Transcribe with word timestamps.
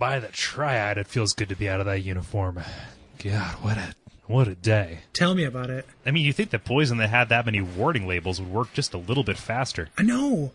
by 0.00 0.18
the 0.18 0.28
triad, 0.28 0.98
it 0.98 1.06
feels 1.06 1.34
good 1.34 1.50
to 1.50 1.54
be 1.54 1.68
out 1.68 1.78
of 1.78 1.86
that 1.86 2.00
uniform. 2.00 2.58
God, 3.22 3.54
what 3.62 3.76
a 3.76 3.94
what 4.26 4.48
a 4.48 4.54
day. 4.54 5.00
Tell 5.12 5.34
me 5.34 5.44
about 5.44 5.70
it. 5.70 5.86
I 6.06 6.10
mean, 6.10 6.24
you 6.24 6.32
think 6.32 6.50
that 6.50 6.64
poison 6.64 6.98
that 6.98 7.10
had 7.10 7.28
that 7.28 7.44
many 7.44 7.60
warning 7.60 8.08
labels 8.08 8.40
would 8.40 8.50
work 8.50 8.72
just 8.72 8.94
a 8.94 8.98
little 8.98 9.24
bit 9.24 9.36
faster. 9.36 9.88
I 9.98 10.02
know. 10.02 10.52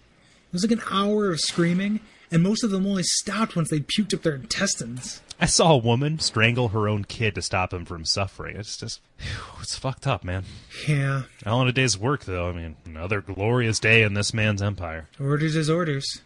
It 0.47 0.53
was 0.53 0.63
like 0.63 0.71
an 0.71 0.81
hour 0.89 1.29
of 1.29 1.39
screaming, 1.41 1.99
and 2.31 2.41
most 2.41 2.63
of 2.63 2.71
them 2.71 2.87
only 2.87 3.03
stopped 3.03 3.55
once 3.55 3.69
they 3.69 3.81
puked 3.81 4.13
up 4.13 4.23
their 4.23 4.35
intestines. 4.35 5.21
I 5.39 5.45
saw 5.45 5.73
a 5.73 5.77
woman 5.77 6.19
strangle 6.19 6.69
her 6.69 6.87
own 6.87 7.03
kid 7.03 7.35
to 7.35 7.41
stop 7.41 7.73
him 7.73 7.83
from 7.83 8.05
suffering. 8.05 8.55
It's 8.55 8.77
just, 8.77 9.01
whew, 9.19 9.59
it's 9.61 9.77
fucked 9.77 10.07
up, 10.07 10.23
man. 10.23 10.45
Yeah. 10.87 11.23
All 11.45 11.61
in 11.61 11.67
a 11.67 11.73
day's 11.73 11.97
work, 11.97 12.23
though. 12.23 12.47
I 12.47 12.53
mean, 12.53 12.77
another 12.85 13.19
glorious 13.19 13.79
day 13.79 14.03
in 14.03 14.13
this 14.13 14.33
man's 14.33 14.61
empire. 14.61 15.09
Orders 15.19 15.57
is 15.57 15.69
orders. 15.69 16.21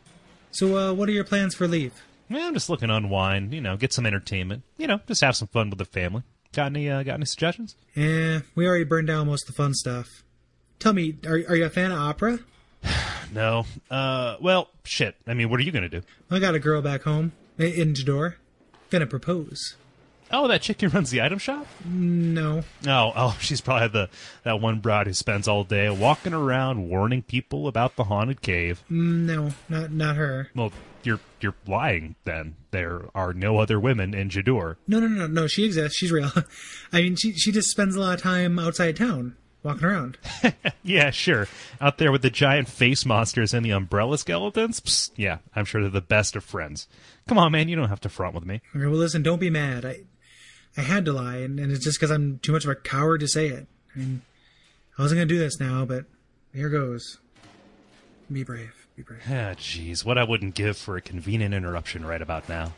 So, 0.51 0.77
uh, 0.77 0.93
what 0.93 1.09
are 1.09 1.13
your 1.13 1.23
plans 1.23 1.55
for 1.55 1.67
leave? 1.67 1.93
Yeah, 2.29 2.45
I'm 2.47 2.53
just 2.53 2.69
looking 2.69 2.89
to 2.89 2.95
unwind, 2.95 3.53
you 3.53 3.61
know, 3.61 3.75
get 3.75 3.91
some 3.91 4.05
entertainment, 4.05 4.63
you 4.77 4.87
know, 4.87 4.99
just 5.07 5.21
have 5.21 5.35
some 5.35 5.47
fun 5.47 5.69
with 5.69 5.79
the 5.79 5.85
family. 5.85 6.23
Got 6.53 6.67
any, 6.67 6.89
uh, 6.89 7.03
got 7.03 7.15
any 7.15 7.25
suggestions? 7.25 7.75
Eh, 7.95 8.39
we 8.55 8.67
already 8.67 8.83
burned 8.83 9.07
down 9.07 9.27
most 9.27 9.47
of 9.49 9.55
the 9.55 9.61
fun 9.61 9.73
stuff. 9.73 10.23
Tell 10.79 10.93
me, 10.93 11.15
are, 11.25 11.33
are 11.47 11.55
you 11.55 11.65
a 11.65 11.69
fan 11.69 11.91
of 11.91 11.99
opera? 11.99 12.39
No. 13.31 13.65
Uh, 13.91 14.37
well, 14.41 14.69
shit. 14.83 15.15
I 15.27 15.35
mean, 15.35 15.51
what 15.51 15.59
are 15.59 15.63
you 15.63 15.71
gonna 15.71 15.87
do? 15.87 16.01
I 16.31 16.39
got 16.39 16.55
a 16.55 16.59
girl 16.59 16.81
back 16.81 17.03
home 17.03 17.31
in 17.59 17.93
Jidoor. 17.93 18.37
Gonna 18.89 19.05
propose. 19.05 19.75
Oh, 20.31 20.47
that 20.47 20.61
chick 20.61 20.81
who 20.81 20.87
runs 20.89 21.09
the 21.09 21.21
item 21.21 21.39
shop? 21.39 21.65
No. 21.85 22.63
Oh, 22.87 23.13
oh, 23.15 23.37
she's 23.41 23.61
probably 23.61 23.87
the 23.87 24.09
that 24.43 24.61
one 24.61 24.79
broad 24.79 25.07
who 25.07 25.13
spends 25.13 25.47
all 25.47 25.63
day 25.63 25.89
walking 25.89 26.33
around 26.33 26.89
warning 26.89 27.21
people 27.23 27.67
about 27.67 27.95
the 27.95 28.05
haunted 28.05 28.41
cave. 28.41 28.83
No, 28.89 29.51
not 29.67 29.91
not 29.91 30.15
her. 30.15 30.49
Well, 30.55 30.71
you're 31.03 31.19
you're 31.41 31.55
lying. 31.67 32.15
Then 32.25 32.55
there 32.71 33.05
are 33.15 33.33
no 33.33 33.57
other 33.59 33.79
women 33.79 34.13
in 34.13 34.29
Jidoor. 34.29 34.75
No, 34.87 34.99
no, 34.99 35.07
no, 35.07 35.27
no. 35.27 35.47
She 35.47 35.65
exists. 35.65 35.97
She's 35.97 36.11
real. 36.11 36.31
I 36.93 37.01
mean, 37.01 37.15
she 37.15 37.33
she 37.33 37.51
just 37.51 37.69
spends 37.69 37.95
a 37.95 37.99
lot 37.99 38.15
of 38.15 38.21
time 38.21 38.59
outside 38.59 38.95
town, 38.97 39.35
walking 39.63 39.85
around. 39.85 40.17
Yeah, 40.81 41.11
sure. 41.11 41.47
Out 41.79 41.99
there 41.99 42.11
with 42.11 42.23
the 42.23 42.31
giant 42.31 42.67
face 42.67 43.05
monsters 43.05 43.53
and 43.53 43.63
the 43.63 43.69
umbrella 43.71 44.17
skeletons. 44.17 44.79
Psst, 44.79 45.11
yeah, 45.17 45.37
I'm 45.55 45.65
sure 45.65 45.81
they're 45.81 45.91
the 45.91 46.01
best 46.01 46.35
of 46.35 46.43
friends. 46.43 46.87
Come 47.27 47.37
on, 47.37 47.51
man, 47.51 47.69
you 47.69 47.75
don't 47.75 47.89
have 47.89 47.99
to 48.01 48.09
front 48.09 48.33
with 48.33 48.43
me. 48.45 48.61
Okay, 48.75 48.87
well, 48.87 48.95
listen, 48.95 49.21
don't 49.21 49.39
be 49.39 49.51
mad. 49.51 49.85
I 49.85 49.99
I 50.79 50.81
had 50.81 51.03
to 51.05 51.11
lie, 51.11 51.39
and, 51.39 51.59
and 51.59 51.73
it's 51.73 51.83
just 51.83 51.99
because 51.99 52.09
I'm 52.09 52.39
too 52.39 52.53
much 52.53 52.63
of 52.63 52.69
a 52.69 52.75
coward 52.75 53.19
to 53.19 53.27
say 53.27 53.47
it. 53.47 53.67
I 53.93 53.99
mean, 53.99 54.21
I 54.97 55.01
wasn't 55.01 55.17
gonna 55.17 55.25
do 55.25 55.37
this 55.37 55.59
now, 55.59 55.83
but 55.83 56.05
here 56.53 56.69
goes. 56.69 57.17
Be 58.31 58.45
brave. 58.45 58.87
Be 58.95 59.03
brave. 59.03 59.19
Ah, 59.25 59.55
jeez, 59.55 60.05
what 60.05 60.17
I 60.17 60.23
wouldn't 60.23 60.55
give 60.55 60.77
for 60.77 60.95
a 60.95 61.01
convenient 61.01 61.53
interruption 61.53 62.05
right 62.05 62.21
about 62.21 62.47
now. 62.47 62.71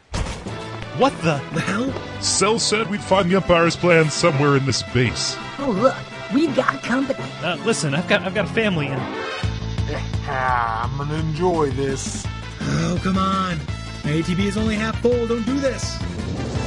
What 0.98 1.16
the? 1.22 1.40
The 1.54 1.62
hell? 1.62 1.94
Cell 2.24 2.58
said 2.58 2.90
we'd 2.90 3.04
find 3.04 3.30
the 3.30 3.36
Empire's 3.36 3.76
plan 3.76 4.10
somewhere 4.10 4.58
in 4.58 4.66
this 4.66 4.82
base. 4.82 5.38
Oh, 5.60 5.70
look, 5.70 5.96
we've 6.34 6.56
got 6.56 6.82
company. 6.82 7.24
Uh, 7.44 7.58
listen, 7.66 7.94
I've 7.94 8.08
got 8.08 8.24
I've 8.24 8.34
got 8.34 8.46
a 8.46 8.54
family 8.54 8.88
and. 8.88 9.00
Ah, 10.24 10.90
I'm 10.90 10.98
gonna 10.98 11.20
enjoy 11.20 11.70
this. 11.72 12.26
Oh, 12.62 13.00
come 13.04 13.20
on. 13.20 13.58
My 14.04 14.12
ATB 14.12 14.40
is 14.40 14.58
only 14.58 14.76
half 14.76 15.00
full. 15.02 15.28
Don't 15.28 15.46
do 15.46 15.60
this. 15.60 16.00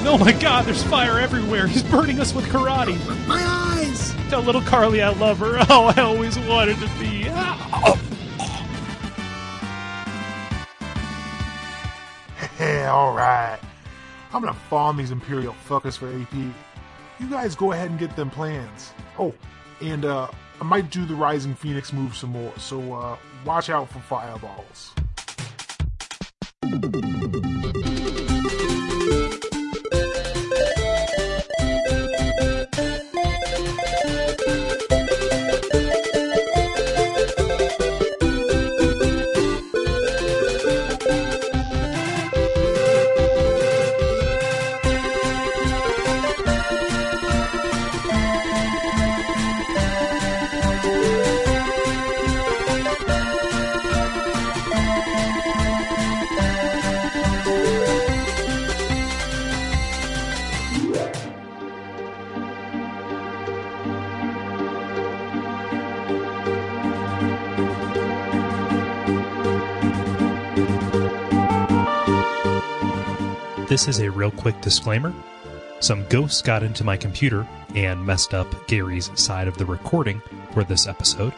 Oh 0.15 0.19
my 0.19 0.33
God! 0.33 0.67
There's 0.67 0.83
fire 0.83 1.19
everywhere. 1.19 1.67
He's 1.67 1.83
burning 1.83 2.21
us 2.21 2.35
with 2.35 2.45
karate. 2.47 2.95
My 3.27 3.43
eyes. 3.43 4.15
Tell 4.29 4.43
little 4.43 4.61
Carly 4.61 5.01
I 5.01 5.09
love 5.09 5.39
her. 5.39 5.57
Oh, 5.71 5.93
I 5.97 6.03
always 6.03 6.39
wanted 6.41 6.77
to 6.77 6.89
be. 6.99 7.25
Hey, 12.59 12.87
alright. 12.87 13.59
I'm 14.33 14.41
gonna 14.41 14.55
farm 14.55 14.97
these 14.97 15.11
Imperial 15.11 15.57
fuckers 15.69 15.99
for 15.99 16.09
AP. 16.09 16.33
You 17.19 17.31
guys 17.31 17.57
go 17.57 17.73
ahead 17.73 17.91
and 17.91 17.99
get 17.99 18.15
them 18.15 18.31
plans. 18.31 18.93
Oh, 19.19 19.35
and 19.81 20.05
uh, 20.05 20.29
I 20.61 20.65
might 20.65 20.91
do 20.91 21.05
the 21.05 21.15
Rising 21.15 21.55
Phoenix 21.55 21.93
move 21.93 22.15
some 22.15 22.31
more, 22.31 22.53
so 22.59 22.93
uh, 22.93 23.17
watch 23.45 23.71
out 23.71 23.91
for 23.91 23.99
fireballs. 24.01 24.95
This 73.75 73.89
is 73.89 73.99
a 73.99 74.09
real 74.09 74.31
quick 74.31 74.61
disclaimer. 74.61 75.13
Some 75.81 76.07
ghosts 76.07 76.41
got 76.43 76.63
into 76.63 76.85
my 76.85 76.97
computer 76.97 77.45
and 77.75 78.07
messed 78.07 78.33
up 78.33 78.47
Gary's 78.69 79.11
side 79.21 79.49
of 79.49 79.59
the 79.59 79.67
recording 79.67 80.23
for 80.53 80.63
this 80.63 80.87
episode. 80.87 81.33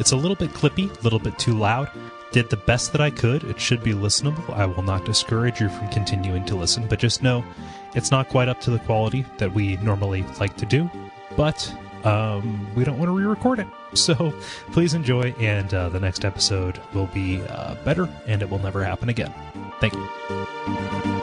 It's 0.00 0.10
a 0.10 0.16
little 0.16 0.34
bit 0.34 0.50
clippy, 0.50 0.90
a 0.90 1.02
little 1.02 1.20
bit 1.20 1.38
too 1.38 1.56
loud. 1.56 1.88
Did 2.32 2.50
the 2.50 2.56
best 2.56 2.90
that 2.90 3.00
I 3.00 3.10
could. 3.10 3.44
It 3.44 3.60
should 3.60 3.84
be 3.84 3.92
listenable. 3.92 4.52
I 4.52 4.66
will 4.66 4.82
not 4.82 5.04
discourage 5.04 5.60
you 5.60 5.68
from 5.68 5.88
continuing 5.90 6.44
to 6.46 6.56
listen, 6.56 6.88
but 6.88 6.98
just 6.98 7.22
know 7.22 7.44
it's 7.94 8.10
not 8.10 8.28
quite 8.28 8.48
up 8.48 8.60
to 8.62 8.72
the 8.72 8.80
quality 8.80 9.24
that 9.38 9.54
we 9.54 9.76
normally 9.76 10.24
like 10.40 10.56
to 10.56 10.66
do. 10.66 10.90
But 11.36 11.72
um, 12.02 12.74
we 12.74 12.82
don't 12.82 12.98
want 12.98 13.08
to 13.08 13.16
re-record 13.16 13.60
it. 13.60 13.68
So 13.94 14.32
please 14.72 14.94
enjoy, 14.94 15.34
and 15.38 15.72
uh, 15.74 15.90
the 15.90 16.00
next 16.00 16.24
episode 16.24 16.80
will 16.94 17.08
be 17.08 17.42
uh, 17.42 17.74
better, 17.84 18.08
and 18.26 18.40
it 18.40 18.48
will 18.48 18.58
never 18.58 18.82
happen 18.82 19.10
again. 19.10 19.34
Thank 19.80 19.92
you. 19.92 21.21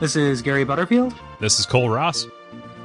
This 0.00 0.14
is 0.16 0.42
Gary 0.42 0.64
Butterfield, 0.64 1.14
This 1.40 1.58
is 1.58 1.66
Kole 1.66 1.92
Ross. 1.92 2.26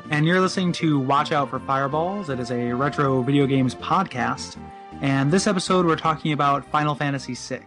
and 0.10 0.26
you're 0.26 0.40
listening 0.42 0.72
to 0.74 1.00
Watch 1.00 1.32
Out 1.32 1.50
for 1.50 1.60
Fireballs. 1.60 2.30
It 2.30 2.40
is 2.40 2.52
a 2.52 2.74
retro 2.74 3.22
video 3.22 3.46
games 3.46 3.76
podcast. 3.76 4.58
And 5.02 5.32
this 5.32 5.46
episode, 5.48 5.86
we're 5.86 5.96
talking 5.96 6.32
about 6.32 6.66
Final 6.72 6.96
Fantasy 6.96 7.36
VI. 7.36 7.62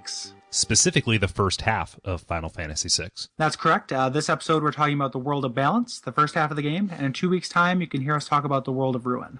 specifically 0.50 1.18
the 1.18 1.28
first 1.28 1.60
half 1.62 1.98
of 2.04 2.22
Final 2.22 2.48
Fantasy 2.48 2.88
VI. 2.88 3.10
That's 3.36 3.56
correct. 3.56 3.92
Uh, 3.92 4.08
this 4.08 4.28
episode, 4.28 4.62
we're 4.62 4.72
talking 4.72 4.94
about 4.94 5.12
the 5.12 5.18
World 5.18 5.44
of 5.44 5.54
Balance, 5.54 6.00
the 6.00 6.12
first 6.12 6.34
half 6.34 6.50
of 6.50 6.56
the 6.56 6.62
game. 6.62 6.90
And 6.92 7.04
in 7.06 7.12
two 7.12 7.28
weeks' 7.28 7.48
time, 7.48 7.80
you 7.80 7.86
can 7.86 8.00
hear 8.00 8.14
us 8.16 8.26
talk 8.26 8.44
about 8.44 8.64
the 8.64 8.72
World 8.72 8.96
of 8.96 9.06
Ruin. 9.06 9.38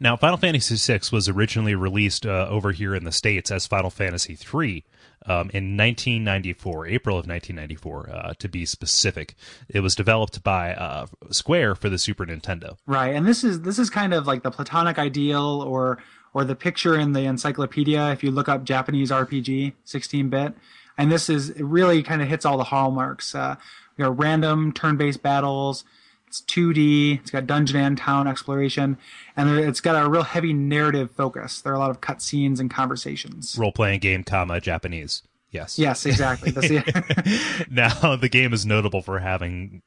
Now, 0.00 0.16
Final 0.16 0.36
Fantasy 0.38 0.76
VI 0.76 1.00
was 1.12 1.28
originally 1.28 1.74
released 1.74 2.24
uh, 2.26 2.46
over 2.48 2.72
here 2.72 2.94
in 2.94 3.04
the 3.04 3.12
States 3.12 3.50
as 3.50 3.66
Final 3.66 3.90
Fantasy 3.90 4.36
III 4.54 4.84
um, 5.26 5.50
in 5.52 5.76
1994, 5.76 6.86
April 6.86 7.16
of 7.16 7.26
1994, 7.26 8.10
uh, 8.10 8.34
to 8.38 8.48
be 8.48 8.66
specific. 8.66 9.34
It 9.68 9.80
was 9.80 9.94
developed 9.94 10.42
by 10.42 10.74
uh, 10.74 11.06
Square 11.30 11.76
for 11.76 11.88
the 11.88 11.98
Super 11.98 12.26
Nintendo. 12.26 12.76
Right, 12.86 13.14
and 13.14 13.26
this 13.26 13.44
is 13.44 13.62
this 13.62 13.78
is 13.78 13.90
kind 13.90 14.12
of 14.12 14.26
like 14.26 14.42
the 14.42 14.50
platonic 14.50 14.98
ideal, 14.98 15.62
or 15.66 15.98
or 16.34 16.44
the 16.44 16.54
picture 16.56 16.98
in 16.98 17.12
the 17.12 17.22
encyclopedia. 17.22 18.10
If 18.10 18.22
you 18.22 18.30
look 18.30 18.48
up 18.48 18.64
Japanese 18.64 19.10
RPG, 19.10 19.72
16-bit, 19.86 20.54
and 20.98 21.10
this 21.10 21.30
is 21.30 21.50
it 21.50 21.64
really 21.64 22.02
kind 22.02 22.20
of 22.20 22.28
hits 22.28 22.44
all 22.44 22.58
the 22.58 22.64
hallmarks. 22.64 23.34
Uh, 23.34 23.56
we 23.96 24.04
got 24.04 24.18
random 24.18 24.72
turn-based 24.72 25.22
battles. 25.22 25.84
It's 26.34 26.42
2D. 26.52 27.20
It's 27.20 27.30
got 27.30 27.46
dungeon 27.46 27.76
and 27.76 27.96
town 27.96 28.26
exploration, 28.26 28.98
and 29.36 29.50
it's 29.50 29.80
got 29.80 30.04
a 30.04 30.08
real 30.08 30.24
heavy 30.24 30.52
narrative 30.52 31.12
focus. 31.12 31.60
There 31.60 31.72
are 31.72 31.76
a 31.76 31.78
lot 31.78 31.90
of 31.90 32.00
cutscenes 32.00 32.58
and 32.58 32.68
conversations. 32.68 33.56
Role 33.56 33.70
playing 33.70 34.00
game, 34.00 34.24
comma, 34.24 34.60
Japanese. 34.60 35.22
Yes. 35.52 35.78
Yes, 35.78 36.04
exactly. 36.04 36.50
The, 36.50 37.66
now 37.70 38.16
the 38.16 38.28
game 38.28 38.52
is 38.52 38.66
notable 38.66 39.00
for 39.00 39.20
having 39.20 39.82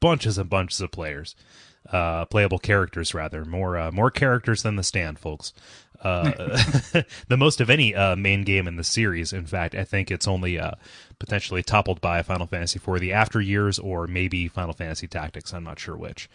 bunches 0.00 0.38
and 0.38 0.48
bunches 0.48 0.80
of 0.80 0.90
players 0.90 1.36
uh 1.90 2.24
playable 2.26 2.60
characters 2.60 3.12
rather 3.12 3.44
more 3.44 3.76
uh, 3.76 3.90
more 3.90 4.08
characters 4.08 4.62
than 4.62 4.76
the 4.76 4.84
stand 4.84 5.18
folks 5.18 5.52
the 7.28 7.36
most 7.36 7.60
of 7.60 7.70
any 7.70 7.94
uh 7.94 8.16
main 8.16 8.42
game 8.42 8.66
in 8.66 8.76
the 8.76 8.84
series 8.84 9.32
in 9.32 9.46
fact 9.46 9.74
i 9.74 9.84
think 9.84 10.10
it's 10.10 10.26
only 10.26 10.58
uh 10.58 10.72
potentially 11.18 11.62
toppled 11.62 12.00
by 12.00 12.22
final 12.22 12.46
fantasy 12.46 12.78
for 12.78 12.98
the 12.98 13.12
after 13.12 13.40
years 13.40 13.78
or 13.78 14.06
maybe 14.06 14.48
final 14.48 14.72
fantasy 14.72 15.06
tactics 15.06 15.54
i'm 15.54 15.64
not 15.64 15.78
sure 15.78 15.96
which 15.96 16.28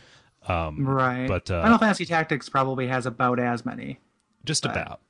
um 0.48 0.88
right. 0.88 1.28
but 1.28 1.52
uh 1.52 1.62
Final 1.62 1.78
Fantasy 1.78 2.06
Tactics 2.06 2.48
probably 2.48 2.88
has 2.88 3.06
about 3.06 3.40
as 3.40 3.66
many. 3.66 4.00
just 4.46 4.64
about 4.66 5.02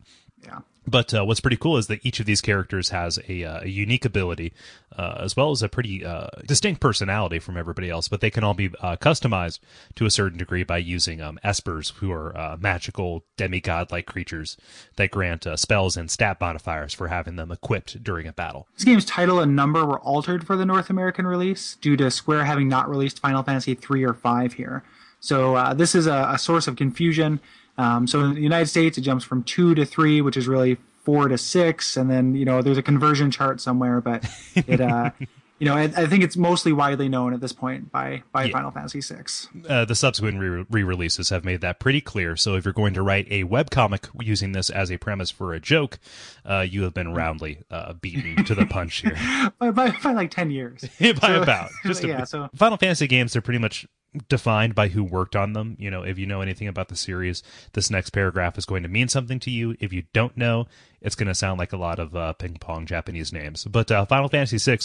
Yeah. 0.44 0.59
But 0.88 1.13
uh, 1.13 1.25
what's 1.25 1.42
pretty 1.42 1.57
cool 1.57 1.75
is 1.75 1.88
that 1.88 2.06
each 2.06 2.22
of 2.22 2.25
these 2.25 2.39
characters 2.39 2.89
has 2.89 3.19
a, 3.28 3.44
uh, 3.44 3.60
a 3.63 3.68
unique 3.68 4.06
ability, 4.06 4.54
uh, 4.98 5.18
as 5.19 5.36
well 5.36 5.51
as 5.51 5.62
a 5.62 5.68
pretty 5.68 6.06
uh, 6.06 6.28
distinct 6.45 6.80
personality 6.80 7.39
from 7.39 7.57
everybody 7.57 7.89
else. 7.89 8.07
But 8.07 8.22
they 8.22 8.30
can 8.30 8.45
all 8.45 8.54
be 8.54 8.72
uh, 8.81 8.95
customized 8.95 9.60
to 9.95 10.06
a 10.06 10.10
certain 10.10 10.38
degree 10.38 10.63
by 10.63 10.78
using 10.78 11.22
um, 11.22 11.39
espers, 11.44 11.92
who 11.95 12.12
are 12.13 12.36
uh, 12.38 12.57
magical 12.57 13.25
demigod-like 13.36 14.06
creatures 14.06 14.56
that 14.95 15.12
grant 15.12 15.45
spells 15.56 15.98
and 15.98 16.10
stat 16.10 16.39
modifiers 16.39 16.94
for 16.94 17.10
having 17.10 17.36
them 17.36 17.51
equipped 17.51 18.01
during 18.01 18.25
a 18.25 18.33
battle. 18.33 18.68
This 18.75 18.86
game's 18.86 19.06
title 19.06 19.40
and 19.42 19.56
number 19.56 19.86
were 19.86 20.00
altered 20.00 20.48
for 20.48 20.56
the 20.56 20.66
North 20.66 20.90
American 20.90 21.28
release 21.28 21.75
due 21.81 21.98
to 21.98 22.10
Square 22.10 22.45
having 22.45 22.69
not 22.69 22.90
released 22.90 23.19
Final 23.19 23.44
Fantasy 23.44 23.75
three 23.75 24.06
or 24.06 24.13
five 24.13 24.54
here. 24.54 24.83
So 25.19 25.74
this 25.74 25.95
is 25.95 26.07
a, 26.07 26.30
a 26.33 26.38
source 26.38 26.68
of 26.68 26.78
confusion. 26.78 27.42
Um, 27.77 28.07
so 28.07 28.21
in 28.21 28.33
the 28.35 28.41
United 28.41 28.68
States, 28.68 28.97
it 28.97 29.01
jumps 29.01 29.24
from 29.24 29.44
two 29.44 29.75
to 29.75 29.85
three, 29.85 30.21
which 30.21 30.38
is 30.38 30.47
really 30.47 30.77
four 31.03 31.27
to 31.27 31.38
six, 31.38 31.95
and 31.95 32.09
then 32.09 32.35
you 32.35 32.45
know 32.45 32.62
there's 32.62 32.77
a 32.77 32.83
conversion 32.83 33.31
chart 33.31 33.62
somewhere, 33.62 34.01
but 34.01 34.25
it. 34.56 34.81
Uh, 34.81 35.12
you 35.59 35.65
know, 35.65 35.75
I, 35.75 35.83
I, 35.83 36.06
think 36.06 36.24
it's 36.24 36.38
mostly 36.38 36.71
widely 36.71 37.09
known 37.09 37.33
at 37.33 37.41
this 37.41 37.51
point 37.51 37.91
by 37.91 38.21
by 38.31 38.45
yeah. 38.45 38.51
Final 38.51 38.69
Fantasy 38.69 39.01
VI. 39.01 39.24
Uh, 39.68 39.85
the 39.85 39.95
subsequent 39.95 40.39
re 40.39 40.83
releases 40.83 41.29
have 41.29 41.44
made 41.44 41.62
that 41.62 41.79
pretty 41.79 42.00
clear. 42.00 42.35
So 42.35 42.56
if 42.56 42.65
you're 42.65 42.74
going 42.74 42.94
to 42.94 43.01
write 43.01 43.27
a 43.31 43.44
web 43.44 43.71
comic 43.71 44.07
using 44.19 44.51
this 44.51 44.69
as 44.69 44.91
a 44.91 44.97
premise 44.97 45.31
for 45.31 45.53
a 45.53 45.59
joke, 45.59 45.97
uh, 46.45 46.65
you 46.69 46.83
have 46.83 46.94
been 46.94 47.13
roundly 47.13 47.63
uh, 47.71 47.94
beaten 47.94 48.45
to 48.45 48.53
the 48.53 48.65
punch 48.68 49.01
here 49.01 49.18
by, 49.59 49.71
by, 49.71 49.91
by, 50.03 50.12
like 50.12 50.30
ten 50.30 50.51
years. 50.51 50.85
by 51.00 51.13
so, 51.13 51.41
about 51.41 51.71
just 51.83 52.03
a, 52.03 52.07
yeah. 52.07 52.23
So 52.23 52.50
Final 52.56 52.77
Fantasy 52.77 53.07
games 53.07 53.35
are 53.35 53.41
pretty 53.41 53.59
much 53.59 53.88
defined 54.30 54.75
by 54.75 54.90
who 54.90 55.04
worked 55.04 55.36
on 55.36 55.54
them. 55.54 55.75
You 55.80 55.90
know, 55.90 56.04
if 56.04 56.18
you 56.18 56.25
know 56.25 56.42
anything 56.42 56.68
about 56.68 56.90
the 56.90 56.96
series, 56.96 57.44
this 57.74 57.90
next 57.90 58.12
paragraph 58.12 58.58
is 58.58 58.66
going 58.66 58.84
to 58.84 58.90
mean 58.90 59.08
something 59.08 59.40
to 59.40 59.52
you. 59.52 59.75
If 59.80 59.94
you 59.94 60.04
don't 60.14 60.36
know, 60.38 60.68
it's 61.02 61.16
going 61.16 61.28
to 61.28 61.36
sound 61.36 61.60
like 61.60 61.74
a 61.74 61.78
lot 61.78 62.00
of 62.00 62.16
uh, 62.16 62.34
ping 62.34 62.58
pong 62.60 62.86
Japanese 62.86 63.31
names. 63.31 63.66
But 63.66 63.92
uh, 63.92 64.06
Final 64.06 64.30
Fantasy 64.30 64.58
VI 64.58 64.80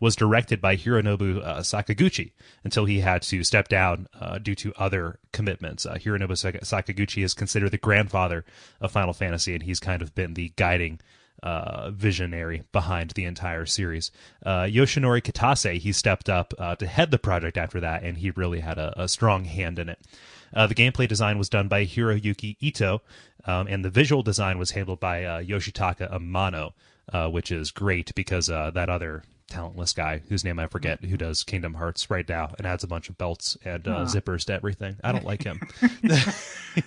was 0.00 0.16
directed 0.16 0.60
by 0.60 0.76
Hironobu 0.76 1.44
uh, 1.44 1.60
Sakaguchi 1.60 2.32
until 2.64 2.84
he 2.84 3.00
had 3.00 3.22
to 3.22 3.44
step 3.44 3.68
down 3.68 4.06
uh, 4.18 4.38
due 4.38 4.54
to 4.56 4.72
other 4.76 5.18
commitments. 5.32 5.86
Uh, 5.86 5.94
Hironobu 5.94 6.32
Sakaguchi 6.32 7.22
is 7.22 7.34
considered 7.34 7.70
the 7.70 7.78
grandfather 7.78 8.44
of 8.80 8.92
Final 8.92 9.12
Fantasy, 9.12 9.54
and 9.54 9.62
he's 9.62 9.80
kind 9.80 10.02
of 10.02 10.14
been 10.14 10.34
the 10.34 10.52
guiding 10.56 11.00
uh, 11.42 11.90
visionary 11.90 12.64
behind 12.72 13.10
the 13.10 13.24
entire 13.24 13.66
series. 13.66 14.10
Uh, 14.44 14.62
Yoshinori 14.62 15.22
Kitase, 15.22 15.78
he 15.78 15.92
stepped 15.92 16.28
up 16.28 16.52
uh, 16.58 16.74
to 16.76 16.86
head 16.86 17.10
the 17.10 17.18
project 17.18 17.56
after 17.56 17.80
that, 17.80 18.02
and 18.02 18.18
he 18.18 18.30
really 18.30 18.60
had 18.60 18.78
a, 18.78 18.92
a 19.00 19.08
strong 19.08 19.44
hand 19.44 19.78
in 19.78 19.88
it. 19.88 19.98
Uh, 20.54 20.66
the 20.66 20.74
gameplay 20.74 21.06
design 21.06 21.38
was 21.38 21.48
done 21.48 21.68
by 21.68 21.84
Hiroyuki 21.84 22.56
Ito, 22.60 23.02
um, 23.44 23.66
and 23.68 23.84
the 23.84 23.90
visual 23.90 24.22
design 24.22 24.58
was 24.58 24.70
handled 24.72 25.00
by 25.00 25.24
uh, 25.24 25.42
Yoshitaka 25.42 26.12
Amano, 26.12 26.72
uh, 27.12 27.28
which 27.28 27.52
is 27.52 27.70
great 27.70 28.14
because 28.14 28.46
that 28.46 28.88
other 28.88 29.22
talentless 29.48 29.92
guy 29.92 30.22
whose 30.28 30.44
name 30.44 30.58
I 30.58 30.66
forget 30.66 31.04
who 31.04 31.16
does 31.16 31.42
Kingdom 31.42 31.74
Hearts 31.74 32.10
right 32.10 32.28
now 32.28 32.54
and 32.58 32.66
adds 32.66 32.84
a 32.84 32.86
bunch 32.86 33.08
of 33.08 33.18
belts 33.18 33.56
and 33.64 33.86
uh, 33.88 34.04
zippers 34.04 34.44
to 34.46 34.52
everything. 34.52 34.96
I 35.02 35.12
don't 35.12 35.24
like 35.24 35.42
him. 35.42 35.60
yeah, 36.02 36.32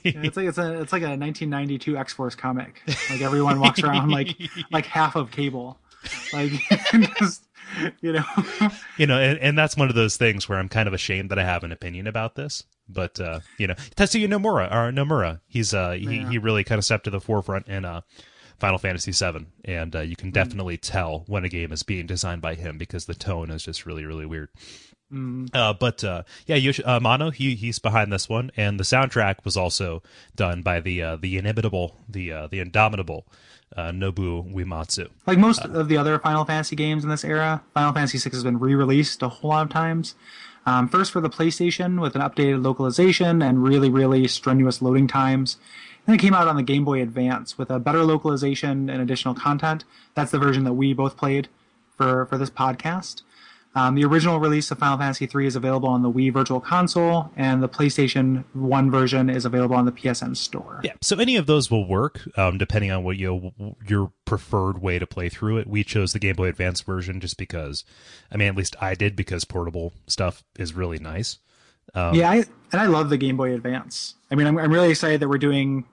it's 0.03 0.37
like 0.37 0.47
it's 0.47 0.57
a 0.57 0.81
it's 0.81 0.93
like 0.93 1.01
a 1.01 1.17
1992 1.17 1.97
X 1.97 2.13
Force 2.13 2.35
comic. 2.35 2.81
Like 3.09 3.21
everyone 3.21 3.59
walks 3.59 3.81
around 3.83 4.09
like 4.09 4.37
like 4.71 4.85
half 4.85 5.15
of 5.15 5.31
Cable, 5.31 5.77
like 6.33 6.51
just, 7.19 7.45
you 8.01 8.13
know. 8.13 8.23
you 8.97 9.07
know, 9.07 9.19
and, 9.19 9.39
and 9.39 9.57
that's 9.57 9.75
one 9.75 9.89
of 9.89 9.95
those 9.95 10.17
things 10.17 10.47
where 10.47 10.59
I'm 10.59 10.69
kind 10.69 10.87
of 10.87 10.93
ashamed 10.93 11.31
that 11.31 11.39
I 11.39 11.43
have 11.43 11.63
an 11.63 11.71
opinion 11.71 12.07
about 12.07 12.35
this. 12.35 12.63
But 12.87 13.19
uh, 13.19 13.39
you 13.57 13.67
know, 13.67 13.75
Tetsuya 13.95 14.27
Nomura 14.27 14.71
or 14.71 14.91
Nomura, 14.91 15.39
he's 15.47 15.73
uh 15.73 15.91
he, 15.91 16.17
yeah. 16.17 16.29
he 16.29 16.37
really 16.37 16.63
kind 16.63 16.79
of 16.79 16.85
stepped 16.85 17.05
to 17.05 17.09
the 17.09 17.21
forefront 17.21 17.65
and 17.67 17.85
uh 17.85 18.01
Final 18.61 18.77
Fantasy 18.77 19.11
VII, 19.11 19.47
and 19.65 19.95
uh, 19.95 20.01
you 20.01 20.15
can 20.15 20.29
hmm. 20.29 20.33
definitely 20.33 20.77
mm. 20.77 20.81
tell 20.81 21.23
when 21.27 21.43
a 21.43 21.49
game 21.49 21.71
is 21.71 21.83
being 21.83 22.05
designed 22.05 22.41
by 22.41 22.53
him 22.53 22.77
because 22.77 23.05
the 23.05 23.15
tone 23.15 23.49
is 23.49 23.63
just 23.63 23.87
really, 23.87 24.05
really 24.05 24.25
weird. 24.25 24.49
Mm. 25.11 25.49
Uh, 25.53 25.73
but 25.73 26.03
uh, 26.03 26.23
yeah, 26.45 26.55
Yoshi, 26.55 26.83
uh, 26.83 26.99
Mano, 26.99 27.31
he 27.31 27.55
he's 27.55 27.79
behind 27.79 28.13
this 28.13 28.29
one, 28.29 28.51
and 28.55 28.79
the 28.79 28.83
soundtrack 28.83 29.43
was 29.43 29.57
also 29.57 30.03
done 30.35 30.61
by 30.61 30.79
the 30.79 31.01
uh, 31.01 31.15
the 31.17 31.37
inimitable, 31.37 31.97
the 32.07 32.31
uh, 32.31 32.47
the 32.47 32.59
indomitable 32.59 33.25
Nobu 33.75 34.53
Uematsu. 34.53 35.09
Like 35.25 35.37
most 35.37 35.65
of 35.65 35.87
the 35.87 35.97
other 35.97 36.19
Final 36.19 36.45
Fantasy 36.45 36.75
games 36.75 37.03
in 37.03 37.09
this 37.09 37.23
era, 37.23 37.63
Final 37.73 37.93
Fantasy 37.93 38.17
VI 38.17 38.35
has 38.35 38.43
been 38.43 38.59
re-released 38.59 39.23
a 39.23 39.29
whole 39.29 39.49
lot 39.49 39.65
of 39.65 39.69
times. 39.69 40.13
Um, 40.65 40.87
first 40.87 41.11
for 41.11 41.21
the 41.21 41.29
PlayStation 41.29 41.99
with 41.99 42.15
an 42.15 42.21
updated 42.21 42.63
localization 42.63 43.41
and 43.41 43.63
really, 43.63 43.89
really 43.89 44.27
strenuous 44.27 44.81
loading 44.81 45.07
times. 45.07 45.57
Then 46.05 46.15
it 46.15 46.19
came 46.19 46.33
out 46.33 46.47
on 46.47 46.55
the 46.55 46.63
Game 46.63 46.83
Boy 46.83 47.01
Advance 47.01 47.57
with 47.57 47.69
a 47.69 47.79
better 47.79 48.03
localization 48.03 48.89
and 48.89 49.01
additional 49.01 49.33
content. 49.33 49.83
That's 50.15 50.31
the 50.31 50.39
version 50.39 50.63
that 50.63 50.73
we 50.73 50.93
both 50.93 51.17
played 51.17 51.47
for, 51.95 52.25
for 52.25 52.37
this 52.37 52.49
podcast. 52.49 53.21
Um, 53.73 53.95
the 53.95 54.03
original 54.03 54.39
release 54.39 54.69
of 54.69 54.79
Final 54.79 54.97
Fantasy 54.97 55.29
III 55.33 55.47
is 55.47 55.55
available 55.55 55.87
on 55.87 56.01
the 56.01 56.11
Wii 56.11 56.33
Virtual 56.33 56.59
Console, 56.59 57.31
and 57.37 57.63
the 57.63 57.69
PlayStation 57.69 58.43
1 58.53 58.91
version 58.91 59.29
is 59.29 59.45
available 59.45 59.77
on 59.77 59.85
the 59.85 59.93
PSN 59.93 60.35
Store. 60.35 60.81
Yeah, 60.83 60.93
so 61.01 61.17
any 61.19 61.37
of 61.37 61.45
those 61.45 61.71
will 61.71 61.87
work, 61.87 62.21
um, 62.37 62.57
depending 62.57 62.91
on 62.91 63.05
what 63.05 63.15
you 63.15 63.53
your 63.87 64.11
preferred 64.25 64.81
way 64.81 64.99
to 64.99 65.07
play 65.07 65.29
through 65.29 65.57
it. 65.57 65.67
We 65.67 65.85
chose 65.85 66.11
the 66.11 66.19
Game 66.19 66.35
Boy 66.35 66.47
Advance 66.47 66.81
version 66.81 67.21
just 67.21 67.37
because, 67.37 67.85
I 68.29 68.35
mean, 68.35 68.49
at 68.49 68.57
least 68.57 68.75
I 68.81 68.93
did 68.93 69.15
because 69.15 69.45
portable 69.45 69.93
stuff 70.05 70.43
is 70.59 70.73
really 70.73 70.99
nice. 70.99 71.39
Um, 71.93 72.15
yeah, 72.15 72.29
I, 72.31 72.35
and 72.71 72.81
I 72.81 72.85
love 72.85 73.09
the 73.09 73.17
Game 73.17 73.37
Boy 73.37 73.53
Advance. 73.53 74.15
I 74.29 74.35
mean, 74.35 74.47
I'm, 74.47 74.57
I'm 74.57 74.71
really 74.71 74.89
excited 74.89 75.19
that 75.19 75.27
we're 75.27 75.37
doing 75.37 75.85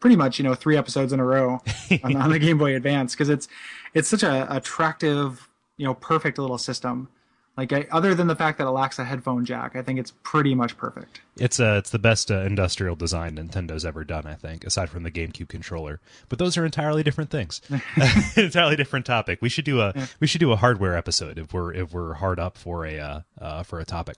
pretty 0.00 0.16
much 0.16 0.38
you 0.38 0.42
know 0.42 0.54
three 0.54 0.76
episodes 0.76 1.14
in 1.14 1.20
a 1.20 1.24
row 1.24 1.62
on, 2.02 2.16
on 2.16 2.30
the 2.30 2.38
Game 2.40 2.58
Boy 2.58 2.76
Advance 2.76 3.14
because 3.14 3.28
it's 3.28 3.48
it's 3.94 4.08
such 4.08 4.22
a 4.22 4.54
attractive, 4.54 5.48
you 5.76 5.86
know, 5.86 5.94
perfect 5.94 6.38
little 6.38 6.58
system. 6.58 7.08
Like 7.56 7.72
I, 7.72 7.86
other 7.92 8.16
than 8.16 8.26
the 8.26 8.34
fact 8.34 8.58
that 8.58 8.66
it 8.66 8.70
lacks 8.70 8.98
a 8.98 9.04
headphone 9.04 9.44
jack, 9.44 9.76
I 9.76 9.82
think 9.82 10.00
it's 10.00 10.12
pretty 10.24 10.56
much 10.56 10.76
perfect. 10.76 11.20
It's 11.36 11.60
uh, 11.60 11.76
it's 11.78 11.90
the 11.90 12.00
best 12.00 12.30
uh, 12.30 12.40
industrial 12.40 12.96
design 12.96 13.36
Nintendo's 13.36 13.84
ever 13.84 14.02
done, 14.02 14.26
I 14.26 14.34
think, 14.34 14.64
aside 14.64 14.90
from 14.90 15.04
the 15.04 15.10
GameCube 15.10 15.48
controller. 15.48 16.00
But 16.28 16.40
those 16.40 16.58
are 16.58 16.64
entirely 16.64 17.04
different 17.04 17.30
things. 17.30 17.60
entirely 18.36 18.74
different 18.74 19.06
topic. 19.06 19.40
We 19.40 19.48
should 19.48 19.64
do 19.64 19.80
a 19.80 19.92
yeah. 19.94 20.06
we 20.18 20.26
should 20.26 20.40
do 20.40 20.50
a 20.50 20.56
hardware 20.56 20.96
episode 20.96 21.38
if 21.38 21.54
we're 21.54 21.72
if 21.72 21.92
we're 21.92 22.14
hard 22.14 22.40
up 22.40 22.58
for 22.58 22.84
a 22.84 22.98
uh, 22.98 23.20
uh 23.40 23.62
for 23.62 23.78
a 23.78 23.84
topic. 23.84 24.16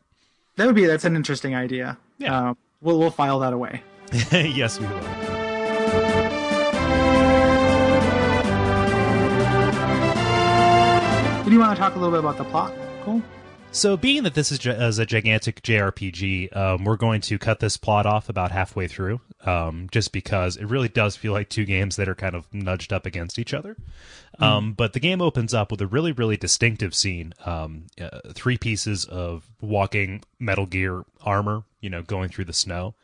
That 0.56 0.66
would 0.66 0.74
be 0.74 0.86
that's 0.86 1.04
an 1.04 1.16
interesting 1.16 1.54
idea. 1.54 1.98
Yeah, 2.18 2.50
uh, 2.50 2.54
we'll 2.80 2.98
we'll 2.98 3.10
file 3.10 3.38
that 3.40 3.52
away. 3.52 3.82
yes, 4.32 4.80
we 4.80 4.86
will. 4.86 5.00
Do 11.44 11.52
you 11.52 11.60
want 11.60 11.76
to 11.76 11.80
talk 11.80 11.94
a 11.94 11.98
little 11.98 12.10
bit 12.10 12.20
about 12.20 12.38
the 12.38 12.44
plot? 12.44 12.72
Cool. 13.04 13.22
So, 13.76 13.98
being 13.98 14.22
that 14.22 14.32
this 14.32 14.50
is 14.50 14.66
as 14.66 14.98
a 14.98 15.04
gigantic 15.04 15.60
JRPG, 15.60 16.56
um, 16.56 16.84
we're 16.84 16.96
going 16.96 17.20
to 17.20 17.38
cut 17.38 17.60
this 17.60 17.76
plot 17.76 18.06
off 18.06 18.30
about 18.30 18.50
halfway 18.50 18.88
through, 18.88 19.20
um, 19.44 19.88
just 19.92 20.12
because 20.12 20.56
it 20.56 20.64
really 20.64 20.88
does 20.88 21.14
feel 21.14 21.34
like 21.34 21.50
two 21.50 21.66
games 21.66 21.96
that 21.96 22.08
are 22.08 22.14
kind 22.14 22.34
of 22.34 22.46
nudged 22.54 22.90
up 22.90 23.04
against 23.04 23.38
each 23.38 23.52
other. 23.52 23.76
Mm. 24.40 24.42
Um, 24.42 24.72
but 24.72 24.94
the 24.94 24.98
game 24.98 25.20
opens 25.20 25.52
up 25.52 25.70
with 25.70 25.82
a 25.82 25.86
really, 25.86 26.12
really 26.12 26.38
distinctive 26.38 26.94
scene: 26.94 27.34
um, 27.44 27.84
uh, 28.00 28.20
three 28.32 28.56
pieces 28.56 29.04
of 29.04 29.46
walking 29.60 30.22
Metal 30.38 30.64
Gear 30.64 31.04
armor, 31.20 31.64
you 31.82 31.90
know, 31.90 32.00
going 32.00 32.30
through 32.30 32.46
the 32.46 32.54
snow. 32.54 32.94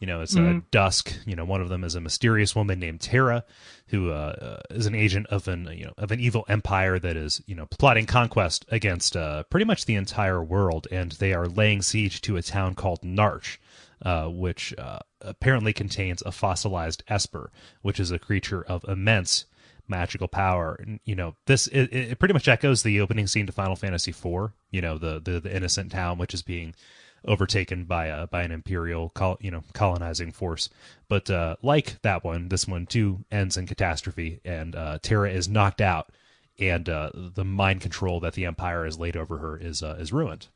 You 0.00 0.06
know, 0.06 0.22
it's 0.22 0.34
mm-hmm. 0.34 0.60
dusk. 0.70 1.14
You 1.26 1.36
know, 1.36 1.44
one 1.44 1.60
of 1.60 1.68
them 1.68 1.84
is 1.84 1.94
a 1.94 2.00
mysterious 2.00 2.56
woman 2.56 2.80
named 2.80 3.02
Terra, 3.02 3.44
who 3.88 4.10
uh, 4.10 4.58
uh, 4.70 4.74
is 4.74 4.86
an 4.86 4.94
agent 4.94 5.26
of 5.26 5.46
an 5.46 5.68
you 5.74 5.84
know 5.84 5.92
of 5.98 6.10
an 6.10 6.20
evil 6.20 6.44
empire 6.48 6.98
that 6.98 7.16
is 7.16 7.42
you 7.46 7.54
know 7.54 7.66
plotting 7.66 8.06
conquest 8.06 8.64
against 8.70 9.14
uh, 9.14 9.42
pretty 9.44 9.66
much 9.66 9.84
the 9.84 9.96
entire 9.96 10.42
world, 10.42 10.88
and 10.90 11.12
they 11.12 11.34
are 11.34 11.46
laying 11.46 11.82
siege 11.82 12.22
to 12.22 12.38
a 12.38 12.42
town 12.42 12.74
called 12.74 13.02
Narshe, 13.02 13.58
uh, 14.02 14.26
which 14.26 14.74
uh, 14.78 15.00
apparently 15.20 15.74
contains 15.74 16.22
a 16.22 16.32
fossilized 16.32 17.02
Esper, 17.06 17.52
which 17.82 18.00
is 18.00 18.10
a 18.10 18.18
creature 18.18 18.62
of 18.62 18.84
immense 18.88 19.44
magical 19.86 20.28
power. 20.28 20.78
And, 20.80 21.00
you 21.04 21.14
know, 21.14 21.36
this 21.46 21.66
it, 21.66 21.92
it 21.92 22.18
pretty 22.18 22.32
much 22.32 22.48
echoes 22.48 22.82
the 22.82 23.00
opening 23.00 23.26
scene 23.26 23.44
to 23.46 23.52
Final 23.52 23.76
Fantasy 23.76 24.12
IV. 24.12 24.52
You 24.70 24.80
know, 24.80 24.96
the 24.96 25.20
the, 25.20 25.40
the 25.40 25.54
innocent 25.54 25.92
town 25.92 26.16
which 26.16 26.32
is 26.32 26.42
being 26.42 26.74
overtaken 27.24 27.84
by 27.84 28.06
a 28.06 28.26
by 28.26 28.42
an 28.42 28.50
imperial 28.50 29.10
col- 29.10 29.38
you 29.40 29.50
know 29.50 29.62
colonizing 29.72 30.32
force. 30.32 30.68
But 31.08 31.30
uh, 31.30 31.56
like 31.62 32.00
that 32.02 32.24
one 32.24 32.48
this 32.48 32.66
one 32.66 32.86
too 32.86 33.24
ends 33.30 33.56
in 33.56 33.66
catastrophe 33.66 34.40
and 34.44 34.74
uh, 34.74 34.98
terra 35.02 35.30
is 35.30 35.48
knocked 35.48 35.80
out 35.80 36.10
and 36.58 36.88
uh, 36.88 37.10
the 37.14 37.44
mind 37.44 37.80
control 37.80 38.20
that 38.20 38.34
the 38.34 38.44
empire 38.44 38.84
has 38.84 38.98
laid 38.98 39.16
over 39.16 39.38
her 39.38 39.56
is 39.56 39.82
uh, 39.82 39.96
is 39.98 40.12
ruined. 40.12 40.48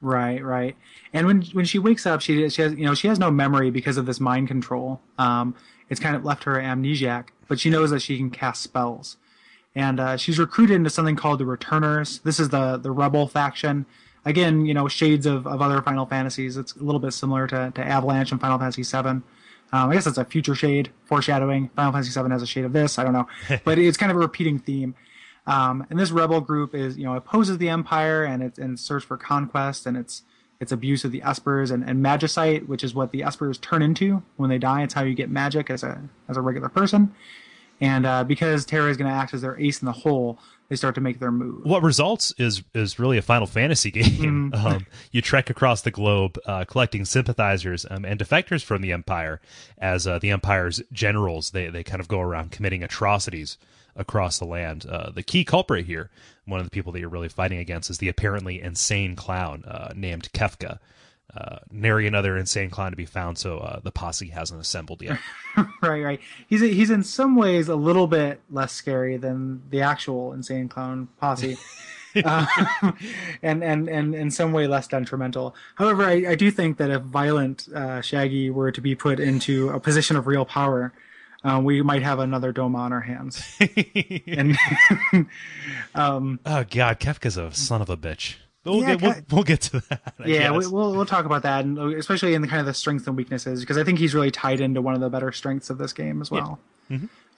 Right 0.00 0.44
right. 0.44 0.76
And 1.12 1.26
when 1.26 1.42
when 1.52 1.64
she 1.64 1.78
wakes 1.78 2.06
up 2.06 2.20
she 2.20 2.48
she 2.48 2.62
has 2.62 2.74
you 2.74 2.84
know 2.84 2.94
she 2.94 3.08
has 3.08 3.18
no 3.18 3.30
memory 3.30 3.70
because 3.70 3.96
of 3.96 4.06
this 4.06 4.20
mind 4.20 4.48
control. 4.48 5.00
Um 5.18 5.54
it's 5.90 6.00
kind 6.00 6.16
of 6.16 6.24
left 6.24 6.44
her 6.44 6.54
amnesiac 6.54 7.26
but 7.48 7.60
she 7.60 7.70
knows 7.70 7.90
that 7.90 8.00
she 8.00 8.16
can 8.16 8.30
cast 8.30 8.62
spells. 8.62 9.16
And 9.76 9.98
uh, 9.98 10.16
she's 10.16 10.38
recruited 10.38 10.76
into 10.76 10.90
something 10.90 11.16
called 11.16 11.40
the 11.40 11.46
returners. 11.46 12.20
This 12.20 12.38
is 12.38 12.50
the 12.50 12.76
the 12.76 12.90
rebel 12.92 13.26
faction 13.26 13.86
again, 14.24 14.66
you 14.66 14.74
know, 14.74 14.88
shades 14.88 15.26
of, 15.26 15.46
of 15.46 15.60
other 15.60 15.80
Final 15.82 16.06
Fantasies. 16.06 16.56
It's 16.56 16.74
a 16.74 16.82
little 16.82 17.00
bit 17.00 17.12
similar 17.12 17.46
to, 17.48 17.72
to 17.74 17.84
Avalanche 17.84 18.32
and 18.32 18.40
Final 18.40 18.58
Fantasy 18.58 18.82
VII. 18.82 19.22
Um, 19.72 19.90
I 19.90 19.94
guess 19.94 20.04
that's 20.04 20.18
a 20.18 20.24
future 20.24 20.54
shade 20.54 20.90
foreshadowing. 21.04 21.68
Final 21.70 21.92
Fantasy 21.92 22.20
VII 22.20 22.30
has 22.30 22.42
a 22.42 22.46
shade 22.46 22.64
of 22.64 22.72
this. 22.72 22.98
I 22.98 23.04
don't 23.04 23.12
know, 23.12 23.26
but 23.64 23.78
it's 23.78 23.96
kind 23.96 24.10
of 24.10 24.16
a 24.16 24.20
repeating 24.20 24.58
theme. 24.58 24.94
Um, 25.46 25.86
and 25.90 25.98
this 25.98 26.10
rebel 26.10 26.40
group 26.40 26.74
is, 26.74 26.96
you 26.96 27.04
know, 27.04 27.14
opposes 27.14 27.58
the 27.58 27.68
Empire 27.68 28.24
and 28.24 28.42
it's 28.42 28.58
in 28.58 28.76
search 28.76 29.04
for 29.04 29.16
conquest 29.16 29.84
and 29.84 29.96
it's 29.96 30.22
its 30.60 30.72
abuse 30.72 31.04
of 31.04 31.12
the 31.12 31.20
Espers 31.20 31.70
and, 31.70 31.88
and 31.88 32.02
magicite, 32.02 32.66
which 32.66 32.82
is 32.82 32.94
what 32.94 33.10
the 33.10 33.20
Espers 33.20 33.60
turn 33.60 33.82
into 33.82 34.22
when 34.36 34.48
they 34.48 34.58
die. 34.58 34.82
It's 34.82 34.94
how 34.94 35.02
you 35.02 35.14
get 35.14 35.28
magic 35.28 35.68
as 35.68 35.82
a 35.82 36.00
as 36.28 36.36
a 36.36 36.40
regular 36.40 36.68
person. 36.68 37.14
And 37.80 38.06
uh, 38.06 38.24
because 38.24 38.64
Terra 38.64 38.90
is 38.90 38.96
going 38.96 39.10
to 39.10 39.16
act 39.16 39.34
as 39.34 39.42
their 39.42 39.58
ace 39.60 39.82
in 39.82 39.86
the 39.86 39.92
hole, 39.92 40.38
they 40.68 40.76
start 40.76 40.94
to 40.94 41.00
make 41.00 41.20
their 41.20 41.30
move. 41.30 41.64
What 41.64 41.82
results 41.82 42.32
is 42.38 42.62
is 42.74 42.98
really 42.98 43.18
a 43.18 43.22
Final 43.22 43.46
Fantasy 43.46 43.90
game. 43.90 44.50
Mm-hmm. 44.52 44.54
Um, 44.64 44.86
you 45.10 45.20
trek 45.20 45.50
across 45.50 45.82
the 45.82 45.90
globe, 45.90 46.38
uh, 46.46 46.64
collecting 46.64 47.04
sympathizers 47.04 47.84
um, 47.90 48.04
and 48.04 48.18
defectors 48.18 48.64
from 48.64 48.80
the 48.80 48.92
Empire, 48.92 49.40
as 49.76 50.06
uh, 50.06 50.18
the 50.18 50.30
Empire's 50.30 50.80
generals 50.90 51.50
they 51.50 51.68
they 51.68 51.82
kind 51.82 52.00
of 52.00 52.08
go 52.08 52.20
around 52.20 52.50
committing 52.50 52.82
atrocities 52.82 53.58
across 53.96 54.38
the 54.38 54.44
land. 54.44 54.86
Uh, 54.86 55.10
the 55.10 55.22
key 55.22 55.44
culprit 55.44 55.86
here, 55.86 56.10
one 56.46 56.60
of 56.60 56.66
the 56.66 56.70
people 56.70 56.92
that 56.92 57.00
you're 57.00 57.08
really 57.08 57.28
fighting 57.28 57.58
against, 57.58 57.90
is 57.90 57.98
the 57.98 58.08
apparently 58.08 58.60
insane 58.60 59.16
clown 59.16 59.64
uh, 59.66 59.92
named 59.94 60.32
Kefka. 60.32 60.78
Uh, 61.36 61.58
nary 61.70 62.06
another 62.06 62.36
insane 62.36 62.70
clown 62.70 62.92
to 62.92 62.96
be 62.96 63.06
found, 63.06 63.38
so 63.38 63.58
uh, 63.58 63.80
the 63.80 63.90
posse 63.90 64.28
hasn't 64.28 64.60
assembled 64.60 65.02
yet. 65.02 65.18
right, 65.82 66.02
right. 66.02 66.20
He's 66.46 66.60
he's 66.60 66.90
in 66.90 67.02
some 67.02 67.34
ways 67.34 67.68
a 67.68 67.74
little 67.74 68.06
bit 68.06 68.40
less 68.50 68.72
scary 68.72 69.16
than 69.16 69.62
the 69.70 69.80
actual 69.80 70.32
insane 70.32 70.68
clown 70.68 71.08
posse. 71.20 71.56
uh, 72.24 72.46
and, 73.42 73.64
and 73.64 73.88
and 73.88 74.14
in 74.14 74.30
some 74.30 74.52
way 74.52 74.68
less 74.68 74.86
detrimental. 74.86 75.56
However, 75.74 76.04
I, 76.04 76.30
I 76.30 76.34
do 76.36 76.50
think 76.52 76.76
that 76.78 76.90
if 76.90 77.02
violent 77.02 77.68
uh, 77.74 78.00
Shaggy 78.00 78.50
were 78.50 78.70
to 78.70 78.80
be 78.80 78.94
put 78.94 79.18
into 79.18 79.70
a 79.70 79.80
position 79.80 80.16
of 80.16 80.28
real 80.28 80.44
power, 80.44 80.92
uh, 81.42 81.60
we 81.62 81.82
might 81.82 82.02
have 82.02 82.20
another 82.20 82.52
Doma 82.52 82.76
on 82.76 82.92
our 82.92 83.00
hands. 83.00 83.42
and 84.26 84.56
um, 85.96 86.38
oh 86.46 86.64
God, 86.70 87.00
Kefka's 87.00 87.36
a 87.36 87.52
son 87.52 87.82
of 87.82 87.90
a 87.90 87.96
bitch. 87.96 88.36
We'll, 88.64 88.80
Yeah, 88.80 88.94
get, 88.96 89.02
we'll, 89.02 89.36
we'll 89.38 89.42
get 89.44 89.60
to 89.62 89.80
that. 89.90 90.14
I 90.18 90.26
yeah, 90.26 90.52
guess. 90.52 90.68
we'll 90.68 90.92
we'll 90.94 91.06
talk 91.06 91.26
about 91.26 91.42
that, 91.42 91.64
and 91.64 91.78
especially 91.94 92.34
in 92.34 92.42
the 92.42 92.48
kind 92.48 92.60
of 92.60 92.66
the 92.66 92.74
strengths 92.74 93.06
and 93.06 93.16
weaknesses, 93.16 93.60
because 93.60 93.76
I 93.76 93.84
think 93.84 93.98
he's 93.98 94.14
really 94.14 94.30
tied 94.30 94.60
into 94.60 94.80
one 94.80 94.94
of 94.94 95.00
the 95.00 95.10
better 95.10 95.30
strengths 95.32 95.70
of 95.70 95.78
this 95.78 95.92
game 95.92 96.20
as 96.22 96.30
well. 96.30 96.58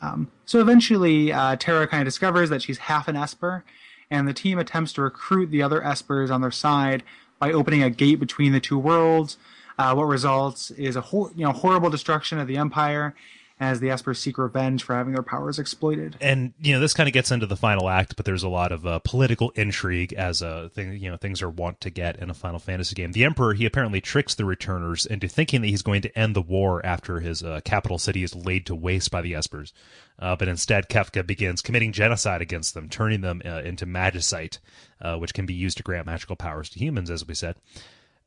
Um, 0.02 0.30
so 0.44 0.60
eventually, 0.60 1.32
uh, 1.32 1.56
Terra 1.56 1.86
kind 1.88 2.02
of 2.02 2.06
discovers 2.06 2.50
that 2.50 2.62
she's 2.62 2.78
half 2.78 3.08
an 3.08 3.16
Esper, 3.16 3.64
and 4.10 4.28
the 4.28 4.34
team 4.34 4.58
attempts 4.58 4.92
to 4.94 5.02
recruit 5.02 5.50
the 5.50 5.62
other 5.62 5.80
Espers 5.80 6.30
on 6.30 6.42
their 6.42 6.50
side 6.50 7.02
by 7.38 7.50
opening 7.52 7.82
a 7.82 7.90
gate 7.90 8.20
between 8.20 8.52
the 8.52 8.60
two 8.60 8.78
worlds. 8.78 9.36
Uh, 9.78 9.94
what 9.94 10.04
results 10.04 10.70
is 10.72 10.96
a 10.96 11.00
hor- 11.00 11.30
you 11.34 11.44
know 11.44 11.52
horrible 11.52 11.90
destruction 11.90 12.38
of 12.38 12.46
the 12.46 12.56
Empire, 12.56 13.14
as 13.58 13.80
the 13.80 13.88
Espers 13.88 14.18
seek 14.18 14.36
revenge 14.36 14.82
for 14.82 14.94
having 14.94 15.14
their 15.14 15.22
powers 15.22 15.58
exploited. 15.58 16.16
and 16.20 16.52
you 16.60 16.74
know 16.74 16.80
this 16.80 16.92
kind 16.92 17.08
of 17.08 17.12
gets 17.12 17.30
into 17.30 17.46
the 17.46 17.56
final 17.56 17.88
act, 17.88 18.16
but 18.16 18.24
there's 18.26 18.42
a 18.42 18.48
lot 18.48 18.72
of 18.72 18.86
uh, 18.86 18.98
political 19.00 19.50
intrigue 19.50 20.12
as 20.12 20.42
a 20.42 20.68
thing. 20.70 20.92
You 20.92 21.10
know 21.10 21.16
things 21.16 21.42
are 21.42 21.48
wont 21.50 21.80
to 21.80 21.90
get 21.90 22.16
in 22.16 22.30
a 22.30 22.34
Final 22.34 22.58
Fantasy 22.58 22.94
game. 22.94 23.12
The 23.12 23.24
Emperor 23.24 23.54
he 23.54 23.64
apparently 23.64 24.00
tricks 24.00 24.34
the 24.34 24.44
Returners 24.44 25.06
into 25.06 25.28
thinking 25.28 25.62
that 25.62 25.68
he's 25.68 25.82
going 25.82 26.02
to 26.02 26.18
end 26.18 26.36
the 26.36 26.42
war 26.42 26.84
after 26.84 27.20
his 27.20 27.42
uh, 27.42 27.60
capital 27.64 27.98
city 27.98 28.22
is 28.22 28.34
laid 28.34 28.66
to 28.66 28.74
waste 28.74 29.10
by 29.10 29.22
the 29.22 29.32
Espers, 29.32 29.72
uh, 30.18 30.36
but 30.36 30.48
instead 30.48 30.88
Kefka 30.88 31.26
begins 31.26 31.62
committing 31.62 31.92
genocide 31.92 32.42
against 32.42 32.74
them, 32.74 32.88
turning 32.88 33.22
them 33.22 33.40
uh, 33.44 33.62
into 33.62 33.86
magicite, 33.86 34.58
uh, 35.00 35.16
which 35.16 35.34
can 35.34 35.46
be 35.46 35.54
used 35.54 35.78
to 35.78 35.82
grant 35.82 36.06
magical 36.06 36.36
powers 36.36 36.68
to 36.70 36.78
humans, 36.78 37.10
as 37.10 37.26
we 37.26 37.34
said. 37.34 37.56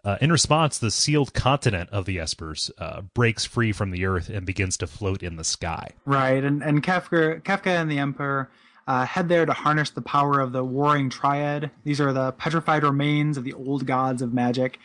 Uh, 0.04 0.18
in 0.22 0.32
response, 0.32 0.78
the 0.78 0.92
sealed 0.92 1.34
continent 1.34 1.90
of 1.92 2.06
the 2.06 2.18
Espers 2.18 2.72
uh, 2.78 3.02
breaks 3.02 3.46
free 3.46 3.72
from 3.72 3.92
the 3.92 4.06
Earth 4.06 4.30
and 4.30 4.46
begins 4.46 4.78
to 4.78 4.88
float 4.88 5.22
in 5.22 5.36
the 5.36 5.44
sky. 5.44 5.92
Right, 6.06 6.44
and 6.44 6.64
and 6.64 6.82
Kefka, 6.82 7.42
Kefka 7.42 7.68
and 7.68 7.92
the 7.92 8.00
Emperor 8.00 8.50
uh, 8.88 9.06
head 9.06 9.30
there 9.30 9.46
to 9.46 9.54
harness 9.54 9.92
the 9.92 10.02
power 10.02 10.40
of 10.40 10.52
the 10.52 10.64
Warring 10.64 11.10
Triad. 11.10 11.70
These 11.84 12.02
are 12.02 12.12
the 12.14 12.32
petrified 12.32 12.84
remains 12.84 13.38
of 13.38 13.44
the 13.44 13.54
old 13.54 13.86
gods 13.86 14.22
of 14.22 14.34
magic. 14.34 14.80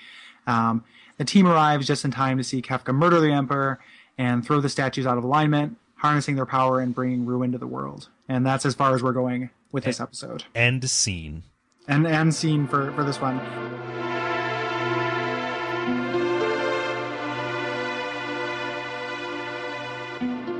Um, 0.46 0.84
the 1.16 1.24
team 1.24 1.46
arrives 1.46 1.86
just 1.86 2.04
in 2.04 2.10
time 2.10 2.36
to 2.38 2.44
see 2.44 2.60
Kefka 2.60 2.94
murder 2.94 3.20
the 3.20 3.32
Emperor 3.32 3.80
and 4.18 4.44
throw 4.44 4.60
the 4.60 4.68
statues 4.68 5.06
out 5.06 5.16
of 5.16 5.24
alignment, 5.24 5.76
harnessing 5.96 6.36
their 6.36 6.44
power 6.44 6.80
and 6.80 6.94
bringing 6.94 7.24
ruin 7.24 7.52
to 7.52 7.58
the 7.58 7.66
world. 7.66 8.08
And 8.28 8.44
that's 8.44 8.66
as 8.66 8.74
far 8.74 8.94
as 8.94 9.02
we're 9.02 9.12
going 9.12 9.50
with 9.72 9.84
this 9.84 10.00
episode. 10.00 10.44
End 10.54 10.88
scene. 10.90 11.44
And 11.88 12.06
and 12.06 12.34
scene 12.34 12.66
for 12.66 12.92
for 12.92 13.04
this 13.04 13.20
one. 13.20 13.40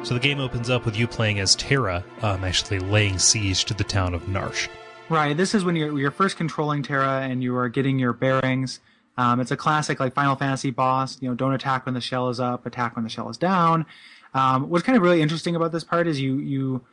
So 0.04 0.12
the 0.12 0.20
game 0.20 0.38
opens 0.38 0.68
up 0.68 0.84
with 0.84 0.98
you 0.98 1.06
playing 1.06 1.40
as 1.40 1.54
Terra, 1.54 2.04
um, 2.20 2.44
actually 2.44 2.78
laying 2.78 3.18
siege 3.18 3.64
to 3.64 3.74
the 3.74 3.84
town 3.84 4.12
of 4.12 4.24
Narshe. 4.24 4.68
Right. 5.08 5.34
This 5.34 5.54
is 5.54 5.64
when 5.64 5.76
you're 5.76 5.98
you're 5.98 6.10
first 6.10 6.36
controlling 6.36 6.82
Terra 6.82 7.22
and 7.22 7.42
you 7.42 7.56
are 7.56 7.70
getting 7.70 7.98
your 7.98 8.12
bearings. 8.12 8.80
Um, 9.16 9.40
it's 9.40 9.50
a 9.50 9.56
classic 9.56 10.00
like 10.00 10.12
Final 10.12 10.36
Fantasy 10.36 10.70
boss. 10.70 11.16
You 11.22 11.30
know, 11.30 11.34
don't 11.34 11.54
attack 11.54 11.86
when 11.86 11.94
the 11.94 12.02
shell 12.02 12.28
is 12.28 12.38
up, 12.38 12.66
attack 12.66 12.96
when 12.96 13.04
the 13.04 13.08
shell 13.08 13.30
is 13.30 13.38
down. 13.38 13.86
Um, 14.34 14.68
what's 14.68 14.84
kind 14.84 14.96
of 14.96 15.02
really 15.02 15.22
interesting 15.22 15.56
about 15.56 15.72
this 15.72 15.84
part 15.84 16.06
is 16.06 16.20
you 16.20 16.36
you 16.36 16.84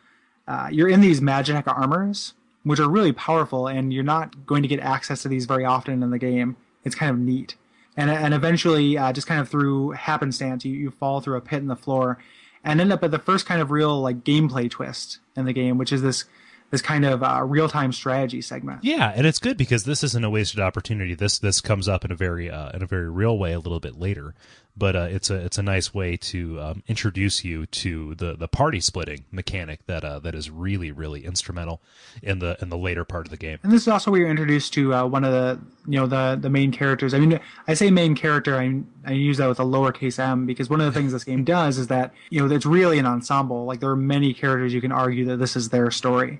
uh, 0.47 0.69
you're 0.71 0.89
in 0.89 1.01
these 1.01 1.21
magic 1.21 1.67
armors, 1.67 2.33
which 2.63 2.79
are 2.79 2.89
really 2.89 3.11
powerful, 3.11 3.67
and 3.67 3.93
you're 3.93 4.05
not 4.05 4.45
going 4.45 4.61
to 4.61 4.69
get 4.69 4.79
access 4.79 5.21
to 5.23 5.27
these 5.27 5.45
very 5.45 5.65
often 5.65 6.01
in 6.01 6.11
the 6.11 6.19
game. 6.19 6.55
It's 6.85 6.95
kind 6.95 7.11
of 7.11 7.19
neat, 7.19 7.55
and 7.97 8.09
and 8.09 8.33
eventually, 8.33 8.97
uh, 8.97 9.11
just 9.11 9.27
kind 9.27 9.41
of 9.41 9.49
through 9.49 9.91
happenstance, 9.91 10.63
you, 10.63 10.73
you 10.73 10.91
fall 10.91 11.19
through 11.19 11.35
a 11.35 11.41
pit 11.41 11.59
in 11.59 11.67
the 11.67 11.75
floor, 11.75 12.19
and 12.63 12.81
end 12.81 12.91
up 12.93 13.03
at 13.03 13.11
the 13.11 13.19
first 13.19 13.45
kind 13.45 13.61
of 13.61 13.71
real 13.71 13.99
like 14.01 14.23
gameplay 14.23 14.69
twist 14.69 15.19
in 15.35 15.45
the 15.45 15.53
game, 15.53 15.77
which 15.77 15.91
is 15.91 16.01
this 16.01 16.25
this 16.71 16.81
kind 16.81 17.05
of 17.05 17.21
uh, 17.21 17.43
real 17.45 17.67
time 17.67 17.91
strategy 17.91 18.41
segment. 18.41 18.83
Yeah, 18.83 19.11
and 19.13 19.27
it's 19.27 19.39
good 19.39 19.57
because 19.57 19.83
this 19.83 20.03
isn't 20.03 20.23
a 20.23 20.29
wasted 20.29 20.59
opportunity. 20.59 21.13
This 21.13 21.37
this 21.37 21.61
comes 21.61 21.87
up 21.87 22.05
in 22.05 22.11
a 22.11 22.15
very 22.15 22.49
uh, 22.49 22.71
in 22.71 22.81
a 22.81 22.85
very 22.85 23.09
real 23.09 23.37
way 23.37 23.53
a 23.53 23.59
little 23.59 23.79
bit 23.79 23.99
later, 23.99 24.33
but 24.75 24.95
uh, 24.95 25.07
it's 25.09 25.29
a 25.29 25.35
it's 25.35 25.57
a 25.57 25.63
nice 25.63 25.93
way 25.93 26.15
to 26.15 26.59
um, 26.61 26.83
introduce 26.87 27.43
you 27.43 27.65
to 27.67 28.15
the 28.15 28.35
the 28.35 28.47
party 28.47 28.79
splitting 28.79 29.25
mechanic 29.31 29.85
that 29.85 30.03
uh, 30.03 30.19
that 30.19 30.33
is 30.33 30.49
really 30.49 30.91
really 30.91 31.25
instrumental 31.25 31.81
in 32.21 32.39
the 32.39 32.57
in 32.61 32.69
the 32.69 32.77
later 32.77 33.03
part 33.03 33.25
of 33.25 33.31
the 33.31 33.37
game. 33.37 33.59
And 33.63 33.71
this 33.71 33.81
is 33.81 33.87
also 33.87 34.11
where 34.11 34.21
you're 34.21 34.29
introduced 34.29 34.73
to 34.73 34.93
uh, 34.93 35.05
one 35.05 35.23
of 35.23 35.31
the 35.31 35.59
you 35.87 35.99
know 35.99 36.07
the 36.07 36.37
the 36.39 36.49
main 36.49 36.71
characters. 36.71 37.13
I 37.13 37.19
mean, 37.19 37.39
I 37.67 37.73
say 37.73 37.91
main 37.91 38.15
character. 38.15 38.57
I 38.57 38.81
I 39.05 39.11
use 39.11 39.37
that 39.37 39.47
with 39.47 39.59
a 39.59 39.63
lowercase 39.63 40.19
m 40.19 40.45
because 40.45 40.69
one 40.69 40.79
of 40.79 40.91
the 40.91 40.97
things 40.97 41.11
this 41.11 41.23
game 41.23 41.43
does 41.43 41.77
is 41.77 41.87
that 41.87 42.13
you 42.29 42.39
know 42.39 42.53
it's 42.53 42.65
really 42.65 42.99
an 42.99 43.05
ensemble. 43.05 43.65
Like 43.65 43.79
there 43.81 43.89
are 43.89 43.95
many 43.95 44.33
characters 44.33 44.73
you 44.73 44.81
can 44.81 44.91
argue 44.91 45.25
that 45.25 45.37
this 45.37 45.55
is 45.55 45.69
their 45.69 45.91
story, 45.91 46.39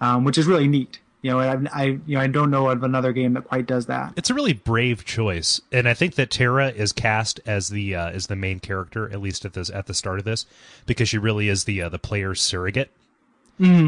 um, 0.00 0.24
which 0.24 0.36
is 0.38 0.46
really 0.46 0.68
neat. 0.68 1.00
You 1.22 1.30
know, 1.30 1.40
I, 1.40 1.58
I 1.72 1.84
you 1.84 2.16
know 2.16 2.20
I 2.20 2.26
don't 2.26 2.50
know 2.50 2.68
of 2.70 2.82
another 2.82 3.12
game 3.12 3.34
that 3.34 3.44
quite 3.44 3.66
does 3.66 3.86
that. 3.86 4.14
It's 4.16 4.30
a 4.30 4.34
really 4.34 4.54
brave 4.54 5.04
choice, 5.04 5.60
and 5.70 5.88
I 5.88 5.94
think 5.94 6.14
that 6.14 6.30
Terra 6.30 6.70
is 6.70 6.92
cast 6.92 7.40
as 7.44 7.68
the 7.68 7.94
uh, 7.94 8.10
as 8.10 8.28
the 8.28 8.36
main 8.36 8.58
character 8.58 9.10
at 9.12 9.20
least 9.20 9.44
at 9.44 9.52
this 9.52 9.68
at 9.70 9.86
the 9.86 9.94
start 9.94 10.18
of 10.18 10.24
this 10.24 10.46
because 10.86 11.08
she 11.08 11.18
really 11.18 11.48
is 11.48 11.64
the 11.64 11.82
uh, 11.82 11.88
the 11.88 11.98
player's 11.98 12.40
surrogate. 12.40 12.90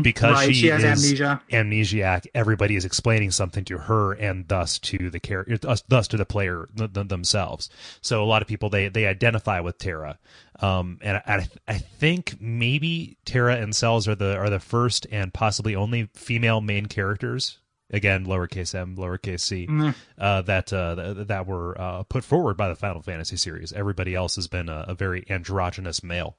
Because 0.03 0.35
Right, 0.35 0.49
she, 0.49 0.55
she 0.55 0.67
has 0.69 0.85
is 0.85 1.05
amnesia. 1.05 1.41
amnesiac, 1.51 2.27
everybody 2.35 2.77
is 2.77 2.85
explaining 2.85 3.31
something 3.31 3.65
to 3.65 3.79
her, 3.79 4.13
and 4.13 4.47
thus 4.47 4.79
to 4.81 5.09
the 5.09 5.19
character, 5.19 5.57
thus 5.89 6.09
to 6.09 6.17
the 6.19 6.27
player 6.27 6.69
th- 6.77 6.93
th- 6.93 7.09
themselves. 7.09 7.71
So 8.03 8.23
a 8.23 8.27
lot 8.27 8.43
of 8.43 8.49
people 8.49 8.69
they 8.69 8.89
they 8.89 9.07
identify 9.07 9.61
with 9.61 9.79
Terra, 9.79 10.19
um, 10.61 10.99
and 11.01 11.23
I 11.27 11.49
I 11.67 11.79
think 11.79 12.37
maybe 12.39 13.17
Terra 13.25 13.57
and 13.57 13.75
Celes 13.75 14.07
are 14.09 14.15
the 14.15 14.37
are 14.37 14.51
the 14.51 14.61
first 14.61 15.07
and 15.11 15.33
possibly 15.33 15.75
only 15.75 16.11
female 16.15 16.61
main 16.61 16.87
characters 16.87 17.59
again 17.91 18.25
lowercase 18.27 18.75
m 18.75 18.97
lowercase 18.97 19.41
c 19.41 19.67
uh, 20.19 20.43
that 20.43 20.73
uh, 20.73 20.95
th- 21.15 21.27
that 21.29 21.47
were 21.47 21.81
uh, 21.81 22.03
put 22.05 22.25
forward 22.25 22.57
by 22.57 22.69
the 22.69 22.75
Final 22.77 23.01
Fantasy 23.01 23.37
series. 23.37 23.73
Everybody 23.73 24.15
else 24.15 24.37
has 24.37 24.49
been 24.49 24.69
a, 24.69 24.85
a 24.89 24.95
very 24.95 25.25
androgynous 25.31 26.03
male. 26.03 26.37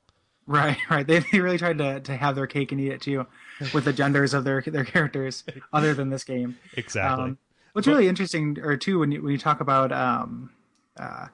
Right, 0.47 0.77
right. 0.89 1.05
They, 1.05 1.19
they 1.19 1.39
really 1.39 1.57
tried 1.57 1.77
to, 1.77 1.99
to 2.01 2.17
have 2.17 2.35
their 2.35 2.47
cake 2.47 2.71
and 2.71 2.81
eat 2.81 2.91
it 2.91 3.01
too, 3.01 3.25
with 3.73 3.85
the 3.85 3.93
genders 3.93 4.33
of 4.33 4.43
their 4.43 4.61
their 4.61 4.83
characters, 4.83 5.43
other 5.71 5.93
than 5.93 6.09
this 6.09 6.23
game. 6.23 6.57
Exactly. 6.73 7.25
Um, 7.25 7.37
what's 7.73 7.87
really 7.87 8.07
interesting, 8.07 8.57
or 8.61 8.77
too, 8.77 8.99
when 8.99 9.11
you 9.11 9.21
when 9.21 9.31
you 9.31 9.37
talk 9.37 9.61
about 9.61 9.91
um, 9.91 10.51
uh, 10.97 11.27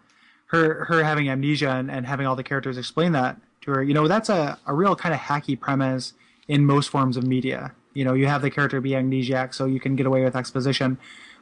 her 0.48 0.86
her 0.86 1.04
having 1.04 1.30
amnesia 1.30 1.70
and, 1.70 1.90
and 1.90 2.06
having 2.06 2.26
all 2.26 2.36
the 2.36 2.44
characters 2.44 2.78
explain 2.78 3.12
that 3.14 3.38
to 3.62 3.72
her, 3.72 3.84
you 3.84 3.94
know, 3.94 4.08
that's 4.08 4.30
a, 4.30 4.58
a 4.66 4.74
real 4.74 4.96
kind 4.96 5.14
of 5.14 5.22
hacky 5.22 5.60
premise 5.60 6.14
in 6.48 6.66
most 6.66 6.90
forms 6.90 7.18
of 7.18 7.26
media. 7.26 7.74
You 7.94 8.06
know, 8.06 8.14
you 8.14 8.28
have 8.28 8.42
the 8.42 8.50
character 8.50 8.80
be 8.80 8.92
amnesiac, 8.92 9.54
so 9.54 9.66
you 9.66 9.80
can 9.80 9.96
get 9.96 10.06
away 10.06 10.24
with 10.24 10.36
exposition. 10.36 10.98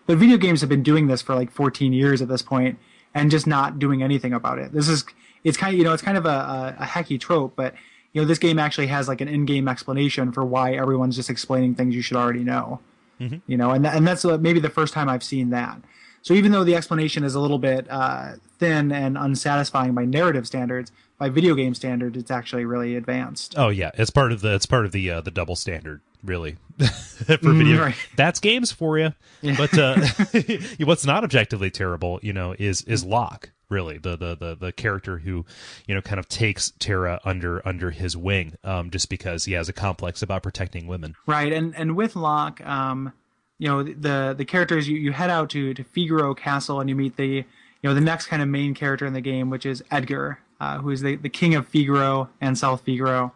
But 0.05 0.17
video 0.17 0.37
games 0.37 0.61
have 0.61 0.69
been 0.69 0.83
doing 0.83 1.07
this 1.07 1.21
for 1.21 1.35
like 1.35 1.51
14 1.51 1.91
years 1.91 2.21
at 2.21 2.29
this 2.29 2.41
point, 2.41 2.79
and 3.13 3.29
just 3.29 3.45
not 3.45 3.77
doing 3.79 4.01
anything 4.01 4.33
about 4.33 4.57
it. 4.57 4.71
This 4.71 4.87
is 4.87 5.03
it's 5.43 5.57
kind 5.57 5.73
of 5.73 5.77
you 5.77 5.83
know 5.83 5.93
it's 5.93 6.03
kind 6.03 6.17
of 6.17 6.25
a, 6.25 6.75
a, 6.79 6.85
hacky 6.85 7.19
trope, 7.19 7.53
but 7.55 7.73
you 8.13 8.21
know 8.21 8.27
this 8.27 8.39
game 8.39 8.59
actually 8.59 8.87
has 8.87 9.07
like 9.07 9.21
an 9.21 9.27
in-game 9.27 9.67
explanation 9.67 10.31
for 10.31 10.43
why 10.45 10.73
everyone's 10.73 11.15
just 11.15 11.29
explaining 11.29 11.75
things 11.75 11.95
you 11.95 12.01
should 12.01 12.17
already 12.17 12.43
know 12.43 12.79
you 13.19 13.57
know, 13.57 13.71
and 13.71 13.85
and 13.85 14.07
that's 14.07 14.25
uh, 14.25 14.37
maybe 14.37 14.59
the 14.59 14.69
first 14.69 14.93
time 14.93 15.09
I've 15.09 15.23
seen 15.23 15.49
that. 15.49 15.79
So 16.21 16.33
even 16.33 16.51
though 16.51 16.63
the 16.63 16.75
explanation 16.75 17.23
is 17.23 17.35
a 17.35 17.39
little 17.39 17.59
bit 17.59 17.87
uh, 17.89 18.33
thin 18.59 18.91
and 18.91 19.17
unsatisfying 19.17 19.93
by 19.93 20.05
narrative 20.05 20.45
standards, 20.45 20.91
by 21.17 21.29
video 21.29 21.55
game 21.55 21.73
standards, 21.73 22.17
it's 22.17 22.31
actually 22.31 22.65
really 22.65 22.95
advanced. 22.95 23.55
Oh 23.57 23.69
yeah, 23.69 23.91
it's 23.95 24.11
part 24.11 24.31
of 24.31 24.41
the 24.41 24.53
it's 24.53 24.65
part 24.65 24.85
of 24.85 24.91
the 24.91 25.09
uh, 25.09 25.21
the 25.21 25.31
double 25.31 25.55
standard, 25.55 26.01
really. 26.23 26.57
for 26.77 27.37
video, 27.37 27.81
right. 27.81 27.95
that's 28.15 28.39
games 28.39 28.71
for 28.71 28.99
you. 28.99 29.13
But 29.41 29.77
uh, 29.77 30.05
what's 30.79 31.05
not 31.05 31.23
objectively 31.23 31.71
terrible, 31.71 32.19
you 32.21 32.33
know, 32.33 32.55
is 32.57 32.81
is 32.83 33.03
Locke. 33.03 33.49
Really, 33.69 33.97
the, 33.97 34.15
the 34.15 34.35
the 34.35 34.55
the 34.55 34.71
character 34.71 35.17
who, 35.17 35.45
you 35.87 35.95
know, 35.95 36.01
kind 36.01 36.19
of 36.19 36.29
takes 36.29 36.71
Terra 36.79 37.19
under 37.25 37.67
under 37.67 37.91
his 37.91 38.15
wing, 38.15 38.57
um, 38.63 38.91
just 38.91 39.09
because 39.09 39.45
he 39.45 39.53
has 39.53 39.67
a 39.67 39.73
complex 39.73 40.21
about 40.21 40.43
protecting 40.43 40.87
women. 40.87 41.15
Right, 41.25 41.51
and 41.51 41.75
and 41.75 41.95
with 41.95 42.15
Locke, 42.15 42.65
um, 42.65 43.11
you 43.57 43.67
know, 43.67 43.83
the 43.83 44.35
the 44.37 44.45
characters 44.45 44.87
you, 44.87 44.97
you 44.97 45.11
head 45.11 45.29
out 45.29 45.49
to 45.49 45.73
to 45.73 45.83
Figaro 45.83 46.33
Castle 46.33 46.79
and 46.79 46.89
you 46.89 46.95
meet 46.95 47.17
the 47.17 47.27
you 47.27 47.43
know 47.83 47.93
the 47.93 48.01
next 48.01 48.27
kind 48.27 48.41
of 48.41 48.47
main 48.47 48.73
character 48.73 49.05
in 49.05 49.13
the 49.13 49.21
game, 49.21 49.49
which 49.49 49.65
is 49.65 49.83
Edgar, 49.91 50.39
uh, 50.61 50.77
who 50.77 50.91
is 50.91 51.01
the 51.01 51.15
the 51.15 51.29
king 51.29 51.55
of 51.55 51.67
Figaro 51.67 52.29
and 52.39 52.57
South 52.57 52.81
Figaro. 52.81 53.33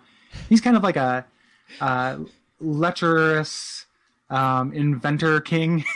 He's 0.47 0.61
kind 0.61 0.77
of 0.77 0.83
like 0.83 0.95
a 0.95 1.25
uh, 1.81 2.17
lecherous 2.61 3.85
um, 4.29 4.73
inventor 4.73 5.41
king. 5.41 5.83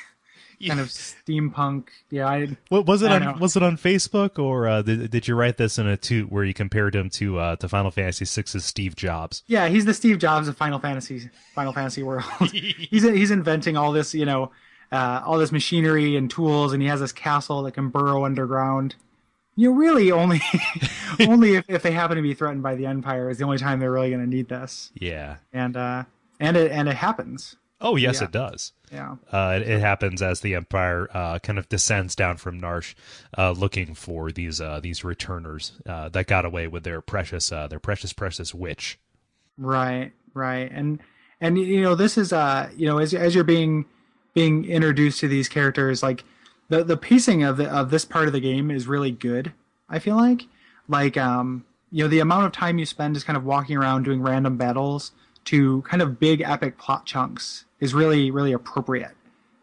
kind 0.65 0.79
of 0.79 0.87
steampunk. 0.87 1.89
Yeah, 2.09 2.27
I. 2.27 2.57
What 2.69 2.85
was 2.85 3.01
it 3.01 3.11
I 3.11 3.15
on? 3.15 3.21
know. 3.21 3.35
Was 3.39 3.55
it 3.55 3.61
on 3.63 3.77
Facebook 3.77 4.39
or 4.39 4.67
uh, 4.67 4.81
did, 4.81 5.11
did 5.11 5.27
you 5.27 5.35
write 5.35 5.57
this 5.57 5.77
in 5.77 5.85
a 5.85 5.97
toot 5.97 6.31
where 6.31 6.43
you 6.43 6.53
compared 6.53 6.95
him 6.95 7.09
to 7.11 7.37
uh, 7.39 7.55
to 7.57 7.67
Final 7.69 7.91
Fantasy 7.91 8.25
VI's 8.25 8.63
Steve 8.63 8.95
Jobs? 8.95 9.43
Yeah, 9.47 9.67
he's 9.67 9.85
the 9.85 9.93
Steve 9.93 10.17
Jobs 10.17 10.47
of 10.47 10.57
Final 10.57 10.79
Fantasy 10.79 11.29
Final 11.53 11.73
Fantasy 11.73 12.03
world. 12.03 12.23
he's 12.51 13.03
he's 13.03 13.31
inventing 13.31 13.75
all 13.77 13.91
this, 13.91 14.13
you 14.13 14.25
know, 14.25 14.51
uh, 14.91 15.21
all 15.25 15.37
this 15.37 15.51
machinery 15.51 16.15
and 16.15 16.31
tools, 16.31 16.71
and 16.73 16.81
he 16.81 16.87
has 16.87 17.01
this 17.01 17.11
castle 17.11 17.61
that 17.63 17.73
can 17.73 17.89
burrow 17.89 18.25
underground. 18.25 18.95
You 19.57 19.69
know, 19.71 19.75
really 19.77 20.11
only 20.11 20.41
only 21.19 21.55
if, 21.55 21.69
if 21.69 21.83
they 21.83 21.91
happen 21.91 22.15
to 22.15 22.23
be 22.23 22.33
threatened 22.33 22.63
by 22.63 22.75
the 22.75 22.85
Empire 22.85 23.29
is 23.29 23.37
the 23.37 23.43
only 23.43 23.57
time 23.57 23.79
they're 23.79 23.91
really 23.91 24.09
going 24.09 24.21
to 24.23 24.29
need 24.29 24.47
this, 24.49 24.91
Yeah. 24.95 25.37
and 25.53 25.77
uh, 25.77 26.03
and 26.39 26.57
it 26.57 26.71
and 26.71 26.87
it 26.89 26.95
happens. 26.95 27.55
Oh 27.81 27.95
yes, 27.97 28.19
Yeah. 28.19 28.25
it 28.25 28.31
does. 28.31 28.71
Yeah, 28.91 29.15
Uh, 29.33 29.59
it, 29.61 29.67
it 29.67 29.79
happens 29.81 30.21
as 30.21 30.39
the 30.39 30.55
Empire 30.55 31.09
uh, 31.13 31.39
kind 31.39 31.59
of 31.59 31.67
descends 31.67 32.15
down 32.15 32.37
from 32.37 32.61
Narshe, 32.61 32.95
uh, 33.37 33.51
looking 33.51 33.93
for 33.95 34.31
these 34.31 34.61
uh, 34.61 34.79
these 34.79 35.03
returners 35.03 35.73
uh, 35.85 36.07
that 36.09 36.27
got 36.27 36.45
away 36.45 36.67
with 36.67 36.83
their 36.83 37.01
precious 37.01 37.51
uh, 37.51 37.67
their 37.67 37.79
precious 37.79 38.13
precious 38.13 38.53
witch. 38.53 38.97
right, 39.57 40.11
right, 40.33 40.71
and 40.71 40.99
and 41.41 41.57
you 41.57 41.81
know 41.81 41.95
this 41.95 42.17
is 42.17 42.31
uh 42.31 42.69
you 42.75 42.87
know 42.87 42.97
as 42.97 43.13
as 43.13 43.35
you're 43.35 43.43
being 43.43 43.85
being 44.33 44.65
introduced 44.65 45.19
to 45.19 45.27
these 45.27 45.49
characters 45.49 46.01
like 46.01 46.23
the 46.69 46.83
the 46.83 46.95
pacing 46.97 47.43
of 47.43 47.57
the, 47.57 47.69
of 47.69 47.89
this 47.91 48.05
part 48.05 48.27
of 48.27 48.33
the 48.33 48.39
game 48.39 48.71
is 48.71 48.87
really 48.87 49.11
good 49.11 49.51
i 49.89 49.99
feel 49.99 50.15
like 50.15 50.43
like 50.87 51.17
um 51.17 51.65
you 51.91 52.03
know 52.03 52.07
the 52.07 52.19
amount 52.19 52.45
of 52.45 52.51
time 52.53 52.77
you 52.79 52.85
spend 52.85 53.13
just 53.15 53.25
kind 53.25 53.35
of 53.37 53.43
walking 53.43 53.75
around 53.77 54.03
doing 54.03 54.21
random 54.21 54.55
battles 54.57 55.11
to 55.45 55.81
kind 55.83 56.01
of 56.01 56.19
big 56.19 56.41
epic 56.41 56.77
plot 56.77 57.05
chunks 57.05 57.65
is 57.79 57.93
really 57.93 58.31
really 58.31 58.51
appropriate 58.51 59.15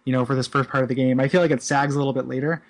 you 0.05 0.13
know 0.13 0.25
for 0.25 0.35
this 0.35 0.47
first 0.47 0.69
part 0.69 0.83
of 0.83 0.89
the 0.89 0.95
game. 0.95 1.21
I 1.21 1.29
feel 1.29 1.41
like 1.41 1.51
it 1.51 1.63
sags 1.63 1.95
a 1.95 1.99
little 1.99 2.13
bit 2.13 2.27
later. 2.27 2.63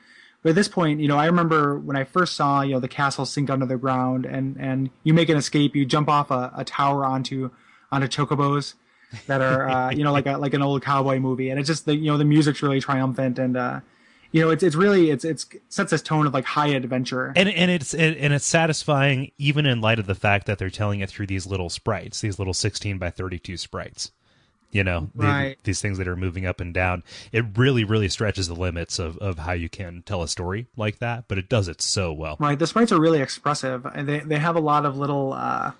But 0.42 0.50
at 0.50 0.54
this 0.56 0.66
point 0.66 0.98
you 1.00 1.06
know 1.06 1.16
i 1.16 1.26
remember 1.26 1.78
when 1.78 1.96
i 1.96 2.02
first 2.02 2.34
saw 2.34 2.62
you 2.62 2.72
know 2.74 2.80
the 2.80 2.88
castle 2.88 3.24
sink 3.24 3.48
under 3.48 3.64
the 3.64 3.76
ground 3.76 4.26
and 4.26 4.56
and 4.58 4.90
you 5.04 5.14
make 5.14 5.28
an 5.28 5.36
escape 5.36 5.76
you 5.76 5.84
jump 5.86 6.08
off 6.08 6.32
a, 6.32 6.52
a 6.56 6.64
tower 6.64 7.04
onto 7.04 7.50
onto 7.92 8.08
chocobos 8.08 8.74
that 9.26 9.40
are 9.40 9.68
uh, 9.68 9.90
you 9.90 10.02
know 10.02 10.12
like 10.12 10.26
a 10.26 10.36
like 10.38 10.54
an 10.54 10.62
old 10.62 10.82
cowboy 10.82 11.18
movie. 11.18 11.50
And 11.50 11.60
it's 11.60 11.68
just 11.68 11.84
the 11.86 11.94
you 11.94 12.10
know 12.10 12.18
the 12.18 12.24
music's 12.24 12.62
really 12.62 12.80
triumphant 12.80 13.38
and 13.38 13.56
uh 13.56 13.80
you 14.32 14.40
know 14.42 14.50
it's 14.50 14.62
it's 14.62 14.74
really 14.76 15.10
it's 15.10 15.24
it's 15.24 15.46
sets 15.68 15.90
this 15.90 16.02
tone 16.02 16.26
of 16.26 16.34
like 16.34 16.44
high 16.44 16.68
adventure 16.68 17.32
And 17.36 17.48
and 17.48 17.70
it's 17.70 17.94
and, 17.94 18.16
and 18.16 18.32
it's 18.32 18.44
satisfying 18.46 19.30
even 19.38 19.66
in 19.66 19.80
light 19.80 19.98
of 19.98 20.06
the 20.06 20.14
fact 20.14 20.46
that 20.46 20.58
they're 20.58 20.70
telling 20.70 21.00
it 21.00 21.08
through 21.10 21.26
these 21.28 21.46
little 21.46 21.68
sprites, 21.70 22.20
these 22.20 22.38
little 22.38 22.54
sixteen 22.54 22.98
by 22.98 23.10
thirty 23.10 23.38
two 23.38 23.56
sprites. 23.56 24.10
You 24.70 24.82
know, 24.84 25.10
the- 25.14 25.26
Right. 25.26 25.58
these 25.64 25.82
things 25.82 25.98
that 25.98 26.08
are 26.08 26.16
moving 26.16 26.46
up 26.46 26.58
and 26.58 26.72
down. 26.72 27.02
It 27.30 27.44
really, 27.58 27.84
really 27.84 28.08
stretches 28.08 28.48
the 28.48 28.54
limits 28.54 28.98
of, 28.98 29.18
of 29.18 29.40
how 29.40 29.52
you 29.52 29.68
can 29.68 30.00
tell 30.06 30.22
a 30.22 30.28
story 30.28 30.66
like 30.78 30.98
that, 31.00 31.24
but 31.28 31.36
it 31.36 31.50
does 31.50 31.68
it 31.68 31.82
so 31.82 32.10
well. 32.10 32.38
right 32.40 32.58
the 32.58 32.66
sprites 32.66 32.90
are 32.90 32.98
really 32.98 33.20
expressive 33.20 33.84
and 33.94 34.08
they 34.08 34.20
they 34.20 34.38
have 34.38 34.56
a 34.56 34.60
lot 34.60 34.86
of 34.86 34.96
little 34.96 35.34
uh 35.34 35.72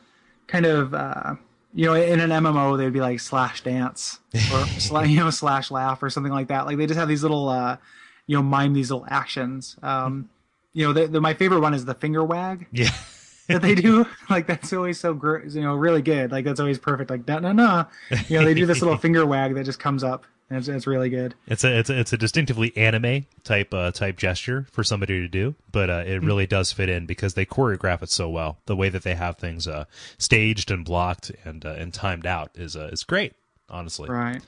kind 0.47 0.67
of 0.67 0.93
uh 0.93 1.37
you 1.73 1.87
know 1.87 1.95
in 1.95 2.21
an 2.21 2.29
mmo 2.29 2.77
they'd 2.77 2.93
be 2.93 3.01
like 3.01 3.19
slash 3.19 3.63
dance 3.63 4.19
or 4.53 4.67
you 5.07 5.17
know 5.21 5.31
slash 5.31 5.71
laugh 5.71 6.03
or 6.03 6.11
something 6.11 6.33
like 6.33 6.49
that 6.49 6.67
like 6.67 6.77
they 6.77 6.85
just 6.87 6.99
have 7.01 7.09
these 7.09 7.23
little 7.23 7.49
uh 7.49 7.79
you 8.27 8.37
know 8.37 8.43
mime 8.43 8.73
these 8.75 8.91
little 8.91 9.07
actions 9.11 9.77
um 9.83 10.29
you 10.73 10.87
know 10.87 10.93
the, 10.93 11.07
the 11.07 11.21
my 11.21 11.35
favorite 11.35 11.61
one 11.61 11.75
is 11.75 11.85
the 11.85 11.95
finger 11.95 12.25
wag 12.25 12.67
Yeah. 12.73 12.91
that 13.49 13.61
they 13.61 13.75
do. 13.75 14.07
Like 14.31 14.47
that's 14.47 14.73
always 14.73 14.99
so 14.99 15.13
great, 15.13 15.51
you 15.51 15.61
know, 15.61 15.75
really 15.75 16.01
good. 16.01 16.33
Like 16.33 16.45
that's 16.47 16.61
always 16.61 16.79
perfect. 16.79 17.11
Like 17.11 17.27
no, 17.29 17.39
no, 17.39 17.53
no. 17.53 17.87
You 18.29 18.39
know, 18.39 18.45
they 18.47 18.55
do 18.55 18.65
this 18.65 18.81
little 18.81 18.97
finger 19.07 19.27
wag 19.27 19.55
that 19.57 19.65
just 19.65 19.79
comes 19.81 20.03
up, 20.03 20.25
and 20.49 20.59
it's, 20.59 20.69
it's 20.69 20.87
really 20.87 21.11
good. 21.11 21.35
It's 21.47 21.63
a 21.65 21.79
it's 21.79 21.91
a, 21.91 21.99
it's 21.99 22.13
a 22.15 22.17
distinctively 22.17 22.75
anime 22.77 23.27
type 23.45 23.75
uh, 23.75 23.91
type 23.91 24.17
gesture 24.17 24.67
for 24.71 24.83
somebody 24.83 25.21
to 25.21 25.29
do, 25.29 25.55
but 25.71 25.91
uh, 25.91 26.05
it 26.07 26.23
really 26.23 26.47
does 26.47 26.73
fit 26.73 26.89
in 26.89 27.05
because 27.05 27.35
they 27.35 27.45
choreograph 27.45 28.01
it 28.03 28.09
so 28.11 28.31
well. 28.31 28.59
The 28.65 28.77
way 28.77 28.89
that 28.89 29.03
they 29.03 29.17
have 29.17 29.37
things 29.37 29.69
uh, 29.69 29.85
staged 30.17 30.71
and 30.71 30.83
blocked 30.85 31.31
and 31.45 31.67
uh, 31.67 31.71
and 31.77 31.93
timed 31.93 32.27
out 32.27 32.53
is 32.55 32.75
uh, 32.75 32.89
is 32.93 33.03
great, 33.03 33.35
honestly. 33.69 34.09
Right, 34.09 34.41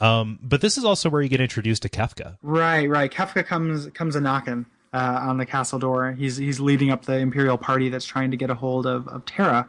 Um, 0.00 0.38
but 0.42 0.60
this 0.60 0.78
is 0.78 0.84
also 0.84 1.10
where 1.10 1.22
you 1.22 1.28
get 1.28 1.40
introduced 1.40 1.82
to 1.82 1.88
Kefka. 1.88 2.38
right, 2.42 2.88
right. 2.88 3.10
Kefka 3.10 3.44
comes 3.46 3.86
comes 3.88 4.16
a 4.16 4.20
knocking 4.20 4.66
uh, 4.92 5.20
on 5.22 5.36
the 5.38 5.46
castle 5.46 5.78
door. 5.78 6.12
He's 6.12 6.36
he's 6.36 6.60
leading 6.60 6.90
up 6.90 7.04
the 7.04 7.18
imperial 7.18 7.58
party 7.58 7.88
that's 7.88 8.06
trying 8.06 8.30
to 8.30 8.36
get 8.36 8.50
a 8.50 8.54
hold 8.54 8.86
of 8.86 9.08
of 9.08 9.24
Terra, 9.24 9.68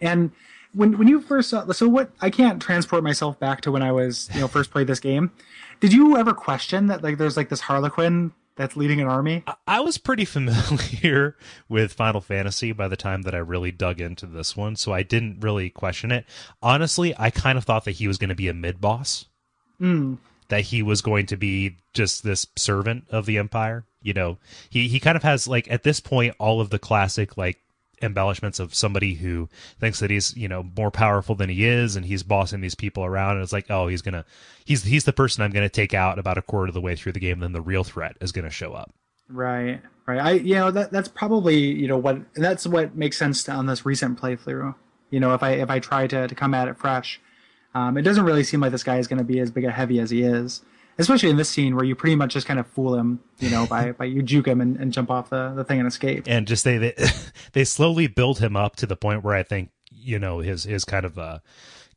and. 0.00 0.32
When, 0.72 0.98
when 0.98 1.08
you 1.08 1.20
first 1.20 1.50
saw 1.50 1.68
so 1.72 1.88
what 1.88 2.12
I 2.20 2.30
can't 2.30 2.62
transport 2.62 3.02
myself 3.02 3.40
back 3.40 3.60
to 3.62 3.72
when 3.72 3.82
I 3.82 3.90
was 3.90 4.30
you 4.32 4.40
know 4.40 4.46
first 4.46 4.70
played 4.70 4.86
this 4.86 5.00
game. 5.00 5.32
Did 5.80 5.92
you 5.92 6.16
ever 6.16 6.32
question 6.32 6.86
that 6.86 7.02
like 7.02 7.18
there's 7.18 7.36
like 7.36 7.48
this 7.48 7.58
Harlequin 7.58 8.32
that's 8.56 8.76
leading 8.76 9.00
an 9.00 9.08
army? 9.08 9.42
I 9.66 9.80
was 9.80 9.96
pretty 9.96 10.24
familiar 10.26 11.36
with 11.68 11.94
Final 11.94 12.20
Fantasy 12.20 12.72
by 12.72 12.88
the 12.88 12.96
time 12.96 13.22
that 13.22 13.34
I 13.34 13.38
really 13.38 13.72
dug 13.72 14.00
into 14.00 14.26
this 14.26 14.56
one, 14.56 14.76
so 14.76 14.92
I 14.92 15.02
didn't 15.02 15.40
really 15.40 15.70
question 15.70 16.12
it. 16.12 16.26
Honestly, 16.62 17.14
I 17.18 17.30
kind 17.30 17.56
of 17.56 17.64
thought 17.64 17.84
that 17.86 17.92
he 17.92 18.06
was 18.06 18.18
going 18.18 18.28
to 18.28 18.34
be 18.34 18.48
a 18.48 18.54
mid 18.54 18.80
boss. 18.80 19.26
Mm. 19.80 20.18
That 20.48 20.62
he 20.62 20.82
was 20.82 21.00
going 21.00 21.26
to 21.26 21.36
be 21.36 21.76
just 21.92 22.22
this 22.24 22.46
servant 22.56 23.04
of 23.10 23.26
the 23.26 23.38
Empire. 23.38 23.84
You 24.02 24.14
know, 24.14 24.38
he 24.68 24.88
he 24.88 24.98
kind 24.98 25.16
of 25.16 25.22
has 25.22 25.46
like 25.46 25.70
at 25.70 25.82
this 25.82 26.00
point 26.00 26.34
all 26.38 26.60
of 26.60 26.70
the 26.70 26.78
classic 26.78 27.36
like 27.36 27.58
embellishments 28.02 28.58
of 28.58 28.74
somebody 28.74 29.14
who 29.14 29.48
thinks 29.78 30.00
that 30.00 30.10
he's 30.10 30.34
you 30.36 30.48
know 30.48 30.64
more 30.76 30.90
powerful 30.90 31.34
than 31.34 31.50
he 31.50 31.66
is 31.66 31.96
and 31.96 32.06
he's 32.06 32.22
bossing 32.22 32.62
these 32.62 32.74
people 32.74 33.04
around 33.04 33.32
and 33.32 33.42
it's 33.42 33.52
like 33.52 33.70
oh 33.70 33.88
he's 33.88 34.00
gonna 34.00 34.24
he's 34.64 34.84
he's 34.84 35.04
the 35.04 35.12
person 35.12 35.44
i'm 35.44 35.50
gonna 35.50 35.68
take 35.68 35.92
out 35.92 36.18
about 36.18 36.38
a 36.38 36.40
quarter 36.40 36.68
of 36.68 36.72
the 36.72 36.80
way 36.80 36.96
through 36.96 37.12
the 37.12 37.20
game 37.20 37.40
then 37.40 37.52
the 37.52 37.60
real 37.60 37.84
threat 37.84 38.16
is 38.18 38.32
gonna 38.32 38.48
show 38.48 38.72
up 38.72 38.90
Right, 39.32 39.80
right. 40.06 40.18
I 40.18 40.32
you 40.32 40.56
know 40.56 40.70
that 40.72 40.90
that's 40.90 41.08
probably 41.08 41.56
you 41.56 41.86
know 41.86 41.96
what 41.96 42.18
that's 42.34 42.66
what 42.66 42.96
makes 42.96 43.16
sense 43.16 43.48
on 43.48 43.66
this 43.66 43.86
recent 43.86 44.20
playthrough. 44.20 44.74
You 45.10 45.20
know, 45.20 45.34
if 45.34 45.42
I 45.42 45.52
if 45.52 45.70
I 45.70 45.78
try 45.78 46.06
to 46.08 46.26
to 46.26 46.34
come 46.34 46.52
at 46.52 46.68
it 46.68 46.76
fresh, 46.76 47.20
um, 47.74 47.96
it 47.96 48.02
doesn't 48.02 48.24
really 48.24 48.44
seem 48.44 48.60
like 48.60 48.72
this 48.72 48.82
guy 48.82 48.98
is 48.98 49.06
going 49.06 49.18
to 49.18 49.24
be 49.24 49.40
as 49.40 49.50
big 49.50 49.64
a 49.64 49.70
heavy 49.70 50.00
as 50.00 50.10
he 50.10 50.22
is. 50.22 50.62
Especially 50.98 51.30
in 51.30 51.36
this 51.36 51.48
scene 51.48 51.76
where 51.76 51.84
you 51.84 51.94
pretty 51.94 52.16
much 52.16 52.34
just 52.34 52.46
kind 52.46 52.60
of 52.60 52.66
fool 52.66 52.94
him, 52.94 53.20
you 53.38 53.48
know, 53.48 53.66
by 53.66 53.92
by 53.98 54.04
you 54.04 54.22
juke 54.22 54.46
him 54.46 54.60
and, 54.60 54.76
and 54.76 54.92
jump 54.92 55.10
off 55.10 55.30
the, 55.30 55.52
the 55.54 55.64
thing 55.64 55.78
and 55.78 55.88
escape. 55.88 56.24
and 56.26 56.46
just 56.46 56.64
they, 56.64 56.76
they 56.76 56.94
they 57.52 57.64
slowly 57.64 58.06
build 58.06 58.40
him 58.40 58.54
up 58.56 58.76
to 58.76 58.86
the 58.86 58.96
point 58.96 59.24
where 59.24 59.34
I 59.34 59.42
think 59.42 59.70
you 59.90 60.18
know 60.18 60.40
his 60.40 60.64
his 60.64 60.84
kind 60.84 61.06
of 61.06 61.18
uh 61.18 61.38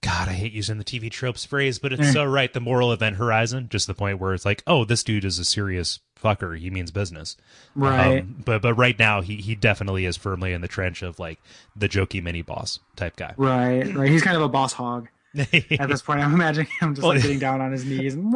God, 0.04 0.28
I 0.28 0.34
hate 0.34 0.52
using 0.52 0.78
the 0.78 0.84
TV 0.84 1.10
tropes 1.10 1.46
phrase, 1.46 1.80
but 1.80 1.94
it's 1.94 2.12
so 2.12 2.26
right. 2.26 2.52
The 2.52 2.60
moral 2.60 2.92
event 2.92 3.16
horizon, 3.16 3.70
just 3.70 3.88
the 3.88 3.94
point 3.94 4.20
where 4.20 4.34
it's 4.34 4.44
like, 4.44 4.62
oh, 4.68 4.84
this 4.84 5.02
dude 5.02 5.24
is 5.24 5.40
a 5.40 5.46
serious 5.46 6.02
fucker. 6.22 6.58
He 6.60 6.70
means 6.70 6.92
business, 6.92 7.38
Right. 7.74 8.20
Um, 8.20 8.44
but 8.44 8.62
but 8.62 8.74
right 8.74 9.00
now, 9.00 9.22
he 9.22 9.38
he 9.38 9.56
definitely 9.56 10.06
is 10.06 10.18
firmly 10.18 10.52
in 10.52 10.60
the 10.60 10.68
trench 10.68 11.04
of 11.04 11.20
like 11.20 11.40
the 11.74 11.88
jokey 11.88 12.22
mini 12.22 12.42
boss 12.42 12.80
type 12.98 13.16
guy. 13.16 13.34
Right, 13.38 13.96
right. 13.96 14.10
He's 14.10 14.22
kind 14.22 14.36
of 14.36 14.44
a 14.44 14.50
boss 14.50 14.74
hog 14.74 15.08
at 15.80 15.90
this 15.90 16.02
point. 16.02 16.20
I'm 16.20 16.34
imagining 16.34 16.68
him 16.80 16.94
just 16.94 17.06
like 17.06 17.22
getting 17.24 17.40
down 17.40 17.60
on 17.60 17.72
his 17.72 17.86
knees 17.86 18.14
and 18.14 18.36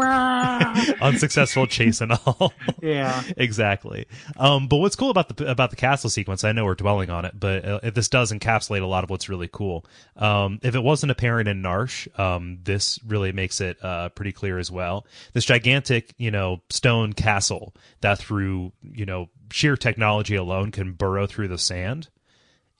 Unsuccessful 1.01 1.67
chase 1.67 2.01
and 2.01 2.13
all. 2.13 2.53
yeah. 2.81 3.23
exactly. 3.37 4.07
Um, 4.35 4.67
but 4.67 4.77
what's 4.77 4.95
cool 4.95 5.11
about 5.11 5.35
the 5.35 5.49
about 5.49 5.69
the 5.69 5.75
castle 5.75 6.09
sequence? 6.09 6.43
I 6.43 6.53
know 6.53 6.65
we're 6.65 6.75
dwelling 6.75 7.09
on 7.11 7.25
it, 7.25 7.39
but 7.39 7.65
uh, 7.65 7.79
this 7.91 8.09
does 8.09 8.31
encapsulate 8.31 8.81
a 8.81 8.87
lot 8.87 9.03
of 9.03 9.11
what's 9.11 9.29
really 9.29 9.49
cool. 9.51 9.85
Um, 10.15 10.59
if 10.63 10.73
it 10.73 10.81
wasn't 10.81 11.11
apparent 11.11 11.47
in 11.47 11.61
Narshe, 11.61 12.07
um, 12.19 12.59
this 12.63 12.99
really 13.05 13.31
makes 13.31 13.61
it 13.61 13.77
uh, 13.83 14.09
pretty 14.09 14.31
clear 14.31 14.57
as 14.57 14.71
well. 14.71 15.05
This 15.33 15.45
gigantic, 15.45 16.15
you 16.17 16.31
know, 16.31 16.61
stone 16.69 17.13
castle 17.13 17.75
that 18.01 18.17
through 18.17 18.71
you 18.81 19.05
know 19.05 19.29
sheer 19.51 19.77
technology 19.77 20.35
alone 20.35 20.71
can 20.71 20.93
burrow 20.93 21.27
through 21.27 21.49
the 21.49 21.59
sand. 21.59 22.09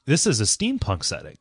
This 0.05 0.25
is 0.25 0.39
a 0.41 0.45
steampunk 0.45 1.03
setting. 1.03 1.37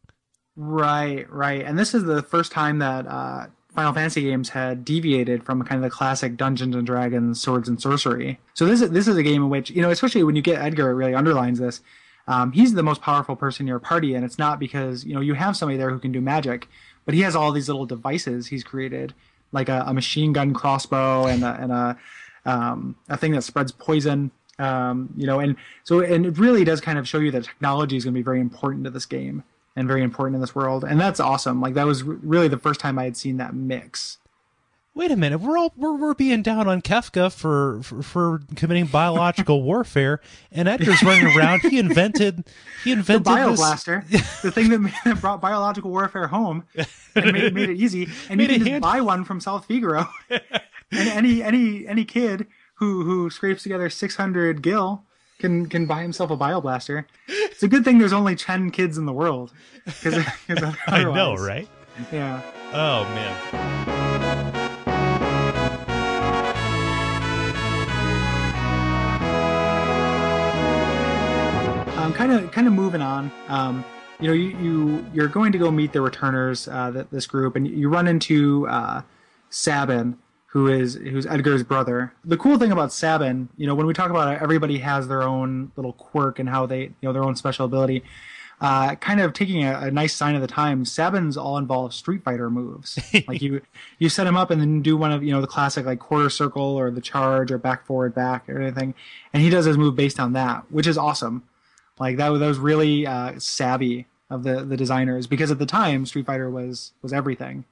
Right, 0.56 1.30
right. 1.30 1.62
And 1.64 1.78
this 1.78 1.94
is 1.94 2.04
the 2.04 2.22
first 2.22 2.50
time 2.50 2.78
that 2.78 3.06
uh, 3.06 3.46
Final 3.74 3.92
Fantasy 3.92 4.22
games 4.22 4.48
had 4.50 4.84
deviated 4.86 5.44
from 5.44 5.62
kind 5.64 5.84
of 5.84 5.90
the 5.90 5.94
classic 5.94 6.36
Dungeons 6.36 6.74
and 6.74 6.86
Dragons 6.86 7.40
swords 7.40 7.68
and 7.68 7.80
sorcery. 7.80 8.40
So 8.54 8.64
this 8.64 8.80
is 8.80 8.90
this 8.90 9.06
is 9.06 9.16
a 9.16 9.22
game 9.22 9.42
in 9.42 9.50
which 9.50 9.70
you 9.70 9.82
know, 9.82 9.90
especially 9.90 10.24
when 10.24 10.34
you 10.34 10.42
get 10.42 10.60
Edgar, 10.62 10.90
it 10.90 10.94
really 10.94 11.14
underlines 11.14 11.58
this. 11.58 11.82
um, 12.26 12.52
he's 12.52 12.72
the 12.74 12.82
most 12.82 13.02
powerful 13.02 13.36
person 13.36 13.64
in 13.64 13.68
your 13.68 13.78
party, 13.78 14.14
and 14.14 14.24
it's 14.24 14.38
not 14.38 14.58
because 14.58 15.04
you 15.04 15.14
know 15.14 15.20
you 15.20 15.34
have 15.34 15.56
somebody 15.56 15.76
there 15.76 15.90
who 15.90 15.98
can 15.98 16.12
do 16.12 16.20
magic, 16.22 16.68
but 17.04 17.14
he 17.14 17.20
has 17.20 17.36
all 17.36 17.52
these 17.52 17.68
little 17.68 17.86
devices 17.86 18.46
he's 18.48 18.64
created, 18.64 19.14
like 19.52 19.68
a, 19.68 19.84
a 19.86 19.92
machine 19.94 20.32
gun 20.32 20.54
crossbow 20.54 21.26
and 21.26 21.44
a, 21.44 21.58
and 21.60 21.72
a 21.72 21.98
um, 22.46 22.96
a 23.10 23.16
thing 23.18 23.32
that 23.32 23.42
spreads 23.42 23.72
poison. 23.72 24.30
Um, 24.58 25.12
you 25.18 25.26
know, 25.26 25.38
and 25.38 25.56
so 25.84 26.00
and 26.00 26.24
it 26.24 26.38
really 26.38 26.64
does 26.64 26.80
kind 26.80 26.98
of 26.98 27.06
show 27.06 27.18
you 27.18 27.30
that 27.32 27.44
technology 27.44 27.96
is 27.98 28.04
going 28.04 28.14
to 28.14 28.18
be 28.18 28.24
very 28.24 28.40
important 28.40 28.84
to 28.84 28.90
this 28.90 29.04
game 29.04 29.44
and 29.76 29.86
very 29.86 30.02
important 30.02 30.34
in 30.34 30.40
this 30.40 30.54
world, 30.54 30.82
and 30.84 30.98
that's 31.00 31.20
awesome. 31.20 31.60
Like 31.60 31.74
that 31.74 31.86
was 31.86 32.02
r- 32.02 32.16
really 32.22 32.48
the 32.48 32.58
first 32.58 32.80
time 32.80 32.98
I 32.98 33.04
had 33.04 33.16
seen 33.16 33.36
that 33.36 33.54
mix. 33.54 34.18
Wait 34.94 35.10
a 35.10 35.16
minute, 35.16 35.38
we're 35.42 35.58
all 35.58 35.74
we're, 35.76 35.94
we're 35.94 36.14
being 36.14 36.40
down 36.42 36.66
on 36.66 36.80
Kefka 36.80 37.30
for, 37.30 37.82
for 37.82 38.02
for 38.02 38.40
committing 38.54 38.86
biological 38.86 39.62
warfare, 39.70 40.20
and 40.50 40.66
Edgar's 40.68 41.02
running 41.02 41.36
around. 41.36 41.60
He 41.60 41.78
invented 41.78 42.44
he 42.82 42.92
The 42.94 43.00
invented 43.00 43.26
this. 43.26 43.60
bioblaster, 43.60 44.40
the 44.40 44.50
thing 44.50 44.70
that, 44.70 44.78
made, 44.78 44.94
that 45.04 45.20
brought 45.20 45.42
biological 45.42 45.90
warfare 45.90 46.28
home 46.28 46.64
and 47.14 47.32
made, 47.32 47.52
made 47.52 47.68
it 47.68 47.76
easy, 47.76 48.08
and 48.30 48.38
Made 48.38 48.44
you 48.44 48.48
can 48.56 48.58
just 48.60 48.70
hand- 48.70 48.82
buy 48.82 49.02
one 49.02 49.24
from 49.24 49.38
South 49.38 49.66
Figaro. 49.66 50.08
and 50.30 50.40
any 50.90 51.42
any 51.42 51.86
any 51.86 52.06
kid 52.06 52.46
who 52.76 53.02
who 53.04 53.28
scrapes 53.28 53.62
together 53.64 53.90
600 53.90 54.62
gil 54.62 55.04
can 55.38 55.66
can 55.66 55.86
buy 55.86 56.02
himself 56.02 56.30
a 56.30 56.36
bioblaster. 56.36 57.04
It's 57.28 57.62
a 57.62 57.68
good 57.68 57.84
thing 57.84 57.98
there's 57.98 58.12
only 58.12 58.36
10 58.36 58.70
kids 58.70 58.98
in 58.98 59.06
the 59.06 59.12
world. 59.12 59.52
Because 59.84 60.14
I 60.86 61.04
know, 61.04 61.34
right? 61.34 61.68
Yeah. 62.12 62.40
Oh 62.72 63.04
man. 63.14 64.56
um, 72.06 72.12
kind 72.14 72.32
of 72.32 72.50
kind 72.52 72.66
of 72.66 72.72
moving 72.72 73.02
on. 73.02 73.30
Um, 73.48 73.84
you 74.20 74.28
know, 74.28 74.34
you, 74.34 74.56
you 74.58 75.06
you're 75.12 75.28
going 75.28 75.52
to 75.52 75.58
go 75.58 75.70
meet 75.70 75.92
the 75.92 76.00
returners, 76.00 76.68
uh, 76.68 76.90
th- 76.92 77.06
this 77.10 77.26
group, 77.26 77.56
and 77.56 77.66
you 77.66 77.88
run 77.88 78.06
into 78.06 78.66
uh, 78.68 79.02
Sabin, 79.50 80.18
who 80.46 80.68
is 80.68 80.94
who's 80.94 81.26
Edgar's 81.26 81.62
brother. 81.62 82.12
The 82.24 82.36
cool 82.36 82.58
thing 82.58 82.72
about 82.72 82.92
Sabin, 82.92 83.48
you 83.56 83.66
know, 83.66 83.74
when 83.74 83.86
we 83.86 83.92
talk 83.92 84.10
about 84.10 84.32
it, 84.34 84.40
everybody 84.42 84.78
has 84.78 85.08
their 85.08 85.22
own 85.22 85.72
little 85.76 85.92
quirk 85.92 86.38
and 86.38 86.48
how 86.48 86.66
they, 86.66 86.82
you 86.82 86.94
know, 87.02 87.12
their 87.12 87.24
own 87.24 87.36
special 87.36 87.66
ability. 87.66 88.02
Uh, 88.58 88.94
kind 88.94 89.20
of 89.20 89.34
taking 89.34 89.64
a, 89.64 89.78
a 89.80 89.90
nice 89.90 90.14
sign 90.14 90.34
of 90.34 90.40
the 90.40 90.46
times. 90.46 90.90
Sabin's 90.90 91.36
all 91.36 91.58
involve 91.58 91.92
Street 91.92 92.22
Fighter 92.24 92.48
moves. 92.48 92.98
like 93.28 93.42
you, 93.42 93.60
you 93.98 94.08
set 94.08 94.26
him 94.26 94.34
up 94.34 94.50
and 94.50 94.58
then 94.58 94.80
do 94.80 94.96
one 94.96 95.12
of 95.12 95.22
you 95.22 95.30
know 95.30 95.42
the 95.42 95.46
classic 95.46 95.84
like 95.84 95.98
quarter 95.98 96.30
circle 96.30 96.62
or 96.62 96.90
the 96.90 97.02
charge 97.02 97.52
or 97.52 97.58
back 97.58 97.84
forward 97.84 98.14
back 98.14 98.48
or 98.48 98.58
anything, 98.58 98.94
and 99.34 99.42
he 99.42 99.50
does 99.50 99.66
his 99.66 99.76
move 99.76 99.94
based 99.94 100.18
on 100.18 100.32
that, 100.32 100.64
which 100.72 100.86
is 100.86 100.96
awesome. 100.96 101.42
Like 101.98 102.16
that, 102.16 102.28
was- 102.28 102.40
that 102.40 102.46
was 102.46 102.58
really 102.58 103.06
uh, 103.06 103.38
savvy 103.38 104.06
of 104.30 104.42
the 104.42 104.64
the 104.64 104.76
designers 104.76 105.26
because 105.26 105.50
at 105.50 105.58
the 105.58 105.66
time 105.66 106.06
Street 106.06 106.24
Fighter 106.24 106.48
was 106.48 106.92
was 107.02 107.12
everything. 107.12 107.64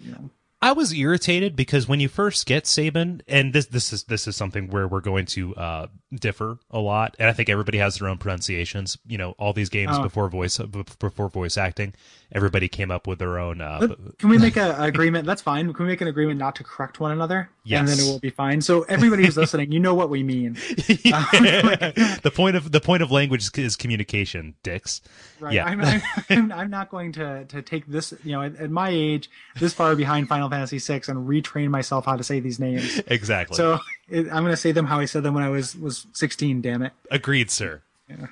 You 0.00 0.12
know. 0.12 0.30
I 0.66 0.72
was 0.72 0.92
irritated 0.92 1.54
because 1.54 1.86
when 1.86 2.00
you 2.00 2.08
first 2.08 2.44
get 2.44 2.66
Sabin, 2.66 3.22
and 3.28 3.52
this 3.52 3.66
this 3.66 3.92
is 3.92 4.02
this 4.02 4.26
is 4.26 4.34
something 4.34 4.68
where 4.68 4.88
we're 4.88 5.00
going 5.00 5.26
to 5.26 5.54
uh, 5.54 5.86
differ 6.12 6.58
a 6.72 6.80
lot, 6.80 7.14
and 7.20 7.28
I 7.28 7.32
think 7.32 7.48
everybody 7.48 7.78
has 7.78 7.98
their 7.98 8.08
own 8.08 8.18
pronunciations. 8.18 8.98
You 9.06 9.16
know, 9.16 9.36
all 9.38 9.52
these 9.52 9.68
games 9.68 9.92
Oh. 9.94 10.02
before 10.02 10.28
voice 10.28 10.58
before 10.58 11.28
voice 11.28 11.56
acting, 11.56 11.94
everybody 12.32 12.66
came 12.66 12.90
up 12.90 13.06
with 13.06 13.20
their 13.20 13.38
own. 13.38 13.60
Uh, 13.60 13.94
Can 14.18 14.28
we 14.28 14.38
make 14.38 14.56
a, 14.56 14.72
a 14.72 14.82
agreement? 14.82 15.24
That's 15.24 15.40
fine. 15.40 15.72
Can 15.72 15.86
we 15.86 15.92
make 15.92 16.00
an 16.00 16.08
agreement 16.08 16.40
not 16.40 16.56
to 16.56 16.64
correct 16.64 16.98
one 16.98 17.12
another? 17.12 17.48
Yes, 17.62 17.80
And 17.80 17.88
then 17.88 17.98
it 17.98 18.10
will 18.10 18.18
be 18.18 18.30
fine. 18.30 18.60
So 18.60 18.82
everybody 18.82 19.24
who's 19.24 19.36
listening, 19.36 19.70
you 19.72 19.80
know 19.80 19.94
what 19.94 20.10
we 20.10 20.22
mean. 20.22 20.54
the 20.78 22.32
point 22.34 22.56
of 22.56 22.72
the 22.72 22.80
point 22.80 23.02
of 23.02 23.10
language 23.10 23.42
is, 23.42 23.50
is 23.56 23.76
communication, 23.76 24.54
dicks. 24.62 25.00
Right. 25.40 25.54
Yeah. 25.54 25.66
I'm, 25.66 25.80
I'm, 25.80 26.02
I'm, 26.30 26.52
I'm 26.60 26.70
not 26.70 26.90
going 26.90 27.12
to, 27.12 27.44
to 27.44 27.62
take 27.62 27.86
this, 27.86 28.14
you 28.24 28.32
know, 28.32 28.42
at, 28.42 28.56
at 28.56 28.70
my 28.70 28.88
age, 28.90 29.30
this 29.58 29.72
far 29.74 29.94
behind 29.94 30.28
Final 30.28 30.48
Fantasy 30.48 30.55
VI 30.64 31.02
and 31.08 31.28
retrain 31.28 31.68
myself 31.68 32.06
how 32.06 32.16
to 32.16 32.24
say 32.24 32.40
these 32.40 32.58
names. 32.58 33.00
exactly. 33.06 33.56
So 33.56 33.78
it, 34.08 34.26
I'm 34.26 34.42
going 34.42 34.46
to 34.46 34.56
say 34.56 34.72
them 34.72 34.86
how 34.86 34.98
I 34.98 35.04
said 35.04 35.22
them 35.22 35.34
when 35.34 35.44
I 35.44 35.50
was, 35.50 35.76
was 35.76 36.06
16, 36.12 36.62
damn 36.62 36.82
it. 36.82 36.92
Agreed, 37.10 37.50
sir. 37.50 37.82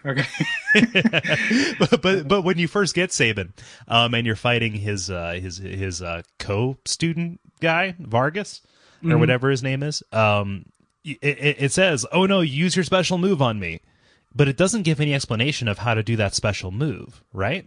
Okay. 0.07 0.25
but, 1.79 2.01
but 2.01 2.29
but 2.29 2.43
when 2.43 2.59
you 2.59 2.69
first 2.69 2.95
get 2.95 3.13
Sabin, 3.13 3.53
um, 3.89 4.15
and 4.15 4.25
you're 4.25 4.37
fighting 4.37 4.75
his 4.75 5.11
uh, 5.11 5.33
his 5.33 5.57
his 5.59 6.01
uh, 6.01 6.23
co-student 6.39 7.41
guy 7.61 7.97
Vargas 7.99 8.63
or 9.05 9.19
whatever 9.19 9.51
his 9.51 9.65
name 9.65 9.83
is, 9.83 10.01
um, 10.13 10.67
it, 11.05 11.57
it 11.59 11.73
says, 11.73 12.07
"Oh 12.13 12.25
no, 12.25 12.41
use 12.41 12.77
your 12.77 12.85
special 12.85 13.19
move 13.19 13.43
on 13.43 13.59
me," 13.59 13.81
but 14.33 14.47
it 14.47 14.57
doesn't 14.57 14.83
give 14.83 15.01
any 15.01 15.13
explanation 15.13 15.67
of 15.67 15.79
how 15.79 15.95
to 15.95 16.05
do 16.05 16.15
that 16.17 16.35
special 16.35 16.71
move, 16.71 17.25
right? 17.33 17.67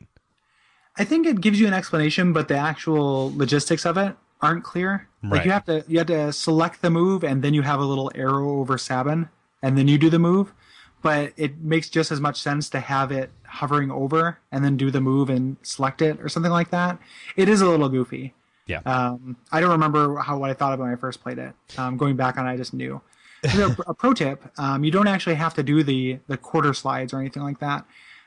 I 0.97 1.03
think 1.03 1.27
it 1.27 1.41
gives 1.41 1.59
you 1.59 1.67
an 1.67 1.73
explanation, 1.73 2.33
but 2.33 2.47
the 2.47 2.57
actual 2.57 3.35
logistics 3.35 3.85
of 3.85 3.97
it 3.97 4.15
aren't 4.41 4.63
clear. 4.63 5.07
Right. 5.23 5.33
Like 5.33 5.45
you 5.45 5.51
have 5.51 5.65
to 5.65 5.83
you 5.87 5.97
have 5.99 6.07
to 6.07 6.31
select 6.33 6.81
the 6.81 6.89
move, 6.89 7.23
and 7.23 7.43
then 7.43 7.53
you 7.53 7.61
have 7.63 7.79
a 7.79 7.85
little 7.85 8.11
arrow 8.15 8.59
over 8.59 8.77
Sabin, 8.77 9.29
and 9.61 9.77
then 9.77 9.87
you 9.87 9.97
do 9.97 10.09
the 10.09 10.19
move. 10.19 10.53
But 11.01 11.33
it 11.37 11.59
makes 11.59 11.89
just 11.89 12.11
as 12.11 12.19
much 12.19 12.41
sense 12.41 12.69
to 12.69 12.79
have 12.79 13.11
it 13.11 13.29
hovering 13.43 13.91
over 13.91 14.39
and 14.51 14.65
then 14.65 14.77
do 14.77 14.91
the 14.91 14.99
move 14.99 15.29
and 15.29 15.57
select 15.61 16.01
it 16.01 16.19
or 16.19 16.27
something 16.27 16.51
like 16.51 16.71
that. 16.71 16.97
It 17.35 17.47
is 17.47 17.61
a 17.61 17.69
little 17.69 17.87
goofy. 17.87 18.33
Yeah. 18.65 18.79
Um, 18.85 19.37
I 19.51 19.61
don't 19.61 19.71
remember 19.71 20.17
how 20.17 20.37
what 20.37 20.49
I 20.49 20.53
thought 20.53 20.73
of 20.73 20.79
when 20.79 20.89
I 20.89 20.95
first 20.95 21.21
played 21.21 21.37
it. 21.37 21.53
Um, 21.77 21.97
going 21.97 22.15
back 22.15 22.37
on, 22.37 22.47
it, 22.47 22.51
I 22.51 22.57
just 22.57 22.73
knew. 22.73 23.01
A, 23.43 23.75
a 23.87 23.93
pro 23.93 24.13
tip: 24.13 24.43
um, 24.57 24.83
you 24.83 24.91
don't 24.91 25.07
actually 25.07 25.35
have 25.35 25.53
to 25.55 25.63
do 25.63 25.83
the 25.83 26.19
the 26.27 26.37
quarter 26.37 26.73
slides 26.73 27.13
or 27.13 27.19
anything 27.19 27.43
like 27.43 27.59
that. 27.59 27.85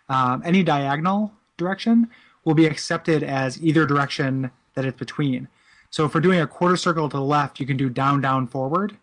Um, 0.09 0.43
any 0.45 0.63
diagonal 0.63 1.33
direction 1.57 2.09
will 2.45 2.55
be 2.55 2.67
accepted 2.67 3.23
as 3.23 3.63
either 3.63 3.87
direction 3.87 4.51
that 4.75 4.85
it's 4.85 4.99
between. 4.99 5.49
So 5.91 6.05
if 6.05 6.15
we're 6.15 6.21
doing 6.21 6.41
a 6.41 6.47
quarter 6.47 6.77
circle 6.77 7.09
to 7.09 7.17
the 7.17 7.23
left, 7.23 7.59
you 7.61 7.67
can 7.67 7.77
do 7.77 7.89
down, 7.89 8.21
down, 8.21 8.47
forward, 8.47 8.97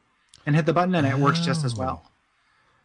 and 0.45 0.55
hit 0.55 0.65
the 0.65 0.73
button, 0.73 0.95
and 0.95 1.05
it 1.05 1.17
works 1.17 1.41
just 1.41 1.65
as 1.65 1.75
well. 1.75 2.09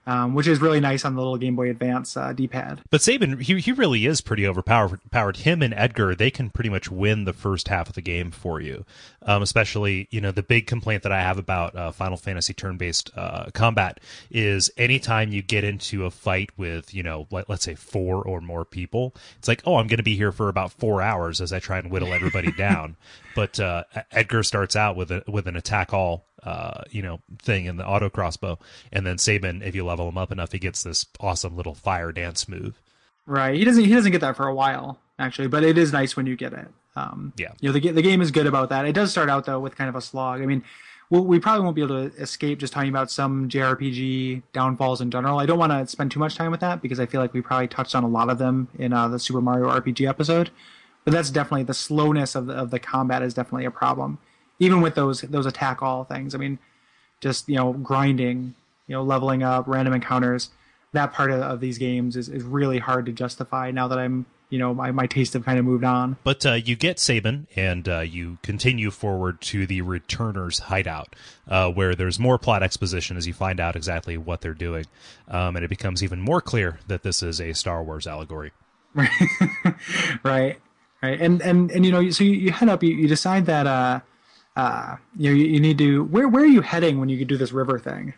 Um, 0.04 0.34
which 0.34 0.48
is 0.48 0.60
really 0.60 0.80
nice 0.80 1.04
on 1.04 1.14
the 1.14 1.20
little 1.20 1.36
Game 1.36 1.54
Boy 1.54 1.70
Advance 1.70 2.16
uh, 2.16 2.32
D-pad. 2.32 2.80
But 2.90 3.02
Sabin, 3.02 3.38
he 3.38 3.60
he 3.60 3.70
really 3.70 4.04
is 4.04 4.20
pretty 4.20 4.44
overpowered. 4.44 5.00
Powered 5.12 5.36
him 5.38 5.62
and 5.62 5.72
Edgar, 5.74 6.16
they 6.16 6.30
can 6.30 6.50
pretty 6.50 6.70
much 6.70 6.90
win 6.90 7.24
the 7.24 7.32
first 7.32 7.68
half 7.68 7.88
of 7.88 7.94
the 7.94 8.02
game 8.02 8.32
for 8.32 8.60
you. 8.60 8.84
Um, 9.22 9.42
especially, 9.42 10.08
you 10.10 10.20
know, 10.20 10.32
the 10.32 10.42
big 10.42 10.66
complaint 10.66 11.04
that 11.04 11.12
I 11.12 11.20
have 11.20 11.38
about 11.38 11.76
uh, 11.76 11.92
Final 11.92 12.16
Fantasy 12.16 12.52
turn-based 12.52 13.10
uh, 13.16 13.50
combat 13.54 14.00
is 14.30 14.70
anytime 14.76 15.30
you 15.30 15.40
get 15.40 15.62
into 15.62 16.04
a 16.04 16.10
fight 16.10 16.50
with, 16.56 16.92
you 16.92 17.04
know, 17.04 17.28
let, 17.30 17.48
let's 17.48 17.64
say 17.64 17.76
four 17.76 18.24
or 18.24 18.40
more 18.40 18.64
people, 18.64 19.14
it's 19.38 19.46
like, 19.46 19.62
oh, 19.64 19.76
I'm 19.76 19.86
going 19.86 19.98
to 19.98 20.02
be 20.02 20.16
here 20.16 20.32
for 20.32 20.48
about 20.48 20.72
four 20.72 21.00
hours 21.00 21.40
as 21.40 21.52
I 21.52 21.60
try 21.60 21.78
and 21.78 21.90
whittle 21.92 22.12
everybody 22.12 22.50
down. 22.56 22.96
But 23.36 23.60
uh, 23.60 23.84
Edgar 24.10 24.42
starts 24.42 24.74
out 24.74 24.96
with 24.96 25.12
a 25.12 25.22
with 25.28 25.46
an 25.46 25.56
attack 25.56 25.94
all 25.94 26.26
uh, 26.42 26.82
you 26.90 27.02
know, 27.02 27.20
thing 27.40 27.66
in 27.66 27.76
the 27.76 27.86
auto 27.86 28.10
crossbow. 28.10 28.58
And 28.92 29.06
then 29.06 29.18
Sabin, 29.18 29.62
if 29.62 29.74
you 29.74 29.84
level 29.84 30.08
him 30.08 30.18
up 30.18 30.32
enough, 30.32 30.52
he 30.52 30.58
gets 30.58 30.82
this 30.82 31.06
awesome 31.20 31.56
little 31.56 31.74
fire 31.74 32.12
dance 32.12 32.48
move. 32.48 32.80
Right. 33.26 33.54
He 33.54 33.64
doesn't. 33.64 33.84
He 33.84 33.92
doesn't 33.92 34.12
get 34.12 34.20
that 34.20 34.36
for 34.36 34.48
a 34.48 34.54
while, 34.54 34.98
actually. 35.18 35.48
But 35.48 35.62
it 35.62 35.78
is 35.78 35.92
nice 35.92 36.16
when 36.16 36.26
you 36.26 36.36
get 36.36 36.52
it. 36.52 36.66
Um, 36.96 37.32
Yeah. 37.36 37.52
You 37.60 37.68
know, 37.68 37.78
the 37.78 37.90
the 37.92 38.02
game 38.02 38.20
is 38.20 38.30
good 38.30 38.46
about 38.46 38.68
that. 38.70 38.84
It 38.84 38.92
does 38.92 39.10
start 39.10 39.30
out 39.30 39.46
though 39.46 39.60
with 39.60 39.76
kind 39.76 39.88
of 39.88 39.94
a 39.94 40.00
slog. 40.00 40.42
I 40.42 40.46
mean, 40.46 40.64
we'll, 41.08 41.24
we 41.24 41.38
probably 41.38 41.62
won't 41.62 41.76
be 41.76 41.82
able 41.82 42.10
to 42.10 42.16
escape 42.16 42.58
just 42.58 42.72
talking 42.72 42.88
about 42.88 43.10
some 43.10 43.48
JRPG 43.48 44.42
downfalls 44.52 45.00
in 45.00 45.10
general. 45.10 45.38
I 45.38 45.46
don't 45.46 45.58
want 45.58 45.72
to 45.72 45.86
spend 45.86 46.10
too 46.10 46.18
much 46.18 46.34
time 46.34 46.50
with 46.50 46.60
that 46.60 46.82
because 46.82 46.98
I 46.98 47.06
feel 47.06 47.20
like 47.20 47.32
we 47.32 47.40
probably 47.40 47.68
touched 47.68 47.94
on 47.94 48.02
a 48.02 48.08
lot 48.08 48.28
of 48.28 48.38
them 48.38 48.68
in 48.78 48.92
uh, 48.92 49.08
the 49.08 49.18
Super 49.18 49.40
Mario 49.40 49.68
RPG 49.68 50.08
episode. 50.08 50.50
But 51.04 51.12
that's 51.12 51.30
definitely 51.30 51.64
the 51.64 51.74
slowness 51.74 52.34
of 52.34 52.46
the, 52.46 52.54
of 52.54 52.70
the 52.70 52.78
combat 52.78 53.22
is 53.22 53.34
definitely 53.34 53.64
a 53.66 53.70
problem, 53.70 54.18
even 54.62 54.80
with 54.80 54.94
those 54.94 55.22
those 55.22 55.44
attack 55.44 55.82
all 55.82 56.04
things. 56.04 56.34
I 56.34 56.38
mean, 56.38 56.58
just 57.20 57.48
you 57.48 57.56
know 57.56 57.72
grinding, 57.72 58.54
you 58.86 58.94
know 58.94 59.02
leveling 59.02 59.42
up, 59.42 59.66
random 59.66 59.92
encounters. 59.92 60.50
That 60.92 61.12
part 61.12 61.30
of, 61.30 61.40
of 61.40 61.60
these 61.60 61.78
games 61.78 62.16
is, 62.16 62.28
is 62.28 62.44
really 62.44 62.78
hard 62.78 63.06
to 63.06 63.12
justify 63.12 63.70
now 63.70 63.88
that 63.88 63.98
I'm 63.98 64.26
you 64.50 64.58
know 64.58 64.72
my, 64.72 64.92
my 64.92 65.06
taste 65.06 65.32
have 65.32 65.44
kind 65.44 65.58
of 65.58 65.64
moved 65.64 65.82
on. 65.82 66.16
But 66.22 66.46
uh, 66.46 66.52
you 66.52 66.76
get 66.76 67.00
Sabin, 67.00 67.48
and 67.56 67.88
uh, 67.88 68.00
you 68.00 68.38
continue 68.42 68.92
forward 68.92 69.40
to 69.42 69.66
the 69.66 69.82
Returners' 69.82 70.60
hideout, 70.60 71.16
uh, 71.48 71.72
where 71.72 71.96
there's 71.96 72.20
more 72.20 72.38
plot 72.38 72.62
exposition 72.62 73.16
as 73.16 73.26
you 73.26 73.32
find 73.32 73.58
out 73.58 73.74
exactly 73.74 74.16
what 74.16 74.42
they're 74.42 74.54
doing, 74.54 74.86
um, 75.26 75.56
and 75.56 75.64
it 75.64 75.68
becomes 75.68 76.04
even 76.04 76.20
more 76.20 76.40
clear 76.40 76.78
that 76.86 77.02
this 77.02 77.20
is 77.20 77.40
a 77.40 77.52
Star 77.52 77.82
Wars 77.82 78.06
allegory. 78.06 78.52
right 78.94 79.10
right 80.22 80.60
right, 81.02 81.20
and 81.20 81.42
and 81.42 81.72
and 81.72 81.84
you 81.84 81.90
know 81.90 82.10
so 82.10 82.22
you, 82.22 82.32
you 82.32 82.52
head 82.52 82.68
up 82.68 82.84
you, 82.84 82.94
you 82.94 83.08
decide 83.08 83.46
that 83.46 84.04
uh 84.56 84.96
you 85.16 85.30
know 85.30 85.36
you, 85.36 85.46
you 85.46 85.60
need 85.60 85.78
to 85.78 86.04
where 86.04 86.28
where 86.28 86.42
are 86.42 86.46
you 86.46 86.60
heading 86.60 87.00
when 87.00 87.08
you 87.08 87.24
do 87.24 87.36
this 87.36 87.52
river 87.52 87.78
thing? 87.78 88.14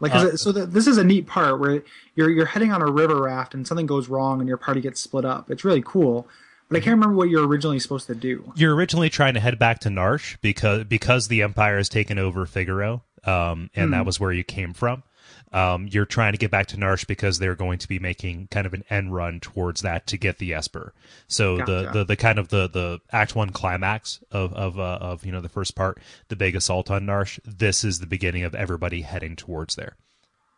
Like 0.00 0.14
is 0.14 0.22
Uh, 0.22 0.26
it, 0.28 0.38
so 0.38 0.52
that 0.52 0.72
this 0.72 0.86
is 0.86 0.98
a 0.98 1.04
neat 1.04 1.26
part 1.26 1.60
where 1.60 1.82
you're 2.14 2.30
you're 2.30 2.46
heading 2.46 2.72
on 2.72 2.82
a 2.82 2.90
river 2.90 3.22
raft 3.22 3.54
and 3.54 3.66
something 3.66 3.86
goes 3.86 4.08
wrong 4.08 4.40
and 4.40 4.48
your 4.48 4.58
party 4.58 4.80
gets 4.80 5.00
split 5.00 5.24
up. 5.24 5.50
It's 5.50 5.64
really 5.64 5.82
cool 5.84 6.28
but 6.68 6.76
i 6.76 6.80
can't 6.80 6.94
remember 6.94 7.16
what 7.16 7.30
you're 7.30 7.46
originally 7.46 7.78
supposed 7.78 8.06
to 8.08 8.14
do. 8.14 8.52
You're 8.54 8.74
originally 8.74 9.08
trying 9.08 9.34
to 9.34 9.40
head 9.40 9.58
back 9.58 9.78
to 9.80 9.88
Narshe 9.88 10.36
because 10.42 10.84
because 10.84 11.28
the 11.28 11.42
Empire 11.42 11.78
has 11.78 11.88
taken 11.88 12.18
over 12.18 12.44
Figaro, 12.44 13.02
um, 13.24 13.70
and 13.74 13.92
that 13.94 14.04
was 14.04 14.20
where 14.20 14.32
you 14.32 14.44
came 14.44 14.74
from. 14.74 15.02
Um, 15.52 15.88
you're 15.90 16.04
trying 16.04 16.32
to 16.32 16.38
get 16.38 16.50
back 16.50 16.66
to 16.68 16.76
Narshe 16.76 17.06
because 17.06 17.38
they're 17.38 17.54
going 17.54 17.78
to 17.78 17.88
be 17.88 17.98
making 17.98 18.48
kind 18.50 18.66
of 18.66 18.74
an 18.74 18.84
end 18.90 19.14
run 19.14 19.40
towards 19.40 19.80
that 19.82 20.06
to 20.08 20.18
get 20.18 20.38
the 20.38 20.52
Esper. 20.52 20.92
So 21.26 21.56
the, 21.56 21.84
Gotcha. 21.84 21.90
the 21.98 22.04
the 22.04 22.16
kind 22.16 22.38
of 22.38 22.48
the 22.48 22.68
the 22.68 23.00
Act 23.12 23.34
One 23.34 23.50
climax 23.50 24.20
of 24.30 24.52
of 24.52 24.78
uh, 24.78 24.98
of 25.00 25.24
you 25.24 25.32
know 25.32 25.40
the 25.40 25.48
first 25.48 25.74
part, 25.74 25.98
the 26.28 26.36
big 26.36 26.54
assault 26.54 26.90
on 26.90 27.06
Narshe. 27.06 27.40
This 27.44 27.84
is 27.84 28.00
the 28.00 28.06
beginning 28.06 28.42
of 28.44 28.54
everybody 28.54 29.02
heading 29.02 29.36
towards 29.36 29.74
there. 29.76 29.96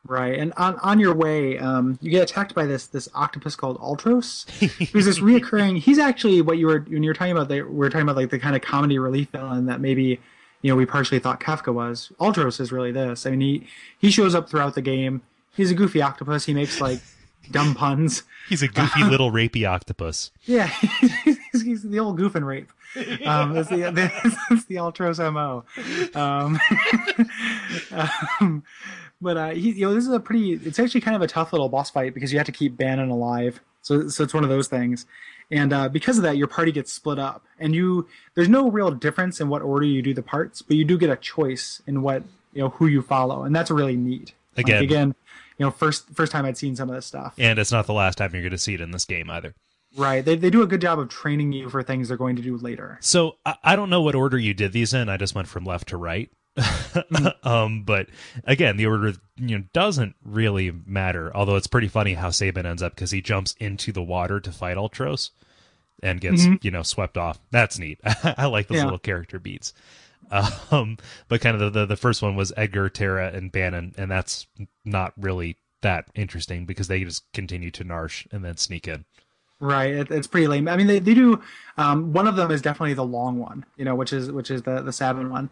Right, 0.06 0.38
and 0.38 0.54
on 0.56 0.76
on 0.78 0.98
your 0.98 1.14
way, 1.14 1.58
um, 1.58 1.98
you 2.00 2.10
get 2.10 2.22
attacked 2.22 2.54
by 2.54 2.64
this 2.64 2.86
this 2.86 3.08
octopus 3.14 3.54
called 3.54 3.78
Ultros. 3.80 4.48
who's 4.92 5.04
this 5.04 5.18
reoccurring. 5.20 5.78
He's 5.78 5.98
actually 5.98 6.40
what 6.40 6.56
you 6.56 6.66
were 6.68 6.80
when 6.80 7.02
you 7.02 7.10
were 7.10 7.14
talking 7.14 7.32
about. 7.32 7.48
The, 7.48 7.60
we 7.62 7.76
were 7.76 7.90
talking 7.90 8.02
about 8.02 8.16
like 8.16 8.30
the 8.30 8.38
kind 8.38 8.56
of 8.56 8.62
comedy 8.62 8.98
relief 8.98 9.28
villain 9.28 9.66
that 9.66 9.80
maybe 9.80 10.18
you 10.62 10.70
know 10.70 10.76
we 10.76 10.86
partially 10.86 11.18
thought 11.18 11.40
Kefka 11.40 11.72
was. 11.72 12.12
Ultros 12.20 12.60
is 12.60 12.72
really 12.72 12.92
this. 12.92 13.26
I 13.26 13.30
mean, 13.30 13.40
he 13.40 13.66
he 13.98 14.10
shows 14.10 14.34
up 14.34 14.48
throughout 14.48 14.74
the 14.74 14.82
game. 14.82 15.22
He's 15.54 15.70
a 15.70 15.74
goofy 15.74 16.00
octopus. 16.02 16.44
He 16.46 16.54
makes 16.54 16.80
like 16.80 17.00
dumb 17.50 17.74
puns. 17.74 18.22
He's 18.48 18.62
a 18.62 18.68
goofy 18.68 19.04
little 19.04 19.30
rapey 19.30 19.68
octopus. 19.68 20.30
Yeah, 20.44 20.66
he's, 21.22 21.62
he's 21.62 21.82
the 21.82 22.00
old 22.00 22.16
goof 22.16 22.34
and 22.34 22.46
rape. 22.46 22.70
Um, 23.24 23.54
that's 23.54 23.68
the 23.68 23.90
that's 24.50 24.64
the 24.64 24.76
Ultros 24.76 25.18
mo. 25.32 25.64
Um, 26.18 26.58
um, 28.40 28.64
but 29.20 29.36
uh, 29.36 29.50
he, 29.50 29.72
you 29.72 29.86
know, 29.86 29.94
this 29.94 30.06
is 30.06 30.12
a 30.12 30.20
pretty. 30.20 30.54
It's 30.54 30.78
actually 30.78 31.02
kind 31.02 31.14
of 31.14 31.22
a 31.22 31.26
tough 31.26 31.52
little 31.52 31.68
boss 31.68 31.90
fight 31.90 32.14
because 32.14 32.32
you 32.32 32.38
have 32.38 32.46
to 32.46 32.52
keep 32.52 32.76
Banon 32.76 33.10
alive. 33.10 33.60
So, 33.82 34.08
so 34.08 34.24
it's 34.24 34.34
one 34.34 34.44
of 34.44 34.50
those 34.50 34.68
things. 34.68 35.06
And 35.50 35.72
uh, 35.72 35.88
because 35.88 36.16
of 36.16 36.22
that, 36.22 36.36
your 36.36 36.46
party 36.46 36.70
gets 36.70 36.92
split 36.92 37.18
up, 37.18 37.44
and 37.58 37.74
you 37.74 38.08
there's 38.34 38.48
no 38.48 38.70
real 38.70 38.90
difference 38.90 39.40
in 39.40 39.48
what 39.48 39.62
order 39.62 39.84
you 39.84 40.00
do 40.00 40.14
the 40.14 40.22
parts, 40.22 40.62
but 40.62 40.76
you 40.76 40.84
do 40.84 40.96
get 40.96 41.10
a 41.10 41.16
choice 41.16 41.82
in 41.86 42.02
what 42.02 42.22
you 42.52 42.62
know 42.62 42.68
who 42.70 42.86
you 42.86 43.02
follow, 43.02 43.42
and 43.42 43.54
that's 43.54 43.70
really 43.70 43.96
neat. 43.96 44.32
Like, 44.56 44.66
Again. 44.66 44.82
again, 44.82 45.14
you 45.58 45.66
know, 45.66 45.70
first 45.70 46.08
first 46.10 46.30
time 46.30 46.44
I'd 46.44 46.56
seen 46.56 46.76
some 46.76 46.88
of 46.88 46.94
this 46.94 47.06
stuff. 47.06 47.34
And 47.36 47.58
it's 47.58 47.72
not 47.72 47.86
the 47.86 47.92
last 47.92 48.18
time 48.18 48.30
you're 48.32 48.42
going 48.42 48.52
to 48.52 48.58
see 48.58 48.74
it 48.74 48.80
in 48.80 48.92
this 48.92 49.04
game 49.04 49.28
either. 49.28 49.54
Right. 49.96 50.24
They, 50.24 50.36
they 50.36 50.50
do 50.50 50.62
a 50.62 50.66
good 50.66 50.80
job 50.80 50.98
of 50.98 51.08
training 51.08 51.52
you 51.52 51.68
for 51.68 51.82
things 51.82 52.08
they're 52.08 52.16
going 52.16 52.36
to 52.36 52.42
do 52.42 52.56
later. 52.56 52.98
So 53.00 53.36
I, 53.44 53.56
I 53.64 53.76
don't 53.76 53.90
know 53.90 54.02
what 54.02 54.14
order 54.14 54.38
you 54.38 54.54
did 54.54 54.72
these 54.72 54.94
in. 54.94 55.08
I 55.08 55.16
just 55.16 55.34
went 55.34 55.48
from 55.48 55.64
left 55.64 55.88
to 55.88 55.96
right. 55.96 56.30
um, 57.42 57.82
but 57.84 58.08
again, 58.44 58.76
the 58.76 58.86
order 58.86 59.12
you 59.36 59.58
know 59.58 59.64
doesn't 59.72 60.14
really 60.24 60.72
matter. 60.86 61.34
Although 61.34 61.56
it's 61.56 61.66
pretty 61.66 61.88
funny 61.88 62.14
how 62.14 62.30
Sabin 62.30 62.66
ends 62.66 62.82
up 62.82 62.94
because 62.94 63.10
he 63.10 63.20
jumps 63.20 63.54
into 63.60 63.92
the 63.92 64.02
water 64.02 64.40
to 64.40 64.52
fight 64.52 64.76
Ultros 64.76 65.30
and 66.02 66.20
gets 66.20 66.46
you 66.62 66.70
know 66.70 66.82
swept 66.82 67.16
off. 67.16 67.38
That's 67.50 67.78
neat. 67.78 68.00
I 68.24 68.46
like 68.46 68.68
those 68.68 68.78
Yeah. 68.78 68.84
little 68.84 68.98
character 68.98 69.38
beats. 69.38 69.72
Um, 70.70 70.96
but 71.28 71.40
kind 71.40 71.60
of 71.60 71.72
the, 71.72 71.80
the 71.80 71.86
the 71.86 71.96
first 71.96 72.22
one 72.22 72.36
was 72.36 72.52
Edgar, 72.56 72.88
Terra, 72.88 73.30
and 73.32 73.50
Banon, 73.50 73.94
and 73.98 74.10
that's 74.10 74.46
not 74.84 75.12
really 75.16 75.56
that 75.82 76.06
interesting 76.14 76.66
because 76.66 76.88
they 76.88 77.02
just 77.04 77.24
continue 77.32 77.70
to 77.72 77.84
Narshe 77.84 78.26
and 78.32 78.44
then 78.44 78.56
sneak 78.56 78.86
in. 78.86 79.04
Right. 79.58 79.92
It, 79.92 80.10
it's 80.10 80.26
pretty 80.26 80.46
lame. 80.46 80.68
I 80.68 80.76
mean, 80.76 80.86
they, 80.86 81.00
they 81.00 81.14
do. 81.14 81.42
Um, 81.76 82.12
one 82.12 82.26
of 82.26 82.36
them 82.36 82.50
is 82.50 82.62
definitely 82.62 82.94
the 82.94 83.04
long 83.04 83.38
one, 83.38 83.64
you 83.76 83.84
know, 83.84 83.94
which 83.94 84.12
is 84.12 84.30
which 84.30 84.50
is 84.50 84.62
the 84.62 84.80
the 84.82 84.92
Sabin 84.92 85.30
one. 85.30 85.50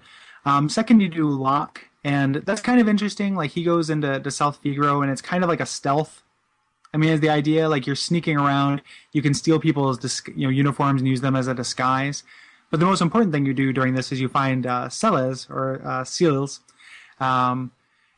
Um, 0.49 0.71
second, 0.71 1.01
you 1.01 1.09
do 1.09 1.29
Locke, 1.29 1.83
and 2.05 2.37
that's 2.37 2.63
kind 2.63 2.81
of 2.81 2.89
interesting. 2.89 3.35
Like 3.35 3.51
he 3.51 3.63
goes 3.63 3.91
into 3.91 4.19
to 4.19 4.31
South 4.31 4.59
Figaro, 4.63 5.03
and 5.03 5.11
it's 5.11 5.21
kind 5.21 5.45
of 5.45 5.51
like 5.51 5.61
a 5.61 5.67
stealth. 5.67 6.23
I 6.95 6.97
mean, 6.97 7.11
is 7.11 7.21
the 7.21 7.29
idea 7.29 7.69
like 7.69 7.87
you're 7.87 7.95
sneaking 7.95 8.39
around, 8.39 8.81
you 9.13 9.21
can 9.21 9.35
steal 9.35 9.61
people's 9.61 9.99
dis- 9.99 10.23
you 10.35 10.47
know 10.47 10.49
uniforms 10.49 11.03
and 11.03 11.09
use 11.09 11.21
them 11.21 11.37
as 11.37 11.49
a 11.49 11.55
disguise. 11.55 12.23
But 12.71 12.81
the 12.81 12.87
most 12.87 13.03
important 13.03 13.31
thing 13.31 13.45
you 13.45 13.53
do 13.53 13.75
during 13.75 13.93
this 13.93 14.11
is 14.11 14.23
you 14.23 14.29
find 14.31 14.67
uh, 14.67 14.89
Celes 14.89 15.47
or 15.51 15.83
uh, 15.85 16.05
Seals, 16.05 16.61
um, 17.21 17.73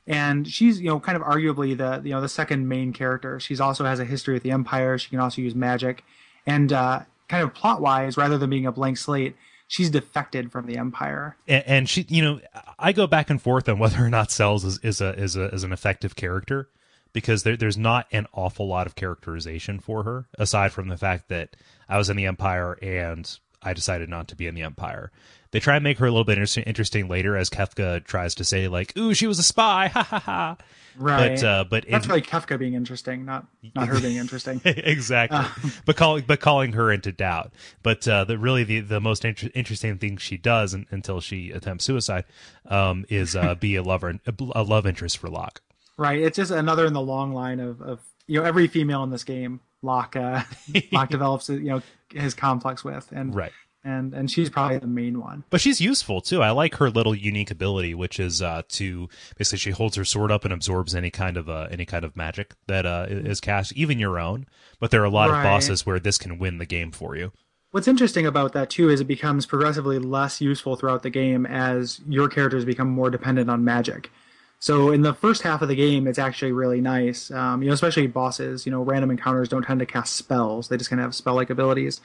and 0.07 0.47
she's 0.47 0.81
you 0.81 0.87
know 0.87 1.01
kind 1.01 1.17
of 1.17 1.25
arguably 1.25 1.77
the 1.77 2.01
you 2.05 2.15
know 2.15 2.21
the 2.21 2.29
second 2.29 2.69
main 2.69 2.93
character. 2.93 3.41
She's 3.41 3.61
also 3.61 3.85
has 3.85 3.99
a 3.99 4.05
history 4.05 4.35
with 4.35 4.45
the 4.45 4.53
Empire. 4.53 4.99
She 4.99 5.11
can 5.11 5.19
also 5.19 5.43
use 5.43 5.57
magic, 5.57 6.05
and 6.47 6.73
uh, 6.73 7.01
kind 7.27 7.43
of 7.43 7.55
plot 7.55 7.81
wise, 7.81 8.17
rather 8.17 8.39
than 8.39 8.51
being 8.51 8.67
a 8.67 8.73
blank 8.73 8.99
slate, 8.99 9.35
she's 9.71 9.89
defected 9.89 10.51
from 10.51 10.67
the 10.67 10.77
Empire. 10.77 11.37
and, 11.47 11.65
and 11.67 11.89
she 11.89 12.05
you 12.09 12.21
know 12.23 12.41
i 12.79 12.93
go 12.93 13.07
back 13.07 13.31
and 13.31 13.41
forth 13.41 13.69
on 13.69 13.79
whether 13.79 14.05
or 14.05 14.11
not 14.11 14.31
Celes 14.31 14.65
is, 14.65 14.79
is 14.83 15.01
a 15.01 15.15
is 15.15 15.37
a 15.37 15.45
is 15.55 15.65
an 15.65 15.73
effective 15.73 16.17
character 16.17 16.69
because 17.13 17.45
there, 17.45 17.57
there's 17.57 17.79
not 17.79 18.07
an 18.13 18.27
awful 18.35 18.67
lot 18.69 18.87
of 18.87 18.95
characterization 18.97 19.79
for 19.79 20.03
her 20.03 20.27
aside 20.39 20.73
from 20.73 20.89
the 20.89 20.97
fact 20.97 21.29
that 21.29 21.57
i 21.89 21.97
was 21.97 22.11
in 22.11 22.17
the 22.17 22.27
empire 22.27 22.79
and 22.83 23.39
i 23.63 23.73
decided 23.73 24.09
not 24.09 24.27
to 24.29 24.37
be 24.37 24.47
in 24.47 24.55
the 24.57 24.63
empire 24.63 25.11
they 25.53 25.61
try 25.61 25.77
and 25.77 25.85
make 25.85 25.99
her 25.99 26.07
a 26.07 26.11
little 26.11 26.25
bit 26.25 26.39
inter- 26.39 26.63
interesting 26.67 27.07
later 27.09 27.37
as 27.37 27.49
kefka 27.49 28.05
tries 28.05 28.35
to 28.35 28.45
say 28.45 28.67
like 28.67 28.97
ooh 28.99 29.15
she 29.15 29.27
was 29.29 29.39
a 29.39 29.45
spy 29.45 29.87
ha 29.95 30.03
ha 30.03 30.19
ha 30.19 30.57
Right. 31.01 31.37
but 31.37 31.45
uh 31.45 31.65
but 31.69 31.87
That's 31.91 32.05
in- 32.05 32.11
really 32.11 32.23
Kefka 32.23 32.59
being 32.59 32.75
interesting, 32.75 33.25
not 33.25 33.47
not 33.75 33.89
her 33.89 33.99
being 34.01 34.17
interesting. 34.19 34.61
exactly 34.65 35.41
but 35.87 35.97
calling 35.97 36.25
but 36.27 36.41
calling 36.41 36.73
her 36.75 36.93
into 36.93 37.11
doubt 37.11 37.53
but 37.83 38.07
uh 38.07 38.25
the 38.25 38.37
really 38.39 38.65
the 38.65 38.81
the 38.81 39.01
most 39.01 39.25
inter- 39.25 39.49
interesting 39.55 39.97
thing 39.99 40.17
she 40.19 40.37
does 40.37 40.75
un- 40.75 40.87
until 40.91 41.21
she 41.21 41.51
attempts 41.53 41.85
suicide 41.87 42.25
um 42.67 43.05
is 43.09 43.35
uh 43.35 43.55
be 43.55 43.77
a 43.77 43.83
lover 43.83 44.19
a 44.55 44.63
love 44.63 44.87
interest 44.87 45.19
for 45.19 45.29
Locke 45.29 45.61
Right. 45.97 46.19
It's 46.21 46.37
just 46.37 46.51
another 46.51 46.87
in 46.87 46.95
the 46.95 47.01
long 47.01 47.35
line 47.35 47.61
of, 47.61 47.83
of 47.83 48.01
you 48.27 48.39
know 48.41 48.47
every 48.47 48.69
female 48.69 49.03
in 49.03 49.11
this 49.11 49.23
game. 49.25 49.61
Locke 49.83 50.17
uh, 50.17 50.43
Locke 50.93 51.11
develops 51.11 51.49
you 51.51 51.61
know 51.61 51.83
his 52.11 52.33
complex 52.35 52.83
with, 52.83 53.11
and 53.13 53.35
Right. 53.35 53.53
And 53.85 54.13
and 54.13 54.31
she's 54.31 54.51
probably 54.51 54.79
the 54.79 54.87
main 54.87 55.21
one. 55.21 55.43
but 55.51 55.61
she's 55.61 55.81
useful 55.81 56.21
too 56.21 56.43
i 56.43 56.51
like 56.51 56.75
her 56.77 56.91
little 56.91 57.15
unique 57.15 57.51
ability 57.51 57.95
which 57.95 58.21
is 58.21 58.43
uh 58.43 58.61
to 58.69 59.09
basically 59.39 59.59
she 59.59 59.71
holds 59.71 59.97
her 59.97 60.05
sword 60.05 60.31
up 60.31 60.45
and 60.45 60.53
absorbs 60.53 60.95
any 60.95 61.11
kind 61.11 61.37
of 61.37 61.49
uh 61.49 61.67
any 61.71 61.87
kind 61.87 62.05
of 62.05 62.15
magic 62.17 62.55
that 62.67 62.85
uh 62.85 63.07
is 63.09 63.41
cast 63.41 63.73
even 63.75 63.99
your 63.99 64.19
own 64.19 64.47
but 64.79 64.91
there 64.91 65.01
are 65.01 65.07
a 65.07 65.11
lot 65.11 65.31
Right. 65.31 65.39
of 65.39 65.45
bosses 65.45 65.87
where 65.87 65.99
this 65.99 66.19
can 66.19 66.39
win 66.39 66.59
the 66.59 66.67
game 66.67 66.91
for 66.91 67.17
you 67.17 67.33
What's 67.73 67.87
interesting 67.87 68.27
about 68.27 68.53
that 68.55 68.69
too 68.69 68.91
is 68.91 69.01
it 69.01 69.05
becomes 69.05 69.47
progressively 69.47 70.01
less 70.01 70.41
useful 70.41 70.75
throughout 70.75 71.05
the 71.05 71.11
game 71.11 71.47
as 71.47 72.01
your 72.09 72.29
characters 72.29 72.65
become 72.65 72.89
more 72.89 73.11
dependent 73.11 73.49
on 73.49 73.65
magic. 73.65 74.11
So 74.59 74.91
in 74.91 75.03
the 75.03 75.15
first 75.15 75.43
half 75.43 75.63
of 75.63 75.69
the 75.69 75.77
game, 75.77 76.09
it's 76.09 76.19
actually 76.19 76.51
really 76.51 76.81
nice. 76.81 77.31
Um, 77.31 77.63
you 77.63 77.69
know, 77.69 77.73
especially 77.75 78.09
bosses. 78.09 78.67
You 78.67 78.73
know, 78.73 78.83
random 78.83 79.13
encounters 79.13 79.49
don't 79.49 79.63
tend 79.63 79.79
to 79.79 79.87
cast 79.87 80.15
spells; 80.17 80.67
they 80.67 80.77
just 80.79 80.91
kind 80.91 80.99
of 80.99 81.05
have 81.05 81.15
spell-like 81.15 81.49
abilities. 81.49 82.01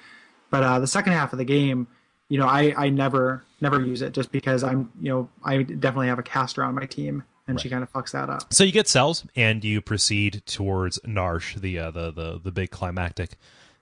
But 0.49 0.63
uh, 0.63 0.79
the 0.79 0.88
second 0.88 1.13
half 1.13 1.34
of 1.34 1.39
the 1.39 1.45
game, 1.45 1.88
you 2.29 2.39
know, 2.39 2.47
I, 2.47 2.73
I 2.77 2.89
never 2.89 3.43
never 3.62 3.81
use 3.81 4.01
it 4.01 4.13
just 4.13 4.31
because 4.31 4.63
I'm 4.63 4.91
you 5.01 5.10
know 5.10 5.29
I 5.43 5.63
definitely 5.63 6.08
have 6.08 6.19
a 6.19 6.23
caster 6.23 6.63
on 6.63 6.75
my 6.75 6.86
team, 6.86 7.23
and 7.47 7.60
she 7.60 7.69
kind 7.69 7.84
of 7.84 7.91
fucks 7.91 8.12
that 8.12 8.29
up. 8.29 8.53
So 8.53 8.63
you 8.63 8.71
get 8.71 8.88
Celes 8.88 9.25
and 9.36 9.63
you 9.63 9.81
proceed 9.81 10.43
towards 10.45 10.99
Narshe, 10.99 11.55
the 11.55 11.79
uh, 11.79 11.91
the 11.91 12.12
the 12.12 12.39
the 12.43 12.51
big 12.51 12.71
climactic, 12.71 13.31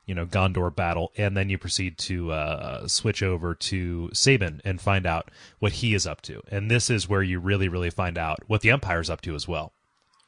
you 0.05 0.15
know, 0.15 0.25
Gondor 0.25 0.73
battle, 0.75 1.11
and 1.17 1.37
then 1.37 1.49
you 1.49 1.57
proceed 1.57 1.97
to 1.99 2.31
uh, 2.31 2.87
switch 2.87 3.23
over 3.23 3.55
to 3.55 4.09
Sabin 4.13 4.61
and 4.65 4.81
find 4.81 5.05
out 5.05 5.31
what 5.59 5.73
he 5.73 5.93
is 5.93 6.05
up 6.05 6.21
to. 6.23 6.41
And 6.49 6.69
this 6.69 6.89
is 6.89 7.07
where 7.07 7.23
you 7.23 7.39
really 7.39 7.67
really 7.67 7.89
find 7.89 8.17
out 8.17 8.39
what 8.47 8.61
the 8.61 8.71
Empire's 8.71 9.09
up 9.09 9.21
to 9.21 9.35
as 9.35 9.47
well. 9.47 9.73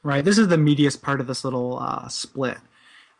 Right. 0.02 0.24
This 0.24 0.38
is 0.38 0.48
the 0.48 0.56
meatiest 0.56 1.02
part 1.02 1.20
of 1.20 1.26
this 1.26 1.44
little 1.44 1.78
uh, 1.80 2.06
split. 2.08 2.58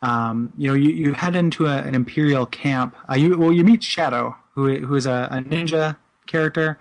Um, 0.01 0.53
you 0.57 0.67
know, 0.67 0.73
you, 0.75 0.89
you 0.89 1.13
head 1.13 1.35
into 1.35 1.65
a, 1.65 1.77
an 1.77 1.95
imperial 1.95 2.45
camp. 2.45 2.95
Uh, 3.09 3.15
you 3.15 3.37
well, 3.37 3.51
you 3.51 3.63
meet 3.63 3.83
Shadow, 3.83 4.35
who 4.53 4.77
who 4.79 4.95
is 4.95 5.05
a, 5.05 5.27
a 5.31 5.37
ninja 5.37 5.97
character, 6.27 6.79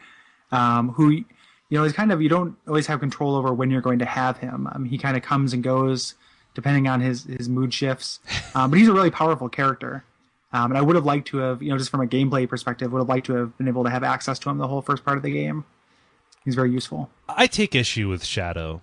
um, 0.53 0.91
who 0.91 1.11
you 1.11 1.25
know 1.71 1.85
is 1.85 1.93
kind 1.93 2.13
of 2.13 2.21
you 2.21 2.29
don't 2.29 2.57
always 2.67 2.87
have 2.87 3.01
control 3.01 3.35
over 3.35 3.53
when 3.55 3.71
you're 3.71 3.81
going 3.81 3.99
to 4.01 4.05
have 4.05 4.39
him. 4.39 4.69
Um, 4.73 4.85
he 4.85 4.99
kind 4.99 5.17
of 5.17 5.23
comes 5.23 5.53
and 5.53 5.63
goes 5.63 6.15
depending 6.55 6.89
on 6.89 7.01
his 7.01 7.25
his 7.25 7.49
mood 7.49 7.73
shifts. 7.73 8.21
Um, 8.55 8.71
but 8.71 8.79
he's 8.79 8.89
a 8.89 8.93
really 8.95 9.11
powerful 9.11 9.51
character. 9.51 10.03
Um, 10.51 10.71
and 10.71 10.79
I 10.79 10.81
would 10.81 10.97
have 10.97 11.05
liked 11.05 11.29
to 11.29 11.37
have, 11.39 11.63
you 11.63 11.69
know, 11.69 11.77
just 11.77 11.91
from 11.91 12.01
a 12.01 12.07
gameplay 12.07 12.49
perspective, 12.49 12.91
would 12.91 13.01
have 13.01 13.09
liked 13.09 13.27
to 13.27 13.35
have 13.35 13.59
been 13.59 13.69
able 13.69 13.85
to 13.85 13.91
have 13.91 14.03
access 14.03 14.39
to 14.39 14.49
him 14.49 14.57
the 14.57 14.67
whole 14.67 14.81
first 14.81 15.05
part 15.05 15.19
of 15.19 15.23
the 15.23 15.31
game. 15.31 15.67
He's 16.43 16.55
very 16.55 16.71
useful. 16.71 17.11
I 17.29 17.49
take 17.49 17.75
issue 17.75 18.09
with 18.09 18.25
Shadow. 18.25 18.81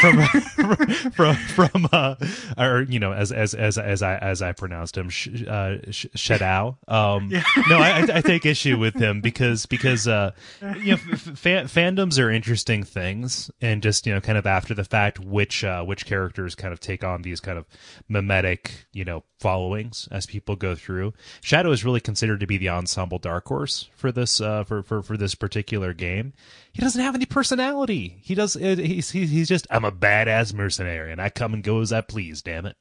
From 0.00 0.22
from 1.12 1.34
from 1.34 1.88
uh 1.92 2.14
or 2.56 2.82
you 2.82 2.98
know 3.00 3.12
as 3.12 3.32
as 3.32 3.54
as 3.54 3.76
as 3.78 4.02
I 4.02 4.16
as 4.18 4.42
I 4.42 4.52
pronounced 4.52 4.96
him 4.96 5.08
sh- 5.10 5.42
uh 5.48 5.76
sh- 5.90 6.06
Shadow 6.14 6.78
um 6.88 7.30
no 7.68 7.78
I 7.78 8.06
I 8.16 8.20
take 8.20 8.46
issue 8.46 8.78
with 8.78 8.94
him 8.94 9.20
because 9.20 9.66
because 9.66 10.06
uh 10.06 10.32
you 10.78 10.92
know 10.92 10.96
fandoms 10.96 12.22
are 12.22 12.30
interesting 12.30 12.82
things 12.84 13.50
and 13.60 13.82
just 13.82 14.06
you 14.06 14.14
know 14.14 14.20
kind 14.20 14.38
of 14.38 14.46
after 14.46 14.74
the 14.74 14.84
fact 14.84 15.18
which 15.20 15.64
uh 15.64 15.82
which 15.82 16.06
characters 16.06 16.54
kind 16.54 16.72
of 16.72 16.80
take 16.80 17.02
on 17.04 17.22
these 17.22 17.40
kind 17.40 17.58
of 17.58 17.66
mimetic 18.08 18.86
you 18.92 19.04
know 19.04 19.24
followings 19.40 20.08
as 20.10 20.24
people 20.26 20.56
go 20.56 20.74
through 20.74 21.12
Shadow 21.42 21.70
is 21.70 21.84
really 21.84 22.00
considered 22.00 22.40
to 22.40 22.46
be 22.46 22.56
the 22.58 22.68
ensemble 22.68 23.18
dark 23.18 23.46
horse 23.48 23.88
for 23.96 24.12
this 24.12 24.40
uh 24.40 24.64
for 24.64 24.82
for 24.82 25.02
for 25.02 25.16
this 25.16 25.34
particular 25.34 25.92
game 25.92 26.32
he 26.72 26.82
doesn't 26.82 27.02
have 27.02 27.14
any 27.14 27.24
personality. 27.24 28.18
He 28.24 28.34
does. 28.34 28.56
uh, 28.56 28.74
He's 28.76 29.12
he's 29.12 29.30
he's 29.30 29.48
just 29.64 29.74
I'm 29.74 29.84
a 29.84 29.92
badass 29.92 30.54
mercenary 30.54 31.12
and 31.12 31.20
I 31.20 31.30
come 31.30 31.54
and 31.54 31.62
go 31.62 31.80
as 31.80 31.92
I 31.92 32.00
please. 32.00 32.42
Damn 32.42 32.66
it. 32.66 32.76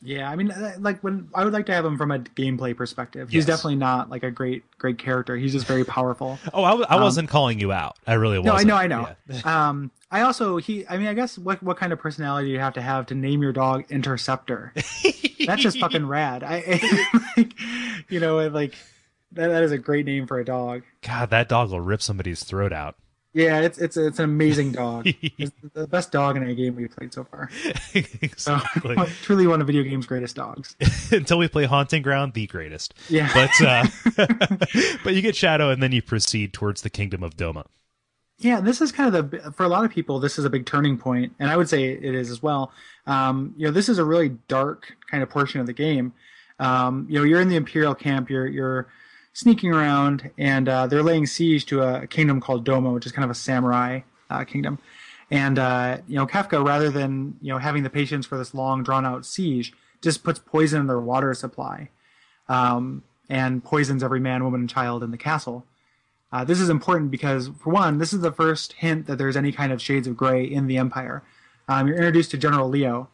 Yeah, 0.00 0.30
I 0.30 0.36
mean, 0.36 0.52
uh, 0.52 0.76
like 0.78 1.00
when 1.02 1.28
I 1.34 1.42
would 1.42 1.52
like 1.52 1.66
to 1.66 1.74
have 1.74 1.84
him 1.84 1.98
from 1.98 2.12
a 2.12 2.20
gameplay 2.20 2.76
perspective. 2.76 3.30
He's 3.30 3.38
Yes. 3.38 3.46
definitely 3.46 3.76
not 3.76 4.08
like 4.08 4.22
a 4.22 4.30
great, 4.30 4.62
great 4.78 4.96
character. 4.96 5.36
He's 5.36 5.50
just 5.52 5.66
very 5.66 5.84
powerful. 5.84 6.38
Oh, 6.54 6.62
I, 6.62 6.70
I 6.96 7.00
wasn't 7.00 7.28
calling 7.28 7.58
you 7.58 7.72
out. 7.72 7.96
I 8.06 8.14
really 8.14 8.38
Um, 8.38 8.44
no, 8.44 8.52
wasn't. 8.52 8.70
I 8.70 8.86
know, 8.86 8.96
I 8.96 9.02
know. 9.02 9.16
Yeah. 9.28 9.68
um, 9.68 9.90
I 10.10 10.20
also 10.22 10.56
he 10.58 10.86
I 10.88 10.96
mean 10.98 11.08
I 11.08 11.14
guess 11.14 11.36
what 11.36 11.62
what 11.62 11.76
kind 11.78 11.92
of 11.92 11.98
personality 11.98 12.48
do 12.48 12.52
you 12.52 12.60
have 12.60 12.74
to 12.74 12.80
have 12.80 13.06
to 13.06 13.14
name 13.14 13.42
your 13.42 13.52
dog 13.52 13.84
Interceptor? 13.90 14.72
That's 15.46 15.62
just 15.62 15.80
fucking 15.80 16.06
rad. 16.08 16.42
I 16.44 16.80
like 17.36 17.52
you 18.08 18.20
know 18.20 18.46
like 18.48 18.74
that, 19.32 19.48
that 19.48 19.62
is 19.64 19.72
a 19.72 19.78
great 19.78 20.06
name 20.06 20.26
for 20.28 20.38
a 20.38 20.44
dog. 20.44 20.82
God, 21.02 21.30
that 21.30 21.48
dog 21.48 21.70
will 21.70 21.80
rip 21.80 22.00
somebody's 22.02 22.42
throat 22.44 22.72
out. 22.72 22.96
Yeah, 23.34 23.60
it's 23.60 23.78
it's 23.78 23.96
it's 23.96 24.18
an 24.18 24.24
amazing 24.24 24.72
dog. 24.72 25.06
it's 25.22 25.52
the 25.74 25.86
best 25.86 26.10
dog 26.10 26.36
in 26.36 26.42
any 26.42 26.54
game 26.54 26.74
we've 26.76 26.90
played 26.90 27.12
so 27.12 27.24
far. 27.24 27.50
So 27.92 28.00
exactly. 28.22 28.96
truly 29.22 29.46
one 29.46 29.60
of 29.60 29.66
video 29.66 29.82
game's 29.82 30.06
greatest 30.06 30.34
dogs. 30.34 30.76
Until 31.12 31.38
we 31.38 31.46
play 31.48 31.64
Haunting 31.64 32.02
Ground, 32.02 32.32
the 32.32 32.46
greatest. 32.46 32.94
Yeah. 33.08 33.30
But 33.34 33.50
uh, 33.60 34.46
but 35.04 35.14
you 35.14 35.20
get 35.20 35.36
Shadow, 35.36 35.70
and 35.70 35.82
then 35.82 35.92
you 35.92 36.00
proceed 36.00 36.52
towards 36.52 36.82
the 36.82 36.90
kingdom 36.90 37.22
of 37.22 37.36
Doma. 37.36 37.66
Yeah, 38.38 38.60
this 38.60 38.80
is 38.80 38.92
kind 38.92 39.14
of 39.14 39.30
the 39.30 39.52
for 39.52 39.64
a 39.64 39.68
lot 39.68 39.84
of 39.84 39.90
people 39.90 40.20
this 40.20 40.38
is 40.38 40.44
a 40.44 40.50
big 40.50 40.64
turning 40.64 40.96
point, 40.96 41.34
and 41.38 41.50
I 41.50 41.56
would 41.56 41.68
say 41.68 41.84
it 41.84 42.14
is 42.14 42.30
as 42.30 42.42
well. 42.42 42.72
Um, 43.06 43.54
you 43.58 43.66
know, 43.66 43.72
this 43.72 43.90
is 43.90 43.98
a 43.98 44.04
really 44.04 44.30
dark 44.48 44.96
kind 45.10 45.22
of 45.22 45.28
portion 45.28 45.60
of 45.60 45.66
the 45.66 45.72
game. 45.74 46.14
Um, 46.58 47.06
you 47.10 47.18
know, 47.18 47.24
you're 47.24 47.40
in 47.40 47.48
the 47.48 47.56
Imperial 47.56 47.94
camp, 47.94 48.30
you're 48.30 48.46
you're 48.46 48.88
sneaking 49.38 49.72
around, 49.72 50.32
and 50.36 50.68
uh, 50.68 50.88
they're 50.88 51.02
laying 51.02 51.24
siege 51.24 51.64
to 51.64 51.80
a 51.80 52.08
kingdom 52.08 52.40
called 52.40 52.66
Doma, 52.66 52.92
which 52.92 53.06
is 53.06 53.12
kind 53.12 53.24
of 53.24 53.30
a 53.30 53.34
samurai 53.34 54.00
uh, 54.30 54.42
kingdom. 54.42 54.80
And 55.30 55.60
uh, 55.60 55.98
you 56.08 56.16
know, 56.16 56.26
Kefka, 56.26 56.66
rather 56.66 56.90
than 56.90 57.36
you 57.40 57.52
know 57.52 57.58
having 57.58 57.84
the 57.84 57.90
patience 57.90 58.26
for 58.26 58.36
this 58.36 58.52
long, 58.52 58.82
drawn 58.82 59.06
out 59.06 59.24
siege, 59.24 59.72
just 60.02 60.24
puts 60.24 60.40
poison 60.40 60.80
in 60.80 60.86
their 60.88 60.98
water 60.98 61.32
supply, 61.34 61.88
um, 62.48 63.04
and 63.28 63.62
poisons 63.62 64.02
every 64.02 64.18
man, 64.18 64.42
woman, 64.42 64.62
and 64.62 64.70
child 64.70 65.04
in 65.04 65.12
the 65.12 65.18
castle. 65.18 65.64
Uh, 66.32 66.44
this 66.44 66.60
is 66.60 66.68
important 66.68 67.12
because, 67.12 67.48
for 67.60 67.72
one, 67.72 67.98
this 67.98 68.12
is 68.12 68.20
the 68.20 68.32
first 68.32 68.72
hint 68.72 69.06
that 69.06 69.18
there's 69.18 69.36
any 69.36 69.52
kind 69.52 69.72
of 69.72 69.80
shades 69.80 70.08
of 70.08 70.16
gray 70.16 70.44
in 70.44 70.66
the 70.66 70.76
Empire. 70.76 71.22
Um, 71.68 71.86
you're 71.86 71.96
introduced 71.96 72.32
to 72.32 72.38
General 72.38 72.68
Leo, 72.68 73.08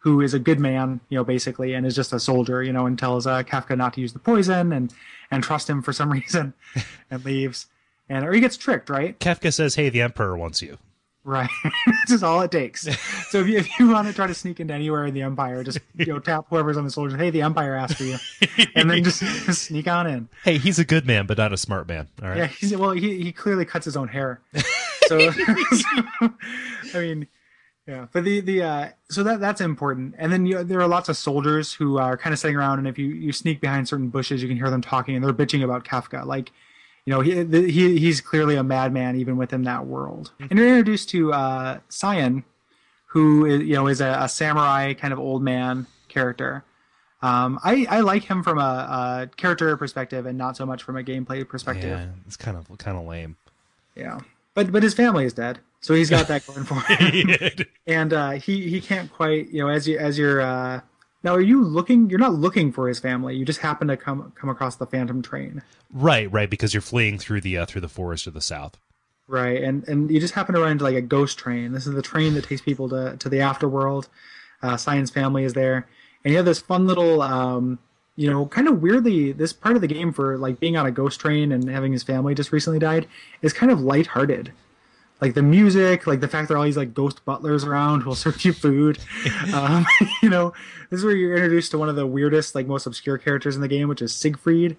who 0.00 0.20
is 0.20 0.34
a 0.34 0.38
good 0.38 0.58
man, 0.58 1.00
you 1.10 1.16
know, 1.16 1.24
basically, 1.24 1.74
and 1.74 1.86
is 1.86 1.94
just 1.94 2.12
a 2.12 2.20
soldier, 2.20 2.62
you 2.62 2.72
know, 2.72 2.86
and 2.86 2.98
tells 2.98 3.26
uh, 3.26 3.42
Kefka 3.42 3.76
not 3.76 3.94
to 3.94 4.00
use 4.00 4.12
the 4.12 4.18
poison 4.18 4.72
and 4.72 4.92
and 5.30 5.44
trust 5.44 5.70
him 5.70 5.82
for 5.82 5.92
some 5.92 6.10
reason, 6.12 6.54
and 7.10 7.24
leaves. 7.24 7.66
And 8.08 8.24
or 8.26 8.32
he 8.32 8.40
gets 8.40 8.56
tricked, 8.56 8.90
right? 8.90 9.18
Kefka 9.20 9.52
says, 9.52 9.76
"Hey, 9.76 9.88
the 9.88 10.02
Emperor 10.02 10.36
wants 10.36 10.60
you." 10.60 10.78
Right. 11.22 11.50
this 11.86 12.12
is 12.12 12.22
all 12.22 12.40
it 12.40 12.50
takes. 12.50 12.88
So 13.28 13.40
if 13.40 13.46
you, 13.46 13.58
if 13.58 13.78
you 13.78 13.88
want 13.88 14.08
to 14.08 14.14
try 14.14 14.26
to 14.26 14.32
sneak 14.34 14.58
into 14.58 14.72
anywhere 14.72 15.04
in 15.04 15.12
the 15.12 15.20
Empire, 15.20 15.62
just 15.62 15.78
you 15.96 16.06
know 16.06 16.18
tap 16.18 16.46
whoever's 16.48 16.78
on 16.78 16.84
the 16.84 16.90
soldier. 16.90 17.16
Hey, 17.18 17.28
the 17.28 17.42
Empire 17.42 17.76
asked 17.76 17.98
for 17.98 18.04
you, 18.04 18.16
and 18.74 18.90
then 18.90 19.04
just, 19.04 19.20
just 19.20 19.62
sneak 19.62 19.86
on 19.86 20.06
in. 20.06 20.28
Hey, 20.44 20.56
he's 20.56 20.78
a 20.78 20.84
good 20.84 21.06
man, 21.06 21.26
but 21.26 21.36
not 21.36 21.52
a 21.52 21.58
smart 21.58 21.86
man. 21.86 22.08
All 22.22 22.30
right. 22.30 22.38
Yeah, 22.38 22.46
he's, 22.46 22.74
well, 22.74 22.92
he 22.92 23.22
he 23.22 23.32
clearly 23.32 23.66
cuts 23.66 23.84
his 23.84 23.96
own 23.98 24.08
hair. 24.08 24.40
So, 25.08 25.30
so, 25.30 25.42
I 26.94 27.00
mean, 27.00 27.26
yeah. 27.90 28.06
But 28.12 28.24
the 28.24 28.40
the 28.40 28.62
uh, 28.62 28.88
so 29.10 29.22
that 29.22 29.40
that's 29.40 29.60
important. 29.60 30.14
And 30.18 30.32
then 30.32 30.46
you, 30.46 30.62
there 30.64 30.80
are 30.80 30.88
lots 30.88 31.08
of 31.08 31.16
soldiers 31.16 31.74
who 31.74 31.98
are 31.98 32.16
kind 32.16 32.32
of 32.32 32.38
sitting 32.38 32.56
around, 32.56 32.78
and 32.78 32.88
if 32.88 32.98
you 32.98 33.08
you 33.08 33.32
sneak 33.32 33.60
behind 33.60 33.88
certain 33.88 34.08
bushes, 34.08 34.42
you 34.42 34.48
can 34.48 34.56
hear 34.56 34.70
them 34.70 34.80
talking, 34.80 35.16
and 35.16 35.24
they're 35.24 35.32
bitching 35.32 35.64
about 35.64 35.84
Kefka, 35.84 36.24
like. 36.24 36.52
You 37.06 37.14
know, 37.14 37.20
he, 37.22 37.42
the, 37.42 37.70
he 37.70 37.98
he's 37.98 38.20
clearly 38.20 38.56
a 38.56 38.62
madman 38.62 39.16
even 39.16 39.38
within 39.38 39.62
that 39.62 39.86
world. 39.86 40.32
And 40.38 40.58
you're 40.58 40.68
introduced 40.68 41.08
to 41.08 41.32
uh, 41.32 41.80
Cyan, 41.88 42.44
who 43.06 43.46
is, 43.46 43.62
you 43.62 43.74
know 43.74 43.88
is 43.88 44.02
a, 44.02 44.18
a 44.20 44.28
samurai 44.28 44.92
kind 44.92 45.12
of 45.12 45.18
old 45.18 45.42
man 45.42 45.86
character. 46.08 46.62
Um, 47.22 47.58
I, 47.64 47.86
I 47.88 48.00
like 48.00 48.24
him 48.24 48.42
from 48.42 48.58
a, 48.58 49.28
a 49.30 49.30
character 49.36 49.74
perspective 49.78 50.26
and 50.26 50.36
not 50.36 50.56
so 50.58 50.66
much 50.66 50.82
from 50.82 50.96
a 50.96 51.02
gameplay 51.02 51.48
perspective. 51.48 51.90
Yeah, 51.90 52.06
it's 52.26 52.36
kind 52.36 52.56
of 52.56 52.66
kind 52.78 52.98
of 52.98 53.06
lame. 53.06 53.36
Yeah. 53.96 54.20
But 54.54 54.70
but 54.70 54.82
his 54.82 54.94
family 54.94 55.24
is 55.24 55.32
dead, 55.32 55.58
so 55.80 55.94
he's 55.94 56.10
got 56.10 56.28
that 56.28 56.46
going 56.46 56.64
for 56.64 56.74
him. 56.92 57.66
and 57.86 58.12
uh, 58.12 58.30
he 58.32 58.68
he 58.68 58.80
can't 58.80 59.12
quite 59.12 59.48
you 59.50 59.62
know 59.62 59.68
as 59.68 59.86
you 59.88 59.98
as 59.98 60.18
you're 60.18 60.40
uh, 60.40 60.80
now 61.22 61.34
are 61.34 61.40
you 61.40 61.62
looking? 61.62 62.08
You're 62.08 62.18
not 62.18 62.34
looking 62.34 62.72
for 62.72 62.88
his 62.88 62.98
family. 62.98 63.36
You 63.36 63.44
just 63.44 63.60
happen 63.60 63.88
to 63.88 63.96
come 63.96 64.32
come 64.34 64.48
across 64.50 64.76
the 64.76 64.86
Phantom 64.86 65.20
train, 65.22 65.62
right, 65.92 66.30
right, 66.32 66.48
because 66.48 66.72
you're 66.72 66.80
fleeing 66.80 67.18
through 67.18 67.42
the 67.42 67.58
uh, 67.58 67.66
through 67.66 67.82
the 67.82 67.88
forest 67.88 68.26
of 68.26 68.34
the 68.34 68.40
south. 68.40 68.78
right? 69.28 69.62
And 69.62 69.86
and 69.88 70.10
you 70.10 70.18
just 70.20 70.34
happen 70.34 70.54
to 70.54 70.60
run 70.60 70.72
into 70.72 70.84
like 70.84 70.94
a 70.96 71.02
ghost 71.02 71.38
train. 71.38 71.72
This 71.72 71.86
is 71.86 71.94
the 71.94 72.02
train 72.02 72.34
that 72.34 72.44
takes 72.44 72.62
people 72.62 72.88
to 72.90 73.16
to 73.18 73.28
the 73.28 73.38
afterworld. 73.38 74.08
Uh, 74.62 74.76
Cyan's 74.76 75.10
family 75.10 75.44
is 75.44 75.52
there, 75.54 75.86
and 76.24 76.32
you 76.32 76.36
have 76.36 76.46
this 76.46 76.60
fun 76.60 76.86
little. 76.86 77.22
Um, 77.22 77.78
you 78.16 78.28
know, 78.30 78.44
kind 78.46 78.68
of 78.68 78.82
weirdly, 78.82 79.32
this 79.32 79.52
part 79.54 79.76
of 79.76 79.80
the 79.80 79.86
game 79.86 80.12
for 80.12 80.36
like 80.36 80.60
being 80.60 80.76
on 80.76 80.84
a 80.84 80.90
ghost 80.90 81.20
train 81.20 81.52
and 81.52 81.70
having 81.70 81.92
his 81.92 82.02
family 82.02 82.34
just 82.34 82.52
recently 82.52 82.78
died 82.78 83.06
is 83.40 83.52
kind 83.54 83.72
of 83.72 83.80
lighthearted. 83.80 84.52
Like 85.20 85.34
the 85.34 85.42
music, 85.42 86.06
like 86.06 86.20
the 86.20 86.28
fact 86.28 86.48
there 86.48 86.56
are 86.56 86.58
all 86.58 86.64
these 86.64 86.76
like 86.76 86.94
ghost 86.94 87.24
butlers 87.24 87.64
around 87.64 88.00
who 88.02 88.08
will 88.10 88.14
serve 88.16 88.42
you 88.44 88.52
food. 88.52 88.98
um, 89.54 89.84
you 90.22 90.30
know, 90.30 90.52
this 90.88 90.98
is 90.98 91.04
where 91.04 91.14
you're 91.14 91.34
introduced 91.34 91.70
to 91.72 91.78
one 91.78 91.88
of 91.88 91.96
the 91.96 92.06
weirdest, 92.06 92.54
like 92.54 92.66
most 92.66 92.86
obscure 92.86 93.18
characters 93.18 93.54
in 93.54 93.62
the 93.62 93.68
game, 93.68 93.88
which 93.88 94.02
is 94.02 94.14
Siegfried. 94.14 94.76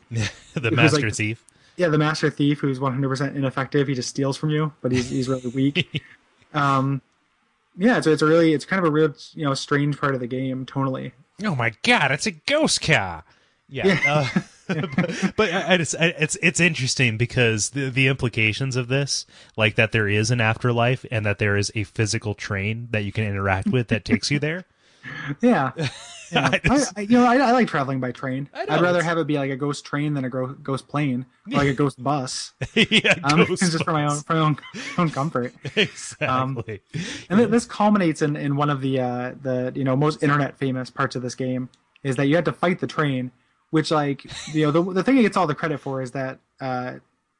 the 0.53 0.71
master 0.71 1.01
like- 1.07 1.13
thief. 1.15 1.43
Yeah, 1.77 1.87
the 1.87 1.97
master 1.97 2.29
thief 2.29 2.59
who's 2.59 2.79
100% 2.79 3.35
ineffective. 3.35 3.87
He 3.87 3.95
just 3.95 4.09
steals 4.09 4.35
from 4.37 4.49
you, 4.49 4.73
but 4.81 4.91
he's 4.91 5.09
he's 5.09 5.29
really 5.29 5.47
weak. 5.49 6.03
um, 6.53 7.01
yeah, 7.77 8.01
so 8.01 8.11
it's 8.11 8.21
a 8.21 8.25
really 8.25 8.53
it's 8.53 8.65
kind 8.65 8.79
of 8.79 8.85
a 8.85 8.91
real 8.91 9.15
you 9.33 9.45
know 9.45 9.53
strange 9.53 9.97
part 9.97 10.13
of 10.13 10.19
the 10.19 10.27
game 10.27 10.65
tonally. 10.65 11.13
Oh 11.43 11.55
my 11.55 11.71
god, 11.81 12.11
it's 12.11 12.27
a 12.27 12.31
ghost 12.31 12.81
car. 12.81 13.23
Yeah. 13.69 13.99
Uh, 14.05 14.41
but 14.95 15.33
but 15.35 15.53
I- 15.53 15.73
I 15.73 15.77
just- 15.77 15.95
I- 15.99 16.13
it's 16.19 16.37
it's 16.41 16.59
interesting 16.59 17.17
because 17.17 17.71
the 17.71 17.89
the 17.89 18.07
implications 18.07 18.75
of 18.75 18.87
this, 18.87 19.25
like 19.57 19.75
that 19.75 19.91
there 19.91 20.07
is 20.07 20.31
an 20.31 20.41
afterlife 20.41 21.05
and 21.11 21.25
that 21.25 21.39
there 21.39 21.57
is 21.57 21.71
a 21.75 21.83
physical 21.83 22.33
train 22.33 22.87
that 22.91 23.03
you 23.03 23.11
can 23.11 23.23
interact 23.25 23.67
with 23.67 23.87
that 23.89 24.05
takes 24.05 24.29
you 24.31 24.39
there. 24.39 24.65
Yeah. 25.41 25.71
Yeah. 26.33 26.49
I 26.53 26.59
just- 26.59 26.93
I, 26.97 27.01
you 27.01 27.17
know, 27.17 27.25
I, 27.25 27.35
I 27.35 27.51
like 27.51 27.67
traveling 27.67 27.99
by 27.99 28.13
train. 28.13 28.47
I 28.53 28.61
I'd 28.69 28.81
rather 28.81 29.03
have 29.03 29.17
it 29.17 29.27
be 29.27 29.37
like 29.37 29.51
a 29.51 29.57
ghost 29.57 29.83
train 29.83 30.13
than 30.13 30.23
a 30.23 30.29
ghost 30.29 30.87
plane, 30.87 31.25
or 31.51 31.57
like 31.57 31.67
a 31.67 31.73
ghost 31.73 32.01
bus. 32.01 32.53
yeah, 32.73 33.15
Um, 33.25 33.43
ghost 33.43 33.69
just 33.69 33.83
for 33.83 33.91
my 33.91 34.05
own 34.05 34.21
for 34.21 34.35
my 34.35 34.39
own, 34.39 34.57
own 34.97 35.09
comfort. 35.09 35.53
exactly. 35.75 36.81
And 37.29 37.37
th- 37.37 37.49
this 37.49 37.65
culminates 37.65 38.21
in, 38.21 38.37
in 38.37 38.55
one 38.55 38.69
of 38.69 38.79
the 38.79 39.01
uh, 39.01 39.33
the 39.41 39.73
you 39.75 39.83
know 39.83 39.97
most 39.97 40.23
internet 40.23 40.57
famous 40.57 40.89
parts 40.89 41.17
of 41.17 41.21
this 41.21 41.35
game 41.35 41.67
is 42.03 42.15
that 42.15 42.27
you 42.27 42.35
have 42.37 42.45
to 42.45 42.53
fight 42.53 42.79
the 42.79 42.87
train, 42.87 43.31
which 43.71 43.89
like 43.91 44.25
you 44.53 44.65
know 44.65 44.71
the 44.71 44.93
the 44.93 45.03
thing 45.03 45.17
it 45.17 45.23
gets 45.23 45.35
all 45.35 45.47
the 45.47 45.55
credit 45.55 45.79
for 45.79 46.01
is 46.01 46.11
that 46.11 46.39
uh, 46.61 46.95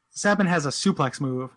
Sabin 0.09 0.47
has 0.47 0.65
a 0.65 0.69
suplex 0.69 1.21
move. 1.21 1.51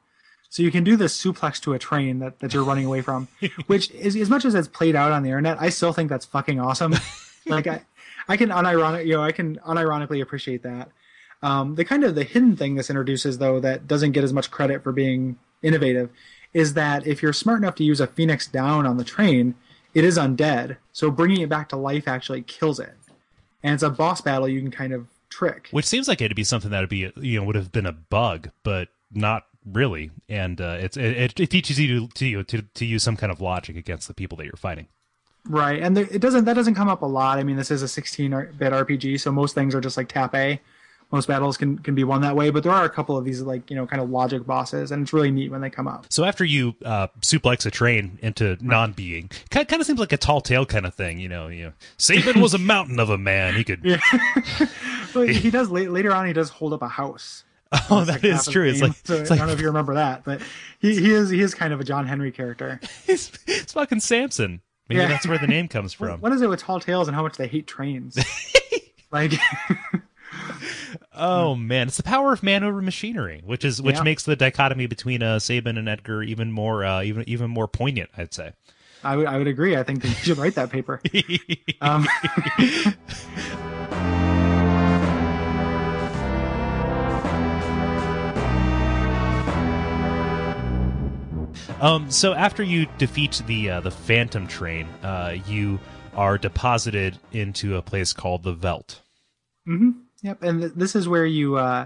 So 0.50 0.62
you 0.62 0.70
can 0.70 0.84
do 0.84 0.94
this 0.94 1.20
suplex 1.20 1.60
to 1.62 1.72
a 1.72 1.80
train 1.80 2.20
that, 2.20 2.38
that 2.38 2.54
you're 2.54 2.62
running 2.62 2.84
away 2.84 3.00
from, 3.00 3.26
which 3.66 3.90
is 3.90 4.14
as 4.14 4.30
much 4.30 4.44
as 4.44 4.54
it's 4.54 4.68
played 4.68 4.94
out 4.94 5.10
on 5.10 5.24
the 5.24 5.30
internet, 5.30 5.60
I 5.60 5.68
still 5.70 5.92
think 5.92 6.08
that's 6.08 6.26
fucking 6.26 6.60
awesome. 6.60 6.94
like 7.46 7.66
I, 7.66 7.82
I 8.28 8.36
can 8.36 8.50
unironic, 8.50 9.04
you 9.04 9.14
know, 9.14 9.22
I 9.24 9.32
can 9.32 9.56
unironically 9.56 10.22
appreciate 10.22 10.62
that. 10.62 10.90
Um, 11.42 11.74
the 11.74 11.84
kind 11.84 12.04
of 12.04 12.14
the 12.14 12.24
hidden 12.24 12.56
thing 12.56 12.76
this 12.76 12.88
introduces, 12.88 13.38
though, 13.38 13.58
that 13.60 13.88
doesn't 13.88 14.12
get 14.12 14.22
as 14.22 14.32
much 14.32 14.50
credit 14.50 14.82
for 14.82 14.92
being 14.92 15.38
innovative, 15.62 16.10
is 16.52 16.74
that 16.74 17.06
if 17.06 17.20
you're 17.20 17.32
smart 17.32 17.58
enough 17.58 17.74
to 17.76 17.84
use 17.84 18.00
a 18.00 18.06
Phoenix 18.06 18.46
down 18.46 18.86
on 18.86 18.96
the 18.96 19.04
train, 19.04 19.56
it 19.92 20.04
is 20.04 20.16
undead. 20.16 20.76
So 20.92 21.10
bringing 21.10 21.40
it 21.40 21.48
back 21.48 21.68
to 21.70 21.76
life 21.76 22.06
actually 22.06 22.42
kills 22.42 22.78
it, 22.78 22.94
and 23.64 23.74
it's 23.74 23.82
a 23.82 23.90
boss 23.90 24.20
battle 24.20 24.46
you 24.46 24.60
can 24.60 24.70
kind 24.70 24.92
of 24.92 25.08
trick. 25.30 25.68
Which 25.72 25.86
seems 25.86 26.06
like 26.06 26.20
it'd 26.20 26.36
be 26.36 26.44
something 26.44 26.70
that 26.70 26.80
would 26.80 26.88
be 26.88 27.10
you 27.16 27.40
know 27.40 27.44
would 27.44 27.56
have 27.56 27.72
been 27.72 27.86
a 27.86 27.92
bug, 27.92 28.50
but 28.62 28.88
not 29.10 29.46
really. 29.64 30.10
And 30.28 30.60
uh, 30.60 30.76
it's 30.78 30.96
it, 30.96 31.40
it 31.40 31.50
teaches 31.50 31.80
you 31.80 32.06
to, 32.08 32.14
to 32.14 32.44
to 32.44 32.62
to 32.62 32.84
use 32.84 33.02
some 33.02 33.16
kind 33.16 33.32
of 33.32 33.40
logic 33.40 33.76
against 33.76 34.06
the 34.06 34.14
people 34.14 34.36
that 34.36 34.44
you're 34.44 34.52
fighting. 34.52 34.86
Right, 35.46 35.82
and 35.82 35.96
there, 35.96 36.06
it 36.10 36.20
doesn't 36.20 36.44
that 36.44 36.54
doesn't 36.54 36.74
come 36.74 36.88
up 36.88 37.02
a 37.02 37.06
lot. 37.06 37.38
I 37.38 37.42
mean, 37.42 37.56
this 37.56 37.70
is 37.70 37.82
a 37.82 37.86
16-bit 37.86 38.72
RPG, 38.72 39.20
so 39.20 39.30
most 39.30 39.54
things 39.54 39.74
are 39.74 39.80
just 39.80 39.96
like 39.96 40.08
tap 40.08 40.34
A. 40.34 40.60
Most 41.12 41.28
battles 41.28 41.56
can 41.56 41.78
can 41.78 41.94
be 41.94 42.02
won 42.02 42.22
that 42.22 42.34
way, 42.34 42.50
but 42.50 42.62
there 42.64 42.72
are 42.72 42.84
a 42.84 42.90
couple 42.90 43.16
of 43.16 43.24
these 43.24 43.40
like 43.40 43.70
you 43.70 43.76
know 43.76 43.86
kind 43.86 44.02
of 44.02 44.10
logic 44.10 44.44
bosses, 44.46 44.90
and 44.90 45.02
it's 45.02 45.12
really 45.12 45.30
neat 45.30 45.50
when 45.50 45.60
they 45.60 45.70
come 45.70 45.86
up. 45.86 46.06
So 46.10 46.24
after 46.24 46.44
you 46.44 46.74
uh, 46.84 47.06
suplex 47.20 47.64
a 47.66 47.70
train 47.70 48.18
into 48.22 48.56
non-being, 48.60 49.30
kind 49.50 49.68
kind 49.68 49.80
of 49.80 49.86
seems 49.86 50.00
like 50.00 50.12
a 50.12 50.16
tall 50.16 50.40
tale 50.40 50.66
kind 50.66 50.86
of 50.86 50.94
thing. 50.94 51.20
You 51.20 51.28
know, 51.28 51.48
you 51.48 51.64
know, 51.66 51.72
Sabin 51.98 52.40
was 52.40 52.52
a 52.54 52.58
mountain 52.74 52.98
of 52.98 53.10
a 53.10 53.18
man. 53.18 53.54
He 53.54 53.62
could. 53.64 53.82
But 55.12 55.28
he 55.32 55.50
does 55.50 55.70
la- 55.70 55.80
later 55.82 56.12
on. 56.12 56.26
He 56.26 56.32
does 56.32 56.48
hold 56.50 56.72
up 56.72 56.82
a 56.82 56.88
house. 56.88 57.44
Oh, 57.90 58.04
that 58.04 58.22
like 58.22 58.24
is 58.24 58.46
true. 58.46 58.68
It's 58.68 58.80
like, 58.80 58.92
so 59.04 59.16
it's 59.16 59.30
I 59.32 59.36
don't 59.36 59.48
know 59.48 59.52
if 59.52 59.60
you 59.60 59.66
remember 59.66 59.94
that, 59.94 60.22
but 60.22 60.40
he, 60.78 60.94
he 60.94 61.10
is 61.12 61.28
he 61.30 61.40
is 61.40 61.54
kind 61.54 61.72
of 61.72 61.80
a 61.80 61.84
John 61.84 62.06
Henry 62.06 62.30
character. 62.30 62.78
it's, 63.08 63.32
it's 63.48 63.72
fucking 63.72 63.98
Samson. 63.98 64.60
Maybe 64.88 65.00
Yeah. 65.00 65.08
that's 65.08 65.26
where 65.26 65.38
the 65.38 65.48
name 65.48 65.66
comes 65.66 65.92
from. 65.92 66.20
What 66.20 66.32
is 66.32 66.40
it 66.40 66.48
with 66.48 66.60
tall 66.60 66.78
tales 66.78 67.08
and 67.08 67.16
how 67.16 67.22
much 67.22 67.36
they 67.36 67.48
hate 67.48 67.66
trains? 67.66 68.16
like, 69.10 69.32
Oh 71.16 71.54
man, 71.54 71.88
it's 71.88 71.96
the 71.96 72.02
power 72.02 72.32
of 72.32 72.42
man 72.42 72.64
over 72.64 72.82
machinery, 72.82 73.40
which 73.44 73.64
is 73.64 73.80
which 73.80 73.96
Yeah. 73.96 74.02
makes 74.02 74.24
the 74.24 74.36
dichotomy 74.36 74.86
between 74.86 75.22
uh, 75.22 75.38
Sabin 75.38 75.78
and 75.78 75.88
Edgar 75.88 76.22
even 76.22 76.50
more 76.52 76.84
uh, 76.84 77.02
even 77.02 77.28
even 77.28 77.50
more 77.50 77.68
poignant. 77.68 78.10
I'd 78.16 78.34
say. 78.34 78.52
I 79.04 79.16
would 79.16 79.26
I 79.26 79.38
would 79.38 79.46
agree. 79.46 79.76
I 79.76 79.82
think 79.82 80.02
that 80.02 80.08
you 80.08 80.14
should 80.14 80.38
write 80.38 80.54
that 80.56 80.70
paper. 80.70 81.00
Um, 81.80 82.06
Um, 91.80 92.10
so 92.10 92.34
after 92.34 92.62
you 92.62 92.86
defeat 92.98 93.42
the 93.46 93.70
uh, 93.70 93.80
the 93.80 93.90
Phantom 93.90 94.46
Train, 94.46 94.86
uh, 95.02 95.36
you 95.46 95.78
are 96.14 96.38
deposited 96.38 97.18
into 97.32 97.76
a 97.76 97.82
place 97.82 98.12
called 98.12 98.42
the 98.42 98.52
Veld. 98.52 99.00
Yep, 100.24 100.42
and 100.42 100.60
th- 100.62 100.72
this 100.74 100.96
is 100.96 101.06
where 101.06 101.26
you 101.26 101.56
uh, 101.56 101.84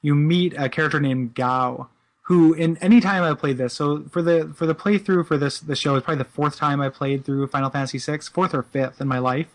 you 0.00 0.14
meet 0.14 0.54
a 0.56 0.70
character 0.70 0.98
named 1.00 1.34
Gau, 1.34 1.88
who 2.22 2.54
in 2.54 2.78
any 2.78 2.98
time 2.98 3.22
I 3.22 3.34
played 3.34 3.58
this. 3.58 3.74
So 3.74 4.04
for 4.10 4.22
the 4.22 4.52
for 4.56 4.64
the 4.64 4.74
playthrough 4.74 5.26
for 5.26 5.36
this 5.36 5.60
the 5.60 5.76
show 5.76 5.94
is 5.94 6.02
probably 6.02 6.24
the 6.24 6.30
fourth 6.30 6.56
time 6.56 6.80
I 6.80 6.88
played 6.88 7.26
through 7.26 7.46
Final 7.48 7.68
Fantasy 7.68 7.98
VI, 7.98 8.20
fourth 8.32 8.54
or 8.54 8.62
fifth 8.62 9.02
in 9.02 9.06
my 9.06 9.18
life. 9.18 9.54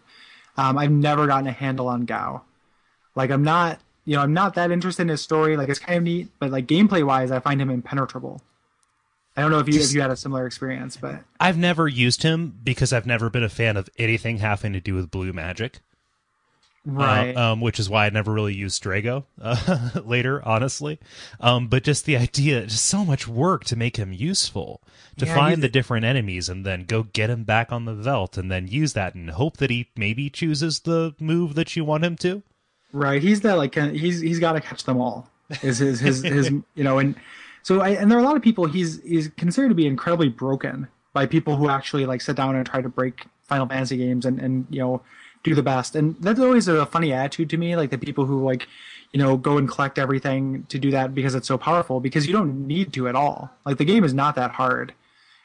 Um, 0.58 0.78
I've 0.78 0.92
never 0.92 1.26
gotten 1.26 1.48
a 1.48 1.52
handle 1.52 1.88
on 1.88 2.06
Gau. 2.06 2.44
Like 3.16 3.32
I'm 3.32 3.44
not, 3.44 3.80
you 4.06 4.16
know, 4.16 4.22
I'm 4.22 4.34
not 4.34 4.54
that 4.54 4.70
interested 4.70 5.02
in 5.02 5.08
his 5.08 5.22
story. 5.22 5.58
Like 5.58 5.68
it's 5.68 5.80
kind 5.80 5.98
of 5.98 6.04
neat, 6.04 6.28
but 6.38 6.52
like 6.52 6.68
gameplay 6.68 7.04
wise, 7.04 7.32
I 7.32 7.40
find 7.40 7.60
him 7.60 7.72
impenetrable. 7.72 8.44
I 9.36 9.42
don't 9.42 9.50
know 9.50 9.60
if 9.60 9.68
you 9.68 9.80
if 9.82 9.92
you 9.92 10.02
had 10.02 10.12
a 10.12 10.16
similar 10.16 10.46
experience, 10.46 10.98
but 10.98 11.24
I've 11.40 11.58
never 11.58 11.88
used 11.88 12.22
him 12.22 12.60
because 12.64 12.94
I've 12.94 13.08
never 13.08 13.32
been 13.32 13.44
a 13.44 13.50
fan 13.50 13.76
of 13.76 13.90
anything 13.98 14.38
having 14.38 14.74
to 14.74 14.80
do 14.80 14.94
with 14.94 15.10
blue 15.10 15.34
magic. 15.34 15.80
Right. 16.94 17.36
uh, 17.36 17.54
um, 17.54 17.62
which 17.62 17.80
is 17.80 17.90
why 17.90 18.06
I 18.06 18.10
never 18.10 18.32
really 18.32 18.54
used 18.54 18.82
Strago 18.82 19.26
uh, 19.42 19.90
later, 20.06 20.42
honestly. 20.46 21.00
Um, 21.40 21.68
but 21.68 21.84
just 21.84 22.06
the 22.06 22.18
idea, 22.18 22.66
just 22.66 22.86
so 22.86 23.06
much 23.06 23.28
work 23.28 23.64
to 23.66 23.76
make 23.76 23.98
him 23.98 24.14
useful, 24.14 24.82
to 25.18 25.26
Yeah, 25.26 25.36
find 25.36 25.62
the 25.62 25.70
different 25.70 26.06
enemies 26.06 26.50
and 26.50 26.66
then 26.66 26.84
go 26.84 27.04
get 27.04 27.30
him 27.30 27.44
back 27.44 27.72
on 27.72 27.86
the 27.86 27.94
Veld 27.94 28.38
and 28.38 28.52
then 28.52 28.68
use 28.68 28.94
that 28.94 29.16
and 29.16 29.30
hope 29.32 29.58
that 29.58 29.70
he 29.70 29.90
maybe 29.96 30.30
chooses 30.30 30.82
the 30.82 31.14
move 31.20 31.56
that 31.56 31.76
you 31.76 31.84
want 31.86 32.04
him 32.04 32.16
to. 32.18 32.44
Right. 32.92 33.22
He's 33.22 33.42
that 33.42 33.58
like 33.58 33.78
uh, 33.78 33.90
he's 33.90 34.20
he's 34.22 34.40
got 34.40 34.54
to 34.54 34.62
catch 34.62 34.84
them 34.84 35.00
all. 35.00 35.30
Is 35.62 35.78
his 35.80 36.00
his 36.00 36.24
his 36.24 36.50
you 36.76 36.84
know 36.84 37.00
and 37.00 37.16
so 37.64 37.82
I 37.82 37.90
and 37.90 38.10
there 38.10 38.18
are 38.18 38.22
a 38.22 38.26
lot 38.26 38.36
of 38.36 38.42
people 38.42 38.66
he's 38.66 39.02
he's 39.04 39.28
considered 39.30 39.70
to 39.70 39.76
be 39.76 39.86
incredibly 39.86 40.30
broken 40.30 40.88
by 41.14 41.26
people 41.26 41.56
who 41.56 41.70
actually 41.70 42.06
like 42.06 42.22
sit 42.22 42.36
down 42.36 42.56
and 42.56 42.66
try 42.66 42.82
to 42.82 42.90
break 42.90 43.26
Final 43.44 43.68
Fantasy 43.68 43.98
games 43.98 44.26
and 44.26 44.40
and 44.40 44.66
you 44.70 44.80
know 44.80 45.02
do 45.44 45.56
the 45.56 45.64
best. 45.64 45.96
And 45.96 46.16
that's 46.20 46.40
always 46.40 46.68
a 46.68 46.86
funny 46.86 47.14
attitude 47.14 47.50
to 47.52 47.58
me 47.58 47.76
like 47.76 47.90
the 47.90 47.98
people 47.98 48.26
who 48.26 48.44
like 48.44 48.68
you 49.12 49.20
know 49.20 49.38
go 49.38 49.58
and 49.58 49.68
collect 49.68 49.98
everything 49.98 50.66
to 50.70 50.78
do 50.78 50.92
that 50.92 51.16
because 51.16 51.36
it's 51.36 51.48
so 51.48 51.58
powerful 51.58 52.00
because 52.00 52.28
you 52.28 52.34
don't 52.34 52.68
need 52.68 52.94
to 52.94 53.08
at 53.08 53.16
all. 53.16 53.52
Like 53.66 53.78
the 53.78 53.86
game 53.86 54.04
is 54.04 54.14
not 54.14 54.36
that 54.36 54.52
hard. 54.52 54.94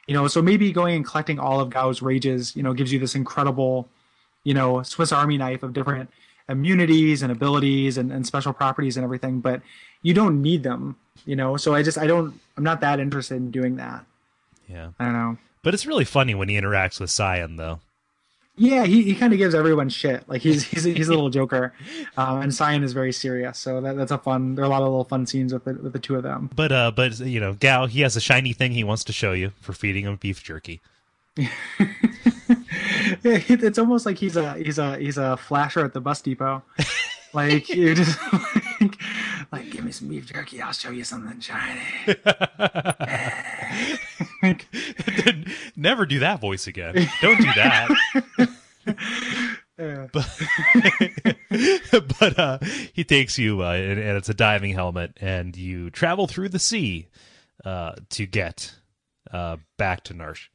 You 0.06 0.14
know, 0.14 0.28
so 0.28 0.42
maybe 0.42 0.70
going 0.70 0.96
and 0.96 1.06
collecting 1.06 1.38
all 1.38 1.60
of 1.60 1.70
Gau's 1.70 2.02
rages, 2.02 2.54
you 2.54 2.62
know, 2.62 2.74
gives 2.74 2.92
you 2.92 2.98
this 2.98 3.14
incredible 3.14 3.88
you 4.42 4.54
know 4.54 4.82
Swiss 4.82 5.12
Army 5.12 5.38
knife 5.38 5.62
of 5.62 5.72
different 5.72 6.10
immunities 6.46 7.22
and 7.22 7.32
abilities 7.32 7.96
and, 7.96 8.12
and 8.12 8.26
special 8.26 8.52
properties 8.52 8.98
and 8.98 9.04
everything, 9.04 9.40
but 9.40 9.62
you 10.02 10.12
don't 10.12 10.42
need 10.42 10.62
them, 10.62 10.96
you 11.24 11.34
know. 11.34 11.56
So 11.56 11.74
I 11.74 11.82
just 11.82 11.96
I 11.96 12.06
don't 12.06 12.38
I'm 12.56 12.64
not 12.64 12.80
that 12.80 13.00
interested 13.00 13.36
in 13.36 13.50
doing 13.50 13.76
that. 13.76 14.04
Yeah. 14.68 14.90
I 14.98 15.04
don't 15.04 15.12
know. 15.14 15.38
But 15.62 15.74
it's 15.74 15.86
really 15.86 16.04
funny 16.04 16.34
when 16.34 16.48
he 16.48 16.60
interacts 16.60 17.00
with 17.00 17.10
Cyan, 17.10 17.56
though. 17.56 17.80
Yeah, 18.56 18.84
he, 18.84 19.02
he 19.02 19.14
kind 19.16 19.32
of 19.32 19.38
gives 19.40 19.52
everyone 19.54 19.88
shit. 19.88 20.28
Like 20.28 20.40
he's 20.40 20.62
he's 20.62 20.86
a, 20.86 20.90
he's 20.90 21.08
a 21.08 21.10
little 21.12 21.28
joker, 21.30 21.72
um, 22.16 22.40
and 22.40 22.54
Cyan 22.54 22.84
is 22.84 22.92
very 22.92 23.12
serious. 23.12 23.58
So 23.58 23.80
that, 23.80 23.96
that's 23.96 24.12
a 24.12 24.18
fun. 24.18 24.54
There 24.54 24.64
are 24.64 24.66
a 24.66 24.70
lot 24.70 24.82
of 24.82 24.88
little 24.88 25.04
fun 25.04 25.26
scenes 25.26 25.52
with 25.52 25.64
the, 25.64 25.74
with 25.74 25.92
the 25.92 25.98
two 25.98 26.14
of 26.14 26.22
them. 26.22 26.50
But 26.54 26.70
uh, 26.70 26.92
but 26.94 27.18
you 27.18 27.40
know, 27.40 27.54
Gau, 27.54 27.86
he 27.86 28.02
has 28.02 28.14
a 28.16 28.20
shiny 28.20 28.52
thing 28.52 28.70
he 28.72 28.84
wants 28.84 29.02
to 29.04 29.12
show 29.12 29.32
you 29.32 29.50
for 29.60 29.72
feeding 29.72 30.04
him 30.04 30.16
beef 30.16 30.42
jerky. 30.42 30.80
It- 31.36 31.50
it's 33.24 33.78
almost 33.78 34.06
like 34.06 34.18
he's 34.18 34.36
a 34.36 34.54
he's 34.54 34.78
a 34.78 34.98
he's 34.98 35.18
a 35.18 35.36
flasher 35.36 35.84
at 35.84 35.92
the 35.92 36.00
bus 36.00 36.20
depot. 36.22 36.62
Like 37.32 37.68
you 37.68 37.92
just 37.96 38.16
like, 38.80 38.96
like 39.50 39.70
give 39.72 39.84
me 39.84 39.90
some 39.90 40.06
beef 40.06 40.26
jerky, 40.32 40.62
I'll 40.62 40.72
show 40.72 40.90
you 40.90 41.02
something 41.02 41.40
shiny. 41.40 41.82
Never 45.76 46.06
do 46.06 46.18
that 46.20 46.40
voice 46.40 46.66
again. 46.66 47.08
Don't 47.20 47.38
do 47.38 47.50
that. 47.54 47.88
but 49.76 50.40
but 52.20 52.38
uh, 52.38 52.58
he 52.92 53.04
takes 53.04 53.38
you, 53.38 53.62
uh, 53.62 53.72
and, 53.72 53.98
and 53.98 54.16
it's 54.16 54.28
a 54.28 54.34
diving 54.34 54.72
helmet, 54.72 55.16
and 55.20 55.56
you 55.56 55.90
travel 55.90 56.26
through 56.26 56.50
the 56.50 56.58
sea 56.58 57.08
uh, 57.64 57.94
to 58.10 58.26
get 58.26 58.74
uh, 59.32 59.56
back 59.76 60.04
to 60.04 60.14
Narshe. 60.14 60.48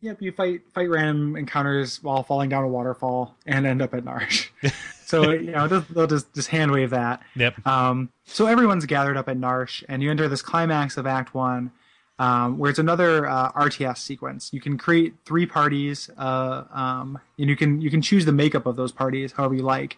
Yep, 0.00 0.20
you 0.20 0.32
fight 0.32 0.60
fight 0.74 0.90
random 0.90 1.34
encounters 1.34 2.02
while 2.02 2.22
falling 2.22 2.50
down 2.50 2.62
a 2.62 2.68
waterfall 2.68 3.36
and 3.46 3.66
end 3.66 3.80
up 3.80 3.94
at 3.94 4.04
Narshe. 4.04 4.48
so 5.06 5.30
you 5.30 5.52
know 5.52 5.66
they'll, 5.66 5.80
they'll 5.90 6.06
just 6.06 6.34
just 6.34 6.48
hand 6.48 6.72
wave 6.72 6.90
that. 6.90 7.22
Yep. 7.36 7.66
Um, 7.66 8.10
so 8.26 8.46
everyone's 8.46 8.84
gathered 8.84 9.16
up 9.16 9.30
at 9.30 9.38
Narshe, 9.38 9.82
and 9.88 10.02
you 10.02 10.10
enter 10.10 10.28
this 10.28 10.42
climax 10.42 10.98
of 10.98 11.06
Act 11.06 11.34
One, 11.34 11.72
um, 12.18 12.58
where 12.58 12.70
it's 12.70 12.78
another 12.78 13.28
uh, 13.28 13.50
RTS 13.52 13.98
sequence. 13.98 14.50
You 14.52 14.60
can 14.60 14.78
create 14.78 15.14
three 15.24 15.46
parties, 15.46 16.10
uh, 16.16 16.64
um, 16.72 17.18
and 17.38 17.48
you 17.48 17.56
can 17.56 17.80
you 17.80 17.90
can 17.90 18.02
choose 18.02 18.24
the 18.24 18.32
makeup 18.32 18.66
of 18.66 18.76
those 18.76 18.92
parties 18.92 19.32
however 19.32 19.54
you 19.54 19.62
like, 19.62 19.96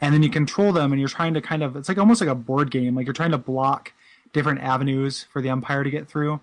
and 0.00 0.14
then 0.14 0.22
you 0.22 0.30
control 0.30 0.72
them, 0.72 0.92
and 0.92 1.00
you're 1.00 1.08
trying 1.08 1.34
to 1.34 1.40
kind 1.40 1.62
of 1.62 1.76
it's 1.76 1.88
like 1.88 1.98
almost 1.98 2.20
like 2.20 2.30
a 2.30 2.34
board 2.34 2.70
game, 2.70 2.94
like 2.94 3.06
you're 3.06 3.12
trying 3.12 3.32
to 3.32 3.38
block 3.38 3.92
different 4.32 4.60
avenues 4.60 5.26
for 5.32 5.42
the 5.42 5.48
Empire 5.48 5.84
to 5.84 5.90
get 5.90 6.08
through, 6.08 6.40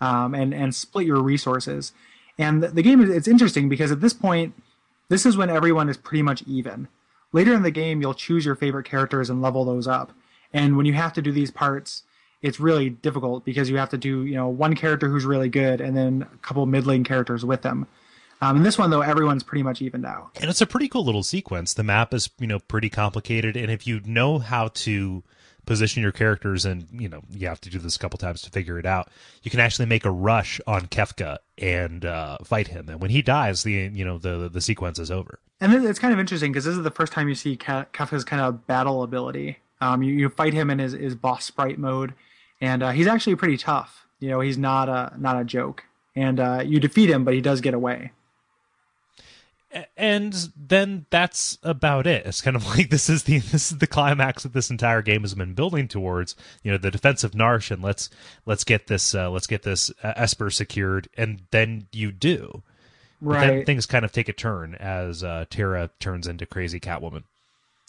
um, 0.00 0.34
and 0.34 0.52
and 0.52 0.74
split 0.74 1.06
your 1.06 1.22
resources. 1.22 1.92
And 2.38 2.62
the, 2.62 2.68
the 2.68 2.82
game 2.82 3.00
is 3.00 3.10
it's 3.10 3.28
interesting 3.28 3.68
because 3.68 3.92
at 3.92 4.00
this 4.00 4.12
point, 4.12 4.54
this 5.08 5.24
is 5.24 5.36
when 5.36 5.50
everyone 5.50 5.88
is 5.88 5.96
pretty 5.96 6.22
much 6.22 6.42
even. 6.46 6.88
Later 7.32 7.54
in 7.54 7.62
the 7.62 7.70
game, 7.70 8.00
you'll 8.00 8.14
choose 8.14 8.44
your 8.44 8.54
favorite 8.54 8.86
characters 8.86 9.30
and 9.30 9.42
level 9.42 9.64
those 9.64 9.86
up. 9.86 10.12
And 10.52 10.76
when 10.76 10.86
you 10.86 10.94
have 10.94 11.12
to 11.14 11.22
do 11.22 11.32
these 11.32 11.50
parts, 11.50 12.02
it's 12.42 12.60
really 12.60 12.90
difficult 12.90 13.44
because 13.44 13.70
you 13.70 13.76
have 13.76 13.90
to 13.90 13.98
do, 13.98 14.24
you 14.24 14.34
know, 14.34 14.48
one 14.48 14.74
character 14.74 15.08
who's 15.08 15.24
really 15.24 15.48
good 15.48 15.80
and 15.80 15.96
then 15.96 16.26
a 16.32 16.36
couple 16.38 16.64
middling 16.66 17.04
characters 17.04 17.44
with 17.44 17.62
them. 17.62 17.86
Um, 18.42 18.58
in 18.58 18.62
this 18.62 18.76
one, 18.76 18.90
though, 18.90 19.00
everyone's 19.00 19.42
pretty 19.42 19.62
much 19.62 19.80
evened 19.80 20.04
out. 20.04 20.30
And 20.40 20.50
it's 20.50 20.60
a 20.60 20.66
pretty 20.66 20.88
cool 20.88 21.04
little 21.04 21.22
sequence. 21.22 21.72
The 21.72 21.82
map 21.82 22.12
is, 22.12 22.28
you 22.38 22.46
know, 22.46 22.58
pretty 22.58 22.90
complicated, 22.90 23.56
and 23.56 23.70
if 23.70 23.86
you 23.86 24.00
know 24.04 24.38
how 24.38 24.68
to 24.68 25.22
position 25.64 26.02
your 26.02 26.12
characters, 26.12 26.64
and 26.66 26.86
you 26.92 27.08
know, 27.08 27.22
you 27.30 27.48
have 27.48 27.60
to 27.62 27.70
do 27.70 27.78
this 27.78 27.96
a 27.96 27.98
couple 27.98 28.18
times 28.18 28.42
to 28.42 28.50
figure 28.50 28.78
it 28.78 28.84
out. 28.84 29.08
You 29.42 29.50
can 29.50 29.58
actually 29.58 29.86
make 29.86 30.04
a 30.04 30.10
rush 30.10 30.60
on 30.66 30.82
Kefka 30.82 31.38
and 31.56 32.04
uh, 32.04 32.36
fight 32.44 32.68
him, 32.68 32.90
and 32.90 33.00
when 33.00 33.10
he 33.10 33.22
dies, 33.22 33.62
the 33.62 33.72
you 33.72 34.04
know 34.04 34.18
the 34.18 34.50
the 34.50 34.60
sequence 34.60 34.98
is 34.98 35.10
over. 35.10 35.40
And 35.60 35.72
then 35.72 35.86
it's 35.86 35.98
kind 35.98 36.12
of 36.12 36.20
interesting 36.20 36.52
because 36.52 36.66
this 36.66 36.76
is 36.76 36.82
the 36.82 36.90
first 36.90 37.14
time 37.14 37.28
you 37.28 37.34
see 37.34 37.56
Ka- 37.56 37.86
Kefka's 37.92 38.24
kind 38.24 38.42
of 38.42 38.66
battle 38.66 39.02
ability. 39.02 39.58
Um, 39.80 40.02
you, 40.02 40.12
you 40.12 40.28
fight 40.28 40.52
him 40.52 40.70
in 40.70 40.78
his, 40.78 40.92
his 40.92 41.14
boss 41.14 41.44
sprite 41.44 41.78
mode, 41.78 42.14
and 42.60 42.82
uh, 42.82 42.90
he's 42.90 43.06
actually 43.06 43.36
pretty 43.36 43.56
tough. 43.56 44.06
You 44.20 44.30
know, 44.30 44.40
he's 44.40 44.58
not 44.58 44.88
a 44.88 45.12
not 45.18 45.40
a 45.40 45.44
joke. 45.44 45.84
And 46.14 46.40
uh, 46.40 46.62
you 46.64 46.80
defeat 46.80 47.10
him, 47.10 47.24
but 47.24 47.34
he 47.34 47.40
does 47.40 47.60
get 47.60 47.74
away. 47.74 48.12
And 49.96 50.34
then 50.56 51.04
that's 51.10 51.58
about 51.62 52.06
it. 52.06 52.24
It's 52.24 52.40
kind 52.40 52.56
of 52.56 52.66
like 52.76 52.88
this 52.90 53.10
is 53.10 53.24
the 53.24 53.38
this 53.38 53.70
is 53.70 53.78
the 53.78 53.86
climax 53.86 54.42
that 54.44 54.52
this 54.52 54.70
entire 54.70 55.02
game 55.02 55.22
has 55.22 55.34
been 55.34 55.54
building 55.54 55.88
towards. 55.88 56.34
You 56.62 56.72
know, 56.72 56.78
the 56.78 56.90
defense 56.90 57.24
of 57.24 57.32
Narshe, 57.32 57.70
and 57.70 57.82
let's 57.82 58.08
let's 58.46 58.64
get 58.64 58.86
this 58.86 59.14
uh, 59.14 59.30
let's 59.30 59.46
get 59.46 59.62
this 59.62 59.90
uh, 60.02 60.14
Esper 60.16 60.50
secured, 60.50 61.08
and 61.16 61.42
then 61.50 61.88
you 61.92 62.12
do. 62.12 62.62
Right. 63.18 63.64
things 63.64 63.86
kind 63.86 64.04
of 64.04 64.12
take 64.12 64.28
a 64.28 64.32
turn 64.34 64.74
as 64.74 65.24
uh, 65.24 65.46
Terra 65.48 65.88
turns 66.00 66.26
into 66.26 66.44
crazy 66.44 66.78
Catwoman. 66.78 67.22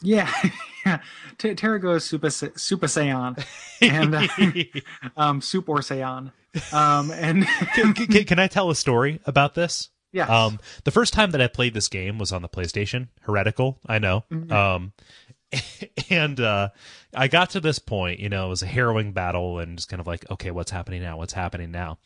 Yeah, 0.02 0.32
yeah. 0.86 1.00
Terra 1.38 1.80
goes 1.80 2.06
Super 2.06 2.30
Super 2.30 2.88
Saiyan 2.88 3.44
and 3.82 4.16
uh, 4.16 4.80
um, 5.18 5.42
Soup 5.42 5.68
or 5.68 5.78
Saiyan. 5.78 6.32
Um, 6.72 7.12
and 7.12 7.46
can, 7.76 7.94
can, 7.94 8.24
can 8.24 8.40
I 8.40 8.48
tell 8.48 8.70
a 8.70 8.76
story 8.76 9.20
about 9.26 9.56
this? 9.56 9.90
Yes. 10.12 10.30
Um, 10.30 10.60
the 10.84 10.92
first 10.92 11.14
time 11.14 11.32
that 11.32 11.42
I 11.42 11.48
played 11.48 11.74
this 11.74 11.88
game 11.88 12.18
was 12.18 12.32
on 12.32 12.42
the 12.42 12.50
PlayStation. 12.50 13.10
Heretical, 13.22 13.80
I 13.86 14.00
know. 14.00 14.24
Um, 14.50 14.94
and 16.10 16.40
uh, 16.40 16.70
I 17.14 17.28
got 17.28 17.52
to 17.52 17.60
this 17.60 17.80
point, 17.80 18.20
you 18.20 18.30
know, 18.30 18.48
it 18.48 18.50
was 18.50 18.64
a 18.64 18.68
harrowing 18.68 19.14
battle, 19.14 19.60
and 19.60 19.78
just 19.78 19.90
kind 19.90 20.00
of 20.00 20.08
like, 20.08 20.30
okay, 20.32 20.52
what's 20.52 20.72
happening 20.72 21.02
now? 21.02 21.18
What's 21.18 21.34
happening 21.34 21.72
now? 21.72 22.00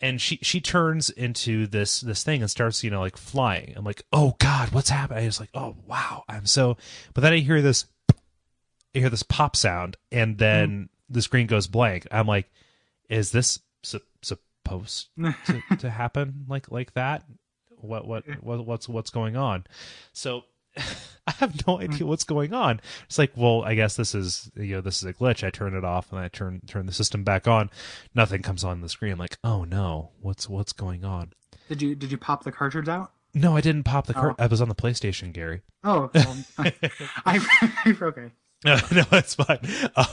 And 0.00 0.20
she 0.20 0.38
she 0.42 0.60
turns 0.60 1.08
into 1.08 1.66
this 1.66 2.00
this 2.00 2.22
thing 2.22 2.42
and 2.42 2.50
starts, 2.50 2.84
you 2.84 2.90
know, 2.90 3.00
like 3.00 3.16
flying. 3.16 3.72
I'm 3.76 3.84
like, 3.84 4.02
oh 4.12 4.36
god, 4.38 4.72
what's 4.72 4.90
happening? 4.90 5.22
I 5.22 5.26
was 5.26 5.40
like, 5.40 5.50
oh 5.54 5.76
wow, 5.86 6.24
I'm 6.28 6.44
so. 6.44 6.76
But 7.14 7.22
then 7.22 7.32
I 7.32 7.38
hear 7.38 7.62
this, 7.62 7.86
I 8.10 8.98
hear 8.98 9.08
this 9.08 9.22
pop 9.22 9.56
sound, 9.56 9.96
and 10.12 10.36
then 10.36 10.68
mm. 10.68 10.88
the 11.08 11.22
screen 11.22 11.46
goes 11.46 11.66
blank. 11.66 12.06
I'm 12.10 12.26
like, 12.26 12.50
is 13.08 13.32
this 13.32 13.58
su- 13.82 14.00
supposed 14.22 15.08
to, 15.46 15.62
to 15.78 15.90
happen 15.90 16.44
like 16.46 16.70
like 16.70 16.92
that? 16.92 17.24
What 17.78 18.06
what 18.06 18.24
what 18.42 18.66
what's 18.66 18.88
what's 18.88 19.10
going 19.10 19.36
on? 19.36 19.64
So 20.12 20.44
I 21.28 21.32
have 21.38 21.66
no 21.66 21.80
idea 21.80 22.06
what's 22.06 22.22
going 22.22 22.54
on. 22.54 22.80
It's 23.06 23.18
like, 23.18 23.32
well, 23.34 23.64
I 23.64 23.74
guess 23.74 23.96
this 23.96 24.14
is 24.14 24.50
you 24.54 24.76
know 24.76 24.80
this 24.80 24.98
is 24.98 25.04
a 25.04 25.12
glitch. 25.12 25.44
I 25.44 25.50
turn 25.50 25.74
it 25.74 25.84
off 25.84 26.12
and 26.12 26.20
I 26.20 26.28
turn 26.28 26.60
turn 26.66 26.86
the 26.86 26.92
system 26.92 27.24
back 27.24 27.48
on. 27.48 27.68
Nothing 28.14 28.42
comes 28.42 28.62
on 28.62 28.80
the 28.80 28.88
screen. 28.88 29.12
I'm 29.12 29.18
like, 29.18 29.38
oh 29.42 29.64
no, 29.64 30.10
what's 30.20 30.48
what's 30.48 30.72
going 30.72 31.04
on? 31.04 31.32
did 31.68 31.82
you 31.82 31.94
did 31.94 32.10
you 32.10 32.18
pop 32.18 32.44
the 32.44 32.52
cartridge 32.52 32.88
out? 32.88 33.12
No, 33.34 33.56
I 33.56 33.60
didn't 33.60 33.84
pop 33.84 34.06
the 34.06 34.14
cart. 34.14 34.36
Oh. 34.38 34.42
I 34.42 34.46
was 34.46 34.60
on 34.60 34.68
the 34.68 34.74
PlayStation, 34.74 35.32
Gary. 35.32 35.62
Oh, 35.84 36.10
well, 36.14 36.36
I, 36.58 36.72
I 37.26 37.96
okay. 38.00 38.30
No, 38.64 38.76
no, 38.90 39.04
it's 39.12 39.34
fine. 39.34 39.58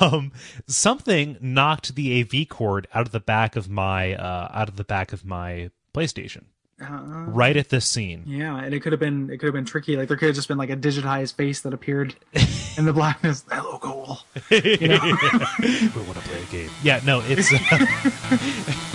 Um, 0.01 0.33
something 0.67 1.37
knocked 1.39 1.95
the 1.95 2.21
AV 2.21 2.49
cord 2.49 2.87
out 2.93 3.05
of 3.05 3.11
the 3.11 3.21
back 3.21 3.55
of 3.55 3.69
my 3.69 4.15
uh, 4.15 4.49
out 4.53 4.67
of 4.67 4.75
the 4.75 4.83
back 4.83 5.13
of 5.13 5.23
my 5.23 5.69
PlayStation 5.93 6.45
Uh, 6.83 7.25
right 7.31 7.55
at 7.55 7.69
this 7.69 7.85
scene. 7.85 8.23
yeah, 8.25 8.57
and 8.57 8.73
it 8.73 8.81
could 8.81 8.91
have 8.91 8.99
been 8.99 9.29
it 9.29 9.37
could 9.37 9.47
have 9.47 9.53
been 9.53 9.65
tricky. 9.65 9.95
Like 9.97 10.07
there 10.07 10.17
could 10.17 10.27
have 10.27 10.35
just 10.35 10.47
been 10.47 10.57
like 10.57 10.69
a 10.69 10.75
digitized 10.77 11.35
face 11.35 11.61
that 11.61 11.73
appeared 11.73 12.15
in 12.77 12.85
the 12.85 12.93
blackness. 12.93 13.45
Hello, 13.49 13.79
Kole. 13.79 14.19
You 14.81 14.87
know? 14.89 14.99
we 15.01 16.01
want 16.03 16.17
to 16.17 16.23
play 16.27 16.41
a 16.41 16.45
game. 16.51 16.69
Yeah, 16.83 16.99
no, 17.05 17.21
it's. 17.25 17.51
Uh, 17.53 18.93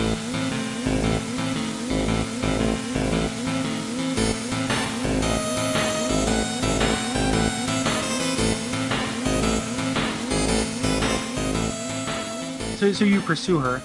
so 12.77 12.91
so 12.93 13.03
you 13.03 13.19
pursue 13.21 13.59
her. 13.59 13.81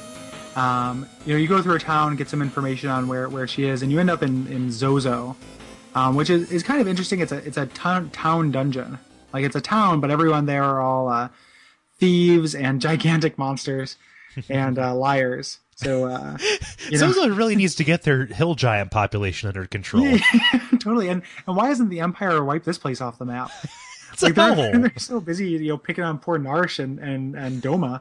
Um, 0.57 1.09
you 1.27 1.35
know, 1.35 1.39
you 1.39 1.49
go 1.49 1.61
through 1.63 1.77
a 1.77 1.81
town, 1.81 2.17
get 2.17 2.29
some 2.29 2.43
information 2.43 2.89
on 2.89 3.09
where, 3.09 3.29
where 3.29 3.47
she 3.49 3.65
is, 3.65 3.83
and 3.83 3.91
you 3.91 3.99
end 3.99 4.11
up 4.11 4.23
in, 4.23 4.47
in 4.47 4.71
Zozo, 4.71 5.37
um, 5.95 6.15
which 6.15 6.31
is, 6.31 6.51
is 6.53 6.63
kind 6.63 6.81
of 6.81 6.89
interesting. 6.89 7.21
It's 7.21 7.33
a 7.33 7.39
it's 7.39 7.57
a 7.57 7.67
town 7.67 8.11
town 8.11 8.51
dungeon. 8.51 8.99
Like 9.33 9.45
it's 9.45 9.57
a 9.57 9.61
town, 9.61 10.01
but 10.01 10.11
everyone 10.11 10.47
there 10.47 10.63
are 10.63 10.81
all 10.81 11.09
uh, 11.09 11.29
thieves 11.99 12.55
and 12.55 12.81
gigantic 12.89 13.39
monsters 13.39 13.97
and 14.49 14.79
uh, 14.79 14.95
liars. 14.95 15.59
So 15.77 16.07
uh, 16.07 16.37
you 16.91 16.99
know, 16.99 17.13
Zozo 17.13 17.29
really 17.31 17.57
needs 17.57 17.75
to 17.77 17.85
get 17.85 18.03
their 18.03 18.27
hill 18.27 18.55
giant 18.55 18.91
population 18.91 19.49
under 19.49 19.67
control. 19.67 20.19
totally. 20.81 21.09
And 21.09 21.23
and 21.47 21.57
why 21.57 21.69
hasn't 21.69 21.91
the 21.91 22.01
Empire 22.01 22.45
wiped 22.45 22.65
this 22.65 22.79
place 22.79 23.01
off 23.01 23.19
the 23.19 23.25
map? 23.25 23.51
It's 24.13 24.23
like 24.23 24.33
a 24.33 24.55
they're, 24.55 24.79
they're 24.79 24.93
so 24.97 25.19
busy, 25.19 25.51
you 25.51 25.69
know, 25.71 25.77
picking 25.77 26.05
on 26.05 26.19
poor 26.19 26.39
Narshe 26.39 26.79
and 26.79 27.01
and, 27.01 27.35
and 27.35 27.61
Doma, 27.61 28.01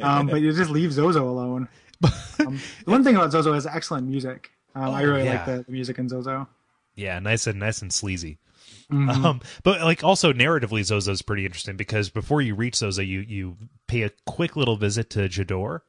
um, 0.00 0.28
but 0.28 0.40
you 0.40 0.52
just 0.52 0.70
leave 0.70 0.92
Zozo 0.92 1.28
alone. 1.28 1.66
Um, 2.40 2.60
the 2.84 2.90
one 2.92 3.02
thing 3.02 3.16
about 3.16 3.32
Zozo 3.32 3.52
is 3.54 3.66
excellent 3.66 4.06
music. 4.06 4.50
Um, 4.74 4.94
I 4.94 5.02
Oh, 5.02 5.08
really 5.08 5.24
yeah. 5.24 5.32
like 5.32 5.44
the, 5.46 5.64
the 5.64 5.72
music 5.72 5.98
in 5.98 6.08
Zozo. 6.08 6.46
Yeah, 6.94 7.18
nice 7.18 7.46
and 7.48 7.58
nice 7.58 7.82
and 7.82 7.92
sleazy. 7.92 8.38
Mm-hmm. 8.92 9.24
Um, 9.24 9.40
but 9.64 9.80
like 9.82 10.04
also 10.04 10.32
narratively, 10.32 10.80
Zozo's 10.82 11.20
pretty 11.22 11.44
interesting 11.44 11.76
because 11.76 12.10
before 12.10 12.40
you 12.40 12.54
reach 12.54 12.76
Zozo, 12.76 13.02
you 13.02 13.20
you 13.20 13.56
pay 13.88 14.02
a 14.02 14.10
quick 14.24 14.54
little 14.56 14.76
visit 14.76 15.10
to 15.10 15.20
Jidoor, 15.28 15.80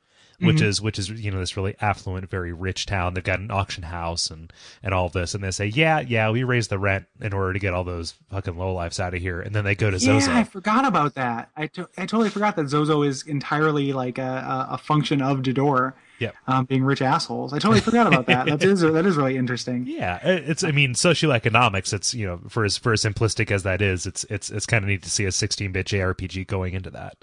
which 0.42 0.58
Mm-hmm. 0.58 0.66
is 0.66 0.82
which 0.82 0.98
is 1.00 1.10
you 1.10 1.32
know 1.32 1.40
this 1.40 1.58
really 1.58 1.76
affluent, 1.82 2.30
very 2.30 2.54
rich 2.54 2.86
town. 2.86 3.14
They've 3.14 3.24
got 3.24 3.40
an 3.40 3.52
auction 3.52 3.84
house 3.84 4.30
and 4.32 4.52
and 4.82 4.94
all 4.94 5.10
this, 5.10 5.34
and 5.36 5.44
they 5.44 5.52
say, 5.52 5.66
yeah, 5.68 6.00
yeah, 6.00 6.30
we 6.30 6.44
raised 6.44 6.70
the 6.70 6.80
rent 6.80 7.06
in 7.22 7.34
order 7.34 7.54
to 7.54 7.60
get 7.60 7.74
all 7.74 7.84
those 7.84 8.14
fucking 8.30 8.56
lowlifes 8.56 9.00
out 9.00 9.14
of 9.14 9.22
here, 9.22 9.42
and 9.42 9.54
then 9.56 9.64
they 9.66 9.76
go 9.76 9.92
to 9.92 10.00
Zozo. 10.00 10.32
Yeah, 10.32 10.38
I 10.40 10.44
forgot 10.44 10.86
about 10.86 11.16
that. 11.16 11.50
I, 11.58 11.68
to- 11.68 11.90
I 11.98 12.06
totally 12.06 12.30
forgot 12.30 12.56
that 12.56 12.70
Zozo 12.70 13.02
is 13.04 13.24
entirely 13.28 13.92
like 13.94 14.18
a, 14.18 14.68
a, 14.70 14.74
a 14.76 14.78
function 14.78 15.22
of 15.22 15.40
Jidoor 15.40 15.94
Yep. 16.20 16.36
um, 16.48 16.66
being 16.66 16.84
rich 16.84 17.02
assholes. 17.02 17.54
I 17.54 17.60
totally 17.60 17.80
forgot 17.80 18.06
about 18.08 18.26
that. 18.26 18.46
That 18.48 18.62
is 18.62 18.82
that 18.82 19.06
is 19.06 19.16
really 19.16 19.38
interesting. 19.38 19.86
Yeah, 19.88 20.20
it's. 20.22 20.64
I 20.66 20.72
mean, 20.72 20.94
socioeconomics. 20.94 21.94
It's 21.94 22.14
you 22.14 22.26
know, 22.28 22.42
for 22.50 22.66
as 22.66 22.78
for 22.78 22.92
as 22.94 23.02
simplistic 23.04 23.52
as 23.52 23.64
that 23.64 23.82
is, 23.82 24.06
it's 24.06 24.26
it's 24.26 24.50
it's 24.50 24.66
kind 24.66 24.84
of 24.84 24.90
neat 24.90 25.02
to 25.04 25.10
see 25.10 25.24
a 25.26 25.30
16-bit 25.30 25.86
JRPG 25.88 26.46
going 26.48 26.74
into 26.74 26.90
that. 26.92 27.18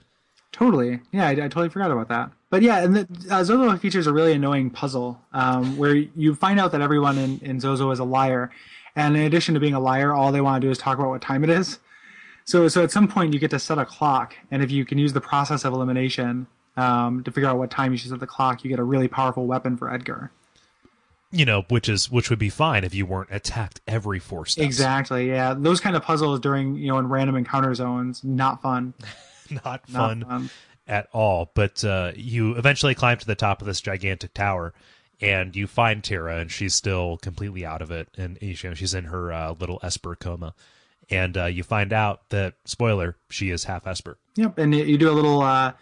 Totally. 0.53 1.01
Yeah, 1.13 1.27
I, 1.27 1.31
I 1.33 1.35
totally 1.35 1.69
forgot 1.69 1.91
about 1.91 2.09
that. 2.09 2.31
But 2.57 2.63
yeah, 2.63 2.83
and 2.83 2.97
the, 2.97 3.07
uh, 3.31 3.45
Zozo 3.45 3.77
features 3.77 4.07
a 4.07 4.15
really 4.15 4.33
annoying 4.33 4.71
puzzle 4.71 5.21
um, 5.35 5.77
where 5.77 5.95
you 5.95 6.35
find 6.35 6.59
out 6.59 6.73
that 6.73 6.81
everyone 6.81 7.19
in, 7.19 7.39
in 7.41 7.61
Zozo 7.61 7.91
is 7.91 7.99
a 7.99 8.05
liar. 8.05 8.51
And 8.95 9.15
in 9.15 9.25
addition 9.25 9.53
to 9.53 9.61
being 9.61 9.75
a 9.75 9.79
liar, 9.79 10.15
all 10.15 10.33
they 10.33 10.41
want 10.41 10.63
to 10.63 10.67
do 10.67 10.71
is 10.71 10.79
talk 10.79 10.97
about 10.99 11.11
what 11.11 11.21
time 11.21 11.45
it 11.45 11.51
is. 11.51 11.81
So, 12.47 12.67
so 12.69 12.83
at 12.83 12.91
some 12.91 13.09
point, 13.09 13.35
you 13.35 13.39
get 13.39 13.51
to 13.51 13.59
set 13.59 13.77
a 13.77 13.85
clock. 13.85 14.35
And 14.51 14.63
if 14.63 14.71
you 14.71 14.87
can 14.87 14.97
use 14.97 15.13
the 15.13 15.21
process 15.21 15.67
of 15.67 15.75
elimination 15.75 16.47
um, 16.79 17.23
to 17.25 17.31
figure 17.31 17.47
out 17.47 17.59
what 17.59 17.71
time 17.71 17.93
you 17.93 17.99
should 17.99 18.09
set 18.09 18.21
the 18.21 18.27
clock, 18.27 18.65
you 18.65 18.71
get 18.71 18.79
a 18.79 18.85
really 18.85 19.07
powerful 19.07 19.45
weapon 19.45 19.77
for 19.77 19.93
Edgar. 19.93 20.31
You 21.31 21.45
know, 21.45 21.67
which 21.69 21.91
is 21.91 22.11
which 22.11 22.31
would 22.31 22.39
be 22.39 22.49
fine 22.49 22.85
if 22.85 22.95
you 22.95 23.05
weren't 23.05 23.29
attacked 23.31 23.83
every 23.87 24.19
four 24.19 24.47
steps. 24.47 24.65
Exactly. 24.65 25.29
Yeah. 25.29 25.53
Those 25.53 25.81
kind 25.81 25.95
of 25.95 26.03
puzzles 26.03 26.41
during, 26.41 26.77
you 26.77 26.89
know, 26.89 26.97
in 26.97 27.11
random 27.11 27.37
encounter 27.37 27.75
zones, 27.75 28.25
not 28.25 28.63
fun. 28.63 28.95
Not 29.51 29.65
Not 29.65 29.89
fun. 29.91 30.25
fun. 30.25 30.51
At 30.89 31.09
all. 31.13 31.51
But 31.55 31.85
uh, 31.85 32.13
you 32.15 32.55
eventually 32.55 32.95
climb 32.95 33.19
to 33.19 33.27
the 33.27 33.35
top 33.35 33.61
of 33.61 33.67
this 33.67 33.81
gigantic 33.81 34.35
tower, 34.35 34.73
and 35.21 35.57
you 35.57 35.67
find 35.67 36.03
Terra, 36.05 36.39
and 36.39 36.51
she's 36.51 36.75
still 36.75 37.17
completely 37.17 37.65
out 37.67 37.83
of 37.83 37.91
it, 37.91 38.09
and 38.17 38.39
you 38.41 38.55
know, 38.65 38.75
she's 38.75 38.95
in 38.95 39.05
her 39.07 39.33
uh, 39.33 39.55
little 39.59 39.81
Esper 39.83 40.15
coma. 40.15 40.55
And 41.11 41.37
uh, 41.37 41.45
you 41.47 41.63
find 41.63 41.93
out 41.93 42.29
that 42.31 42.55
spoiler, 42.65 43.17
she 43.31 43.51
is 43.51 43.65
half 43.65 43.87
Esper. 43.87 44.19
Yep, 44.37 44.59
and 44.59 44.75
you- 44.75 44.99
do 44.99 45.11
a 45.11 45.13
little 45.13 45.41
uh, 45.43 45.73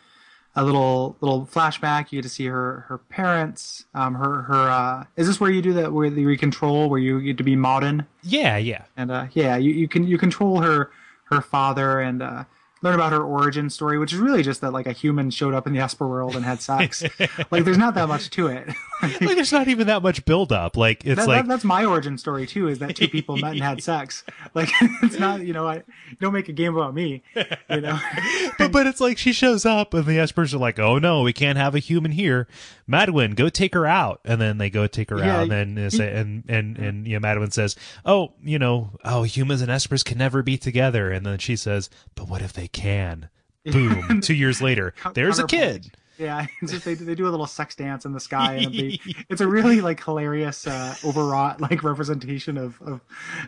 a 0.57 0.65
little 0.65 1.17
little 1.21 1.47
flashback. 1.47 2.13
You 2.13 2.19
get 2.19 2.23
to 2.23 2.29
see 2.29 2.47
her 2.47 2.85
her 2.89 2.99
parents. 2.99 3.85
Um, 3.95 4.15
her 4.15 4.43
her 4.43 4.71
uh, 4.71 5.05
is 5.17 5.27
this 5.27 5.41
where 5.41 5.51
you 5.51 5.61
do 5.63 5.73
that 5.75 5.93
where 5.93 6.07
you 6.07 6.39
control 6.39 6.89
where 6.89 7.01
you 7.01 7.21
get 7.21 7.37
to 7.39 7.45
be 7.45 7.57
modern 7.57 8.07
Yeah, 8.23 8.57
yeah, 8.57 8.85
and 8.97 9.11
uh, 9.11 9.27
yeah 9.33 9.57
you, 9.57 9.73
you 9.73 9.89
can 9.89 10.07
you 10.07 10.17
control 10.19 10.61
her 10.61 10.91
her 11.25 11.41
father 11.41 12.01
and 12.01 12.23
uh, 12.23 12.45
learn 12.85 12.95
about 12.95 13.13
her 13.13 13.23
origin 13.23 13.71
story, 13.71 13.99
which 13.99 14.13
is 14.13 14.19
really 14.19 14.43
just 14.43 14.61
that 14.61 14.73
like 14.73 14.87
a 14.87 14.93
human 14.93 15.31
showed 15.31 15.55
up 15.55 15.67
in 15.67 15.73
the 15.73 15.79
Esper 15.81 16.07
world 16.07 16.37
and 16.37 16.45
had 16.45 16.61
sex. 16.61 17.03
like 17.51 17.65
there's 17.65 17.79
not 17.79 17.95
that 17.95 18.09
much 18.09 18.29
to 18.31 18.47
it. 18.47 18.69
like 19.03 19.19
there's 19.21 19.53
not 19.53 19.69
even 19.69 19.87
that 19.87 20.03
much 20.03 20.25
build 20.27 20.53
up. 20.53 20.77
Like 20.77 21.05
it's 21.05 21.17
That, 21.19 21.27
like 21.27 21.43
that, 21.43 21.49
that's 21.49 21.65
my 21.65 21.87
origin 21.87 22.19
story 22.19 22.47
too. 22.47 22.69
Is 22.69 22.79
that 22.81 22.95
two 22.95 23.09
people 23.09 23.39
met 23.39 23.53
and 23.53 23.63
had 23.63 23.83
sex? 23.83 24.23
Like 24.53 24.69
it's 25.03 25.19
not 25.19 25.41
you 25.41 25.55
know 25.55 25.67
I 25.67 25.83
don't 26.21 26.35
make 26.35 26.49
a 26.51 26.53
game 26.53 26.77
about 26.77 26.95
me. 26.95 27.23
You 27.35 27.81
know. 27.81 27.99
but, 28.59 28.71
but 28.71 28.87
it's 28.87 29.01
like 29.01 29.17
she 29.17 29.33
shows 29.33 29.65
up 29.65 29.95
and 29.95 30.05
the 30.05 30.19
Espers 30.19 30.53
are 30.53 30.59
like, 30.59 30.79
"Oh 30.79 30.99
no, 30.99 31.23
we 31.23 31.33
can't 31.33 31.59
have 31.59 31.75
a 31.75 31.79
human 31.81 32.13
here." 32.13 32.47
Madwin, 32.89 33.35
go 33.35 33.49
take 33.49 33.73
her 33.73 33.87
out, 33.87 34.21
and 34.27 34.39
then 34.39 34.59
they 34.59 34.69
go 34.69 34.87
take 34.87 35.09
her 35.09 35.19
Yeah, 35.19 35.39
out, 35.39 35.43
and 35.51 35.77
then 35.77 35.91
say, 35.91 36.15
and 36.15 36.45
and 36.49 36.77
and 36.77 37.09
you 37.09 37.19
know, 37.19 37.27
Madwin 37.27 37.51
says, 37.51 37.77
"Oh, 38.05 38.35
you 38.43 38.59
know, 38.59 38.91
oh, 39.05 39.23
humans 39.23 39.63
and 39.63 39.71
Espers 39.71 40.05
can 40.05 40.19
never 40.19 40.43
be 40.43 40.59
together," 40.59 41.11
and 41.11 41.25
then 41.25 41.39
she 41.39 41.57
says, 41.57 41.89
"But 42.15 42.29
what 42.29 42.43
if 42.43 42.53
they 42.53 42.69
can?" 42.75 43.31
Boom! 43.65 44.21
Two 44.23 44.35
years 44.35 44.61
later, 44.61 44.93
there's 45.15 45.39
a 45.39 45.47
kid. 45.47 45.91
Yeah, 46.19 46.47
just 46.67 46.85
they 46.85 46.95
they 46.95 47.15
do 47.15 47.27
a 47.27 47.31
little 47.31 47.47
sex 47.47 47.75
dance 47.75 48.05
in 48.05 48.13
the 48.13 48.21
sky, 48.21 48.55
and 48.55 48.73
they, 48.73 49.01
it's 49.29 49.41
a 49.41 49.49
really 49.49 49.81
like 49.81 50.03
hilarious, 50.03 50.67
uh, 50.67 50.95
overwrought 51.05 51.61
like 51.61 51.83
representation 51.83 52.57
of, 52.57 52.81
of 52.83 53.01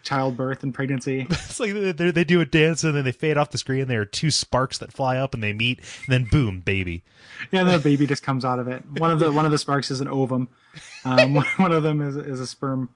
childbirth 0.02 0.62
and 0.62 0.74
pregnancy. 0.74 1.26
It's 1.30 1.60
like 1.60 1.72
they, 1.72 2.10
they 2.10 2.24
do 2.24 2.40
a 2.40 2.46
dance, 2.46 2.82
and 2.82 2.96
then 2.96 3.04
they 3.04 3.12
fade 3.12 3.36
off 3.36 3.50
the 3.50 3.58
screen. 3.58 3.86
There 3.86 4.00
are 4.00 4.06
two 4.06 4.30
sparks 4.30 4.78
that 4.78 4.92
fly 4.92 5.16
up, 5.16 5.34
and 5.34 5.42
they 5.42 5.52
meet, 5.52 5.78
and 5.78 6.08
then 6.08 6.28
boom, 6.30 6.60
baby. 6.60 7.04
Yeah, 7.52 7.60
and 7.60 7.68
then 7.68 7.76
a 7.76 7.82
baby 7.82 8.06
just 8.06 8.22
comes 8.22 8.44
out 8.44 8.58
of 8.58 8.66
it. 8.68 8.84
One 8.98 9.10
of 9.10 9.20
the 9.20 9.30
one 9.30 9.44
of 9.44 9.52
the 9.52 9.58
sparks 9.58 9.90
is 9.90 10.00
an 10.00 10.08
ovum. 10.08 10.48
Um, 11.04 11.36
one 11.56 11.72
of 11.72 11.82
them 11.82 12.00
is 12.00 12.16
is 12.16 12.40
a 12.40 12.46
sperm. 12.46 12.90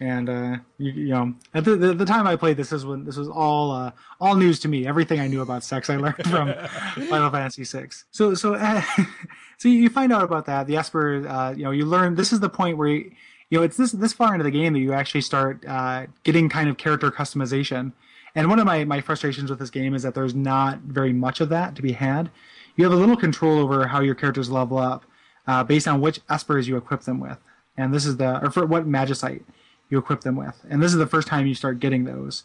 And 0.00 0.30
uh, 0.30 0.56
you, 0.78 0.92
you 0.92 1.08
know, 1.08 1.34
at 1.52 1.64
the, 1.64 1.76
the 1.76 1.92
the 1.92 2.06
time 2.06 2.26
I 2.26 2.34
played 2.34 2.56
this 2.56 2.72
is 2.72 2.86
when 2.86 3.04
this 3.04 3.18
was 3.18 3.28
all 3.28 3.70
uh, 3.70 3.92
all 4.18 4.34
news 4.34 4.58
to 4.60 4.68
me. 4.68 4.86
Everything 4.86 5.20
I 5.20 5.26
knew 5.26 5.42
about 5.42 5.62
sex 5.62 5.90
I 5.90 5.96
learned 5.96 6.24
from 6.24 6.54
Final 7.08 7.30
Fantasy 7.30 7.64
VI. 7.64 7.88
So 8.10 8.34
so 8.34 8.54
uh, 8.54 8.82
so 9.58 9.68
you 9.68 9.90
find 9.90 10.10
out 10.10 10.24
about 10.24 10.46
that. 10.46 10.66
The 10.66 10.78
Esper, 10.78 11.28
uh, 11.28 11.52
you 11.52 11.64
know, 11.64 11.70
you 11.70 11.84
learn. 11.84 12.14
This 12.14 12.32
is 12.32 12.40
the 12.40 12.48
point 12.48 12.78
where 12.78 12.88
you, 12.88 13.12
you 13.50 13.58
know 13.58 13.62
it's 13.62 13.76
this 13.76 13.92
this 13.92 14.14
far 14.14 14.32
into 14.32 14.42
the 14.42 14.50
game 14.50 14.72
that 14.72 14.78
you 14.78 14.94
actually 14.94 15.20
start 15.20 15.62
uh, 15.68 16.06
getting 16.24 16.48
kind 16.48 16.70
of 16.70 16.78
character 16.78 17.10
customization. 17.10 17.92
And 18.34 18.48
one 18.48 18.58
of 18.58 18.64
my 18.64 18.84
my 18.84 19.02
frustrations 19.02 19.50
with 19.50 19.58
this 19.58 19.70
game 19.70 19.94
is 19.94 20.02
that 20.02 20.14
there's 20.14 20.34
not 20.34 20.78
very 20.80 21.12
much 21.12 21.42
of 21.42 21.50
that 21.50 21.76
to 21.76 21.82
be 21.82 21.92
had. 21.92 22.30
You 22.74 22.84
have 22.84 22.92
a 22.94 22.96
little 22.96 23.16
control 23.18 23.58
over 23.58 23.86
how 23.86 24.00
your 24.00 24.14
characters 24.14 24.50
level 24.50 24.78
up 24.78 25.04
uh, 25.46 25.62
based 25.62 25.86
on 25.86 26.00
which 26.00 26.24
espers 26.28 26.66
you 26.66 26.78
equip 26.78 27.02
them 27.02 27.20
with, 27.20 27.36
and 27.76 27.92
this 27.92 28.06
is 28.06 28.16
the 28.16 28.42
or 28.42 28.50
for 28.50 28.64
what 28.64 28.88
magicite 28.88 29.42
you 29.90 29.98
equip 29.98 30.22
them 30.22 30.36
with, 30.36 30.58
and 30.70 30.82
this 30.82 30.92
is 30.92 30.98
the 30.98 31.06
first 31.06 31.28
time 31.28 31.46
you 31.46 31.54
start 31.54 31.80
getting 31.80 32.04
those. 32.04 32.44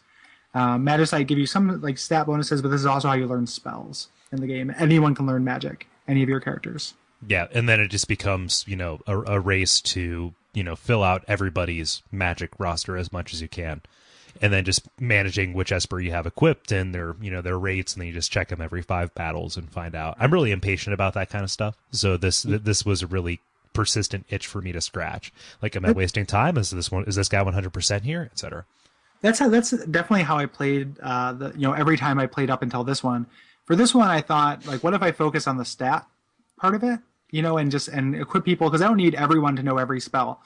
Uh, 0.54 0.78
magicite 0.78 1.28
give 1.28 1.38
you 1.38 1.46
some 1.46 1.82
like 1.82 1.98
stat 1.98 2.26
bonuses, 2.26 2.62
but 2.62 2.70
this 2.70 2.80
is 2.80 2.86
also 2.86 3.08
how 3.10 3.14
you 3.14 3.28
learn 3.28 3.46
spells 3.46 4.08
in 4.32 4.42
the 4.42 4.48
game. 4.48 4.74
Anyone 4.78 5.14
can 5.14 5.26
learn 5.26 5.44
magic, 5.44 5.88
any 6.08 6.24
of 6.24 6.30
your 6.30 6.40
characters. 6.40 6.94
Yeah, 7.28 7.48
and 7.54 7.68
then 7.68 7.80
it 7.80 7.90
just 7.90 8.08
becomes 8.08 8.64
you 8.68 8.76
know 8.76 9.00
a, 9.08 9.20
a 9.22 9.40
race 9.40 9.82
to 9.82 10.34
you 10.54 10.64
know 10.64 10.76
fill 10.76 11.04
out 11.04 11.24
everybody's 11.28 12.02
magic 12.12 12.52
roster 12.58 12.98
as 12.98 13.12
much 13.12 13.34
as 13.34 13.42
you 13.42 13.48
can, 13.48 13.82
and 14.42 14.54
then 14.54 14.64
just 14.64 14.88
managing 15.00 15.54
which 15.54 15.72
esper 15.72 16.00
you 16.00 16.12
have 16.12 16.26
equipped 16.26 16.72
and 16.72 16.96
their 16.96 17.16
you 17.22 17.32
know 17.32 17.42
their 17.42 17.60
rates, 17.60 17.94
and 17.94 18.02
then 18.02 18.08
you 18.08 18.14
just 18.14 18.32
check 18.32 18.48
them 18.48 18.62
every 18.62 18.82
five 18.82 19.14
battles 19.14 19.58
and 19.58 19.70
find 19.70 19.94
out. 19.94 20.16
I'm 20.20 20.32
really 20.32 20.52
impatient 20.52 20.94
about 20.94 21.14
that 21.16 21.30
kind 21.30 21.44
of 21.44 21.52
stuff, 21.52 21.76
so 21.92 22.18
this 22.18 22.44
this 22.44 22.86
was 22.86 23.04
a 23.04 23.08
really 23.08 23.42
persistent 23.76 24.26
itch 24.30 24.48
for 24.48 24.62
me 24.62 24.72
to 24.72 24.82
scratch. 24.82 25.32
Like, 25.62 25.76
am 25.76 25.86
I 25.86 25.92
wasting 25.92 26.26
time? 26.26 26.58
Is 26.58 26.72
this 26.72 26.90
one 26.92 27.04
is 27.04 27.16
this 27.16 27.30
guy 27.30 27.44
100 27.44 27.72
percent 27.72 28.04
here, 28.04 28.28
etc. 28.32 28.66
That's 29.22 29.40
how. 29.40 29.50
That's 29.50 29.72
definitely 29.72 30.24
how 30.24 30.38
I 30.38 30.48
played. 30.48 31.00
Uh, 31.00 31.34
the 31.34 31.54
you 31.56 31.68
know 31.68 31.74
every 31.74 31.98
time 31.98 32.18
I 32.20 32.26
played 32.26 32.50
up 32.50 32.64
until 32.64 32.84
this 32.84 33.04
one. 33.04 33.28
For 33.66 33.76
this 33.76 33.96
one, 33.96 34.10
I 34.10 34.22
thought 34.22 34.66
like, 34.68 34.84
what 34.84 34.94
if 34.94 35.02
I 35.02 35.12
focus 35.12 35.48
on 35.48 35.58
the 35.58 35.66
stat 35.66 36.06
part 36.60 36.76
of 36.76 36.84
it? 36.84 37.00
You 37.32 37.42
know, 37.42 37.58
and 37.58 37.72
just 37.72 37.88
and 37.88 38.16
equip 38.16 38.46
people 38.46 38.70
because 38.70 38.82
I 38.82 38.88
don't 38.88 38.98
need 38.98 39.16
everyone 39.16 39.56
to 39.56 39.64
know 39.64 39.78
every 39.78 40.00
spell. 40.00 40.42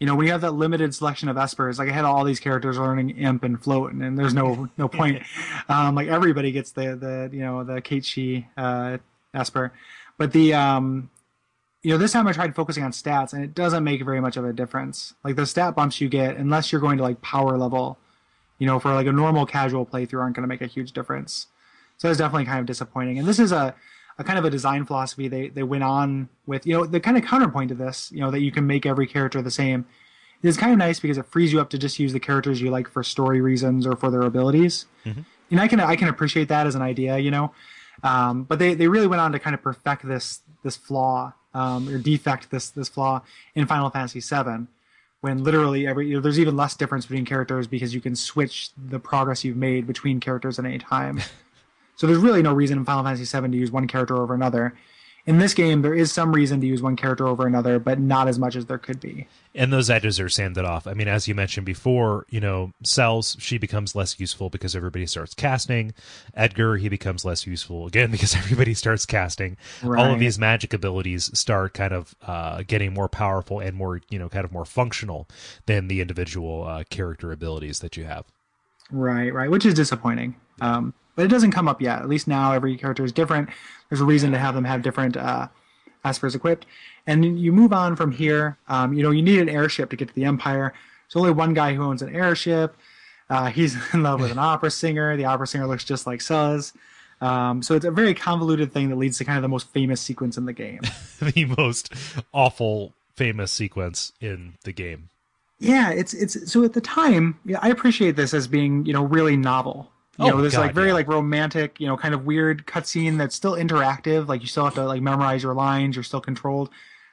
you 0.00 0.06
know, 0.06 0.16
when 0.16 0.26
you 0.26 0.32
have 0.32 0.40
that 0.40 0.52
limited 0.54 0.94
selection 0.94 1.28
of 1.28 1.36
espers, 1.36 1.78
like 1.78 1.88
I 1.88 1.92
had 1.92 2.04
all 2.04 2.24
these 2.24 2.40
characters 2.40 2.76
learning 2.78 3.10
imp 3.10 3.44
and 3.44 3.62
float, 3.62 3.92
and, 3.92 4.02
and 4.02 4.18
there's 4.18 4.34
no 4.34 4.68
no 4.76 4.88
point. 4.88 5.22
Um, 5.68 5.94
like 5.94 6.08
everybody 6.08 6.50
gets 6.52 6.72
the 6.72 6.96
the 6.96 7.30
you 7.32 7.42
know 7.42 7.62
the 7.64 7.80
Cait 7.80 8.04
Sith 8.04 8.44
uh, 8.56 8.98
esper, 9.32 9.72
but 10.18 10.32
the 10.32 10.54
um, 10.54 11.10
you 11.84 11.90
know 11.90 11.98
this 11.98 12.12
time 12.12 12.26
I 12.26 12.32
tried 12.32 12.56
focusing 12.56 12.82
on 12.82 12.92
stats, 12.92 13.34
and 13.34 13.44
it 13.44 13.54
doesn't 13.54 13.84
make 13.84 14.02
very 14.02 14.20
much 14.20 14.38
of 14.38 14.44
a 14.44 14.54
difference. 14.54 15.12
Like 15.22 15.36
the 15.36 15.44
stat 15.44 15.76
bumps 15.76 16.00
you 16.00 16.08
get, 16.08 16.36
unless 16.36 16.72
you're 16.72 16.80
going 16.80 16.96
to 16.96 17.02
like 17.02 17.20
power 17.20 17.58
level, 17.58 17.98
you 18.58 18.66
know, 18.66 18.80
for 18.80 18.94
like 18.94 19.06
a 19.06 19.12
normal 19.12 19.44
casual 19.44 19.84
playthrough, 19.84 20.20
aren't 20.20 20.34
going 20.34 20.44
to 20.44 20.48
make 20.48 20.62
a 20.62 20.66
huge 20.66 20.92
difference. 20.92 21.48
So 21.98 22.08
it's 22.08 22.18
definitely 22.18 22.46
kind 22.46 22.58
of 22.58 22.64
disappointing. 22.64 23.18
And 23.18 23.28
this 23.28 23.38
is 23.38 23.52
a 23.52 23.74
a 24.16 24.24
kind 24.24 24.38
of 24.38 24.46
a 24.46 24.50
design 24.50 24.86
philosophy 24.86 25.28
they, 25.28 25.48
they 25.48 25.62
went 25.62 25.84
on 25.84 26.30
with. 26.46 26.66
You 26.66 26.72
know, 26.72 26.86
the 26.86 27.00
kind 27.00 27.18
of 27.18 27.24
counterpoint 27.24 27.68
to 27.68 27.74
this, 27.74 28.10
you 28.10 28.20
know, 28.20 28.30
that 28.30 28.40
you 28.40 28.50
can 28.50 28.66
make 28.66 28.86
every 28.86 29.06
character 29.06 29.42
the 29.42 29.50
same 29.50 29.84
is 30.42 30.56
kind 30.56 30.72
of 30.72 30.78
nice 30.78 31.00
because 31.00 31.18
it 31.18 31.26
frees 31.26 31.52
you 31.52 31.60
up 31.60 31.68
to 31.70 31.78
just 31.78 31.98
use 31.98 32.14
the 32.14 32.20
characters 32.20 32.62
you 32.62 32.70
like 32.70 32.88
for 32.88 33.02
story 33.02 33.42
reasons 33.42 33.86
or 33.86 33.94
for 33.94 34.10
their 34.10 34.22
abilities. 34.22 34.86
Mm-hmm. 35.04 35.20
And 35.50 35.60
I 35.60 35.68
can 35.68 35.80
I 35.80 35.96
can 35.96 36.08
appreciate 36.08 36.48
that 36.48 36.66
as 36.66 36.74
an 36.74 36.82
idea, 36.82 37.18
you 37.18 37.30
know. 37.30 37.52
Um, 38.02 38.44
but 38.44 38.58
they, 38.58 38.72
they 38.74 38.88
really 38.88 39.06
went 39.06 39.20
on 39.20 39.32
to 39.32 39.38
kind 39.38 39.52
of 39.52 39.62
perfect 39.62 40.08
this 40.08 40.40
this 40.62 40.76
flaw 40.76 41.34
um, 41.54 41.88
or 41.88 41.98
defect 41.98 42.50
this 42.50 42.70
this 42.70 42.88
flaw 42.88 43.22
in 43.54 43.66
Final 43.66 43.90
Fantasy 43.90 44.20
VII, 44.20 44.66
when 45.20 45.42
literally 45.42 45.86
every 45.86 46.08
you 46.08 46.14
know, 46.14 46.20
there's 46.20 46.38
even 46.38 46.56
less 46.56 46.76
difference 46.76 47.06
between 47.06 47.24
characters 47.24 47.66
because 47.66 47.94
you 47.94 48.00
can 48.00 48.14
switch 48.14 48.70
the 48.76 48.98
progress 48.98 49.44
you've 49.44 49.56
made 49.56 49.86
between 49.86 50.20
characters 50.20 50.58
at 50.58 50.64
any 50.64 50.78
time. 50.78 51.20
So 51.96 52.06
there's 52.06 52.18
really 52.18 52.42
no 52.42 52.52
reason 52.52 52.78
in 52.78 52.84
Final 52.84 53.04
Fantasy 53.04 53.24
VII 53.24 53.48
to 53.50 53.56
use 53.56 53.70
one 53.70 53.86
character 53.86 54.16
over 54.16 54.34
another. 54.34 54.74
In 55.26 55.38
this 55.38 55.54
game, 55.54 55.80
there 55.80 55.94
is 55.94 56.12
some 56.12 56.34
reason 56.34 56.60
to 56.60 56.66
use 56.66 56.82
one 56.82 56.96
character 56.96 57.26
over 57.26 57.46
another, 57.46 57.78
but 57.78 57.98
not 57.98 58.28
as 58.28 58.38
much 58.38 58.56
as 58.56 58.66
there 58.66 58.76
could 58.76 59.00
be. 59.00 59.26
And 59.54 59.72
those 59.72 59.88
edges 59.88 60.20
are 60.20 60.28
sanded 60.28 60.66
off. 60.66 60.86
I 60.86 60.92
mean, 60.92 61.08
as 61.08 61.26
you 61.26 61.34
mentioned 61.34 61.64
before, 61.64 62.26
you 62.28 62.40
know, 62.40 62.72
Celes, 62.82 63.34
she 63.40 63.56
becomes 63.56 63.94
less 63.94 64.20
useful 64.20 64.50
because 64.50 64.76
everybody 64.76 65.06
starts 65.06 65.32
casting. 65.32 65.94
Edgar, 66.34 66.76
he 66.76 66.90
becomes 66.90 67.24
less 67.24 67.46
useful 67.46 67.86
again 67.86 68.10
because 68.10 68.34
everybody 68.34 68.74
starts 68.74 69.06
casting. 69.06 69.56
All 69.82 70.12
of 70.12 70.18
these 70.18 70.38
magic 70.38 70.74
abilities 70.74 71.30
start 71.38 71.72
kind 71.72 71.94
of 71.94 72.14
uh, 72.26 72.62
getting 72.66 72.92
more 72.92 73.08
powerful 73.08 73.60
and 73.60 73.74
more, 73.76 74.02
you 74.10 74.18
know, 74.18 74.28
kind 74.28 74.44
of 74.44 74.52
more 74.52 74.66
functional 74.66 75.26
than 75.64 75.88
the 75.88 76.02
individual 76.02 76.64
uh, 76.64 76.84
character 76.90 77.32
abilities 77.32 77.78
that 77.80 77.96
you 77.96 78.04
have. 78.04 78.26
Right, 78.90 79.32
right, 79.32 79.50
which 79.50 79.64
is 79.64 79.72
disappointing. 79.72 80.36
Um, 80.60 80.92
but 81.16 81.24
it 81.24 81.28
doesn't 81.28 81.52
come 81.52 81.68
up 81.68 81.80
yet. 81.80 82.00
At 82.00 82.08
least 82.08 82.28
now, 82.28 82.52
every 82.52 82.76
character 82.76 83.04
is 83.04 83.12
different. 83.12 83.48
There's 83.88 84.00
a 84.00 84.04
reason 84.04 84.32
to 84.32 84.38
have 84.38 84.54
them 84.54 84.64
have 84.64 84.82
different 84.82 85.16
uh, 85.16 85.48
espers 86.04 86.34
equipped. 86.34 86.66
And 87.06 87.38
you 87.38 87.52
move 87.52 87.72
on 87.72 87.96
from 87.96 88.12
here. 88.12 88.56
Um, 88.68 88.92
you 88.92 89.02
know, 89.02 89.10
you 89.10 89.22
need 89.22 89.40
an 89.40 89.48
airship 89.48 89.90
to 89.90 89.96
get 89.96 90.08
to 90.08 90.14
the 90.14 90.24
Empire. 90.24 90.72
There's 91.06 91.20
only 91.20 91.32
one 91.32 91.54
guy 91.54 91.74
who 91.74 91.82
owns 91.82 92.02
an 92.02 92.14
airship. 92.14 92.76
Uh, 93.28 93.46
he's 93.46 93.76
in 93.94 94.02
love 94.02 94.20
with 94.20 94.30
an 94.30 94.38
opera 94.40 94.70
singer. 94.70 95.16
The 95.16 95.24
opera 95.24 95.46
singer 95.46 95.66
looks 95.66 95.84
just 95.84 96.06
like 96.06 96.20
Suz. 96.20 96.72
Um, 97.20 97.62
so 97.62 97.74
it's 97.74 97.84
a 97.84 97.90
very 97.90 98.14
convoluted 98.14 98.72
thing 98.72 98.90
that 98.90 98.96
leads 98.96 99.18
to 99.18 99.24
kind 99.24 99.38
of 99.38 99.42
the 99.42 99.48
most 99.48 99.72
famous 99.72 100.00
sequence 100.00 100.36
in 100.36 100.46
the 100.46 100.52
game. 100.52 100.80
the 101.20 101.44
most 101.56 101.92
awful, 102.32 102.92
famous 103.14 103.52
sequence 103.52 104.12
in 104.20 104.54
the 104.64 104.72
game. 104.72 105.08
Yeah, 105.60 105.90
it's 105.90 106.12
it's 106.12 106.50
so 106.50 106.64
at 106.64 106.72
the 106.72 106.80
time, 106.80 107.38
yeah, 107.44 107.58
I 107.62 107.70
appreciate 107.70 108.16
this 108.16 108.34
as 108.34 108.46
being 108.48 108.84
you 108.84 108.92
know 108.92 109.04
really 109.04 109.36
novel. 109.36 109.90
You 110.18 110.26
Oh, 110.26 110.28
know, 110.30 110.42
this 110.42 110.54
God, 110.54 110.60
like 110.60 110.74
very 110.74 110.88
yeah. 110.88 110.94
like 110.94 111.08
romantic, 111.08 111.80
you 111.80 111.86
know, 111.86 111.96
kind 111.96 112.14
of 112.14 112.24
weird 112.24 112.66
cutscene 112.66 113.18
that's 113.18 113.34
still 113.34 113.52
interactive. 113.54 114.28
Like 114.28 114.40
you 114.42 114.46
still 114.46 114.64
have 114.64 114.74
to 114.74 114.84
like 114.84 115.02
memorize 115.02 115.42
your 115.42 115.54
lines. 115.54 115.96
You're 115.96 116.02
still 116.04 116.20
controlled. 116.20 116.70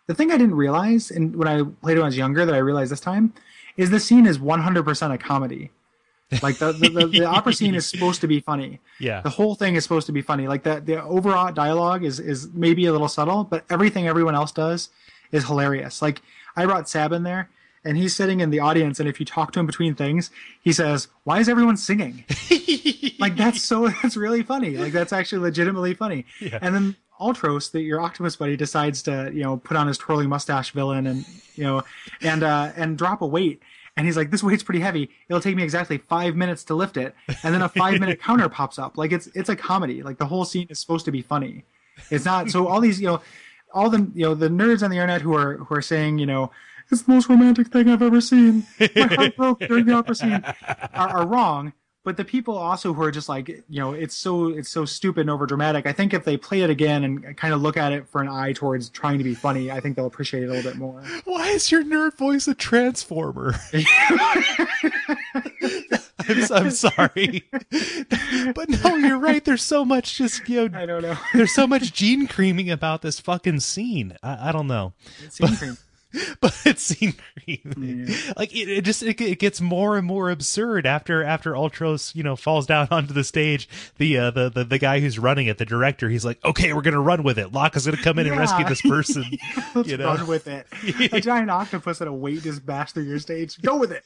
The 0.07 0.13
thing 0.15 0.31
I 0.31 0.37
didn't 0.37 0.55
realize, 0.55 1.09
and 1.11 1.35
when 1.35 1.47
I 1.47 1.63
played 1.63 1.97
it 1.97 1.99
when 1.99 2.03
I 2.03 2.05
was 2.05 2.17
younger, 2.17 2.45
that 2.45 2.53
I 2.53 2.59
realized 2.59 2.91
this 2.91 2.99
time, 2.99 3.33
is 3.77 3.89
the 3.89 3.99
scene 3.99 4.25
is 4.27 4.37
100% 4.39 5.13
a 5.13 5.17
comedy. 5.17 5.71
Like 6.41 6.57
the 6.59 6.71
the, 6.71 6.89
the, 6.89 7.07
the 7.07 7.25
opera 7.25 7.53
scene 7.53 7.75
is 7.75 7.85
supposed 7.85 8.21
to 8.21 8.27
be 8.27 8.39
funny. 8.39 8.79
Yeah. 8.99 9.21
The 9.21 9.29
whole 9.31 9.55
thing 9.55 9.75
is 9.75 9.83
supposed 9.83 10.05
to 10.05 10.13
be 10.13 10.21
funny. 10.21 10.47
Like 10.47 10.63
the 10.63 10.79
the 10.79 11.03
overall 11.03 11.51
dialogue 11.51 12.03
is 12.03 12.19
is 12.19 12.49
maybe 12.53 12.85
a 12.85 12.91
little 12.91 13.07
subtle, 13.09 13.43
but 13.43 13.65
everything 13.69 14.07
everyone 14.07 14.35
else 14.35 14.51
does 14.51 14.89
is 15.31 15.45
hilarious. 15.47 16.01
Like 16.01 16.21
I 16.55 16.65
brought 16.65 16.87
Sabin 16.87 17.23
there, 17.23 17.49
and 17.83 17.97
he's 17.97 18.15
sitting 18.15 18.39
in 18.39 18.49
the 18.49 18.59
audience, 18.59 18.99
and 18.99 19.09
if 19.09 19.19
you 19.19 19.25
talk 19.25 19.51
to 19.53 19.59
him 19.59 19.65
between 19.65 19.95
things, 19.95 20.29
he 20.61 20.71
says, 20.71 21.07
"Why 21.23 21.39
is 21.39 21.49
everyone 21.49 21.77
singing?" 21.77 22.23
like 23.19 23.35
that's 23.35 23.61
so 23.61 23.87
that's 24.01 24.15
really 24.17 24.43
funny. 24.43 24.77
Like 24.77 24.93
that's 24.93 25.13
actually 25.13 25.39
legitimately 25.39 25.93
funny. 25.93 26.25
yeah. 26.39 26.59
And 26.61 26.75
then 26.75 26.95
Ultros 27.19 27.71
that 27.71 27.81
your 27.81 28.01
octopus 28.01 28.35
buddy, 28.35 28.57
decides 28.57 29.03
to 29.03 29.31
you 29.33 29.43
know 29.43 29.57
put 29.57 29.77
on 29.77 29.87
his 29.87 29.97
twirling 29.97 30.29
mustache 30.29 30.71
villain 30.71 31.07
and 31.07 31.25
you 31.55 31.63
know 31.63 31.83
and 32.21 32.43
uh 32.43 32.71
and 32.75 32.97
drop 32.97 33.21
a 33.21 33.27
weight. 33.27 33.61
And 33.97 34.05
he's 34.05 34.15
like, 34.15 34.31
"This 34.31 34.41
weight's 34.41 34.63
pretty 34.63 34.79
heavy. 34.79 35.09
It'll 35.27 35.41
take 35.41 35.55
me 35.55 35.63
exactly 35.63 35.97
five 35.97 36.35
minutes 36.35 36.63
to 36.65 36.75
lift 36.75 36.95
it." 36.95 37.13
And 37.43 37.53
then 37.53 37.61
a 37.61 37.67
five-minute 37.67 38.21
counter 38.23 38.47
pops 38.47 38.79
up. 38.79 38.97
Like 38.97 39.11
it's 39.11 39.27
it's 39.35 39.49
a 39.49 39.55
comedy. 39.55 40.01
Like 40.01 40.17
the 40.17 40.25
whole 40.25 40.45
scene 40.45 40.67
is 40.69 40.79
supposed 40.79 41.05
to 41.05 41.11
be 41.11 41.21
funny. 41.21 41.65
It's 42.09 42.23
not. 42.23 42.49
So 42.49 42.67
all 42.67 42.79
these, 42.79 43.01
you 43.01 43.07
know, 43.07 43.21
all 43.73 43.89
the 43.89 44.09
you 44.13 44.23
know 44.23 44.33
the 44.33 44.47
nerds 44.47 44.81
on 44.81 44.89
the 44.89 44.95
internet 44.95 45.21
who 45.21 45.35
are 45.35 45.57
who 45.57 45.75
are 45.75 45.81
saying, 45.81 46.19
you 46.19 46.25
know, 46.25 46.51
it's 46.91 47.03
the 47.03 47.11
most 47.11 47.29
romantic 47.29 47.67
thing 47.67 47.89
I've 47.89 48.01
ever 48.01 48.21
seen. 48.21 48.65
My 48.79 49.03
heart 49.03 49.35
broke 49.35 49.59
during 49.59 49.85
the 49.85 49.93
opera 49.93 50.15
scene. 50.15 50.43
Are, 50.93 51.09
are 51.09 51.27
wrong. 51.27 51.73
But 52.03 52.17
the 52.17 52.25
people 52.25 52.57
also 52.57 52.93
who 52.93 53.03
are 53.03 53.11
just 53.11 53.29
like, 53.29 53.47
you 53.47 53.79
know, 53.79 53.93
it's 53.93 54.15
so 54.15 54.47
it's 54.47 54.69
so 54.69 54.85
stupid 54.85 55.21
and 55.21 55.29
over 55.29 55.45
dramatic. 55.45 55.85
I 55.85 55.91
think 55.91 56.15
if 56.15 56.25
they 56.25 56.35
play 56.35 56.61
it 56.61 56.71
again 56.71 57.03
and 57.03 57.37
kind 57.37 57.53
of 57.53 57.61
look 57.61 57.77
at 57.77 57.93
it 57.93 58.07
for 58.07 58.23
an 58.23 58.27
eye 58.27 58.53
towards 58.53 58.89
trying 58.89 59.19
to 59.19 59.23
be 59.23 59.35
funny, 59.35 59.69
I 59.69 59.79
think 59.81 59.95
they'll 59.95 60.07
appreciate 60.07 60.41
it 60.41 60.47
a 60.47 60.49
little 60.49 60.71
bit 60.71 60.79
more. 60.79 61.03
Why 61.25 61.49
is 61.49 61.71
your 61.71 61.83
nerd 61.83 62.17
voice 62.17 62.47
a 62.47 62.55
transformer? 62.55 63.53
I'm, 66.27 66.43
I'm 66.51 66.71
sorry, 66.71 67.43
but 68.55 68.69
no, 68.69 68.95
you're 68.95 69.19
right. 69.19 69.45
There's 69.45 69.63
so 69.63 69.85
much 69.85 70.17
just 70.17 70.47
you 70.49 70.69
know. 70.69 70.79
I 70.79 70.87
don't 70.87 71.03
know. 71.03 71.17
There's 71.35 71.53
so 71.53 71.67
much 71.67 71.93
gene 71.93 72.25
creaming 72.27 72.71
about 72.71 73.03
this 73.03 73.19
fucking 73.19 73.59
scene. 73.59 74.17
I, 74.23 74.49
I 74.49 74.51
don't 74.51 74.67
know. 74.67 74.93
but 76.41 76.57
it's 76.65 76.81
scene 76.81 77.13
creaming. 77.37 78.09
Like 78.35 78.53
it, 78.53 78.69
it 78.69 78.81
just 78.83 79.03
it, 79.03 79.19
it 79.21 79.39
gets 79.39 79.61
more 79.61 79.97
and 79.97 80.05
more 80.05 80.29
absurd 80.29 80.85
after 80.85 81.23
after 81.23 81.53
Ultros 81.53 82.13
you 82.15 82.23
know 82.23 82.35
falls 82.35 82.65
down 82.65 82.87
onto 82.91 83.13
the 83.13 83.23
stage. 83.23 83.69
The 83.97 84.17
uh, 84.17 84.31
the, 84.31 84.49
the 84.49 84.63
the 84.63 84.77
guy 84.77 84.99
who's 84.99 85.17
running 85.17 85.47
it, 85.47 85.57
the 85.57 85.65
director, 85.65 86.09
he's 86.09 86.25
like, 86.25 86.43
okay, 86.43 86.73
we're 86.73 86.81
gonna 86.81 86.99
run 87.01 87.23
with 87.23 87.37
it. 87.37 87.51
Locke 87.53 87.75
is 87.75 87.85
gonna 87.85 87.97
come 87.97 88.19
in 88.19 88.27
and 88.27 88.37
rescue 88.37 88.65
this 88.65 88.81
person. 88.87 89.25
Let's 89.73 89.89
you 89.89 89.97
know? 89.97 90.05
run 90.05 90.27
with 90.27 90.47
it. 90.47 90.67
A 91.13 91.21
giant 91.21 91.49
octopus 91.49 92.01
and 92.01 92.09
a 92.09 92.13
weight 92.13 92.43
just 92.43 92.65
bashed 92.65 92.93
through 92.93 93.03
your 93.03 93.19
stage. 93.19 93.61
Go 93.61 93.77
with 93.77 93.91
it. 93.91 94.03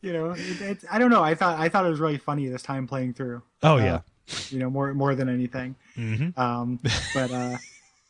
you 0.00 0.12
know, 0.12 0.30
it, 0.30 0.60
it's, 0.60 0.84
I 0.90 0.98
don't 0.98 1.10
know. 1.10 1.22
I 1.22 1.34
thought 1.34 1.58
I 1.58 1.68
thought 1.68 1.84
it 1.86 1.90
was 1.90 2.00
really 2.00 2.18
funny 2.18 2.46
this 2.48 2.62
time 2.62 2.86
playing 2.86 3.14
through. 3.14 3.42
Oh 3.62 3.76
yeah. 3.76 4.00
You 4.50 4.58
know, 4.58 4.70
more 4.70 4.92
more 4.94 5.14
than 5.14 5.28
anything. 5.28 5.76
Mhm. 5.96 6.36
Um, 6.36 6.80
but 7.14 7.30
uh, 7.30 7.56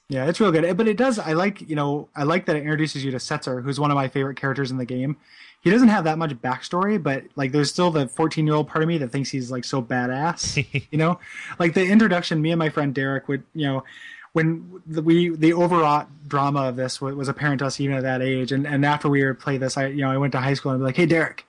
yeah, 0.09 0.27
it's 0.27 0.41
real 0.41 0.53
good. 0.53 0.77
But 0.77 0.87
it 0.87 0.97
does. 0.97 1.19
I 1.19 1.33
like 1.33 1.69
you 1.69 1.75
know 1.75 2.09
I 2.15 2.23
like 2.23 2.47
that 2.47 2.57
it 2.57 2.61
introduces 2.61 3.05
you 3.05 3.11
to 3.11 3.17
Setzer, 3.17 3.63
who's 3.63 3.81
one 3.81 3.91
of 3.91 3.97
my 3.97 4.09
favorite 4.09 4.37
characters 4.37 4.71
in 4.71 4.77
the 4.77 4.85
game. 4.85 5.17
He 5.63 5.71
doesn't 5.71 5.89
have 5.89 6.05
that 6.05 6.17
much 6.17 6.31
backstory, 6.35 7.03
but 7.03 7.25
like 7.35 7.51
there's 7.51 7.71
still 7.71 7.91
the 7.91 8.07
14 8.07 8.47
year 8.47 8.55
old 8.55 8.69
part 8.69 8.85
of 8.85 8.89
me 8.89 8.99
that 8.99 9.11
thinks 9.11 9.31
he's 9.31 9.51
like 9.51 9.65
so 9.65 9.83
badass. 9.83 10.65
you 10.91 10.99
know, 10.99 11.19
like 11.59 11.75
the 11.75 11.85
introduction. 11.85 12.41
Me 12.41 12.53
and 12.53 12.59
my 12.59 12.69
friend 12.69 12.95
Derek 12.95 13.27
would 13.27 13.43
you 13.53 13.67
know 13.67 13.85
when 14.33 14.83
the, 14.87 15.03
we 15.03 15.31
the 15.31 15.55
overwrought 15.55 16.29
drama 16.29 16.69
of 16.69 16.77
this 16.77 17.01
was, 17.01 17.15
was 17.15 17.29
apparent 17.29 17.59
to 17.61 17.67
us 17.67 17.81
even 17.81 17.97
at 17.97 18.03
that 18.05 18.23
age, 18.23 18.53
and 18.53 18.67
and 18.67 18.85
after 18.85 19.09
we 19.09 19.25
would 19.25 19.41
play 19.41 19.57
this, 19.57 19.77
I 19.77 19.87
you 19.87 20.03
know 20.03 20.11
I 20.11 20.19
went 20.19 20.33
to 20.33 20.41
high 20.41 20.55
school 20.55 20.73
and 20.73 20.79
I'd 20.79 20.83
be 20.83 20.87
like, 20.87 20.97
hey 20.97 21.07
Derek. 21.07 21.47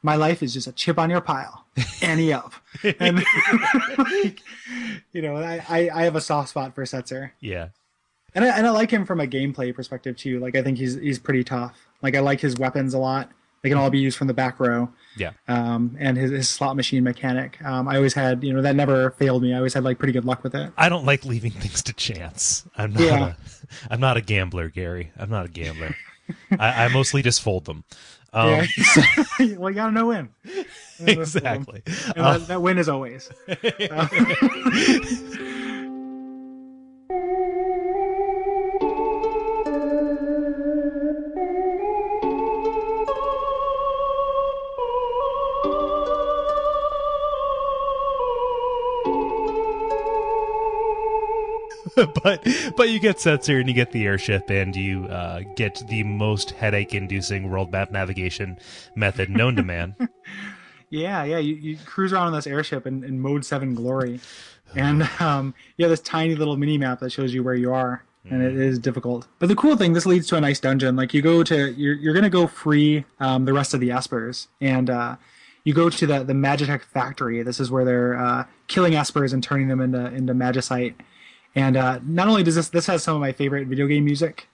My 0.00 0.14
life 0.14 0.44
is 0.44 0.54
just 0.54 0.68
a 0.68 0.72
chip 0.72 0.96
on 0.96 1.10
your 1.10 1.20
pile, 1.20 1.64
Annie 2.00 2.32
up, 2.32 2.52
and 3.00 3.16
like, 3.98 4.40
you 5.12 5.20
know 5.20 5.34
I, 5.34 5.60
I 5.68 5.90
I 5.92 6.02
have 6.04 6.14
a 6.14 6.20
soft 6.20 6.50
spot 6.50 6.76
for 6.76 6.84
Setzer. 6.84 7.32
Yeah. 7.40 7.70
And 8.38 8.44
I, 8.44 8.56
and 8.56 8.68
I 8.68 8.70
like 8.70 8.88
him 8.88 9.04
from 9.04 9.18
a 9.18 9.26
gameplay 9.26 9.74
perspective 9.74 10.16
too. 10.16 10.38
Like 10.38 10.54
I 10.54 10.62
think 10.62 10.78
he's 10.78 10.94
he's 10.94 11.18
pretty 11.18 11.42
tough. 11.42 11.88
Like 12.02 12.14
I 12.14 12.20
like 12.20 12.38
his 12.40 12.54
weapons 12.56 12.94
a 12.94 12.98
lot. 12.98 13.32
They 13.62 13.68
can 13.68 13.78
all 13.78 13.90
be 13.90 13.98
used 13.98 14.16
from 14.16 14.28
the 14.28 14.34
back 14.34 14.60
row. 14.60 14.88
Yeah. 15.16 15.32
Um, 15.48 15.96
and 15.98 16.16
his, 16.16 16.30
his 16.30 16.48
slot 16.48 16.76
machine 16.76 17.02
mechanic. 17.02 17.60
Um, 17.64 17.88
I 17.88 17.96
always 17.96 18.14
had 18.14 18.44
you 18.44 18.52
know 18.52 18.62
that 18.62 18.76
never 18.76 19.10
failed 19.10 19.42
me. 19.42 19.54
I 19.54 19.56
always 19.56 19.74
had 19.74 19.82
like 19.82 19.98
pretty 19.98 20.12
good 20.12 20.24
luck 20.24 20.44
with 20.44 20.54
it. 20.54 20.70
I 20.76 20.88
don't 20.88 21.04
like 21.04 21.24
leaving 21.24 21.50
things 21.50 21.82
to 21.82 21.92
chance. 21.92 22.64
I'm 22.76 22.92
not 22.92 23.02
Yeah. 23.02 23.26
a 23.26 23.34
I'm 23.92 23.98
not 23.98 24.16
a 24.16 24.20
gambler, 24.20 24.68
Gary. 24.68 25.10
I'm 25.18 25.30
not 25.30 25.46
a 25.46 25.48
gambler. 25.48 25.96
I, 26.56 26.84
I 26.84 26.88
mostly 26.88 27.22
just 27.22 27.42
fold 27.42 27.64
them. 27.64 27.82
Um, 28.32 28.50
Yeah. 28.50 28.66
well, 29.56 29.70
you 29.70 29.74
gotta 29.74 29.90
know 29.90 30.06
when. 30.06 30.28
exactly. 31.00 31.82
And 32.14 32.24
that, 32.24 32.46
that 32.46 32.62
win 32.62 32.78
is 32.78 32.88
always. 32.88 33.28
but 52.22 52.46
but 52.76 52.88
you 52.90 53.00
get 53.00 53.16
Setzer 53.16 53.58
and 53.58 53.68
you 53.68 53.74
get 53.74 53.92
the 53.92 54.04
airship 54.04 54.50
and 54.50 54.74
you 54.74 55.04
uh, 55.06 55.42
get 55.56 55.82
the 55.88 56.02
most 56.04 56.52
headache-inducing 56.52 57.50
world 57.50 57.72
map 57.72 57.90
navigation 57.90 58.58
method 58.94 59.30
known 59.30 59.56
to 59.56 59.62
man. 59.62 59.96
Yeah, 60.90 61.24
yeah. 61.24 61.38
You, 61.38 61.54
you 61.54 61.78
cruise 61.84 62.12
around 62.12 62.28
on 62.28 62.32
this 62.32 62.46
airship 62.46 62.86
in, 62.86 63.04
in 63.04 63.20
mode 63.20 63.44
seven 63.44 63.74
glory, 63.74 64.20
and 64.74 65.02
um, 65.20 65.54
you 65.76 65.84
have 65.84 65.90
this 65.90 66.00
tiny 66.00 66.34
little 66.34 66.56
mini 66.56 66.78
map 66.78 67.00
that 67.00 67.12
shows 67.12 67.34
you 67.34 67.42
where 67.42 67.54
you 67.54 67.72
are, 67.72 68.04
and 68.30 68.42
it 68.42 68.56
is 68.56 68.78
difficult. 68.78 69.26
But 69.38 69.48
the 69.48 69.54
cool 69.54 69.76
thing, 69.76 69.92
this 69.92 70.06
leads 70.06 70.26
to 70.28 70.36
a 70.36 70.40
nice 70.40 70.60
dungeon. 70.60 70.96
Like 70.96 71.12
you 71.12 71.22
go 71.22 71.42
to, 71.42 71.72
you're 71.72 71.94
you're 71.94 72.14
gonna 72.14 72.30
go 72.30 72.46
free 72.46 73.04
um, 73.20 73.44
the 73.44 73.52
rest 73.52 73.74
of 73.74 73.80
the 73.80 73.90
espers, 73.90 74.46
and 74.60 74.88
uh, 74.88 75.16
you 75.64 75.74
go 75.74 75.90
to 75.90 76.06
the 76.06 76.24
the 76.24 76.32
Magitech 76.32 76.82
factory. 76.82 77.42
This 77.42 77.60
is 77.60 77.70
where 77.70 77.84
they're 77.84 78.18
uh, 78.18 78.44
killing 78.66 78.94
espers 78.94 79.32
and 79.34 79.42
turning 79.42 79.68
them 79.68 79.80
into 79.80 80.06
into 80.06 80.32
magicite. 80.32 80.94
And 81.54 81.76
uh, 81.76 82.00
not 82.04 82.28
only 82.28 82.42
does 82.42 82.54
this 82.54 82.68
this 82.68 82.86
has 82.86 83.02
some 83.02 83.14
of 83.16 83.20
my 83.20 83.32
favorite 83.32 83.66
video 83.68 83.86
game 83.86 84.04
music 84.04 84.48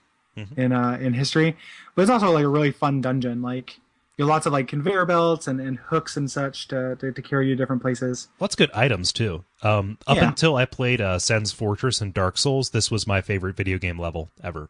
in 0.57 0.71
uh, 0.71 0.97
in 0.99 1.13
history, 1.13 1.55
but 1.95 2.01
it's 2.01 2.11
also 2.11 2.31
like 2.31 2.43
a 2.43 2.49
really 2.49 2.71
fun 2.71 2.99
dungeon. 3.01 3.41
Like 3.41 3.77
you 4.17 4.23
have 4.25 4.29
lots 4.29 4.45
of 4.45 4.53
like 4.53 4.67
conveyor 4.67 5.05
belts 5.05 5.47
and, 5.47 5.59
and 5.61 5.77
hooks 5.77 6.15
and 6.17 6.31
such 6.31 6.67
to, 6.69 6.95
to, 6.97 7.11
to 7.11 7.21
carry 7.21 7.47
you 7.49 7.55
to 7.55 7.61
different 7.61 7.81
places. 7.81 8.29
Lots 8.39 8.53
of 8.55 8.57
good 8.57 8.71
items 8.71 9.11
too. 9.13 9.43
Um, 9.61 9.97
up 10.07 10.17
Yeah. 10.17 10.27
until 10.29 10.55
I 10.55 10.65
played 10.65 11.01
uh, 11.01 11.19
Sen's 11.19 11.51
Fortress 11.51 11.99
and 12.01 12.13
Dark 12.13 12.37
Souls, 12.37 12.69
this 12.71 12.89
was 12.89 13.05
my 13.05 13.19
favorite 13.21 13.55
video 13.57 13.77
game 13.77 13.99
level 13.99 14.29
ever. 14.43 14.69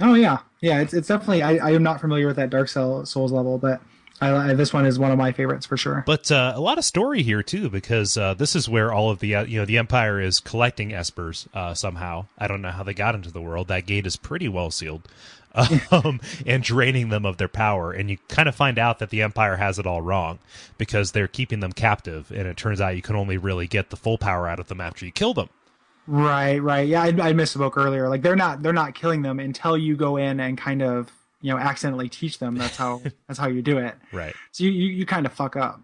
Oh 0.00 0.14
yeah, 0.14 0.38
yeah. 0.60 0.80
It's 0.80 0.92
it's 0.94 1.08
definitely. 1.08 1.42
I, 1.42 1.56
I 1.56 1.70
am 1.72 1.82
not 1.82 2.00
familiar 2.00 2.26
with 2.26 2.36
that 2.36 2.50
Dark 2.50 2.68
Soul- 2.68 3.04
Souls 3.06 3.32
level, 3.32 3.58
but 3.58 3.80
I, 4.20 4.50
I 4.50 4.54
this 4.54 4.72
one 4.72 4.86
is 4.86 4.98
one 4.98 5.10
of 5.10 5.18
my 5.18 5.32
favorites 5.32 5.66
for 5.66 5.76
sure. 5.76 6.02
But 6.06 6.30
uh, 6.30 6.52
a 6.54 6.60
lot 6.60 6.78
of 6.78 6.84
story 6.84 7.22
here 7.22 7.42
too, 7.42 7.68
because 7.68 8.16
uh, 8.16 8.34
this 8.34 8.56
is 8.56 8.68
where 8.68 8.92
all 8.92 9.10
of 9.10 9.20
the 9.20 9.34
uh, 9.34 9.44
you 9.44 9.58
know 9.58 9.64
the 9.64 9.78
Empire 9.78 10.20
is 10.20 10.40
collecting 10.40 10.90
espers 10.90 11.46
uh, 11.54 11.74
somehow. 11.74 12.26
I 12.38 12.46
don't 12.46 12.62
know 12.62 12.70
how 12.70 12.82
they 12.82 12.94
got 12.94 13.14
into 13.14 13.30
the 13.30 13.42
world. 13.42 13.68
That 13.68 13.86
gate 13.86 14.06
is 14.06 14.16
pretty 14.16 14.48
well 14.48 14.70
sealed, 14.70 15.08
um, 15.90 16.20
and 16.46 16.62
draining 16.62 17.10
them 17.10 17.26
of 17.26 17.36
their 17.36 17.48
power. 17.48 17.92
And 17.92 18.10
you 18.10 18.18
kind 18.28 18.48
of 18.48 18.54
find 18.54 18.78
out 18.78 18.98
that 19.00 19.10
the 19.10 19.22
Empire 19.22 19.56
has 19.56 19.78
it 19.78 19.86
all 19.86 20.02
wrong 20.02 20.38
because 20.78 21.12
they're 21.12 21.28
keeping 21.28 21.60
them 21.60 21.72
captive, 21.72 22.30
and 22.30 22.46
it 22.46 22.56
turns 22.56 22.80
out 22.80 22.96
you 22.96 23.02
can 23.02 23.16
only 23.16 23.36
really 23.36 23.66
get 23.66 23.90
the 23.90 23.96
full 23.96 24.18
power 24.18 24.48
out 24.48 24.60
of 24.60 24.68
them 24.68 24.80
after 24.80 25.04
you 25.04 25.12
kill 25.12 25.34
them. 25.34 25.48
Right, 26.06 26.58
right. 26.58 26.86
Yeah, 26.86 27.02
I, 27.02 27.08
I 27.08 27.32
misspoke 27.32 27.76
earlier. 27.76 28.08
Like 28.08 28.22
they're 28.22 28.36
not 28.36 28.62
they're 28.62 28.72
not 28.72 28.94
killing 28.94 29.22
them 29.22 29.40
until 29.40 29.76
you 29.76 29.96
go 29.96 30.16
in 30.16 30.38
and 30.40 30.56
kind 30.56 30.82
of 30.82 31.10
you 31.40 31.52
know 31.52 31.58
accidentally 31.58 32.08
teach 32.08 32.38
them. 32.38 32.56
That's 32.56 32.76
how 32.76 33.02
that's 33.28 33.38
how 33.38 33.48
you 33.48 33.62
do 33.62 33.78
it. 33.78 33.94
Right. 34.12 34.34
So 34.52 34.64
you, 34.64 34.70
you, 34.70 34.88
you 34.88 35.06
kind 35.06 35.26
of 35.26 35.32
fuck 35.32 35.56
up, 35.56 35.80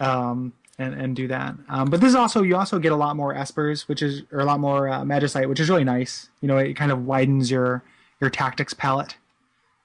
um, 0.00 0.52
and 0.78 0.94
and 0.94 1.16
do 1.16 1.28
that. 1.28 1.54
Um, 1.68 1.90
but 1.90 2.00
this 2.00 2.10
is 2.10 2.14
also 2.16 2.42
you 2.42 2.56
also 2.56 2.78
get 2.78 2.92
a 2.92 2.96
lot 2.96 3.16
more 3.16 3.34
espers, 3.34 3.88
which 3.88 4.02
is 4.02 4.22
or 4.32 4.40
a 4.40 4.44
lot 4.44 4.60
more 4.60 4.88
uh, 4.88 5.02
magicite, 5.02 5.48
which 5.48 5.60
is 5.60 5.68
really 5.68 5.84
nice. 5.84 6.28
You 6.40 6.48
know, 6.48 6.58
it 6.58 6.74
kind 6.74 6.92
of 6.92 7.04
widens 7.04 7.50
your 7.50 7.82
your 8.20 8.30
tactics 8.30 8.74
palette. 8.74 9.16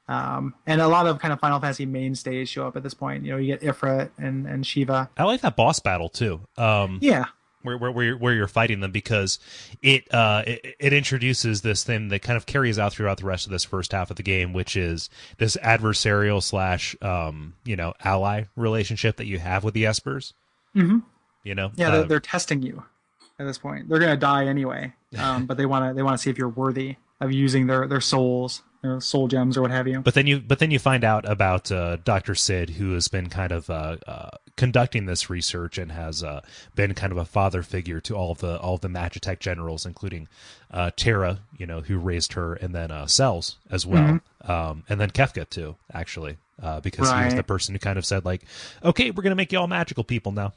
Um, 0.10 0.54
and 0.66 0.80
a 0.80 0.88
lot 0.88 1.06
of 1.06 1.20
kind 1.20 1.34
of 1.34 1.40
Final 1.42 1.60
Fantasy 1.60 1.86
mainstays 1.86 2.48
show 2.48 2.66
up 2.66 2.78
at 2.78 2.84
this 2.84 2.94
point. 2.94 3.26
You 3.26 3.32
know, 3.34 3.38
you 3.38 3.48
get 3.48 3.62
Ifrit 3.62 4.10
and 4.18 4.48
and 4.48 4.66
Shiva. 4.66 5.10
I 5.18 5.24
like 5.24 5.42
that 5.42 5.56
boss 5.58 5.80
battle 5.80 6.08
too. 6.08 6.40
Um, 6.58 7.00
Yeah, 7.02 7.26
where 7.68 7.78
where 7.78 7.92
where 7.92 8.06
you're, 8.06 8.18
where 8.18 8.34
you're 8.34 8.48
fighting 8.48 8.80
them 8.80 8.92
because 8.92 9.40
it 9.82 10.12
uh 10.14 10.44
it, 10.48 10.76
it 10.80 10.94
introduces 10.94 11.62
this 11.62 11.84
thing 11.84 12.08
that 12.08 12.22
kind 12.22 12.38
of 12.38 12.46
carries 12.46 12.80
out 12.80 12.94
throughout 12.94 13.18
the 13.18 13.26
rest 13.26 13.46
of 13.46 13.52
this 13.52 13.64
first 13.64 13.92
half 13.92 14.10
of 14.10 14.18
the 14.18 14.24
game, 14.24 14.54
which 14.54 14.76
is 14.76 15.10
this 15.38 15.58
adversarial 15.58 16.42
slash 16.42 16.96
um 17.02 17.54
you 17.66 17.76
know 17.76 17.94
ally 18.04 18.46
relationship 18.56 19.18
that 19.18 19.28
you 19.28 19.40
have 19.40 19.64
with 19.64 19.74
the 19.74 19.84
espers. 19.84 20.34
Mm-hmm. 20.76 21.00
You 21.44 21.56
know, 21.56 21.72
yeah. 21.76 21.92
They're, 21.92 22.04
they're 22.04 22.20
testing 22.20 22.62
you 22.62 22.84
at 23.40 23.46
this 23.46 23.58
point. 23.58 23.90
They're 23.90 24.00
gonna 24.00 24.18
die 24.18 24.48
anyway, 24.48 24.94
um, 25.18 25.46
but 25.46 25.58
they 25.58 25.66
want 25.66 25.90
to 25.90 25.94
they 25.94 26.04
want 26.04 26.18
to 26.18 26.22
see 26.22 26.30
if 26.30 26.38
you're 26.38 26.50
worthy 26.50 26.96
of 27.20 27.32
using 27.32 27.68
their 27.68 27.88
their 27.88 28.02
souls, 28.02 28.62
their 28.88 29.02
soul 29.02 29.28
gems 29.28 29.58
or 29.58 29.62
what 29.62 29.72
have 29.72 29.88
you. 29.88 30.00
but 30.02 30.14
then 30.14 30.28
you 30.28 30.40
but 30.40 30.60
then 30.60 30.72
you 30.72 30.80
find 30.80 31.04
out 31.04 31.28
about 31.30 31.72
uh, 31.72 31.98
Dr. 32.04 32.36
Sid, 32.36 32.72
who 32.72 32.94
has 32.94 33.08
been 33.08 33.30
kind 33.30 33.52
of 33.52 33.70
uh, 33.70 33.98
uh, 34.08 34.30
conducting 34.56 35.06
this 35.06 35.30
research 35.30 35.78
and 35.78 35.92
has 35.92 36.24
uh, 36.24 36.42
been 36.76 36.94
kind 36.94 37.12
of 37.12 37.18
a 37.18 37.26
father 37.26 37.62
figure 37.64 38.00
to 38.02 38.16
all 38.16 38.32
of 38.32 38.40
the 38.40 38.58
all 38.60 38.76
of 38.76 38.82
the 38.82 38.88
Magitech 38.88 39.40
generals, 39.40 39.86
including 39.86 40.28
uh, 40.72 40.92
Terra, 40.96 41.40
you 41.58 41.66
know, 41.66 41.82
who 41.82 41.98
raised 41.98 42.34
her, 42.34 42.54
and 42.56 42.74
then 42.76 42.92
uh, 42.92 43.06
Celes 43.08 43.58
as 43.70 43.86
well, 43.86 44.20
um, 44.46 44.84
and 44.90 45.00
then 45.00 45.10
Kefka 45.12 45.50
too, 45.50 45.76
actually, 45.94 46.38
uh, 46.62 46.80
because 46.82 47.10
he 47.10 47.26
was 47.26 47.36
the 47.36 47.44
person 47.44 47.74
who 47.76 47.80
kind 47.80 47.98
of 47.98 48.06
said 48.06 48.26
like, 48.26 48.42
"Okay, 48.84 49.12
we're 49.12 49.24
gonna 49.24 49.36
make 49.36 49.52
you 49.52 49.60
all 49.60 49.68
magical 49.68 50.04
people 50.04 50.32
now." 50.32 50.54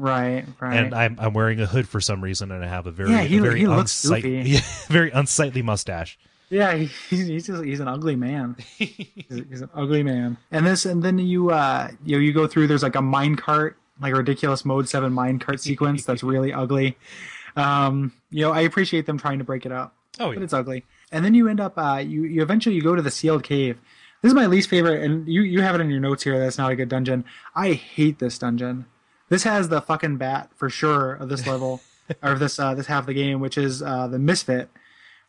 Right, 0.00 0.44
right. 0.60 0.76
And 0.76 0.94
I'm 0.94 1.16
I'm 1.18 1.32
wearing 1.34 1.60
a 1.60 1.66
hood 1.66 1.88
for 1.88 2.00
some 2.00 2.22
reason, 2.22 2.52
and 2.52 2.64
I 2.64 2.68
have 2.68 2.86
a 2.86 2.92
very 2.92 3.10
Yeah, 3.10 3.22
he- 3.22 3.38
a 3.38 3.42
very 3.42 3.64
unsightly, 3.64 4.40
yeah, 4.44 4.60
very 4.88 5.10
unsightly 5.10 5.60
mustache. 5.62 6.16
Yeah, 6.50 6.74
he's 7.08 7.26
he's, 7.26 7.46
just, 7.46 7.64
he's 7.64 7.80
an 7.80 7.88
ugly 7.88 8.16
man. 8.16 8.56
he's, 8.78 9.06
he's 9.28 9.60
an 9.60 9.70
ugly 9.74 10.02
man. 10.02 10.36
And 10.50 10.66
this, 10.66 10.84
and 10.86 11.02
then 11.02 11.18
you 11.18 11.50
uh 11.50 11.90
you 12.04 12.16
know 12.16 12.20
you 12.20 12.32
go 12.32 12.46
through. 12.46 12.66
There's 12.66 12.82
like 12.82 12.96
a 12.96 13.00
minecart, 13.00 13.74
like 14.00 14.12
a 14.12 14.16
ridiculous 14.16 14.64
mode 14.64 14.88
seven 14.88 15.12
minecart 15.12 15.60
sequence 15.60 16.04
that's 16.04 16.22
really 16.22 16.52
ugly. 16.52 16.96
Um, 17.56 18.12
you 18.30 18.42
know, 18.42 18.52
I 18.52 18.60
appreciate 18.60 19.06
them 19.06 19.18
trying 19.18 19.38
to 19.38 19.44
break 19.44 19.66
it 19.66 19.72
up. 19.72 19.94
Oh, 20.20 20.28
but 20.28 20.38
yeah. 20.38 20.44
it's 20.44 20.52
ugly. 20.52 20.84
And 21.12 21.24
then 21.24 21.34
you 21.34 21.48
end 21.48 21.60
up 21.60 21.74
uh 21.76 22.02
you 22.04 22.24
you 22.24 22.42
eventually 22.42 22.74
you 22.74 22.82
go 22.82 22.94
to 22.94 23.02
the 23.02 23.10
sealed 23.10 23.44
cave. 23.44 23.78
This 24.20 24.30
is 24.30 24.34
my 24.34 24.46
least 24.46 24.68
favorite, 24.68 25.02
and 25.02 25.28
you 25.28 25.42
you 25.42 25.60
have 25.60 25.74
it 25.74 25.80
in 25.80 25.90
your 25.90 26.00
notes 26.00 26.24
here. 26.24 26.38
That's 26.38 26.58
not 26.58 26.72
a 26.72 26.76
good 26.76 26.88
dungeon. 26.88 27.24
I 27.54 27.72
hate 27.72 28.18
this 28.18 28.38
dungeon. 28.38 28.86
This 29.28 29.44
has 29.44 29.68
the 29.68 29.80
fucking 29.80 30.16
bat 30.16 30.50
for 30.56 30.70
sure 30.70 31.14
of 31.14 31.28
this 31.28 31.46
level, 31.46 31.80
or 32.22 32.32
of 32.32 32.38
this 32.40 32.58
uh, 32.58 32.74
this 32.74 32.86
half 32.86 33.04
of 33.04 33.06
the 33.06 33.14
game, 33.14 33.38
which 33.38 33.56
is 33.56 33.80
uh, 33.82 34.08
the 34.08 34.18
misfit, 34.18 34.70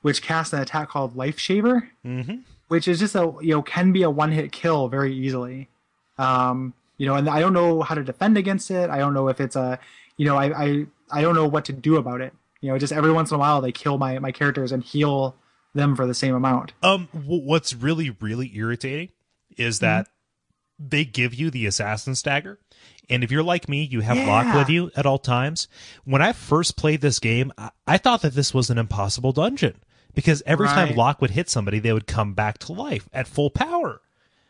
which 0.02 0.22
casts 0.22 0.54
an 0.54 0.62
attack 0.62 0.90
called 0.90 1.16
Life 1.16 1.40
Shaver, 1.40 1.90
mm-hmm. 2.06 2.38
which 2.68 2.88
is 2.88 3.00
just 3.00 3.16
a 3.16 3.34
you 3.42 3.52
know 3.54 3.62
can 3.62 3.92
be 3.92 4.04
a 4.04 4.10
one 4.10 4.32
hit 4.32 4.52
kill 4.52 4.88
very 4.88 5.14
easily. 5.14 5.70
Um, 6.18 6.74
you 6.98 7.06
know, 7.06 7.16
and 7.16 7.30
I 7.30 7.40
don't 7.40 7.54
know 7.54 7.82
how 7.82 7.96
to 7.96 8.04
defend 8.04 8.38
against 8.38 8.70
it. 8.72 8.90
I 8.90 8.98
don't 8.98 9.14
know 9.14 9.30
if 9.30 9.40
it's 9.40 9.56
a, 9.56 9.80
you 10.18 10.26
know, 10.26 10.38
I 10.38 10.64
I 10.64 10.86
I 11.12 11.22
don't 11.22 11.36
know 11.36 11.48
what 11.48 11.66
to 11.66 11.74
do 11.74 11.98
about 11.98 12.22
it. 12.22 12.34
You 12.62 12.72
know, 12.72 12.78
just 12.78 12.94
every 12.94 13.12
once 13.12 13.32
in 13.32 13.36
a 13.36 13.40
while 13.40 13.62
they 13.62 13.72
kill 13.72 13.98
my 13.98 14.20
my 14.20 14.32
characters 14.32 14.72
and 14.72 14.84
heal 14.84 15.36
them 15.74 15.96
for 15.96 16.06
the 16.06 16.14
same 16.14 16.36
amount. 16.36 16.74
Um, 16.84 17.08
what's 17.12 17.74
really 17.74 18.10
really 18.10 18.52
irritating 18.56 19.10
is 19.58 19.80
that 19.80 20.08
they 20.78 21.04
give 21.04 21.34
you 21.34 21.50
the 21.50 21.66
assassin 21.66 22.16
stagger, 22.16 22.60
and 23.10 23.24
if 23.24 23.32
you're 23.32 23.44
like 23.44 23.70
me, 23.70 23.84
you 23.84 24.02
have 24.02 24.18
Locke 24.18 24.54
with 24.54 24.70
you 24.70 24.92
at 24.96 25.06
all 25.06 25.20
times. 25.20 25.68
When 26.04 26.22
I 26.22 26.34
first 26.34 26.78
played 26.78 27.02
this 27.02 27.20
game, 27.20 27.52
I, 27.58 27.72
I 27.88 27.98
thought 27.98 28.22
that 28.22 28.34
this 28.34 28.54
was 28.54 28.70
an 28.70 28.78
impossible 28.78 29.32
dungeon 29.32 29.76
because 30.20 30.44
every 30.46 30.68
time 30.68 30.90
Right. 30.90 30.98
Locke 30.98 31.22
would 31.22 31.30
hit 31.32 31.50
somebody, 31.50 31.80
they 31.80 31.94
would 31.94 32.08
come 32.08 32.34
back 32.34 32.58
to 32.60 32.74
life 32.74 33.08
at 33.14 33.26
full 33.26 33.50
power. 33.50 34.02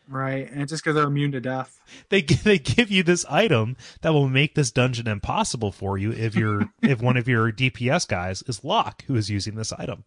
Right, 0.08 0.50
and 0.50 0.60
it's 0.62 0.70
just 0.70 0.82
because 0.82 0.96
they're 0.96 1.06
immune 1.06 1.30
to 1.32 1.40
death. 1.40 1.78
They 2.08 2.22
they 2.22 2.58
give 2.58 2.90
you 2.90 3.04
this 3.04 3.24
item 3.26 3.76
that 4.00 4.12
will 4.12 4.28
make 4.28 4.56
this 4.56 4.72
dungeon 4.72 5.06
impossible 5.06 5.70
for 5.70 5.96
you 5.96 6.10
if 6.10 6.34
you're 6.34 6.68
if 6.82 7.00
one 7.00 7.16
of 7.16 7.28
your 7.28 7.52
DPS 7.52 8.08
guys 8.08 8.42
is 8.48 8.64
Locke 8.64 9.04
who 9.06 9.14
is 9.14 9.30
using 9.30 9.54
this 9.54 9.72
item. 9.72 10.02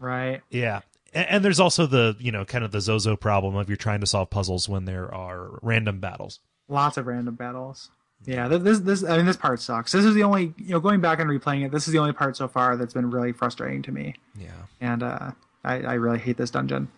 Right. 0.00 0.42
Yeah. 0.50 0.80
And, 1.14 1.28
and 1.28 1.44
there's 1.44 1.60
also 1.60 1.86
the, 1.86 2.16
you 2.18 2.32
know, 2.32 2.44
kind 2.44 2.64
of 2.64 2.72
the 2.72 2.80
Zozo 2.80 3.14
problem 3.16 3.54
of 3.54 3.68
you're 3.68 3.76
trying 3.76 4.00
to 4.00 4.06
solve 4.06 4.30
puzzles 4.30 4.68
when 4.68 4.84
there 4.84 5.12
are 5.14 5.58
random 5.62 6.00
battles. 6.00 6.40
Lots 6.68 6.96
of 6.96 7.06
random 7.06 7.36
battles. 7.36 7.90
Yeah, 8.24 8.48
this 8.48 8.80
this 8.80 9.04
I 9.04 9.16
mean 9.16 9.26
this 9.26 9.36
part 9.36 9.60
sucks. 9.60 9.92
This 9.92 10.04
is 10.04 10.14
the 10.14 10.22
only 10.24 10.52
you 10.58 10.70
know 10.70 10.80
going 10.80 11.00
back 11.00 11.18
and 11.20 11.30
replaying 11.30 11.64
it. 11.64 11.70
This 11.72 11.86
is 11.86 11.92
the 11.92 11.98
only 11.98 12.12
part 12.12 12.36
so 12.36 12.46
far 12.48 12.76
that's 12.76 12.92
been 12.92 13.10
really 13.10 13.32
frustrating 13.32 13.80
to 13.82 13.92
me, 13.92 14.14
Yeah. 14.38 14.48
and 14.80 15.02
uh, 15.02 15.30
I 15.64 15.80
I 15.82 15.94
really 15.94 16.18
hate 16.18 16.36
this 16.36 16.50
dungeon. 16.50 16.88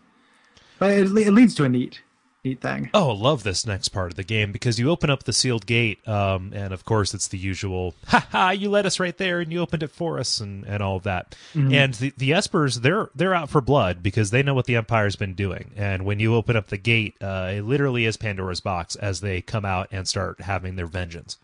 But 0.79 0.93
it, 0.93 1.05
it 1.17 1.31
leads 1.33 1.55
to 1.57 1.65
a 1.65 1.69
neat 1.69 2.01
neat 2.45 2.61
thing. 2.61 2.91
Oh, 2.95 3.11
I 3.11 3.15
love 3.15 3.43
this 3.43 3.67
next 3.67 3.89
part 3.89 4.11
of 4.11 4.17
the 4.17 4.25
game 4.25 4.53
because 4.53 4.79
you 4.79 4.91
open 4.91 5.11
up 5.11 5.25
the 5.25 5.33
sealed 5.33 5.67
gate, 5.67 6.07
um, 6.09 6.53
and 6.55 6.73
of 6.73 6.85
course 6.85 7.15
it's 7.15 7.29
the 7.29 7.39
usual, 7.39 7.95
ha 8.07 8.27
ha, 8.31 8.51
you 8.51 8.71
led 8.71 8.87
us 8.87 8.99
right 8.99 9.17
there 9.17 9.41
and 9.41 9.53
you 9.53 9.61
opened 9.61 9.83
it 9.83 9.91
for 9.91 10.19
us 10.19 10.41
and, 10.41 10.65
and 10.65 10.83
all 10.83 10.97
of 10.97 11.03
that. 11.05 11.37
And 11.55 11.95
the, 11.95 12.13
the 12.17 12.31
Espers, 12.31 12.83
they're 12.83 13.11
they're 13.15 13.35
out 13.35 13.51
for 13.51 13.61
blood 13.61 14.03
because 14.03 14.31
they 14.31 14.43
know 14.43 14.55
what 14.55 14.67
the 14.67 14.77
Empire's 14.77 15.17
been 15.17 15.35
doing. 15.35 15.71
And 15.77 16.05
when 16.05 16.21
you 16.21 16.35
open 16.35 16.57
up 16.57 16.69
the 16.69 16.79
gate, 16.79 17.17
uh, 17.21 17.53
it 17.55 17.63
literally 17.63 18.07
is 18.07 18.17
Pandora's 18.17 18.61
box 18.61 18.97
as 18.97 19.21
they 19.21 19.41
come 19.41 19.65
out 19.65 19.89
and 19.91 20.09
start 20.09 20.41
having 20.41 20.77
their 20.77 20.87
vengeance. 20.87 21.37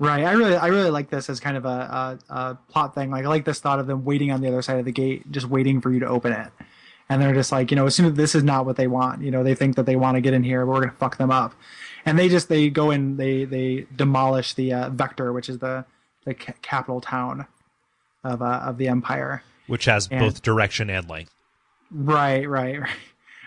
Right. 0.00 0.24
I 0.24 0.32
really 0.32 0.56
I 0.56 0.66
really 0.66 0.90
like 0.90 1.10
this 1.10 1.30
as 1.30 1.38
kind 1.38 1.56
of 1.56 1.64
a, 1.64 2.18
a, 2.28 2.34
a 2.34 2.58
plot 2.68 2.94
thing. 2.94 3.10
Like 3.10 3.24
I 3.24 3.28
like 3.28 3.44
this 3.44 3.60
thought 3.60 3.78
of 3.78 3.86
them 3.86 4.04
waiting 4.04 4.32
on 4.32 4.40
the 4.40 4.48
other 4.48 4.62
side 4.62 4.78
of 4.78 4.84
the 4.84 4.92
gate, 4.92 5.30
just 5.30 5.46
waiting 5.46 5.80
for 5.80 5.92
you 5.92 6.00
to 6.00 6.08
open 6.08 6.32
it. 6.32 6.48
And 7.08 7.20
they're 7.20 7.34
just 7.34 7.52
like, 7.52 7.70
you 7.70 7.76
know, 7.76 7.86
as 7.86 7.94
soon 7.94 8.06
as 8.06 8.14
this 8.14 8.34
is 8.34 8.42
not 8.42 8.64
what 8.64 8.76
they 8.76 8.86
want, 8.86 9.22
you 9.22 9.30
know, 9.30 9.42
they 9.42 9.54
think 9.54 9.76
that 9.76 9.84
they 9.86 9.96
want 9.96 10.14
to 10.16 10.20
get 10.22 10.32
in 10.32 10.42
here, 10.42 10.64
but 10.64 10.72
we're 10.72 10.80
gonna 10.80 10.92
fuck 10.98 11.18
them 11.18 11.30
up. 11.30 11.54
And 12.06 12.18
they 12.18 12.28
just 12.28 12.48
they 12.48 12.70
go 12.70 12.90
in, 12.90 13.16
they 13.18 13.44
they 13.44 13.86
demolish 13.94 14.54
the 14.54 14.72
uh, 14.72 14.90
Vector, 14.90 15.32
which 15.32 15.48
is 15.48 15.58
the 15.58 15.84
the 16.24 16.34
ca- 16.34 16.54
capital 16.62 17.00
town 17.02 17.46
of 18.24 18.40
uh, 18.42 18.60
of 18.64 18.78
the 18.78 18.88
Empire. 18.88 19.42
Which 19.66 19.84
has 19.86 20.08
And- 20.10 20.20
both 20.20 20.42
direction 20.42 20.88
and 20.90 21.08
length. 21.08 21.30
Right, 21.90 22.48
right, 22.48 22.80
right, 22.80 22.90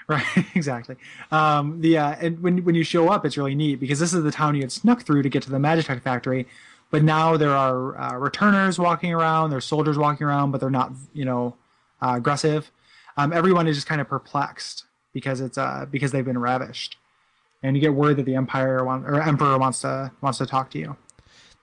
right. 0.07 0.45
Exactly. 0.55 0.95
Um, 1.31 1.81
the 1.81 1.97
uh, 1.97 2.15
and 2.21 2.41
when 2.41 2.63
when 2.63 2.75
you 2.75 2.83
show 2.83 3.09
up, 3.09 3.25
it's 3.25 3.37
really 3.37 3.55
neat 3.55 3.79
because 3.79 3.99
this 3.99 4.13
is 4.13 4.23
the 4.23 4.31
town 4.31 4.55
you 4.55 4.61
had 4.61 4.71
snuck 4.71 5.01
through 5.01 5.23
to 5.23 5.29
get 5.29 5.41
to 5.43 5.49
the 5.49 5.57
Magitech 5.57 6.01
factory, 6.03 6.47
but 6.91 7.03
now 7.03 7.37
there 7.37 7.55
are 7.55 7.99
uh, 7.99 8.13
returners 8.17 8.77
walking 8.79 9.11
around, 9.13 9.49
there's 9.49 9.65
soldiers 9.65 9.97
walking 9.97 10.25
around, 10.27 10.51
but 10.51 10.61
they're 10.61 10.69
not, 10.69 10.93
you 11.13 11.25
know, 11.25 11.55
uh, 12.01 12.13
aggressive. 12.15 12.71
Um, 13.17 13.33
everyone 13.33 13.67
is 13.67 13.75
just 13.75 13.87
kind 13.87 13.99
of 13.99 14.07
perplexed 14.07 14.85
because 15.13 15.41
it's 15.41 15.57
uh, 15.57 15.85
because 15.89 16.11
they've 16.11 16.25
been 16.25 16.37
ravished, 16.37 16.97
and 17.63 17.75
you 17.75 17.81
get 17.81 17.93
word 17.93 18.17
that 18.17 18.25
the 18.25 18.35
empire 18.35 18.83
want, 18.85 19.05
or 19.05 19.19
emperor 19.21 19.57
wants 19.57 19.81
to 19.81 20.11
wants 20.21 20.37
to 20.37 20.45
talk 20.45 20.69
to 20.71 20.79
you. 20.79 20.95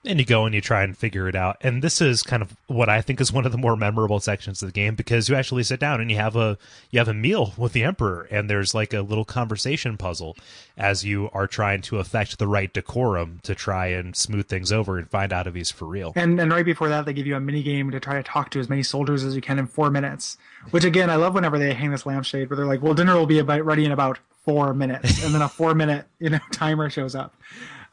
And 0.05 0.19
you 0.19 0.25
go 0.25 0.45
and 0.45 0.55
you 0.55 0.61
try 0.61 0.83
and 0.83 0.97
figure 0.97 1.27
it 1.27 1.35
out 1.35 1.57
and 1.61 1.81
this 1.81 2.01
is 2.01 2.23
kind 2.23 2.41
of 2.41 2.55
what 2.67 2.89
i 2.89 3.01
think 3.01 3.19
is 3.19 3.31
one 3.31 3.45
of 3.45 3.51
the 3.51 3.57
more 3.57 3.75
memorable 3.75 4.19
sections 4.19 4.61
of 4.61 4.67
the 4.69 4.73
game 4.73 4.95
because 4.95 5.27
you 5.29 5.35
actually 5.35 5.63
sit 5.63 5.79
down 5.79 5.99
and 5.99 6.09
you 6.11 6.17
have 6.17 6.35
a 6.35 6.57
you 6.91 6.99
have 6.99 7.07
a 7.07 7.13
meal 7.13 7.53
with 7.57 7.73
the 7.73 7.83
emperor 7.83 8.27
and 8.31 8.49
there's 8.49 8.73
like 8.73 8.93
a 8.93 9.01
little 9.01 9.25
conversation 9.25 9.97
puzzle 9.97 10.35
as 10.77 11.03
you 11.03 11.29
are 11.33 11.47
trying 11.47 11.81
to 11.81 11.99
affect 11.99 12.37
the 12.37 12.47
right 12.47 12.73
decorum 12.73 13.39
to 13.43 13.55
try 13.55 13.87
and 13.87 14.15
smooth 14.15 14.47
things 14.47 14.71
over 14.71 14.97
and 14.97 15.09
find 15.09 15.31
out 15.33 15.47
if 15.47 15.55
he's 15.55 15.71
for 15.71 15.85
real 15.85 16.13
And 16.15 16.39
and 16.39 16.51
right 16.51 16.65
before 16.65 16.89
that, 16.89 17.05
they 17.05 17.13
give 17.13 17.27
you 17.27 17.35
a 17.35 17.39
mini 17.39 17.63
game 17.63 17.91
to 17.91 17.99
try 17.99 18.15
to 18.15 18.23
talk 18.23 18.49
to 18.51 18.59
as 18.59 18.69
many 18.69 18.83
soldiers 18.83 19.23
as 19.23 19.35
you 19.35 19.41
can 19.41 19.59
in 19.59 19.67
four 19.67 19.89
minutes. 19.89 20.37
Which 20.71 20.83
again, 20.83 21.09
I 21.09 21.15
love 21.15 21.33
whenever 21.33 21.57
they 21.57 21.73
hang 21.73 21.91
this 21.91 22.05
lampshade 22.05 22.49
where 22.49 22.57
they're 22.57 22.65
like, 22.65 22.81
"Well, 22.81 22.93
dinner 22.93 23.15
will 23.15 23.25
be 23.25 23.39
about 23.39 23.65
ready 23.65 23.85
in 23.85 23.91
about 23.91 24.19
four 24.43 24.73
minutes," 24.73 25.23
and 25.23 25.33
then 25.33 25.41
a 25.41 25.49
four 25.49 25.73
minute 25.75 26.05
you 26.19 26.29
know 26.29 26.39
timer 26.51 26.89
shows 26.89 27.15
up. 27.15 27.33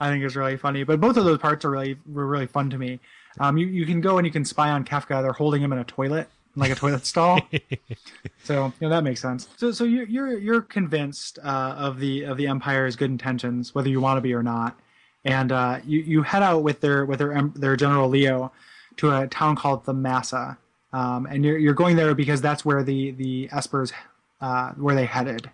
I 0.03 0.09
think 0.09 0.25
is 0.25 0.35
really 0.35 0.57
funny. 0.57 0.83
But 0.83 1.01
both 1.01 1.17
of 1.17 1.25
those 1.25 1.39
parts 1.39 1.65
are 1.65 1.71
really 1.71 1.97
were 2.07 2.27
really 2.27 2.49
fun 2.49 2.69
to 2.71 2.79
me. 2.79 2.99
Um, 3.39 3.57
you 3.57 3.69
you 3.69 3.87
can 3.87 4.01
go 4.01 4.19
and 4.19 4.27
you 4.27 4.33
can 4.33 4.45
spy 4.45 4.71
on 4.71 4.85
Kefka. 4.85 5.23
They're 5.23 5.33
holding 5.33 5.63
him 5.63 5.73
in 5.73 5.79
a 5.79 5.85
toilet, 5.85 6.29
like 6.57 6.73
a 6.73 6.75
toilet 6.75 7.07
stall. 7.07 7.41
so 8.43 8.73
you 8.81 8.89
know 8.89 8.89
that 8.89 9.05
makes 9.05 9.23
sense. 9.23 9.49
So 9.57 9.71
so 9.71 9.85
you're 9.85 10.07
you're 10.07 10.39
you're 10.39 10.63
convinced 10.63 11.39
uh, 11.45 11.77
of 11.79 12.01
the 12.01 12.25
of 12.25 12.37
the 12.37 12.49
Empire's 12.49 12.97
good 12.97 13.13
intentions, 13.13 13.77
whether 13.77 13.89
you 13.89 14.01
want 14.01 14.17
to 14.17 14.21
be 14.21 14.35
or 14.35 14.43
not. 14.43 14.77
And 15.25 15.53
uh, 15.53 15.79
you 15.85 16.01
you 16.01 16.23
head 16.23 16.43
out 16.43 16.65
with 16.65 16.81
their 16.81 17.05
with 17.07 17.21
their 17.21 17.41
their 17.55 17.77
General 17.77 18.09
Leo 18.09 18.51
to 18.97 19.17
a 19.17 19.29
town 19.29 19.55
called 19.55 19.85
Thamasa, 19.85 20.57
um, 20.93 21.27
and 21.27 21.45
you're 21.45 21.59
you're 21.59 21.75
going 21.75 21.95
there 21.95 22.13
because 22.13 22.41
that's 22.41 22.65
where 22.65 22.83
the 22.83 23.13
the 23.13 23.49
Espers 23.53 23.93
uh, 24.41 24.73
where 24.73 24.97
they 24.97 25.07
headed. 25.07 25.49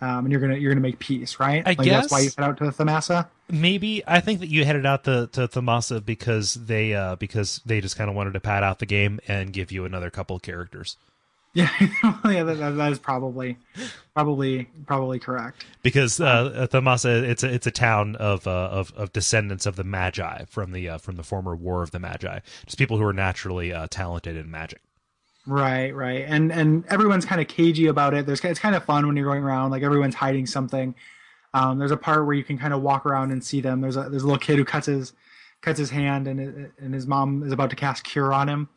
Um, 0.00 0.24
and 0.26 0.30
you're 0.32 0.40
gonna 0.40 0.56
you're 0.56 0.70
gonna 0.72 0.80
make 0.80 0.98
peace, 0.98 1.40
right? 1.40 1.62
I 1.66 1.70
like 1.70 1.88
that's 1.88 2.10
why 2.12 2.20
you 2.20 2.26
guess. 2.26 2.36
head 2.36 2.44
out 2.44 2.56
to 2.58 2.64
the 2.66 2.70
Thamasa. 2.70 3.28
maybe 3.50 4.02
i 4.06 4.20
think 4.20 4.40
that 4.40 4.48
you 4.48 4.64
headed 4.64 4.84
out 4.86 5.04
to, 5.04 5.26
to 5.32 5.48
thamasa 5.48 6.04
because 6.04 6.52
they 6.54 6.92
uh 6.94 7.16
because 7.16 7.62
they 7.64 7.80
just 7.80 7.96
kind 7.96 8.10
of 8.10 8.14
wanted 8.14 8.34
to 8.34 8.40
pad 8.40 8.62
out 8.62 8.78
the 8.78 8.84
game 8.86 9.18
and 9.26 9.52
give 9.54 9.72
you 9.72 9.84
another 9.86 10.10
couple 10.10 10.36
of 10.36 10.42
characters 10.42 10.96
Yeah, 11.54 11.70
yeah, 12.26 12.42
that, 12.44 12.58
that- 12.58 12.76
that 12.76 12.92
is 12.92 12.98
probably 12.98 13.56
probably 14.14 14.68
probably 14.86 15.18
correct. 15.18 15.64
because 15.82 16.20
uh, 16.20 16.66
Thamasa 16.70 17.22
it's 17.22 17.42
a 17.42 17.52
it's 17.52 17.66
a 17.66 17.70
town 17.70 18.16
of 18.16 18.46
uh, 18.46 18.50
of 18.70 18.92
of 18.94 19.12
descendants 19.14 19.64
of 19.66 19.76
the 19.76 19.82
Magi 19.82 20.44
from 20.44 20.72
the 20.72 20.88
uh, 20.90 20.98
from 20.98 21.16
the 21.16 21.22
former 21.24 21.56
War 21.56 21.82
of 21.82 21.90
the 21.90 21.98
Magi, 21.98 22.40
just 22.66 22.78
people 22.78 22.98
who 22.98 23.04
are 23.04 23.14
naturally 23.14 23.72
uh, 23.72 23.86
talented 23.90 24.36
in 24.36 24.50
magic. 24.50 24.80
Right, 25.48 25.94
right, 25.94 26.26
and 26.28 26.52
and 26.52 26.84
everyone's 26.88 27.24
kind 27.24 27.40
of 27.40 27.48
cagey 27.48 27.86
about 27.86 28.12
it. 28.12 28.26
There's 28.26 28.44
it's 28.44 28.60
kind 28.60 28.74
of 28.74 28.84
fun 28.84 29.06
when 29.06 29.16
you're 29.16 29.24
going 29.24 29.42
around, 29.42 29.70
like 29.70 29.82
everyone's 29.82 30.14
hiding 30.14 30.46
something. 30.46 30.94
Um, 31.54 31.78
there's 31.78 31.90
a 31.90 31.96
part 31.96 32.26
where 32.26 32.34
you 32.34 32.44
can 32.44 32.58
kind 32.58 32.74
of 32.74 32.82
walk 32.82 33.06
around 33.06 33.32
and 33.32 33.42
see 33.42 33.62
them. 33.62 33.80
There's 33.80 33.96
a 33.96 34.10
there's 34.10 34.24
a 34.24 34.26
little 34.26 34.38
kid 34.38 34.58
who 34.58 34.66
cuts 34.66 34.88
his 34.88 35.14
cuts 35.62 35.78
his 35.78 35.88
hand, 35.88 36.28
and 36.28 36.70
and 36.78 36.92
his 36.92 37.06
mom 37.06 37.42
is 37.42 37.50
about 37.50 37.70
to 37.70 37.76
cast 37.76 38.04
cure 38.04 38.30
on 38.30 38.46
him, 38.46 38.68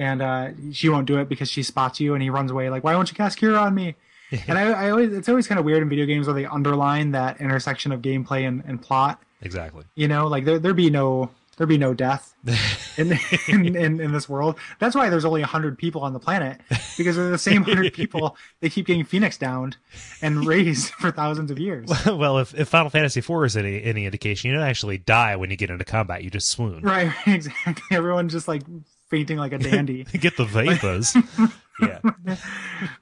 and 0.00 0.20
uh, 0.20 0.48
she 0.72 0.88
won't 0.88 1.06
do 1.06 1.18
it 1.18 1.28
because 1.28 1.48
she 1.48 1.62
spots 1.62 2.00
you, 2.00 2.14
and 2.14 2.22
he 2.22 2.30
runs 2.30 2.50
away 2.50 2.68
like, 2.68 2.82
"Why 2.82 2.96
won't 2.96 3.12
you 3.12 3.16
cast 3.16 3.38
cure 3.38 3.56
on 3.56 3.76
me?" 3.76 3.94
and 4.48 4.58
I, 4.58 4.86
I 4.86 4.90
always 4.90 5.12
it's 5.12 5.28
always 5.28 5.46
kind 5.46 5.60
of 5.60 5.64
weird 5.64 5.82
in 5.82 5.88
video 5.88 6.04
games 6.04 6.26
where 6.26 6.34
they 6.34 6.46
underline 6.46 7.12
that 7.12 7.40
intersection 7.40 7.92
of 7.92 8.02
gameplay 8.02 8.48
and, 8.48 8.64
and 8.66 8.82
plot. 8.82 9.22
Exactly. 9.40 9.84
You 9.94 10.08
know, 10.08 10.26
like 10.26 10.44
there 10.44 10.58
there 10.58 10.74
be 10.74 10.90
no 10.90 11.30
there 11.58 11.66
be 11.66 11.76
no 11.76 11.92
death 11.92 12.34
in, 12.96 13.18
in, 13.48 13.76
in 13.76 14.00
in 14.00 14.12
this 14.12 14.28
world. 14.28 14.56
That's 14.78 14.94
why 14.94 15.10
there's 15.10 15.24
only 15.24 15.42
hundred 15.42 15.76
people 15.76 16.02
on 16.02 16.12
the 16.12 16.20
planet 16.20 16.60
because 16.96 17.16
they're 17.16 17.30
the 17.30 17.36
same 17.36 17.62
hundred 17.62 17.92
people. 17.92 18.36
They 18.60 18.70
keep 18.70 18.86
getting 18.86 19.04
Phoenix 19.04 19.38
downed 19.38 19.76
and 20.20 20.44
raised 20.44 20.90
for 20.98 21.10
thousands 21.10 21.50
of 21.50 21.58
years. 21.58 21.88
well, 22.06 22.38
if, 22.38 22.54
if 22.54 22.68
Final 22.68 22.90
Fantasy 22.90 23.20
IV 23.20 23.44
is 23.44 23.56
any 23.56 23.82
any 23.82 24.04
indication, 24.04 24.50
you 24.50 24.56
don't 24.56 24.66
actually 24.66 24.98
die 24.98 25.36
when 25.36 25.50
you 25.50 25.56
get 25.56 25.70
into 25.70 25.84
combat. 25.84 26.24
You 26.24 26.30
just 26.30 26.48
swoon. 26.48 26.82
Right, 26.82 27.12
exactly. 27.26 27.96
Everyone's 27.96 28.32
just 28.32 28.48
like 28.48 28.62
fainting 29.08 29.38
like 29.38 29.52
a 29.52 29.58
dandy. 29.58 30.04
Get 30.04 30.36
the 30.36 30.44
vapors. 30.44 31.16
yeah. 31.80 32.00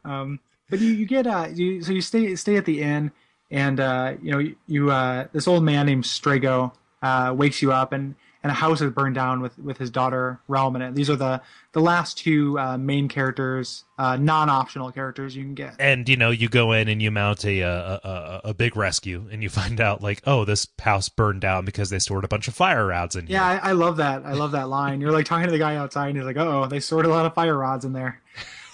but 0.02 0.80
you, 0.80 0.88
you 0.88 1.06
get 1.06 1.26
uh 1.26 1.48
you 1.52 1.82
so 1.82 1.92
you 1.92 2.00
stay 2.00 2.34
stay 2.36 2.56
at 2.56 2.64
the 2.64 2.82
inn 2.82 3.12
and 3.50 3.80
uh 3.80 4.14
you 4.22 4.30
know 4.32 4.38
you, 4.38 4.56
you 4.66 4.90
uh 4.90 5.26
this 5.32 5.46
old 5.46 5.64
man 5.64 5.86
named 5.86 6.04
Strago 6.04 6.72
uh 7.02 7.34
wakes 7.36 7.62
you 7.62 7.72
up 7.72 7.92
and 7.92 8.14
and 8.46 8.52
a 8.52 8.54
house 8.54 8.80
is 8.80 8.92
burned 8.92 9.16
down 9.16 9.40
with 9.40 9.58
with 9.58 9.76
his 9.76 9.90
daughter 9.90 10.38
Relm 10.48 10.76
in 10.76 10.82
it. 10.82 10.94
These 10.94 11.10
are 11.10 11.16
the 11.16 11.42
the 11.72 11.80
last 11.80 12.16
two 12.16 12.56
uh, 12.60 12.78
main 12.78 13.08
characters, 13.08 13.84
uh, 13.98 14.16
non-optional 14.16 14.92
characters 14.92 15.34
you 15.34 15.42
can 15.42 15.54
get. 15.54 15.74
And 15.80 16.08
you 16.08 16.16
know, 16.16 16.30
you 16.30 16.48
go 16.48 16.70
in 16.70 16.86
and 16.86 17.02
you 17.02 17.10
mount 17.10 17.44
a, 17.44 17.60
a 17.62 18.00
a 18.04 18.40
a 18.44 18.54
big 18.54 18.76
rescue, 18.76 19.26
and 19.32 19.42
you 19.42 19.48
find 19.60 19.80
out 19.80 20.00
like, 20.00 20.22
oh, 20.28 20.44
this 20.44 20.68
house 20.78 21.08
burned 21.08 21.40
down 21.40 21.64
because 21.64 21.90
they 21.90 21.98
stored 21.98 22.22
a 22.22 22.28
bunch 22.28 22.46
of 22.46 22.54
fire 22.54 22.86
rods 22.86 23.16
in 23.16 23.26
here. 23.26 23.34
Yeah, 23.34 23.60
I, 23.62 23.70
I 23.70 23.72
love 23.72 23.96
that. 23.96 24.24
I 24.24 24.34
love 24.34 24.52
that 24.52 24.68
line. 24.68 25.00
You're 25.00 25.10
like 25.10 25.26
talking 25.26 25.46
to 25.46 25.52
the 25.52 25.58
guy 25.58 25.74
outside, 25.74 26.10
and 26.10 26.16
he's 26.16 26.26
like, 26.26 26.36
"Oh, 26.36 26.66
they 26.66 26.78
stored 26.78 27.04
a 27.04 27.08
lot 27.08 27.26
of 27.26 27.34
fire 27.34 27.58
rods 27.58 27.84
in 27.84 27.92
there." 27.92 28.20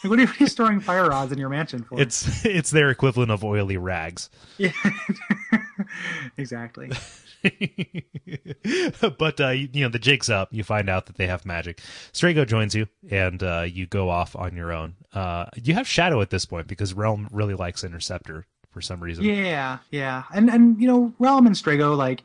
Like, 0.04 0.10
what 0.10 0.18
are 0.18 0.22
you, 0.22 0.28
what 0.28 0.36
are 0.36 0.42
you 0.44 0.48
storing 0.48 0.80
fire 0.80 1.08
rods 1.08 1.32
in 1.32 1.38
your 1.38 1.48
mansion 1.48 1.84
for? 1.84 1.98
It's 1.98 2.44
it's 2.44 2.70
their 2.70 2.90
equivalent 2.90 3.30
of 3.30 3.42
oily 3.42 3.78
rags. 3.78 4.28
yeah, 4.58 4.72
exactly. 6.36 6.90
but 9.18 9.40
uh, 9.40 9.48
you, 9.48 9.68
you 9.72 9.82
know 9.82 9.88
the 9.88 9.98
jig's 9.98 10.30
up. 10.30 10.52
You 10.52 10.64
find 10.64 10.88
out 10.88 11.06
that 11.06 11.16
they 11.16 11.26
have 11.26 11.44
magic. 11.44 11.80
Strago 12.12 12.46
joins 12.46 12.74
you, 12.74 12.86
and 13.10 13.42
uh, 13.42 13.66
you 13.68 13.86
go 13.86 14.10
off 14.10 14.36
on 14.36 14.54
your 14.56 14.72
own. 14.72 14.94
Uh, 15.12 15.46
you 15.62 15.74
have 15.74 15.86
Shadow 15.88 16.20
at 16.20 16.30
this 16.30 16.44
point 16.44 16.66
because 16.66 16.94
Relm 16.94 17.28
really 17.32 17.54
likes 17.54 17.84
Interceptor 17.84 18.46
for 18.70 18.80
some 18.80 19.00
reason. 19.00 19.24
Yeah, 19.24 19.78
yeah, 19.90 20.24
and 20.34 20.48
and 20.48 20.80
you 20.80 20.86
know, 20.86 21.12
Relm 21.18 21.46
and 21.46 21.56
Strago, 21.56 21.96
like, 21.96 22.22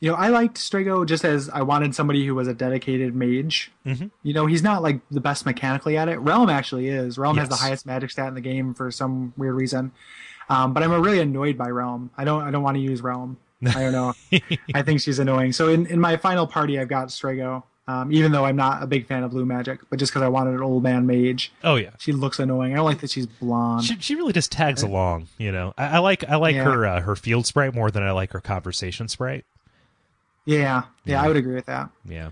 you 0.00 0.10
know, 0.10 0.16
I 0.16 0.28
liked 0.28 0.56
Strago 0.56 1.06
just 1.06 1.24
as 1.24 1.48
I 1.48 1.62
wanted 1.62 1.94
somebody 1.94 2.26
who 2.26 2.34
was 2.34 2.46
a 2.46 2.54
dedicated 2.54 3.14
mage. 3.14 3.72
Mm-hmm. 3.86 4.06
You 4.22 4.34
know, 4.34 4.46
he's 4.46 4.62
not 4.62 4.82
like 4.82 5.00
the 5.10 5.20
best 5.20 5.46
mechanically 5.46 5.96
at 5.96 6.08
it. 6.08 6.18
Relm 6.20 6.50
actually 6.50 6.88
is. 6.88 7.16
Relm 7.16 7.36
has 7.38 7.48
the 7.48 7.56
highest 7.56 7.86
magic 7.86 8.10
stat 8.10 8.28
in 8.28 8.34
the 8.34 8.40
game 8.40 8.74
for 8.74 8.90
some 8.90 9.32
weird 9.36 9.54
reason. 9.54 9.92
Um, 10.48 10.72
but 10.72 10.82
I'm 10.82 10.92
really 10.92 11.20
annoyed 11.20 11.58
by 11.58 11.68
Relm. 11.68 12.10
I 12.16 12.24
don't 12.24 12.42
I 12.42 12.50
don't 12.50 12.62
want 12.62 12.76
to 12.76 12.82
use 12.82 13.02
Relm. 13.02 13.38
I 13.66 13.72
don't 13.80 13.92
know. 13.92 14.14
I 14.74 14.82
think 14.82 15.00
she's 15.00 15.18
annoying. 15.18 15.52
So 15.52 15.68
in, 15.68 15.86
in 15.86 16.00
my 16.00 16.16
final 16.16 16.46
party, 16.46 16.78
I've 16.78 16.88
got 16.88 17.08
Strago. 17.08 17.62
Um, 17.88 18.12
even 18.12 18.32
though 18.32 18.44
I'm 18.44 18.54
not 18.56 18.82
a 18.82 18.86
big 18.86 19.06
fan 19.06 19.22
of 19.22 19.30
blue 19.30 19.46
magic, 19.46 19.80
but 19.88 19.98
just 19.98 20.12
because 20.12 20.20
I 20.20 20.28
wanted 20.28 20.52
an 20.52 20.60
old 20.62 20.82
man 20.82 21.06
mage, 21.06 21.50
Oh 21.64 21.76
yeah. 21.76 21.92
she 21.98 22.12
looks 22.12 22.38
annoying. 22.38 22.74
I 22.74 22.76
don't 22.76 22.84
like 22.84 23.00
that 23.00 23.10
she's 23.10 23.24
blonde. 23.26 23.82
She, 23.84 23.96
she 23.98 24.14
really 24.14 24.34
just 24.34 24.52
tags 24.52 24.82
along, 24.82 25.28
you 25.38 25.50
know. 25.50 25.72
I, 25.78 25.86
I 25.86 25.98
like 26.00 26.22
I 26.28 26.36
like 26.36 26.54
Yeah. 26.54 26.64
her 26.64 26.84
uh, 26.86 27.00
her 27.00 27.16
field 27.16 27.46
sprite 27.46 27.74
more 27.74 27.90
than 27.90 28.02
I 28.02 28.10
like 28.10 28.32
her 28.32 28.40
conversation 28.42 29.08
sprite. 29.08 29.46
yeah, 30.44 30.56
yeah, 30.56 30.82
yeah. 31.06 31.22
I 31.22 31.28
would 31.28 31.36
agree 31.38 31.54
with 31.54 31.64
that. 31.64 31.88
Yeah, 32.06 32.30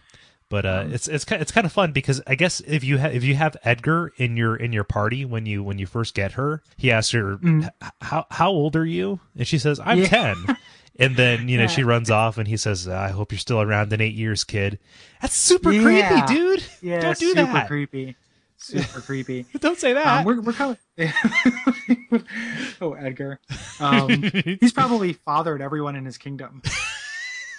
but 0.51 0.67
uh, 0.67 0.83
Um, 0.85 0.93
it's 0.93 1.09
it's 1.09 1.25
it's 1.31 1.53
kind 1.53 1.65
of 1.67 1.73
fun 1.73 1.93
because 1.93 2.21
I 2.27 2.35
guess 2.35 2.61
if 2.61 2.85
you 2.85 2.99
ha- 2.99 3.07
if 3.09 3.25
you 3.25 3.35
have 3.37 3.57
Edgar 3.65 4.13
in 4.19 4.37
your 4.37 4.57
in 4.57 4.75
your 4.75 4.85
party 4.85 5.25
when 5.25 5.47
you 5.47 5.63
when 5.63 5.79
you 5.79 5.87
first 5.87 6.15
get 6.15 6.33
her, 6.33 6.63
he 6.77 6.91
asks 6.93 7.13
her 7.13 7.39
"H- 7.43 7.71
how 8.03 8.27
how 8.31 8.51
old 8.51 8.77
are 8.77 8.85
you, 8.85 9.21
and 9.39 9.47
she 9.49 9.57
says 9.57 9.81
I'm 9.81 9.99
Mm. 9.99 10.03
Yeah. 10.03 10.09
ten. 10.09 10.57
And 10.99 11.17
then 11.17 11.49
you 11.49 11.57
know 11.59 11.65
Yeah. 11.65 11.69
she 11.69 11.83
runs 11.85 12.11
off, 12.11 12.39
and 12.39 12.49
he 12.49 12.57
says, 12.57 12.89
"I 12.89 13.09
hope 13.11 13.33
you're 13.33 13.39
still 13.39 13.61
around 13.61 13.93
in 13.93 14.01
eight 14.01 14.15
years, 14.15 14.45
kid." 14.45 14.79
That's 15.21 15.35
super 15.35 15.71
Yeah. 15.73 15.83
creepy, 16.27 16.35
dude. 16.35 16.65
Yeah, 16.83 17.01
Don't 17.03 17.19
do 17.19 17.35
that. 17.35 17.47
super 17.53 17.67
creepy. 17.67 18.17
Super 18.59 19.01
creepy. 19.03 19.45
Don't 19.61 19.79
say 19.79 19.93
that. 19.93 20.07
Um, 20.21 20.25
we're 20.25 20.41
we're 20.41 20.53
kind 20.55 20.77
of 20.99 22.23
oh 22.81 22.95
Edgar. 22.95 23.39
Um, 23.81 24.23
he's 24.61 24.73
probably 24.73 25.13
fathered 25.13 25.61
everyone 25.61 25.95
in 25.97 26.05
his 26.07 26.17
kingdom. 26.19 26.63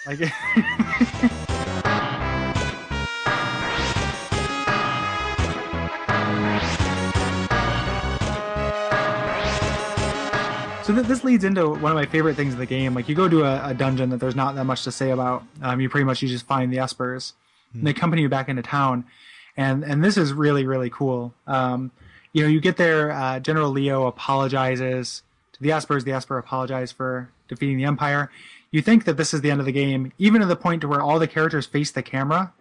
Like 0.06 0.18
So 10.88 10.94
th- 10.94 11.06
this 11.06 11.22
leads 11.22 11.44
into 11.44 11.68
one 11.68 11.92
of 11.92 11.96
my 11.96 12.06
favorite 12.06 12.34
things 12.34 12.54
in 12.54 12.58
the 12.58 12.64
game. 12.64 12.94
Like 12.94 13.10
you 13.10 13.14
go 13.14 13.28
to 13.28 13.44
a, 13.44 13.72
a 13.72 13.74
dungeon 13.74 14.08
that 14.08 14.20
there's 14.20 14.34
not 14.34 14.54
that 14.54 14.64
much 14.64 14.84
to 14.84 14.90
say 14.90 15.10
about. 15.10 15.44
Um, 15.60 15.82
you 15.82 15.90
pretty 15.90 16.06
much 16.06 16.22
you 16.22 16.28
just 16.28 16.46
find 16.46 16.72
the 16.72 16.78
espers. 16.78 17.34
And 17.74 17.86
they 17.86 17.90
accompany 17.90 18.22
you 18.22 18.30
back 18.30 18.48
into 18.48 18.62
town, 18.62 19.04
and 19.54 19.84
and 19.84 20.02
this 20.02 20.16
is 20.16 20.32
really 20.32 20.64
really 20.64 20.88
cool. 20.88 21.34
Um, 21.46 21.90
you 22.32 22.42
know, 22.42 22.48
you 22.48 22.58
get 22.58 22.78
there. 22.78 23.12
Uh, 23.12 23.38
General 23.38 23.70
Leo 23.70 24.06
apologizes 24.06 25.22
to 25.52 25.62
the 25.62 25.68
espers. 25.68 26.04
The 26.04 26.12
esper 26.12 26.38
apologize 26.38 26.90
for 26.90 27.28
defeating 27.48 27.76
the 27.76 27.84
Empire. 27.84 28.30
You 28.70 28.80
think 28.80 29.04
that 29.04 29.18
this 29.18 29.34
is 29.34 29.42
the 29.42 29.50
end 29.50 29.60
of 29.60 29.66
the 29.66 29.72
game, 29.72 30.14
even 30.16 30.40
to 30.40 30.46
the 30.46 30.56
point 30.56 30.80
to 30.80 30.88
where 30.88 31.02
all 31.02 31.18
the 31.18 31.28
characters 31.28 31.66
face 31.66 31.90
the 31.90 32.02
camera 32.02 32.54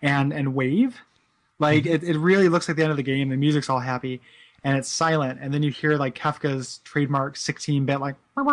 and 0.00 0.32
and 0.32 0.54
wave. 0.54 0.98
Like 1.58 1.84
it, 1.84 2.04
it 2.04 2.16
really 2.16 2.48
looks 2.48 2.68
like 2.68 2.76
the 2.76 2.84
end 2.84 2.92
of 2.92 2.96
the 2.96 3.02
game. 3.02 3.30
The 3.30 3.36
music's 3.36 3.68
all 3.68 3.80
happy, 3.80 4.20
and 4.64 4.76
it's 4.76 4.88
silent. 4.88 5.40
And 5.42 5.52
then 5.52 5.62
you 5.62 5.70
hear 5.70 5.96
like 5.96 6.14
Kefka's 6.14 6.80
trademark 6.84 7.36
16-bit 7.36 8.00
like, 8.00 8.16
like 8.36 8.46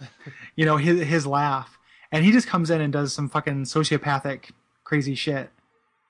you 0.56 0.64
know 0.64 0.76
his 0.76 1.06
his 1.06 1.26
laugh, 1.26 1.78
and 2.10 2.24
he 2.24 2.32
just 2.32 2.48
comes 2.48 2.70
in 2.70 2.80
and 2.80 2.92
does 2.92 3.12
some 3.12 3.28
fucking 3.28 3.64
sociopathic 3.64 4.50
crazy 4.82 5.14
shit 5.14 5.50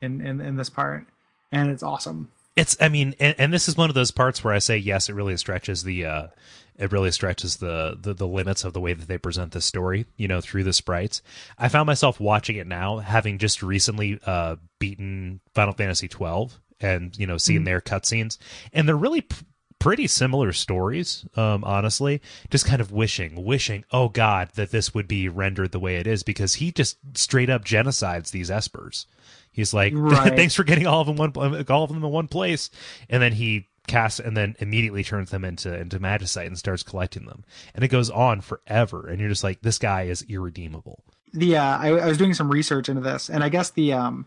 in 0.01 0.21
in, 0.21 0.41
in 0.41 0.57
this 0.57 0.71
part, 0.71 1.07
and 1.53 1.71
it's 1.71 1.83
awesome. 1.83 2.31
It's, 2.57 2.77
I 2.81 2.89
mean, 2.89 3.17
and, 3.19 3.35
and 3.39 3.53
this 3.53 3.69
is 3.69 3.77
one 3.77 3.91
of 3.91 3.97
those 3.97 4.13
parts 4.13 4.45
where 4.45 4.55
I 4.55 4.61
say 4.61 4.77
yes, 4.77 5.09
it 5.09 5.15
really 5.15 5.37
stretches 5.37 5.83
the, 5.83 6.05
uh, 6.05 6.27
it 6.77 6.93
really 6.93 7.11
stretches 7.11 7.57
the, 7.57 7.99
the 8.01 8.15
the 8.15 8.27
limits 8.27 8.65
of 8.65 8.73
the 8.73 8.81
way 8.81 8.95
that 8.95 9.09
they 9.09 9.19
present 9.19 9.53
the 9.53 9.61
story, 9.61 10.07
you 10.17 10.29
know, 10.29 10.41
through 10.41 10.65
the 10.65 10.73
sprites. 10.73 11.23
I 11.59 11.69
found 11.69 11.87
myself 11.87 12.21
watching 12.21 12.57
it 12.57 12.67
now, 12.67 12.99
having 12.99 13.39
just 13.39 13.63
recently 13.63 14.21
uh, 14.27 14.57
beaten 14.79 15.41
Final 15.55 15.73
Fantasy 15.73 16.09
twelve, 16.09 16.61
and 16.85 17.17
you 17.19 17.27
know, 17.27 17.37
seeing 17.39 17.61
Mm-hmm. 17.61 17.65
their 17.67 17.81
cutscenes, 17.81 18.39
and 18.73 18.87
they're 18.89 18.97
really. 18.97 19.23
P- 19.23 19.37
Pretty 19.81 20.07
similar 20.07 20.53
stories, 20.55 21.27
um, 21.37 21.63
honestly. 21.63 22.23
Just 22.49 22.65
kind 22.65 22.81
of 22.81 22.91
wishing, 22.91 23.45
wishing, 23.45 23.85
oh 23.91 24.09
God, 24.09 24.49
that 24.55 24.71
this 24.71 24.95
would 24.95 25.07
be 25.07 25.29
rendered 25.29 25.73
the 25.73 25.79
way 25.81 25.97
it 25.97 26.07
is, 26.07 26.23
because 26.23 26.55
he 26.55 26.73
just 26.73 26.97
straight 27.15 27.51
up 27.51 27.67
genocides 27.67 28.31
these 28.31 28.49
espers. 28.49 29.05
He's 29.53 29.75
like, 29.75 29.93
Right. 29.97 30.35
thanks 30.35 30.55
for 30.55 30.65
getting 30.65 30.87
all 30.87 31.03
of 31.03 31.07
them 31.09 31.17
one, 31.17 31.33
all 31.69 31.83
of 31.85 31.91
them 31.93 32.03
in 32.03 32.11
one 32.11 32.29
place, 32.29 32.71
and 33.11 33.23
then 33.23 33.35
he 33.35 33.69
casts 33.87 34.21
and 34.21 34.35
then 34.35 34.57
immediately 34.59 35.05
turns 35.05 35.29
them 35.31 35.45
into 35.45 35.77
into 35.79 35.99
magicite 36.01 36.47
and 36.47 36.57
starts 36.57 36.83
collecting 36.83 37.27
them, 37.27 37.45
and 37.75 37.85
it 37.85 37.89
goes 37.89 38.09
on 38.09 38.41
forever. 38.41 39.07
And 39.07 39.21
you're 39.21 39.29
just 39.29 39.45
like, 39.45 39.61
this 39.61 39.79
guy 39.79 40.05
is 40.05 40.25
irredeemable. 40.31 41.05
the 41.35 41.59
uh, 41.59 41.79
I, 41.79 41.89
I 41.89 42.07
was 42.07 42.17
doing 42.17 42.33
some 42.33 42.51
research 42.51 42.89
into 42.89 43.03
this, 43.03 43.29
and 43.29 43.45
I 43.45 43.51
guess 43.51 43.69
the 43.69 43.93
um 43.93 44.25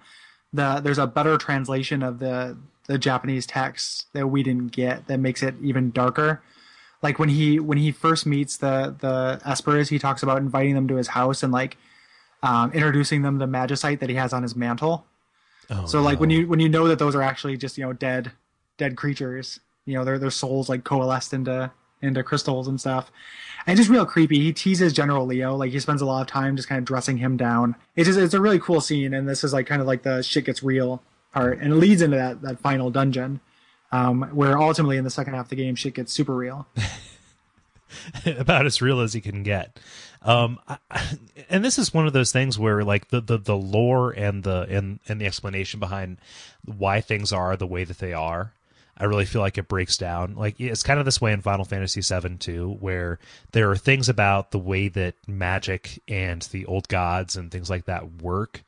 the 0.53 0.79
there's 0.79 0.97
a 0.97 1.07
better 1.07 1.37
translation 1.37 2.03
of 2.03 2.19
the 2.19 2.57
the 2.87 2.97
Japanese 2.97 3.45
text 3.45 4.07
that 4.13 4.27
we 4.27 4.43
didn't 4.43 4.71
get 4.71 5.07
that 5.07 5.19
makes 5.19 5.43
it 5.43 5.55
even 5.61 5.91
darker. 5.91 6.41
Like 7.01 7.19
when 7.19 7.29
he 7.29 7.59
when 7.59 7.77
he 7.77 7.91
first 7.91 8.25
meets 8.25 8.57
the 8.57 8.95
the 8.99 9.39
Espers, 9.45 9.89
he 9.89 9.99
talks 9.99 10.23
about 10.23 10.37
inviting 10.37 10.73
them 10.75 10.87
to 10.87 10.95
his 10.95 11.09
house 11.09 11.43
and 11.43 11.53
like 11.53 11.77
um, 12.43 12.71
introducing 12.71 13.21
them 13.21 13.39
to 13.39 13.47
magicite 13.47 13.99
that 13.99 14.09
he 14.09 14.15
has 14.15 14.33
on 14.33 14.43
his 14.43 14.55
mantle. 14.55 15.05
Oh, 15.69 15.85
So 15.85 16.01
like 16.01 16.19
when 16.19 16.29
you 16.29 16.47
when 16.47 16.59
you 16.59 16.69
know 16.69 16.87
that 16.87 16.97
those 16.97 17.13
are 17.13 17.21
actually 17.21 17.57
just 17.57 17.77
you 17.77 17.85
know 17.85 17.93
dead 17.93 18.31
dead 18.77 18.95
creatures, 18.95 19.59
you 19.85 19.95
know 19.95 20.05
their 20.05 20.17
their 20.17 20.31
souls 20.31 20.69
like 20.69 20.83
coalesced 20.83 21.33
into 21.33 21.71
into 22.01 22.23
crystals 22.23 22.67
and 22.67 22.79
stuff, 22.79 23.11
and 23.67 23.77
just 23.77 23.89
real 23.89 24.05
creepy. 24.05 24.39
He 24.39 24.53
teases 24.53 24.93
General 24.93 25.25
Leo 25.25 25.55
like 25.55 25.71
he 25.71 25.79
spends 25.79 26.01
a 26.01 26.05
lot 26.05 26.21
of 26.21 26.27
time 26.27 26.55
just 26.55 26.69
kind 26.69 26.79
of 26.79 26.85
dressing 26.85 27.17
him 27.17 27.37
down. 27.37 27.75
It's 27.95 28.07
just 28.07 28.17
it's 28.17 28.33
a 28.33 28.41
really 28.41 28.59
cool 28.59 28.81
scene, 28.81 29.13
and 29.13 29.27
this 29.27 29.43
is 29.43 29.53
like 29.53 29.67
kind 29.67 29.81
of 29.81 29.87
like 29.87 30.03
the 30.03 30.23
shit 30.23 30.45
gets 30.45 30.63
real 30.63 31.03
part, 31.33 31.59
and 31.59 31.73
it 31.73 31.75
leads 31.75 32.01
into 32.01 32.17
that 32.17 32.41
that 32.41 32.59
final 32.59 32.89
dungeon. 32.89 33.41
Um, 33.89 34.23
where 34.33 34.57
ultimately 34.57 34.97
in 34.97 35.05
the 35.05 35.09
second 35.09 35.33
half 35.33 35.45
of 35.45 35.49
the 35.49 35.55
game, 35.55 35.75
shit 35.75 35.93
gets 35.93 36.11
super 36.11 36.35
real. 36.35 36.67
about 38.25 38.65
as 38.65 38.81
real 38.81 38.99
as 38.99 39.13
he 39.13 39.21
can 39.21 39.43
get. 39.43 39.79
Um, 40.21 40.59
I, 40.67 40.77
and 41.49 41.63
this 41.63 41.77
is 41.77 41.93
one 41.93 42.07
of 42.07 42.13
those 42.13 42.31
things 42.31 42.59
where 42.59 42.83
like 42.83 43.09
the, 43.09 43.21
the, 43.21 43.37
the 43.37 43.55
lore 43.55 44.11
and 44.11 44.43
the 44.43 44.67
and 44.69 44.99
and 45.07 45.21
the 45.21 45.25
explanation 45.25 45.79
behind 45.79 46.17
why 46.65 47.01
things 47.01 47.31
are 47.31 47.55
the 47.55 47.67
way 47.67 47.83
that 47.83 47.99
they 47.99 48.13
are. 48.13 48.53
I 48.99 49.05
really 49.05 49.25
feel 49.25 49.41
like 49.41 49.57
it 49.57 49.67
breaks 49.67 49.97
down. 49.97 50.35
Like 50.35 50.59
it's 50.59 50.83
kind 50.83 50.99
of 50.99 51.05
this 51.05 51.21
way 51.21 51.31
in 51.31 51.41
Final 51.41 51.65
Fantasy 51.65 52.01
VII 52.01 52.37
too, 52.37 52.77
where 52.79 53.19
there 53.51 53.69
are 53.69 53.77
things 53.77 54.09
about 54.09 54.51
the 54.51 54.59
way 54.59 54.87
that 54.89 55.15
magic 55.27 56.01
and 56.07 56.41
the 56.43 56.65
old 56.65 56.87
gods 56.87 57.35
and 57.35 57.51
things 57.51 57.69
like 57.69 57.85
that 57.85 58.21
work 58.21 58.63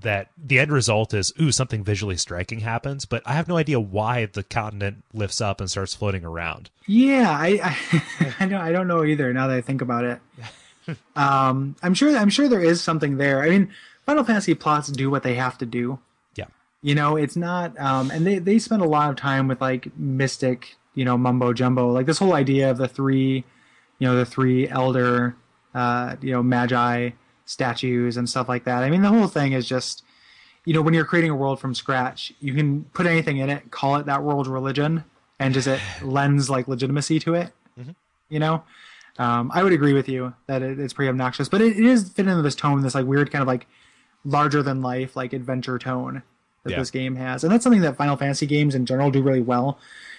that 0.00 0.28
the 0.42 0.58
end 0.58 0.72
result 0.72 1.12
is 1.12 1.32
ooh 1.40 1.52
something 1.52 1.84
visually 1.84 2.16
striking 2.16 2.60
happens, 2.60 3.04
but 3.04 3.22
I 3.26 3.34
have 3.34 3.48
no 3.48 3.56
idea 3.56 3.78
why 3.78 4.26
the 4.26 4.42
continent 4.42 5.04
lifts 5.12 5.40
up 5.40 5.60
and 5.60 5.70
starts 5.70 5.94
floating 5.94 6.24
around. 6.24 6.70
Yeah, 6.86 7.30
I 7.30 7.60
I, 7.62 8.34
I 8.40 8.46
don't 8.46 8.60
I 8.60 8.72
don't 8.72 8.88
know 8.88 9.04
either. 9.04 9.32
Now 9.32 9.48
that 9.48 9.56
I 9.56 9.60
think 9.60 9.82
about 9.82 10.04
it, 10.04 10.20
um, 11.16 11.76
I'm 11.82 11.94
sure 11.94 12.16
I'm 12.16 12.30
sure 12.30 12.48
there 12.48 12.60
is 12.60 12.80
something 12.80 13.18
there. 13.18 13.42
I 13.42 13.50
mean, 13.50 13.70
Final 14.06 14.24
Fantasy 14.24 14.54
plots 14.54 14.88
do 14.88 15.10
what 15.10 15.22
they 15.22 15.34
have 15.34 15.58
to 15.58 15.66
do. 15.66 15.98
You 16.82 16.96
know, 16.96 17.16
it's 17.16 17.36
not, 17.36 17.78
um, 17.78 18.10
and 18.10 18.26
they 18.26 18.38
they 18.40 18.58
spend 18.58 18.82
a 18.82 18.88
lot 18.88 19.08
of 19.08 19.16
time 19.16 19.46
with 19.46 19.60
like 19.60 19.96
mystic, 19.96 20.74
you 20.94 21.04
know, 21.04 21.16
mumbo 21.16 21.52
jumbo, 21.52 21.92
like 21.92 22.06
this 22.06 22.18
whole 22.18 22.34
idea 22.34 22.72
of 22.72 22.78
the 22.78 22.88
three, 22.88 23.44
you 24.00 24.08
know, 24.08 24.16
the 24.16 24.26
three 24.26 24.68
elder, 24.68 25.36
uh, 25.74 26.16
you 26.20 26.32
know, 26.32 26.42
magi 26.42 27.10
statues 27.44 28.16
and 28.16 28.28
stuff 28.28 28.48
like 28.48 28.64
that. 28.64 28.82
I 28.82 28.90
mean, 28.90 29.02
the 29.02 29.08
whole 29.10 29.28
thing 29.28 29.52
is 29.52 29.68
just, 29.68 30.02
you 30.64 30.74
know, 30.74 30.82
when 30.82 30.92
you're 30.92 31.04
creating 31.04 31.30
a 31.30 31.36
world 31.36 31.60
from 31.60 31.72
scratch, 31.72 32.32
you 32.40 32.52
can 32.52 32.82
put 32.94 33.06
anything 33.06 33.36
in 33.36 33.48
it, 33.48 33.70
call 33.70 33.94
it 33.96 34.06
that 34.06 34.24
world 34.24 34.48
religion, 34.48 35.04
and 35.38 35.54
just 35.54 35.68
it 35.68 35.80
lends 36.02 36.50
like 36.50 36.66
legitimacy 36.66 37.20
to 37.20 37.34
it. 37.34 37.52
You 38.28 38.40
know, 38.40 38.64
um, 39.18 39.52
I 39.54 39.62
would 39.62 39.72
agree 39.72 39.92
with 39.92 40.08
you 40.08 40.34
that 40.48 40.62
it, 40.62 40.80
it's 40.80 40.94
pretty 40.94 41.10
obnoxious, 41.10 41.48
but 41.48 41.60
it, 41.60 41.78
it 41.78 41.84
is 41.84 42.08
fit 42.08 42.26
into 42.26 42.42
this 42.42 42.56
tone, 42.56 42.82
this 42.82 42.96
like 42.96 43.06
weird 43.06 43.30
kind 43.30 43.42
of 43.42 43.46
like 43.46 43.66
larger 44.24 44.64
than 44.64 44.82
life, 44.82 45.14
like 45.14 45.32
adventure 45.32 45.78
tone 45.78 46.24
that 46.64 46.70
Yeah. 46.70 46.78
this 46.78 46.90
game 46.90 47.16
has, 47.16 47.42
and 47.44 47.52
that's 47.52 47.64
something 47.64 47.82
that 47.82 47.96
Final 47.96 48.16
Fantasy 48.16 48.46
games 48.46 48.74
in 48.74 48.86
general 48.86 49.10
do 49.10 49.22
really 49.22 49.40
well. 49.42 49.78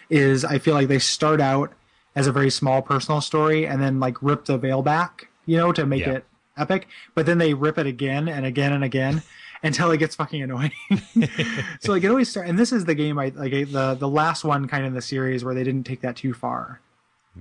Is 0.10 0.44
I 0.46 0.60
feel 0.60 0.74
like 0.74 0.88
they 0.90 1.00
start 1.00 1.40
out 1.42 1.72
as 2.16 2.28
a 2.28 2.32
very 2.32 2.50
small 2.50 2.82
personal 2.82 3.22
story 3.22 3.66
and 3.66 3.82
then 3.82 4.00
like 4.00 4.22
rip 4.22 4.46
the 4.46 4.58
veil 4.58 4.82
back, 4.82 5.28
you 5.46 5.58
know, 5.58 5.72
to 5.72 5.86
make 5.86 6.02
Yeah. 6.06 6.12
it 6.14 6.26
epic, 6.58 6.88
but 7.16 7.26
then 7.26 7.38
they 7.40 7.54
rip 7.54 7.78
it 7.80 7.88
again 7.88 8.28
and 8.28 8.46
again 8.46 8.74
and 8.74 8.84
again 8.84 9.24
until 9.64 9.90
it 9.92 9.98
gets 9.98 10.14
fucking 10.16 10.42
annoying. 10.44 10.72
so 11.80 11.94
like 11.94 12.04
it 12.04 12.10
always 12.10 12.30
start, 12.30 12.48
and 12.48 12.60
this 12.60 12.72
is 12.72 12.86
the 12.86 12.94
game 12.96 13.18
I 13.18 13.32
like 13.36 13.52
the 13.52 13.96
the 13.98 14.08
last 14.10 14.44
one 14.44 14.68
kind 14.68 14.84
of 14.84 14.88
in 14.90 14.94
the 14.94 15.02
series 15.02 15.44
where 15.44 15.56
they 15.56 15.64
didn't 15.64 15.86
take 15.86 16.02
that 16.02 16.16
too 16.18 16.34
far. 16.34 16.80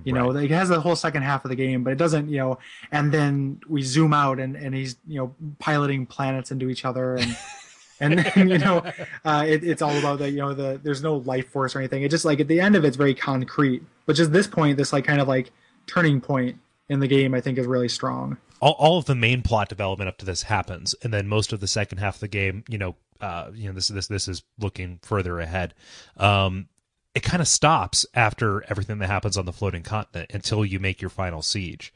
You 0.05 0.11
know, 0.13 0.31
Right. 0.31 0.45
it 0.45 0.51
has 0.51 0.69
the 0.69 0.79
whole 0.81 0.95
second 0.95 1.21
half 1.21 1.45
of 1.45 1.49
the 1.49 1.55
game, 1.55 1.83
but 1.83 1.93
it 1.93 1.97
doesn't, 1.99 2.27
you 2.27 2.37
know, 2.37 2.57
and 2.91 3.11
then 3.11 3.59
we 3.69 3.83
zoom 3.83 4.11
out 4.11 4.39
and, 4.39 4.55
and 4.55 4.73
he's, 4.73 4.95
you 5.07 5.19
know, 5.19 5.35
piloting 5.59 6.07
planets 6.07 6.49
into 6.49 6.67
each 6.71 6.83
other 6.83 7.15
and, 7.17 7.37
and 8.03 8.19
then, 8.19 8.49
you 8.49 8.57
know, 8.57 8.83
uh, 9.25 9.45
it, 9.47 9.63
it's 9.63 9.81
all 9.81 9.97
about 9.97 10.19
the, 10.19 10.29
you 10.29 10.37
know, 10.37 10.53
the, 10.53 10.79
there's 10.83 11.01
no 11.01 11.17
life 11.17 11.47
force 11.49 11.75
or 11.75 11.79
anything. 11.79 12.03
It 12.03 12.11
just 12.11 12.25
like 12.25 12.39
at 12.39 12.47
the 12.47 12.59
end 12.59 12.75
of 12.75 12.85
it's 12.85 12.97
very 12.97 13.15
concrete, 13.15 13.81
but 14.05 14.15
just 14.15 14.31
this 14.31 14.47
point, 14.47 14.77
this 14.77 14.93
like 14.93 15.05
kind 15.05 15.21
of 15.21 15.27
like 15.27 15.51
turning 15.87 16.21
point 16.21 16.57
in 16.89 16.99
the 16.99 17.07
game, 17.07 17.33
I 17.33 17.41
think 17.41 17.57
is 17.57 17.65
really 17.65 17.89
strong. 17.89 18.37
all, 18.61 18.73
all 18.73 18.97
of 18.97 19.05
the 19.05 19.15
main 19.15 19.41
plot 19.41 19.69
development 19.69 20.07
up 20.07 20.17
to 20.17 20.25
this 20.25 20.43
happens, 20.43 20.95
and 21.01 21.13
then 21.13 21.27
most 21.27 21.53
of 21.53 21.59
the 21.59 21.67
second 21.67 21.97
half 21.97 22.15
of 22.15 22.21
the 22.21 22.27
game, 22.27 22.63
you 22.67 22.77
know, 22.77 22.95
uh, 23.21 23.49
you 23.53 23.67
know, 23.67 23.73
this 23.73 23.87
this 23.87 24.07
this 24.07 24.27
is 24.27 24.43
looking 24.59 24.99
further 25.01 25.39
ahead. 25.39 25.73
Um, 26.17 26.67
it 27.15 27.23
kind 27.23 27.41
of 27.41 27.47
stops 27.47 28.05
after 28.13 28.63
everything 28.69 28.97
that 28.99 29.07
happens 29.07 29.37
on 29.37 29.45
the 29.45 29.53
floating 29.53 29.83
continent 29.83 30.31
until 30.33 30.65
you 30.65 30.79
make 30.79 31.01
your 31.01 31.09
final 31.09 31.41
siege. 31.41 31.93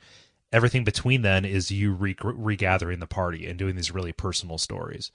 Everything 0.53 0.83
between 0.83 1.23
then 1.23 1.43
is 1.43 1.71
you 1.71 1.91
re- 1.91 2.15
regathering 2.21 2.99
the 2.99 3.07
party 3.07 3.47
and 3.47 3.57
doing 3.59 3.75
these 3.75 3.91
really 3.91 4.13
personal 4.13 4.57
stories. 4.57 5.11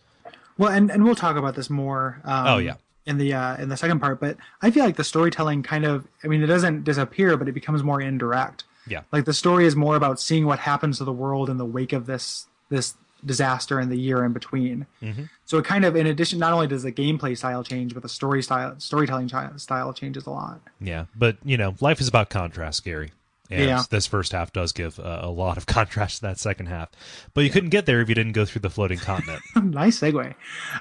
Well, 0.58 0.70
and, 0.70 0.90
and 0.90 1.04
we'll 1.04 1.14
talk 1.14 1.36
about 1.36 1.54
this 1.54 1.70
more. 1.70 2.20
Um, 2.24 2.46
Oh, 2.46 2.58
yeah. 2.58 2.74
In 3.04 3.18
the 3.18 3.34
uh, 3.34 3.56
in 3.56 3.68
the 3.68 3.76
second 3.76 3.98
part, 3.98 4.20
but 4.20 4.36
I 4.60 4.70
feel 4.70 4.84
like 4.84 4.94
the 4.94 5.02
storytelling 5.02 5.64
kind 5.64 5.84
of, 5.84 6.06
I 6.22 6.28
mean, 6.28 6.40
it 6.40 6.46
doesn't 6.46 6.84
disappear, 6.84 7.36
but 7.36 7.48
it 7.48 7.52
becomes 7.52 7.82
more 7.82 8.00
indirect. 8.00 8.62
Yeah. 8.86 9.02
Like 9.10 9.24
the 9.24 9.32
story 9.34 9.66
is 9.66 9.74
more 9.74 9.96
about 9.96 10.20
seeing 10.20 10.46
what 10.46 10.60
happens 10.60 10.98
to 10.98 11.04
the 11.04 11.12
world 11.12 11.50
in 11.50 11.56
the 11.56 11.64
wake 11.64 11.92
of 11.92 12.06
this 12.06 12.46
this 12.68 12.94
disaster 13.24 13.78
and 13.80 13.90
the 13.90 13.96
year 13.96 14.24
in 14.24 14.32
between. 14.32 14.86
Mm-hmm. 15.02 15.24
So 15.46 15.58
it 15.58 15.64
kind 15.64 15.84
of, 15.84 15.96
in 15.96 16.06
addition, 16.06 16.38
not 16.38 16.52
only 16.52 16.66
does 16.66 16.82
the 16.82 16.92
gameplay 16.92 17.36
style 17.36 17.62
change, 17.64 17.92
but 17.94 18.02
the 18.02 18.08
story 18.08 18.42
style, 18.42 18.74
storytelling 18.78 19.28
style 19.56 19.92
changes 19.92 20.26
a 20.26 20.30
lot. 20.30 20.60
Yeah, 20.80 21.06
but 21.16 21.36
you 21.44 21.56
know, 21.56 21.74
life 21.80 22.00
is 22.00 22.08
about 22.08 22.30
contrast, 22.30 22.84
Gary. 22.84 23.12
And 23.52 23.64
Yeah. 23.64 23.82
this 23.90 24.06
first 24.06 24.32
half 24.32 24.52
does 24.52 24.72
give 24.72 24.98
uh, 24.98 25.20
a 25.22 25.30
lot 25.30 25.56
of 25.56 25.66
contrast 25.76 26.16
to 26.16 26.22
that 26.22 26.38
second 26.38 26.66
half. 26.66 26.90
But 27.34 27.44
you 27.44 27.50
couldn't 27.50 27.70
get 27.70 27.86
there 27.86 28.00
if 28.00 28.08
you 28.08 28.14
didn't 28.14 28.32
go 28.32 28.44
through 28.44 28.60
the 28.62 28.70
floating 28.70 28.98
continent. 29.10 29.42
nice 29.56 29.98
segue. 30.00 30.34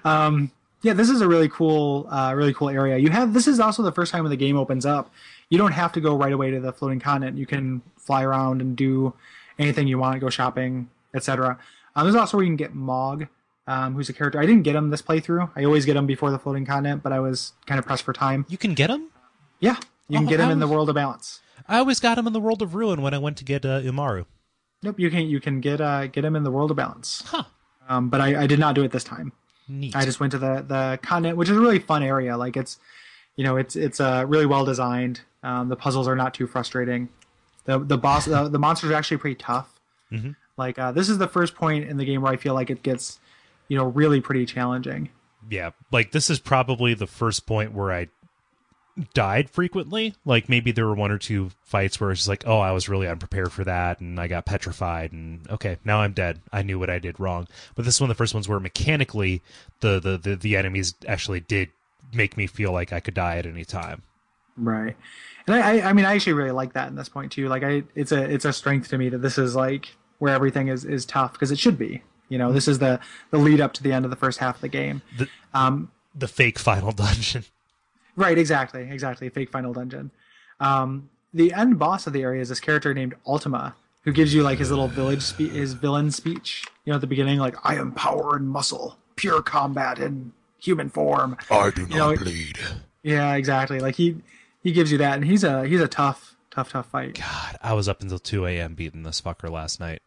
Um, 0.03 0.51
yeah, 0.83 0.93
this 0.93 1.09
is 1.09 1.21
a 1.21 1.27
really 1.27 1.49
cool, 1.49 2.07
uh, 2.09 2.33
really 2.35 2.53
cool 2.53 2.69
area. 2.69 2.97
You 2.97 3.09
have 3.11 3.33
this 3.33 3.47
is 3.47 3.59
also 3.59 3.83
the 3.83 3.91
first 3.91 4.11
time 4.11 4.23
when 4.23 4.31
the 4.31 4.37
game 4.37 4.57
opens 4.57 4.85
up. 4.85 5.11
You 5.49 5.57
don't 5.57 5.73
have 5.73 5.91
to 5.93 6.01
go 6.01 6.15
right 6.15 6.31
away 6.33 6.49
to 6.51 6.59
the 6.59 6.71
floating 6.71 6.99
continent. 6.99 7.37
You 7.37 7.45
can 7.45 7.81
fly 7.97 8.23
around 8.23 8.61
and 8.61 8.75
do 8.75 9.13
anything 9.59 9.87
you 9.87 9.99
want, 9.99 10.19
go 10.21 10.29
shopping, 10.29 10.89
etc. 11.13 11.59
Um, 11.95 12.05
there's 12.05 12.15
also 12.15 12.37
where 12.37 12.43
you 12.45 12.49
can 12.49 12.55
get 12.55 12.73
Mog, 12.73 13.27
um, 13.67 13.93
who's 13.93 14.09
a 14.09 14.13
character. 14.13 14.39
I 14.39 14.45
didn't 14.45 14.63
get 14.63 14.75
him 14.75 14.89
this 14.89 15.01
playthrough. 15.01 15.51
I 15.55 15.65
always 15.65 15.85
get 15.85 15.95
him 15.97 16.07
before 16.07 16.31
the 16.31 16.39
floating 16.39 16.65
continent, 16.65 17.03
but 17.03 17.11
I 17.11 17.19
was 17.19 17.51
kind 17.67 17.77
of 17.77 17.85
pressed 17.85 18.03
for 18.03 18.13
time. 18.13 18.45
you 18.49 18.57
can 18.57 18.73
get 18.73 18.89
him. 18.89 19.09
Yeah, 19.59 19.75
you 20.07 20.17
can 20.17 20.25
Oh, 20.27 20.29
get 20.29 20.39
him 20.39 20.49
in 20.49 20.59
the 20.59 20.67
world 20.67 20.89
of 20.89 20.95
balance. 20.95 21.41
I 21.67 21.77
always 21.77 21.99
got 21.99 22.17
him 22.17 22.27
in 22.27 22.33
the 22.33 22.39
world 22.39 22.61
of 22.61 22.75
ruin 22.75 23.01
when 23.01 23.13
I 23.13 23.17
went 23.17 23.37
to 23.37 23.43
get 23.43 23.65
uh, 23.65 23.81
Umaro. 23.81 24.25
Nope, 24.83 24.99
you 24.99 25.09
can 25.11 25.27
you 25.27 25.39
can 25.39 25.61
get 25.61 25.79
uh, 25.81 26.07
get 26.07 26.25
him 26.25 26.35
in 26.35 26.43
the 26.43 26.51
world 26.51 26.71
of 26.71 26.77
balance. 26.77 27.23
Huh. 27.27 27.43
Um, 27.87 28.09
but 28.09 28.21
I, 28.21 28.43
I 28.43 28.47
did 28.47 28.59
not 28.59 28.75
do 28.75 28.83
it 28.83 28.91
this 28.91 29.03
time. 29.03 29.31
Neat. 29.67 29.95
I 29.95 30.05
just 30.05 30.19
went 30.19 30.31
to 30.31 30.37
the 30.39 30.63
the 30.67 30.99
continent, 31.01 31.37
which 31.37 31.49
is 31.49 31.57
a 31.57 31.59
really 31.59 31.79
fun 31.79 32.03
area. 32.03 32.35
Like 32.37 32.57
it's, 32.57 32.79
you 33.35 33.43
know, 33.43 33.57
it's 33.57 33.75
it's 33.75 33.99
uh, 33.99 34.25
really 34.27 34.45
well 34.45 34.65
designed. 34.65 35.21
Um, 35.43 35.69
the 35.69 35.75
puzzles 35.75 36.07
are 36.07 36.15
not 36.15 36.33
too 36.33 36.47
frustrating. 36.47 37.09
The 37.65 37.79
the 37.79 37.97
boss 37.97 38.25
the, 38.25 38.47
the 38.49 38.59
monsters 38.59 38.91
are 38.91 38.95
actually 38.95 39.17
pretty 39.17 39.35
tough. 39.35 39.79
Mhm. 40.11 40.35
Like 40.57 40.79
uh, 40.79 40.91
this 40.91 41.09
is 41.09 41.17
the 41.19 41.27
first 41.27 41.55
point 41.55 41.87
in 41.89 41.97
the 41.97 42.05
game 42.05 42.21
where 42.21 42.33
I 42.33 42.37
feel 42.37 42.53
like 42.53 42.69
it 42.69 42.81
gets, 42.83 43.19
you 43.67 43.77
know, 43.77 43.85
really 43.85 44.19
pretty 44.21 44.45
challenging. 44.45 45.09
yeah, 45.49 45.71
like 45.91 46.11
this 46.11 46.29
is 46.29 46.39
probably 46.39 46.93
the 46.93 47.07
first 47.07 47.45
point 47.45 47.73
where 47.73 47.91
I 47.91 48.07
died 49.13 49.49
frequently. 49.49 50.15
Like 50.25 50.49
maybe 50.49 50.71
there 50.71 50.85
were 50.85 50.95
one 50.95 51.11
or 51.11 51.17
two 51.17 51.51
fights 51.63 51.99
where 51.99 52.11
it's 52.11 52.21
just 52.21 52.29
like, 52.29 52.43
oh, 52.45 52.59
I 52.59 52.71
was 52.71 52.89
really 52.89 53.07
unprepared 53.07 53.51
for 53.51 53.63
that, 53.63 53.99
and 53.99 54.19
I 54.19 54.27
got 54.27 54.45
petrified, 54.45 55.11
and 55.11 55.49
okay, 55.49 55.77
now 55.83 56.01
I'm 56.01 56.13
dead. 56.13 56.41
I 56.51 56.61
knew 56.61 56.79
what 56.79 56.89
I 56.89 56.99
did 56.99 57.19
wrong. 57.19 57.47
But 57.75 57.85
this 57.85 57.95
is 57.95 58.01
one 58.01 58.09
of 58.09 58.15
the 58.15 58.21
first 58.21 58.33
ones 58.33 58.47
where 58.49 58.59
mechanically 58.59 59.41
the 59.79 59.99
the 59.99 60.17
the, 60.17 60.35
the 60.35 60.55
enemies 60.55 60.95
actually 61.07 61.39
did 61.39 61.69
make 62.13 62.37
me 62.37 62.47
feel 62.47 62.71
like 62.71 62.91
I 62.93 62.99
could 62.99 63.13
die 63.13 63.37
at 63.37 63.45
any 63.45 63.65
time. 63.65 64.03
Right. 64.57 64.95
And 65.47 65.55
I, 65.55 65.59
I, 65.79 65.89
I 65.89 65.93
mean, 65.93 66.05
I 66.05 66.15
actually 66.15 66.33
really 66.33 66.51
like 66.51 66.73
that 66.73 66.87
in 66.89 66.95
this 66.95 67.09
point 67.09 67.31
too. 67.31 67.47
Like, 67.47 67.63
I, 67.63 67.83
it's 67.95 68.11
a, 68.11 68.21
it's 68.21 68.45
a 68.45 68.53
strength 68.53 68.89
to 68.89 68.97
me 68.97 69.09
that 69.09 69.19
this 69.19 69.37
is 69.37 69.55
like 69.55 69.95
where 70.19 70.33
everything 70.33 70.67
is, 70.67 70.85
is 70.85 71.05
tough 71.05 71.33
because 71.33 71.51
it 71.51 71.59
should 71.59 71.77
be. 71.77 72.03
You 72.29 72.37
know, 72.37 72.51
this 72.51 72.67
is 72.67 72.79
the, 72.79 72.99
the 73.31 73.37
lead 73.37 73.59
up 73.59 73.73
to 73.73 73.83
the 73.83 73.91
end 73.91 74.05
of 74.05 74.11
the 74.11 74.17
first 74.17 74.39
half 74.39 74.55
of 74.55 74.61
the 74.61 74.67
game. 74.67 75.01
The, 75.17 75.27
Um, 75.53 75.91
the 76.13 76.27
fake 76.27 76.59
final 76.59 76.91
dungeon. 76.93 77.45
Right, 78.15 78.37
exactly, 78.37 78.89
exactly. 78.89 79.29
Fake 79.29 79.49
final 79.49 79.73
dungeon. 79.73 80.11
Um, 80.59 81.09
the 81.33 81.53
end 81.53 81.79
boss 81.79 82.07
of 82.07 82.13
the 82.13 82.23
area 82.23 82.41
is 82.41 82.49
this 82.49 82.59
character 82.59 82.93
named 82.93 83.15
Ultima, 83.25 83.75
who 84.03 84.11
gives 84.11 84.33
you 84.33 84.43
like 84.43 84.59
his 84.59 84.69
little 84.69 84.87
village 84.87 85.21
spe- 85.21 85.39
his 85.51 85.73
villain 85.73 86.11
speech. 86.11 86.65
You 86.85 86.91
know, 86.91 86.95
at 86.95 87.01
the 87.01 87.07
beginning, 87.07 87.39
like 87.39 87.55
"I 87.63 87.75
am 87.75 87.91
power 87.93 88.35
and 88.35 88.49
muscle, 88.49 88.97
pure 89.15 89.41
combat 89.41 89.99
in 89.99 90.33
human 90.59 90.89
form." 90.89 91.37
I 91.49 91.69
do 91.71 91.87
not 91.87 91.95
know, 91.95 92.15
bleed. 92.15 92.59
Yeah, 93.03 93.35
exactly. 93.35 93.79
Like 93.79 93.95
he 93.95 94.17
he 94.61 94.71
gives 94.71 94.91
you 94.91 94.97
that, 94.99 95.15
and 95.15 95.25
he's 95.25 95.43
a 95.43 95.65
he's 95.65 95.81
a 95.81 95.87
tough, 95.87 96.35
tough, 96.51 96.71
tough 96.71 96.87
fight. 96.87 97.15
God, 97.19 97.57
I 97.61 97.73
was 97.73 97.87
up 97.87 98.01
until 98.01 98.19
two 98.19 98.45
a.m. 98.45 98.75
beating 98.75 99.03
this 99.03 99.21
fucker 99.21 99.49
last 99.49 99.79
night. 99.79 100.01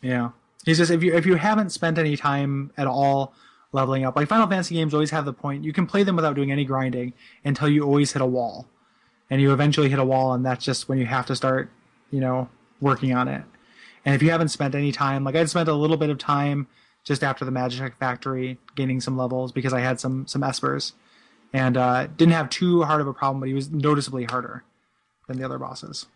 Yeah, 0.00 0.30
he's 0.64 0.78
just 0.78 0.90
if 0.90 1.02
you 1.02 1.14
if 1.14 1.26
you 1.26 1.34
haven't 1.34 1.70
spent 1.70 1.98
any 1.98 2.16
time 2.16 2.70
at 2.76 2.86
all 2.86 3.34
leveling 3.72 4.04
up, 4.04 4.16
like 4.16 4.28
Final 4.28 4.46
Fantasy 4.46 4.74
games 4.74 4.94
always 4.94 5.10
have 5.10 5.24
the 5.24 5.32
point 5.32 5.64
you 5.64 5.72
can 5.72 5.86
play 5.86 6.02
them 6.02 6.16
without 6.16 6.36
doing 6.36 6.52
any 6.52 6.64
grinding 6.64 7.12
until 7.44 7.68
you 7.68 7.82
always 7.84 8.12
hit 8.12 8.22
a 8.22 8.26
wall, 8.26 8.66
and 9.30 9.40
you 9.40 9.52
eventually 9.52 9.88
hit 9.88 9.98
a 9.98 10.04
wall, 10.04 10.34
and 10.34 10.44
that's 10.44 10.64
just 10.64 10.88
when 10.88 10.98
you 10.98 11.06
have 11.06 11.26
to 11.26 11.36
start, 11.36 11.70
you 12.10 12.20
know, 12.20 12.48
working 12.80 13.14
on 13.14 13.28
it. 13.28 13.42
And 14.04 14.14
if 14.14 14.22
you 14.22 14.30
haven't 14.30 14.48
spent 14.48 14.74
any 14.74 14.92
time, 14.92 15.24
like 15.24 15.34
I'd 15.36 15.48
spent 15.48 15.68
a 15.68 15.74
little 15.74 15.96
bit 15.96 16.10
of 16.10 16.18
time 16.18 16.66
just 17.04 17.24
after 17.24 17.44
the 17.44 17.50
Magic 17.50 17.94
Factory 17.96 18.58
gaining 18.76 19.00
some 19.00 19.16
levels 19.16 19.52
because 19.52 19.72
I 19.72 19.80
had 19.80 19.98
some 20.00 20.26
some 20.26 20.42
espers, 20.42 20.92
and 21.52 21.76
uh, 21.76 22.06
didn't 22.16 22.34
have 22.34 22.50
too 22.50 22.82
hard 22.82 23.00
of 23.00 23.06
a 23.06 23.14
problem, 23.14 23.40
but 23.40 23.48
he 23.48 23.54
was 23.54 23.70
noticeably 23.70 24.24
harder 24.24 24.64
than 25.28 25.38
the 25.38 25.44
other 25.44 25.58
bosses. 25.58 26.06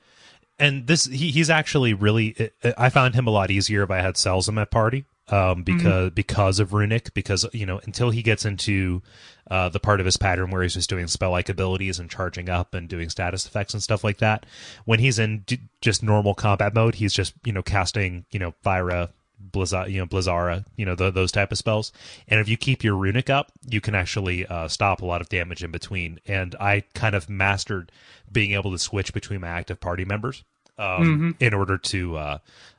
and 0.58 0.86
this 0.86 1.06
he, 1.06 1.30
he's 1.30 1.50
actually 1.50 1.94
really 1.94 2.50
i 2.78 2.88
found 2.88 3.14
him 3.14 3.26
a 3.26 3.30
lot 3.30 3.50
easier 3.50 3.82
if 3.82 3.90
i 3.90 4.00
had 4.00 4.16
Celes 4.16 4.48
in 4.48 4.54
my 4.54 4.64
party 4.64 5.04
um 5.28 5.62
because 5.64 6.10
because 6.10 6.60
of 6.60 6.72
runic 6.72 7.12
because 7.14 7.44
you 7.52 7.66
know 7.66 7.80
until 7.84 8.10
he 8.10 8.22
gets 8.22 8.44
into 8.44 9.02
uh 9.50 9.68
the 9.68 9.80
part 9.80 9.98
of 9.98 10.06
his 10.06 10.16
pattern 10.16 10.50
where 10.50 10.62
he's 10.62 10.74
just 10.74 10.88
doing 10.88 11.06
spell 11.08 11.32
like 11.32 11.48
abilities 11.48 11.98
and 11.98 12.08
charging 12.10 12.48
up 12.48 12.74
and 12.74 12.88
doing 12.88 13.08
status 13.08 13.44
effects 13.44 13.74
and 13.74 13.82
stuff 13.82 14.04
like 14.04 14.18
that 14.18 14.46
when 14.84 15.00
he's 15.00 15.18
in 15.18 15.40
d- 15.40 15.58
just 15.80 16.02
normal 16.02 16.34
combat 16.34 16.74
mode 16.74 16.94
he's 16.94 17.12
just 17.12 17.34
you 17.44 17.52
know 17.52 17.62
casting 17.62 18.24
you 18.30 18.38
know 18.38 18.54
Fira, 18.64 19.10
Blizza, 19.50 19.90
you 19.90 19.98
know 19.98 20.06
Blizzara, 20.06 20.64
you 20.76 20.86
know 20.86 20.94
th 20.94 21.12
those 21.12 21.32
type 21.32 21.52
of 21.52 21.58
spells. 21.58 21.92
And 22.28 22.40
if 22.40 22.48
you 22.48 22.56
keep 22.56 22.82
your 22.82 22.96
runic 22.96 23.28
up, 23.28 23.52
you 23.68 23.80
can 23.80 23.94
actually 23.94 24.46
uh, 24.46 24.68
stop 24.68 25.02
a 25.02 25.06
lot 25.06 25.20
of 25.20 25.28
damage 25.28 25.62
in 25.62 25.70
between. 25.70 26.20
And 26.26 26.54
I 26.58 26.84
kind 26.94 27.14
of 27.14 27.28
mastered 27.28 27.92
being 28.30 28.52
able 28.52 28.72
to 28.72 28.78
switch 28.78 29.12
between 29.12 29.40
my 29.40 29.48
active 29.48 29.78
party 29.80 30.04
members 30.04 30.42
um, 30.78 31.36
in 31.40 31.54
order 31.54 31.78
to 31.78 32.16
uh, 32.16 32.38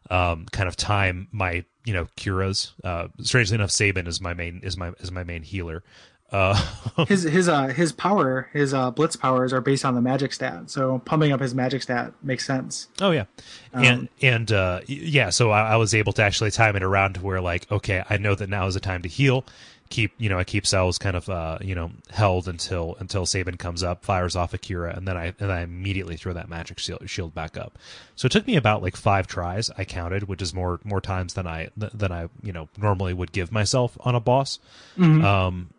um, 0.09 0.45
kind 0.51 0.67
of 0.67 0.75
time 0.75 1.27
my 1.31 1.63
you 1.88 1.93
know 1.93 2.07
curas. 2.17 2.73
Uh, 2.83 3.07
strangely 3.21 3.55
enough, 3.55 3.71
Sabin 3.71 4.07
is 4.07 4.19
my 4.19 4.33
main 4.33 4.59
is 4.61 4.77
my 4.77 4.91
is 4.99 5.11
my 5.11 5.23
main 5.23 5.41
healer. 5.41 5.83
Uh, 6.29 6.61
his 7.07 7.23
his 7.23 7.47
uh 7.47 7.67
his 7.67 7.93
power 7.93 8.49
his 8.51 8.73
uh 8.73 8.91
blitz 8.91 9.15
powers 9.15 9.53
are 9.53 9.61
based 9.61 9.85
on 9.85 9.95
the 9.95 10.01
magic 10.01 10.33
stat 10.33 10.69
so 10.69 10.99
pumping 11.05 11.31
up 11.31 11.39
his 11.39 11.55
magic 11.55 11.81
stat 11.81 12.11
makes 12.21 12.45
sense 12.45 12.89
Oh 12.99 13.11
yeah, 13.11 13.23
and 13.71 14.09
and 14.21 14.51
uh, 14.51 14.81
yeah, 14.88 15.29
so 15.29 15.51
I, 15.51 15.69
I 15.69 15.75
was 15.77 15.93
able 15.95 16.11
to 16.11 16.21
actually 16.23 16.51
time 16.51 16.75
it 16.75 16.83
around 16.83 17.13
to 17.13 17.21
where 17.21 17.39
like, 17.39 17.71
okay, 17.71 18.03
I 18.09 18.17
know 18.17 18.35
that 18.35 18.49
now 18.49 18.67
is 18.67 18.73
the 18.73 18.81
time 18.81 19.03
to 19.03 19.09
heal. 19.09 19.45
Keep 19.89 20.13
you 20.17 20.29
know, 20.29 20.38
I 20.38 20.43
keep 20.43 20.65
Celes 20.65 20.97
kind 20.97 21.15
of 21.15 21.29
uh, 21.29 21.57
you 21.61 21.75
know 21.75 21.91
held 22.09 22.47
until 22.47 22.95
until 22.99 23.25
Sabin 23.25 23.57
comes 23.57 23.83
up, 23.83 24.03
fires 24.03 24.35
off 24.35 24.53
Akira, 24.53 24.95
and 24.95 25.07
then 25.07 25.17
I 25.17 25.33
and 25.39 25.51
I 25.51 25.61
immediately 25.61 26.17
throw 26.17 26.33
that 26.33 26.49
magic 26.49 26.79
shield, 26.79 27.33
back 27.33 27.57
up. 27.57 27.77
So 28.15 28.25
it 28.25 28.31
took 28.31 28.45
me 28.47 28.55
about 28.55 28.81
like 28.81 28.95
five 28.95 29.27
tries. 29.27 29.69
I 29.77 29.85
counted, 29.85 30.23
which 30.23 30.41
is 30.41 30.53
more 30.53 30.79
more 30.83 31.01
times 31.01 31.33
than 31.33 31.47
I 31.47 31.69
than 31.77 32.11
I 32.11 32.29
you 32.43 32.51
know 32.53 32.69
normally 32.77 33.13
would 33.13 33.31
give 33.31 33.51
myself 33.51 33.97
on 34.01 34.15
a 34.15 34.19
boss. 34.19 34.59
Um, 34.97 35.69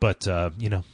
but 0.00 0.26
uh, 0.28 0.50
you 0.58 0.68
know, 0.68 0.84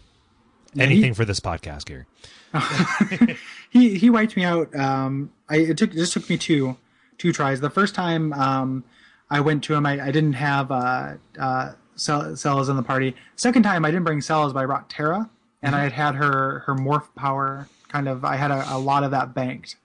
he- 0.75 0.81
anything 0.83 1.15
for 1.15 1.25
this 1.25 1.41
podcast, 1.41 1.85
Gary. 1.87 2.05
he 3.71 3.99
he 3.99 4.09
wiped 4.09 4.35
me 4.35 4.43
out 4.43 4.75
um 4.75 5.31
i 5.51 5.57
it 5.57 5.77
took 5.77 5.91
it 5.91 5.97
just 5.97 6.15
took 6.15 6.29
me 6.31 6.39
two 6.39 6.79
two 7.19 7.31
tries 7.31 7.61
the 7.61 7.69
first 7.69 7.95
time 7.95 8.33
um 8.33 8.83
i 9.29 9.39
went 9.39 9.63
to 9.65 9.75
him 9.75 9.85
i, 9.85 10.01
I 10.03 10.11
didn't 10.11 10.33
have 10.33 10.73
uh 10.73 11.15
uh 11.39 11.73
Cell- 11.99 12.35
Celes 12.37 12.69
in 12.69 12.77
the 12.77 12.83
party. 12.83 13.15
Second 13.37 13.63
time 13.65 13.85
i 13.85 13.91
didn't 13.91 14.05
bring 14.05 14.21
Celes 14.21 14.53
but 14.53 14.61
i 14.61 14.67
brought 14.67 14.89
terra 14.89 15.29
and 15.63 15.75
i 15.75 15.83
had 15.83 15.93
had 15.93 16.15
her 16.15 16.61
her 16.61 16.75
morph 16.75 17.15
power 17.15 17.69
kind 17.89 18.09
of 18.09 18.25
i 18.25 18.37
had 18.37 18.51
a, 18.51 18.65
a 18.75 18.79
lot 18.79 19.05
of 19.05 19.11
that 19.11 19.35
banked. 19.35 19.77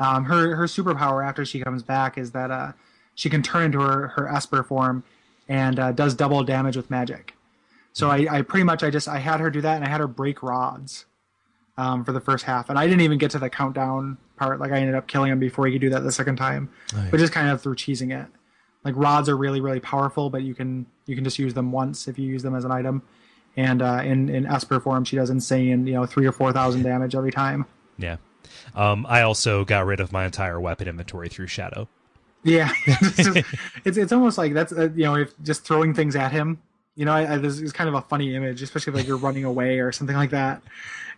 Um 0.00 0.24
her 0.24 0.56
her 0.56 0.64
superpower 0.64 1.26
after 1.26 1.44
she 1.44 1.60
comes 1.60 1.82
back 1.82 2.18
is 2.18 2.32
that 2.32 2.50
uh 2.50 2.72
she 3.14 3.28
can 3.30 3.42
turn 3.42 3.64
into 3.64 3.80
her 3.80 4.08
her 4.08 4.28
esper 4.28 4.62
form 4.62 5.04
and 5.48 5.78
uh, 5.78 5.92
does 5.92 6.14
double 6.14 6.42
damage 6.44 6.76
with 6.76 6.90
magic. 6.90 7.34
So 7.92 8.08
I, 8.08 8.26
I 8.30 8.42
pretty 8.42 8.64
much 8.64 8.82
I 8.82 8.88
just 8.90 9.06
I 9.06 9.18
had 9.18 9.40
her 9.40 9.50
do 9.50 9.60
that 9.60 9.76
and 9.76 9.84
I 9.84 9.88
had 9.90 10.00
her 10.00 10.06
break 10.06 10.42
rods 10.42 11.04
um, 11.76 12.04
for 12.04 12.12
the 12.12 12.20
first 12.20 12.44
half, 12.44 12.70
and 12.70 12.78
I 12.78 12.86
didn't 12.86 13.02
even 13.02 13.18
get 13.18 13.30
to 13.32 13.38
the 13.38 13.50
countdown 13.50 14.16
part. 14.36 14.60
Like 14.60 14.72
I 14.72 14.78
ended 14.78 14.94
up 14.94 15.06
killing 15.08 15.30
him 15.32 15.38
before 15.38 15.66
he 15.66 15.72
could 15.72 15.80
do 15.82 15.90
that 15.90 16.02
the 16.04 16.12
second 16.12 16.36
time, 16.36 16.70
but 17.10 17.18
just 17.20 17.32
kind 17.34 17.48
of 17.50 17.60
through 17.60 17.74
cheesing 17.76 18.18
it. 18.18 18.28
Like 18.84 18.94
rods 18.96 19.28
are 19.28 19.36
really 19.36 19.60
really 19.60 19.80
powerful, 19.80 20.30
but 20.30 20.42
you 20.42 20.54
can 20.54 20.86
you 21.06 21.14
can 21.14 21.24
just 21.24 21.38
use 21.38 21.54
them 21.54 21.72
once 21.72 22.08
if 22.08 22.18
you 22.18 22.26
use 22.28 22.42
them 22.42 22.54
as 22.54 22.64
an 22.64 22.72
item. 22.72 23.02
And 23.56 23.82
uh, 23.82 24.00
in 24.04 24.28
in 24.28 24.46
Esper 24.46 24.80
form, 24.80 25.04
she 25.04 25.16
does 25.16 25.30
insane 25.30 25.86
you 25.86 25.94
know 25.94 26.06
three 26.06 26.26
or 26.26 26.32
four 26.32 26.52
thousand 26.52 26.82
damage 26.82 27.14
every 27.14 27.32
time. 27.32 27.66
Yeah. 27.98 28.16
Um, 28.74 29.06
I 29.08 29.22
also 29.22 29.64
got 29.64 29.86
rid 29.86 30.00
of 30.00 30.12
my 30.12 30.24
entire 30.24 30.60
weapon 30.60 30.88
inventory 30.88 31.28
through 31.28 31.46
Shadow. 31.48 31.88
Yeah, 32.42 32.72
it's, 32.86 33.16
just- 33.16 33.46
it's 33.84 33.96
it's 33.96 34.12
almost 34.12 34.36
like 34.38 34.52
that's 34.54 34.72
uh, 34.72 34.88
you 34.94 35.04
know 35.04 35.16
if 35.16 35.32
just 35.42 35.64
throwing 35.64 35.94
things 35.94 36.16
at 36.16 36.32
him. 36.32 36.60
You 36.94 37.06
know, 37.06 37.12
I, 37.12 37.34
I, 37.34 37.36
this 37.38 37.58
is 37.58 37.72
kind 37.72 37.88
of 37.88 37.94
a 37.94 38.02
funny 38.02 38.34
image, 38.34 38.60
especially 38.60 38.90
if 38.92 38.96
like 38.98 39.06
you're 39.06 39.16
running 39.16 39.44
away 39.44 39.78
or 39.78 39.92
something 39.92 40.16
like 40.16 40.28
that, 40.30 40.60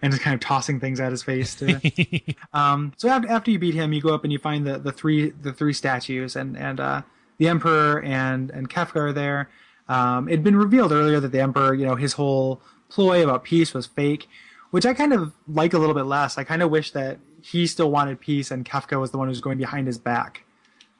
and 0.02 0.12
just 0.12 0.22
kind 0.22 0.32
of 0.34 0.40
tossing 0.40 0.78
things 0.78 1.00
at 1.00 1.10
his 1.10 1.24
face. 1.24 1.56
To, 1.56 2.20
um, 2.52 2.92
so 2.96 3.08
after, 3.08 3.28
after 3.28 3.50
you 3.50 3.58
beat 3.58 3.74
him, 3.74 3.92
you 3.92 4.00
go 4.00 4.14
up 4.14 4.22
and 4.22 4.32
you 4.32 4.38
find 4.38 4.64
the, 4.64 4.78
the 4.78 4.92
three 4.92 5.30
the 5.30 5.52
three 5.52 5.72
statues, 5.72 6.36
and 6.36 6.56
and 6.56 6.78
uh, 6.78 7.02
the 7.38 7.48
emperor 7.48 8.00
and 8.02 8.50
and 8.50 8.68
Kefka 8.68 8.96
are 8.96 9.12
there. 9.12 9.48
Um, 9.88 10.28
it'd 10.28 10.44
been 10.44 10.56
revealed 10.56 10.92
earlier 10.92 11.20
that 11.20 11.32
the 11.32 11.40
emperor, 11.40 11.74
you 11.74 11.84
know, 11.86 11.94
his 11.96 12.14
whole 12.14 12.60
ploy 12.88 13.22
about 13.22 13.44
peace 13.44 13.74
was 13.74 13.86
fake, 13.86 14.28
which 14.70 14.86
I 14.86 14.94
kind 14.94 15.12
of 15.12 15.32
like 15.48 15.74
a 15.74 15.78
little 15.78 15.94
bit 15.94 16.04
less. 16.04 16.38
I 16.38 16.44
kind 16.44 16.62
of 16.62 16.70
wish 16.70 16.92
that 16.92 17.18
he 17.42 17.66
still 17.66 17.90
wanted 17.90 18.20
peace, 18.20 18.50
and 18.50 18.64
Kefka 18.64 18.98
was 18.98 19.10
the 19.10 19.18
one 19.18 19.26
who 19.28 19.30
was 19.30 19.40
going 19.42 19.58
behind 19.58 19.86
his 19.86 19.98
back 19.98 20.44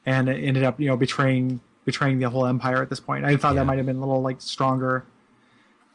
and 0.05 0.29
ended 0.29 0.63
up 0.63 0.79
you 0.79 0.87
know 0.87 0.95
betraying 0.97 1.59
betraying 1.85 2.19
the 2.19 2.29
whole 2.29 2.45
empire 2.45 2.81
at 2.81 2.89
this 2.89 2.99
point. 2.99 3.25
I 3.25 3.37
thought 3.37 3.55
that 3.55 3.65
might 3.65 3.77
have 3.77 3.85
been 3.85 3.97
a 3.97 3.99
little 3.99 4.21
like 4.21 4.41
stronger. 4.41 5.05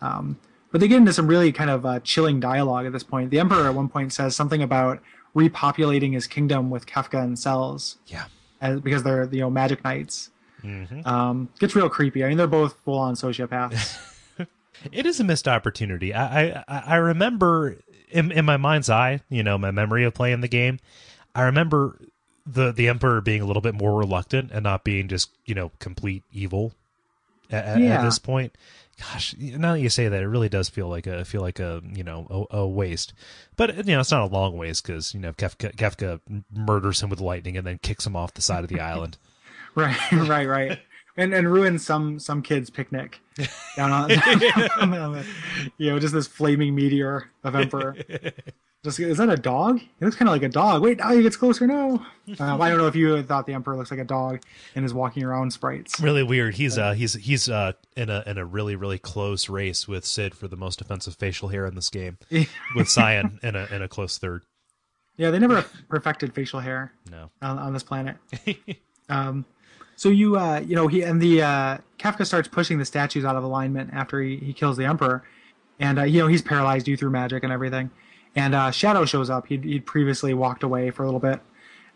Um, 0.01 0.39
but 0.73 0.81
they 0.81 0.89
get 0.89 0.99
into 0.99 1.13
some 1.13 1.27
really 1.27 1.51
kind 1.53 1.69
of 1.69 1.85
uh, 1.85 2.01
chilling 2.01 2.39
dialogue 2.41 2.87
at 2.87 2.93
this 2.93 3.03
point. 3.03 3.31
The 3.31 3.41
emperor 3.41 3.67
at 3.69 3.75
one 3.75 3.89
point 3.89 4.13
says 4.13 4.37
something 4.37 4.63
about 4.63 5.01
repopulating 5.35 6.13
his 6.13 6.27
kingdom 6.27 6.71
with 6.71 6.87
Kefka 6.87 7.23
and 7.23 7.39
Celes 7.39 7.99
Yeah. 8.07 8.25
as, 8.61 8.81
because 8.81 9.03
they're 9.03 9.29
you 9.33 9.41
know 9.41 9.51
magic 9.51 9.83
knights. 9.85 10.31
Um, 11.05 11.49
gets 11.59 11.75
real 11.77 11.89
creepy. 11.89 12.25
I 12.25 12.29
mean, 12.29 12.37
they're 12.39 12.47
both 12.47 12.77
full 12.85 12.99
on 12.99 13.15
sociopaths. 13.15 13.99
It 14.93 15.05
is 15.05 15.21
a 15.21 15.25
missed 15.25 15.47
opportunity. 15.47 16.15
I 16.15 16.53
I, 16.53 16.65
I 16.67 16.97
remember 16.97 17.77
in, 18.09 18.33
in 18.33 18.47
my 18.47 18.57
mind's 18.57 18.89
eye, 18.89 19.21
you 19.29 19.43
know, 19.43 19.59
my 19.59 19.71
memory 19.71 20.05
of 20.05 20.15
playing 20.15 20.41
the 20.41 20.49
game. 20.49 20.79
I 21.35 21.43
remember 21.43 21.99
the 22.47 22.73
the 22.73 22.89
emperor 22.89 23.21
being 23.21 23.43
a 23.43 23.45
little 23.45 23.61
bit 23.61 23.75
more 23.75 23.95
reluctant 23.99 24.51
and 24.53 24.63
not 24.65 24.83
being 24.83 25.07
just 25.09 25.33
you 25.45 25.55
know 25.55 25.71
complete 25.81 26.23
evil 26.33 26.73
at, 27.51 27.63
at- 27.67 27.79
at 27.83 28.05
this 28.05 28.19
point. 28.19 28.57
Gosh, 28.99 29.35
now 29.39 29.73
that 29.75 29.81
you 29.81 29.91
say 29.91 30.09
that, 30.09 30.23
it 30.23 30.27
really 30.29 30.49
does 30.49 30.71
feel 30.71 30.89
like 30.89 31.07
a 31.07 31.27
feel 31.27 31.43
like 31.43 31.59
a 31.61 31.83
you 31.93 32.03
know 32.03 32.47
a, 32.51 32.57
a 32.61 32.67
waste. 32.67 33.13
But 33.57 33.77
you 33.87 33.93
know, 33.95 34.01
it's 34.01 34.11
not 34.11 34.23
a 34.23 34.35
long 34.35 34.57
waste 34.57 34.87
because 34.87 35.13
you 35.13 35.21
know 35.21 35.35
Kefka, 35.35 35.75
Kefka 35.77 36.21
murders 36.55 37.03
him 37.03 37.11
with 37.11 37.21
lightning 37.21 37.59
and 37.59 37.67
then 37.67 37.79
kicks 37.83 38.07
him 38.07 38.17
off 38.17 38.33
the 38.33 38.41
side 38.41 38.65
of 38.65 38.71
the 38.71 38.81
island. 38.93 39.19
Right, 39.75 40.13
right, 40.13 40.47
right. 40.49 40.79
And 41.17 41.35
and 41.35 41.51
ruins 41.53 41.85
some 41.85 42.19
some 42.19 42.41
kid's 42.41 42.71
picnic 42.71 43.21
down 43.77 43.91
on, 43.91 44.13
on 44.81 45.13
the- 45.13 45.25
you 45.77 45.91
know 45.91 45.99
just 45.99 46.15
this 46.15 46.27
flaming 46.27 46.75
meteor 46.75 47.31
of 47.45 47.55
emperor. 47.57 47.97
Just, 48.83 48.99
is 48.99 49.19
that 49.19 49.29
a 49.29 49.37
dog? 49.37 49.77
It 49.79 50.05
looks 50.05 50.17
kind 50.17 50.27
of 50.29 50.33
like 50.33 50.43
a 50.43 50.49
dog. 50.49 50.81
Wait, 50.81 50.97
now 50.99 51.13
he 51.13 51.21
gets 51.23 51.37
closer. 51.37 51.67
No, 51.67 52.03
um, 52.39 52.63
I 52.63 52.71
don't 52.71 52.79
know 52.79 52.87
if 52.87 52.97
you 52.97 53.23
thought 53.23 53.45
the 53.45 53.53
emperor 53.53 53.77
looks 53.77 53.91
like 53.91 54.01
a 54.01 54.05
dog 54.05 54.41
and 54.75 54.87
is 54.87 54.95
walking 54.95 55.23
around 55.23 55.53
sprites. 55.53 56.01
Really 56.01 56.23
weird. 56.23 56.55
He's 56.55 56.79
uh 56.79 56.93
he's 56.93 57.13
he's 57.15 57.51
uh 57.51 57.73
in 57.97 58.09
a 58.09 58.23
in 58.27 58.39
a 58.39 58.45
really 58.47 58.77
really 58.77 58.99
close 58.99 59.51
race 59.51 59.87
with 59.87 60.07
Sid 60.07 60.35
for 60.35 60.49
the 60.49 60.57
most 60.57 60.81
offensive 60.81 61.17
facial 61.17 61.49
hair 61.49 61.67
in 61.67 61.75
this 61.75 61.91
game, 61.91 62.17
with 62.75 62.89
Cyan 62.89 63.39
in 63.43 63.55
a 63.57 63.67
in 63.67 63.83
a 63.83 63.89
close 63.89 64.17
third. 64.17 64.45
Yeah, 65.17 65.31
they 65.31 65.39
never 65.39 65.63
perfected 65.91 66.33
facial 66.35 66.61
hair 66.61 66.93
No. 67.11 67.31
on, 67.43 67.59
on 67.59 67.75
this 67.75 67.83
planet. 67.83 68.17
um, 69.11 69.45
so 70.01 70.09
you 70.09 70.39
uh, 70.39 70.61
you 70.67 70.75
know 70.75 70.89
he 70.89 71.03
and 71.03 71.21
the 71.21 71.43
uh, 71.43 71.79
Kefka 71.99 72.25
starts 72.25 72.49
pushing 72.49 72.79
the 72.79 72.87
statues 72.87 73.23
out 73.23 73.37
of 73.37 73.45
alignment 73.45 73.91
after 73.93 74.23
he, 74.23 74.39
he 74.39 74.55
kills 74.55 74.79
the 74.79 74.87
emperor, 74.87 75.23
and 75.79 75.99
uh, 75.99 76.05
you 76.05 76.21
know 76.21 76.27
he's 76.27 76.41
paralyzed 76.41 76.89
you 76.89 76.97
through 76.97 77.11
magic 77.11 77.45
and 77.45 77.53
everything. 77.53 77.91
And 78.35 78.55
uh, 78.55 78.71
Shadow 78.71 79.05
shows 79.05 79.29
up. 79.29 79.49
He'd, 79.49 79.63
he'd 79.63 79.85
previously 79.85 80.33
walked 80.33 80.63
away 80.63 80.91
for 80.91 81.03
a 81.03 81.05
little 81.05 81.21
bit 81.21 81.41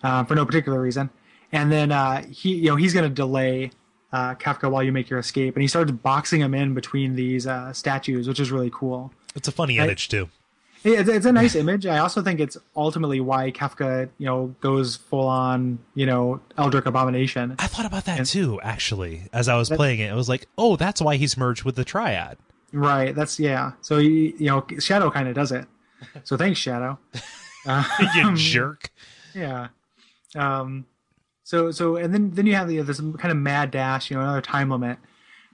uh, 0.02 0.22
for 0.24 0.34
no 0.34 0.44
particular 0.44 0.82
reason, 0.82 1.08
and 1.50 1.72
then 1.72 1.92
uh, 1.92 2.26
he 2.26 2.56
you 2.56 2.68
know 2.68 2.76
he's 2.76 2.92
going 2.92 3.08
to 3.08 3.14
delay 3.14 3.70
uh, 4.12 4.34
Kefka 4.34 4.70
while 4.70 4.82
you 4.82 4.92
make 4.92 5.08
your 5.08 5.18
escape, 5.18 5.56
and 5.56 5.62
he 5.62 5.68
starts 5.68 5.90
boxing 5.90 6.42
him 6.42 6.52
in 6.52 6.74
between 6.74 7.14
these 7.14 7.46
uh, 7.46 7.72
statues, 7.72 8.28
which 8.28 8.38
is 8.38 8.52
really 8.52 8.70
cool. 8.70 9.14
It's 9.34 9.48
a 9.48 9.52
funny 9.52 9.78
image 9.78 10.10
too. 10.10 10.28
It's, 10.84 11.08
it's 11.08 11.26
a 11.26 11.32
nice 11.32 11.54
image. 11.54 11.86
I 11.86 11.98
also 11.98 12.22
think 12.22 12.40
it's 12.40 12.58
ultimately 12.76 13.18
why 13.18 13.50
Kefka, 13.50 14.10
you 14.18 14.26
know, 14.26 14.54
goes 14.60 14.96
full 14.96 15.26
on, 15.26 15.78
you 15.94 16.04
know, 16.04 16.40
Eldritch 16.58 16.84
Abomination. 16.84 17.56
I 17.58 17.66
thought 17.66 17.86
about 17.86 18.04
that 18.04 18.26
too, 18.26 18.60
actually, 18.62 19.22
as 19.32 19.48
I 19.48 19.56
was 19.56 19.70
playing 19.70 20.00
it. 20.00 20.12
I 20.12 20.14
was 20.14 20.28
like, 20.28 20.46
oh, 20.58 20.76
that's 20.76 21.00
why 21.00 21.16
he's 21.16 21.38
merged 21.38 21.64
with 21.64 21.76
the 21.76 21.84
Triad. 21.84 22.36
Right. 22.72 23.14
That's 23.14 23.40
yeah. 23.40 23.72
So 23.80 23.98
he, 23.98 24.34
you 24.38 24.46
know, 24.46 24.66
Shadow 24.78 25.10
kind 25.10 25.28
of 25.28 25.34
does 25.34 25.52
it. 25.52 25.66
So 26.24 26.36
thanks, 26.36 26.60
Shadow. 26.60 26.98
you 28.14 28.36
jerk. 28.36 28.90
Yeah. 29.34 29.68
Um. 30.36 30.84
So 31.44 31.70
so 31.70 31.96
and 31.96 32.12
then 32.12 32.32
then 32.32 32.44
you 32.44 32.54
have 32.56 32.68
the, 32.68 32.82
this 32.82 33.00
kind 33.00 33.30
of 33.30 33.38
mad 33.38 33.70
dash, 33.70 34.10
you 34.10 34.16
know, 34.16 34.22
another 34.22 34.42
time 34.42 34.68
limit 34.68 34.98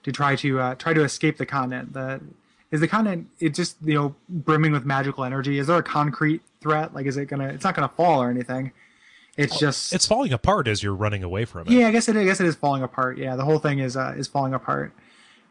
to 0.03 0.11
try 0.11 0.35
to 0.37 0.59
uh, 0.59 0.75
try 0.75 0.93
to 0.93 1.05
escape 1.05 1.37
the 1.37 1.47
continent. 1.47 1.93
The 1.93 2.21
is 2.71 2.81
the 2.81 2.89
continent 2.89 3.29
it 3.39 3.55
just 3.55 3.77
you 3.85 3.95
know 3.95 4.15
brimming 4.29 4.73
with 4.73 4.85
magical 4.85 5.25
energy? 5.25 5.59
Is 5.59 5.67
there 5.67 5.79
a 5.79 5.83
concrete 5.83 6.43
threat? 6.61 6.95
Like, 6.95 7.07
is 7.07 7.17
it 7.17 7.27
gonna? 7.27 7.49
It's 7.49 7.65
not 7.65 7.75
gonna 7.75 7.93
fall 7.97 8.23
or 8.23 8.31
anything. 8.31 8.73
It's 9.37 9.59
just 9.59 9.93
It's 9.93 10.07
falling 10.07 10.33
apart 10.33 10.69
as 10.69 10.83
you're 10.83 10.95
running 10.95 11.23
away 11.23 11.45
from 11.45 11.67
it. 11.67 11.73
Yeah, 11.73 11.89
I 11.89 11.93
guess 11.93 12.09
it. 12.09 12.17
I 12.17 12.25
guess 12.25 12.41
it 12.41 12.47
is 12.47 12.57
falling 12.57 12.83
apart. 12.83 13.17
Yeah, 13.19 13.37
the 13.37 13.45
whole 13.45 13.59
thing 13.59 13.79
is 13.79 13.97
uh, 13.97 14.15
is 14.17 14.27
falling 14.27 14.55
apart. 14.55 14.93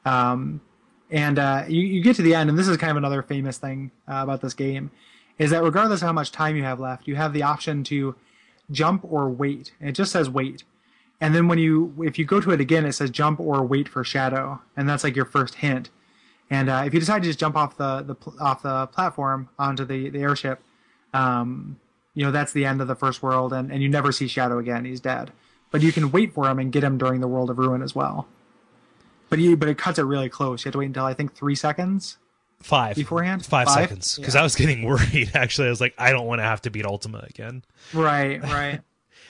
Um, 0.05 0.61
and 1.09 1.39
uh, 1.39 1.63
you 1.67 1.81
you 1.81 2.01
get 2.03 2.15
to 2.17 2.21
the 2.21 2.35
end, 2.35 2.49
and 2.49 2.59
this 2.59 2.67
is 2.67 2.77
kind 2.77 2.91
of 2.91 2.97
another 2.97 3.21
famous 3.21 3.57
thing 3.57 3.91
uh, 4.07 4.19
about 4.21 4.41
this 4.41 4.53
game, 4.53 4.91
is 5.37 5.51
that 5.51 5.63
regardless 5.63 6.01
of 6.01 6.07
how 6.07 6.13
much 6.13 6.31
time 6.31 6.55
you 6.55 6.63
have 6.63 6.79
left, 6.79 7.07
you 7.07 7.15
have 7.15 7.33
the 7.33 7.43
option 7.43 7.83
to 7.85 8.15
jump 8.71 9.03
or 9.03 9.29
wait. 9.29 9.73
And 9.79 9.89
it 9.89 9.93
just 9.93 10.11
says 10.11 10.29
wait. 10.29 10.63
And 11.21 11.33
then 11.33 11.47
when 11.47 11.57
you 11.57 11.93
if 12.03 12.19
you 12.19 12.25
go 12.25 12.39
to 12.39 12.51
it 12.51 12.61
again, 12.61 12.85
it 12.85 12.93
says 12.93 13.09
jump 13.09 13.39
or 13.39 13.63
wait 13.63 13.89
for 13.89 14.03
shadow, 14.03 14.61
and 14.77 14.87
that's 14.87 15.03
like 15.03 15.15
your 15.15 15.25
first 15.25 15.55
hint. 15.55 15.89
And 16.49 16.69
uh, 16.69 16.83
if 16.85 16.93
you 16.93 16.99
decide 16.99 17.21
to 17.21 17.27
just 17.29 17.39
jump 17.39 17.55
off 17.55 17.77
the, 17.77 18.01
the 18.01 18.15
off 18.39 18.63
the 18.63 18.87
platform 18.87 19.49
onto 19.59 19.85
the 19.85 20.09
the 20.09 20.19
airship, 20.19 20.61
um, 21.13 21.79
you 22.15 22.25
know 22.25 22.31
that's 22.31 22.53
the 22.53 22.65
end 22.65 22.81
of 22.81 22.87
the 22.87 22.95
first 22.95 23.21
world, 23.21 23.53
and, 23.53 23.71
and 23.71 23.83
you 23.83 23.89
never 23.89 24.11
see 24.11 24.27
Shadow 24.27 24.57
again. 24.57 24.85
He's 24.85 24.99
dead. 24.99 25.31
But 25.71 25.81
you 25.81 25.91
can 25.91 26.11
wait 26.11 26.33
for 26.33 26.49
him 26.49 26.57
and 26.57 26.71
get 26.71 26.83
him 26.83 26.97
during 26.97 27.21
the 27.21 27.27
World 27.27 27.51
of 27.51 27.59
Ruin 27.59 27.83
as 27.83 27.93
well. 27.93 28.27
But 29.29 29.37
you 29.37 29.55
but 29.55 29.69
it 29.69 29.77
cuts 29.77 29.99
it 29.99 30.03
really 30.03 30.29
close. 30.29 30.65
You 30.65 30.69
have 30.69 30.73
to 30.73 30.79
wait 30.79 30.87
until 30.87 31.05
I 31.05 31.13
think 31.13 31.35
three 31.35 31.55
seconds. 31.55 32.17
Five 32.61 32.95
Beforehand? 32.95 33.45
Five, 33.45 33.67
Five? 33.67 33.75
seconds. 33.75 34.17
Because 34.17 34.35
I 34.35 34.41
was 34.43 34.55
getting 34.55 34.83
worried. 34.85 35.31
Actually, 35.33 35.67
I 35.67 35.69
was 35.69 35.79
like, 35.79 35.93
I 35.97 36.11
don't 36.11 36.25
want 36.27 36.39
to 36.39 36.43
have 36.43 36.61
to 36.63 36.71
beat 36.71 36.85
Ultima 36.85 37.25
again. 37.29 37.63
Right, 37.93 38.41
right. 38.43 38.81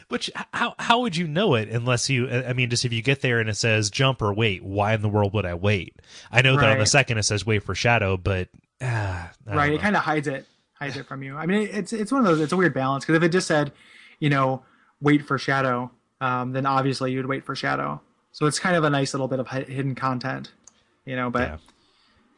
Which 0.09 0.31
how 0.53 0.73
how 0.79 1.01
would 1.01 1.15
you 1.15 1.27
know 1.27 1.53
it 1.53 1.69
unless 1.69 2.09
you? 2.09 2.29
I 2.29 2.53
mean, 2.53 2.69
just 2.69 2.83
if 2.83 2.91
you 2.91 3.01
get 3.03 3.21
there 3.21 3.39
and 3.39 3.47
it 3.47 3.55
says 3.55 3.89
jump 3.91 4.21
or 4.23 4.33
wait, 4.33 4.63
why 4.63 4.93
in 4.95 5.01
the 5.01 5.09
world 5.09 5.33
would 5.33 5.45
I 5.45 5.53
wait? 5.53 5.95
I 6.31 6.41
know 6.41 6.55
that 6.57 6.69
on 6.69 6.79
the 6.79 6.85
second 6.87 7.19
it 7.19 7.23
says 7.23 7.45
wait 7.45 7.61
for 7.63 7.75
shadow, 7.75 8.17
but 8.17 8.49
ah, 8.81 9.31
right. 9.45 9.73
It 9.73 9.81
kind 9.81 9.95
of 9.95 10.01
hides 10.01 10.27
it, 10.27 10.47
hides 10.73 10.97
it 10.97 11.05
from 11.05 11.21
you. 11.21 11.35
I 11.37 11.45
mean, 11.45 11.69
it's 11.71 11.93
it's 11.93 12.11
one 12.11 12.21
of 12.21 12.27
those. 12.27 12.41
It's 12.41 12.53
a 12.53 12.57
weird 12.57 12.73
balance 12.73 13.05
because 13.05 13.17
if 13.17 13.23
it 13.23 13.29
just 13.29 13.47
said, 13.47 13.71
you 14.19 14.31
know, 14.31 14.63
wait 14.99 15.27
for 15.27 15.37
Shadow, 15.37 15.91
um, 16.21 16.53
then 16.53 16.65
obviously 16.65 17.11
you'd 17.11 17.27
wait 17.27 17.45
for 17.45 17.55
Shadow. 17.55 18.01
So 18.31 18.47
it's 18.47 18.57
kind 18.59 18.75
of 18.75 18.83
a 18.83 18.89
nice 18.89 19.13
little 19.13 19.27
bit 19.27 19.39
of 19.39 19.47
hidden 19.47 19.93
content, 19.93 20.51
you 21.05 21.15
know. 21.15 21.29
But 21.29 21.41
Yeah. 21.49 21.57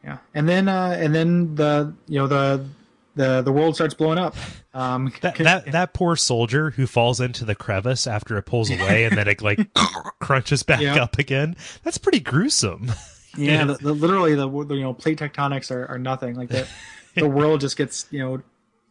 yeah, 0.04 0.18
and 0.34 0.46
then 0.46 0.68
uh, 0.68 0.94
and 1.00 1.14
then 1.14 1.54
the 1.54 1.94
you 2.06 2.18
know 2.18 2.26
the 2.26 2.66
the 3.14 3.42
the 3.42 3.52
world 3.52 3.74
starts 3.74 3.94
blowing 3.94 4.18
up. 4.18 4.34
Um, 4.74 5.12
That, 5.20 5.36
that 5.36 5.72
that 5.72 5.92
poor 5.94 6.16
soldier 6.16 6.70
who 6.70 6.86
falls 6.86 7.20
into 7.20 7.44
the 7.44 7.54
crevice 7.54 8.06
after 8.06 8.36
it 8.38 8.42
pulls 8.44 8.70
away 8.70 9.04
and 9.04 9.16
then 9.16 9.28
it 9.28 9.42
like 9.42 9.60
crunches 10.20 10.62
back 10.62 10.80
Yeah. 10.80 11.02
up 11.02 11.18
again. 11.18 11.56
That's 11.82 11.98
pretty 11.98 12.20
gruesome. 12.20 12.90
Yeah, 13.34 13.64
the, 13.64 13.74
the, 13.74 13.94
literally 13.94 14.34
the, 14.34 14.46
the 14.46 14.74
you 14.74 14.82
know 14.82 14.92
plate 14.92 15.18
tectonics 15.18 15.70
are, 15.70 15.86
are 15.86 15.98
nothing. 15.98 16.34
Like 16.34 16.50
the 16.50 16.68
the 17.14 17.26
world 17.26 17.62
just 17.62 17.78
gets 17.78 18.06
you 18.10 18.18
know 18.18 18.42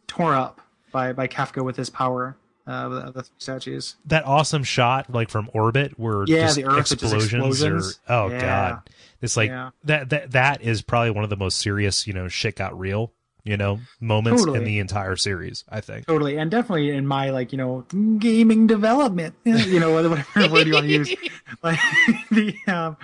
tore 0.08 0.34
up 0.34 0.60
by 0.90 1.12
by 1.12 1.28
Kefka 1.28 1.64
with 1.64 1.76
his 1.76 1.88
power 1.90 2.36
uh, 2.66 2.70
of 2.72 3.14
the, 3.14 3.22
the 3.22 3.28
statues. 3.38 3.94
That 4.06 4.26
awesome 4.26 4.64
shot, 4.64 5.08
like 5.12 5.30
from 5.30 5.48
orbit, 5.54 5.96
where 5.96 6.24
Yeah, 6.26 6.40
just 6.40 6.56
the 6.56 6.64
Earth 6.64 6.90
with 6.90 6.98
just 6.98 7.02
explosions, 7.04 7.32
explosions. 7.62 8.00
Or, 8.08 8.14
oh 8.16 8.28
Yeah. 8.30 8.40
god, 8.40 8.90
it's 9.20 9.36
like 9.36 9.50
Yeah. 9.50 9.70
that 9.84 10.10
that 10.10 10.32
that 10.32 10.62
is 10.62 10.82
probably 10.82 11.12
one 11.12 11.22
of 11.22 11.30
the 11.30 11.36
most 11.36 11.58
serious, 11.58 12.08
you 12.08 12.12
know, 12.12 12.26
shit 12.26 12.56
got 12.56 12.76
real, 12.76 13.12
you 13.44 13.56
know, 13.56 13.80
moments 14.00 14.44
in 14.44 14.64
the 14.64 14.78
entire 14.78 15.16
series. 15.16 15.64
I 15.68 15.80
think. 15.80 16.06
Totally, 16.06 16.36
and 16.36 16.50
definitely 16.50 16.90
in 16.90 17.06
my 17.06 17.30
like 17.30 17.52
you 17.52 17.58
know 17.58 17.84
gaming 18.18 18.66
development, 18.66 19.34
you 19.44 19.80
know 19.80 19.92
whatever 19.92 20.24
word 20.50 20.66
you 20.66 20.74
want 20.74 20.86
to 20.86 20.92
use, 20.92 21.14
like 21.62 21.78
the 22.30 22.54
um, 22.68 22.96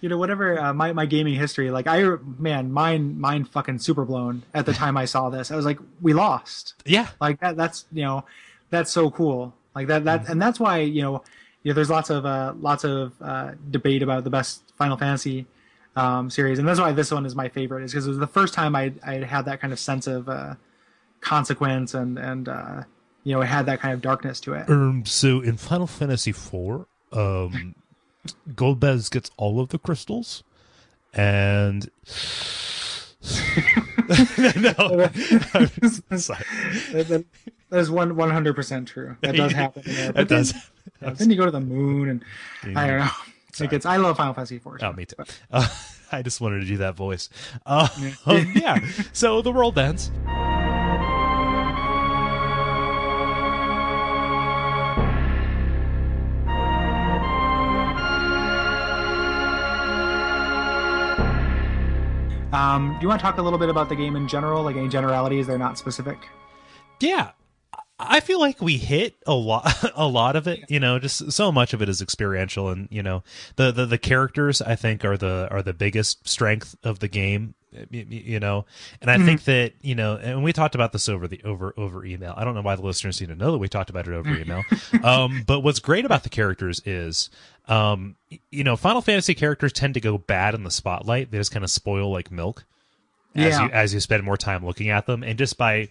you 0.00 0.08
know 0.08 0.18
whatever 0.18 0.58
uh, 0.58 0.72
my 0.72 0.92
my 0.92 1.06
gaming 1.06 1.34
history. 1.34 1.70
Like 1.70 1.86
I 1.86 2.04
man, 2.38 2.72
mine 2.72 3.18
mine 3.18 3.44
fucking 3.44 3.78
super 3.78 4.04
blown 4.04 4.42
at 4.54 4.66
the 4.66 4.72
time 4.72 4.96
I 4.96 5.04
saw 5.04 5.30
this. 5.30 5.50
I 5.50 5.56
was 5.56 5.64
like, 5.64 5.78
we 6.00 6.12
lost. 6.12 6.74
Yeah, 6.84 7.08
like 7.20 7.40
that 7.40 7.56
that's 7.56 7.86
you 7.92 8.04
know 8.04 8.24
that's 8.70 8.90
so 8.90 9.10
cool 9.10 9.54
like 9.76 9.88
that 9.88 10.04
that 10.04 10.28
and 10.28 10.40
that's 10.40 10.58
why 10.58 10.78
you 10.78 11.02
know 11.02 11.22
you 11.62 11.70
know 11.70 11.74
there's 11.74 11.90
lots 11.90 12.08
of 12.08 12.24
uh 12.24 12.54
lots 12.58 12.82
of 12.82 13.12
uh 13.20 13.52
debate 13.70 14.02
about 14.02 14.24
the 14.24 14.30
best 14.30 14.62
final 14.76 14.96
fantasy 14.96 15.46
um 15.96 16.30
series. 16.30 16.58
And 16.58 16.68
that's 16.68 16.78
why 16.80 16.92
this 16.92 17.10
one 17.10 17.24
is 17.26 17.34
my 17.34 17.48
favorite 17.48 17.82
is 17.84 17.92
because 17.92 18.06
it 18.06 18.10
was 18.10 18.18
the 18.18 18.26
first 18.26 18.52
time 18.54 18.76
i 18.76 18.92
i 19.04 19.14
had 19.14 19.46
that 19.46 19.60
kind 19.60 19.72
of 19.72 19.78
sense 19.78 20.06
of 20.06 20.28
uh 20.28 20.54
consequence 21.20 21.94
and 21.94 22.18
and 22.18 22.48
uh 22.48 22.82
you 23.24 23.32
know 23.34 23.40
it 23.40 23.46
had 23.46 23.66
that 23.66 23.80
kind 23.80 23.92
of 23.94 24.00
darkness 24.02 24.38
to 24.40 24.52
it. 24.54 24.68
Um, 24.70 25.04
so 25.04 25.40
in 25.40 25.56
Final 25.56 25.88
Fantasy 25.88 26.30
IV, 26.30 26.84
um, 27.12 27.74
Golbez 28.50 29.10
gets 29.10 29.30
all 29.36 29.58
of 29.58 29.70
the 29.70 29.78
crystals, 29.80 30.44
and 31.12 31.90
no, 34.08 35.08
that, 36.92 37.24
is 37.72 37.90
one 37.90 38.12
100% 38.14 38.86
true. 38.86 39.16
That 39.22 39.34
does 39.34 39.52
happen. 39.62 39.82
That 39.84 40.14
then- 40.14 40.26
does. 40.26 40.54
yeah, 41.02 41.10
then 41.10 41.30
you 41.30 41.36
go 41.36 41.46
to 41.46 41.50
the 41.50 41.58
moon 41.60 42.08
and 42.62 42.78
i 42.78 42.86
don't 42.86 43.00
know 43.00 43.10
it 43.64 43.70
gets 43.70 43.86
i 43.86 43.96
love 43.96 44.16
final 44.16 44.34
fantasy 44.34 44.58
4 44.58 44.78
Oh, 44.82 44.92
me 44.92 45.06
too. 45.06 45.16
Uh, 45.50 45.66
I 46.12 46.22
just 46.22 46.40
wanted 46.40 46.60
to 46.60 46.66
do 46.66 46.76
that 46.78 46.94
voice. 46.94 47.28
Uh, 47.66 47.88
um, 48.26 48.52
yeah. 48.54 48.78
So 49.12 49.42
the 49.42 49.50
world 49.50 49.76
ends. 49.78 50.10
um 62.52 62.94
do 62.98 63.02
you 63.04 63.08
want 63.08 63.20
to 63.20 63.22
talk 63.24 63.38
a 63.38 63.42
little 63.42 63.58
bit 63.58 63.68
about 63.68 63.88
the 63.88 63.96
game 63.96 64.16
in 64.16 64.28
general 64.28 64.62
like 64.62 64.76
any 64.76 64.88
generalities 64.88 65.46
they're 65.46 65.58
not 65.58 65.76
specific 65.76 66.18
Yeah. 67.00 67.32
I 67.98 68.20
feel 68.20 68.38
like 68.38 68.60
we 68.60 68.76
hit 68.76 69.14
a 69.26 69.34
lot, 69.34 69.92
a 69.96 70.06
lot 70.06 70.36
of 70.36 70.46
it. 70.46 70.64
You 70.68 70.80
know, 70.80 70.98
just 70.98 71.32
so 71.32 71.50
much 71.50 71.72
of 71.72 71.80
it 71.80 71.88
is 71.88 72.02
experiential, 72.02 72.68
and 72.68 72.88
you 72.90 73.02
know, 73.02 73.22
the 73.56 73.72
the, 73.72 73.86
the 73.86 73.98
characters 73.98 74.60
I 74.60 74.76
think 74.76 75.04
are 75.04 75.16
the 75.16 75.48
are 75.50 75.62
the 75.62 75.72
biggest 75.72 76.26
strength 76.28 76.76
of 76.82 76.98
the 76.98 77.08
game. 77.08 77.54
You 77.90 78.40
know, 78.40 78.64
and 79.02 79.10
I 79.10 79.18
think 79.18 79.44
that 79.44 79.74
you 79.82 79.94
know, 79.94 80.16
and 80.16 80.42
we 80.42 80.54
talked 80.54 80.74
about 80.74 80.92
this 80.92 81.10
over 81.10 81.28
the 81.28 81.42
over 81.44 81.74
over 81.76 82.06
email. 82.06 82.32
I 82.34 82.44
don't 82.44 82.54
know 82.54 82.62
why 82.62 82.74
the 82.74 82.82
listeners 82.82 83.20
need 83.20 83.28
to 83.28 83.34
know 83.34 83.52
that 83.52 83.58
we 83.58 83.68
talked 83.68 83.90
about 83.90 84.08
it 84.08 84.14
over 84.14 84.34
email. 84.34 84.62
Um, 85.02 85.44
but 85.46 85.60
what's 85.60 85.78
great 85.78 86.06
about 86.06 86.22
the 86.22 86.30
characters 86.30 86.80
is, 86.86 87.28
um, 87.68 88.16
you 88.50 88.64
know, 88.64 88.76
Final 88.76 89.02
Fantasy 89.02 89.34
characters 89.34 89.72
tend 89.74 89.92
to 89.94 90.00
go 90.00 90.16
bad 90.16 90.54
in 90.54 90.62
the 90.62 90.70
spotlight. 90.70 91.30
They 91.30 91.38
just 91.38 91.52
kind 91.52 91.64
of 91.64 91.70
spoil 91.70 92.10
like 92.10 92.30
milk 92.30 92.64
as 93.36 93.44
Yeah. 93.58 93.64
you 93.64 93.70
as 93.70 93.94
you 93.94 94.00
spend 94.00 94.22
more 94.24 94.36
time 94.36 94.64
looking 94.64 94.88
at 94.90 95.06
them 95.06 95.22
and 95.22 95.38
just 95.38 95.56
by 95.58 95.88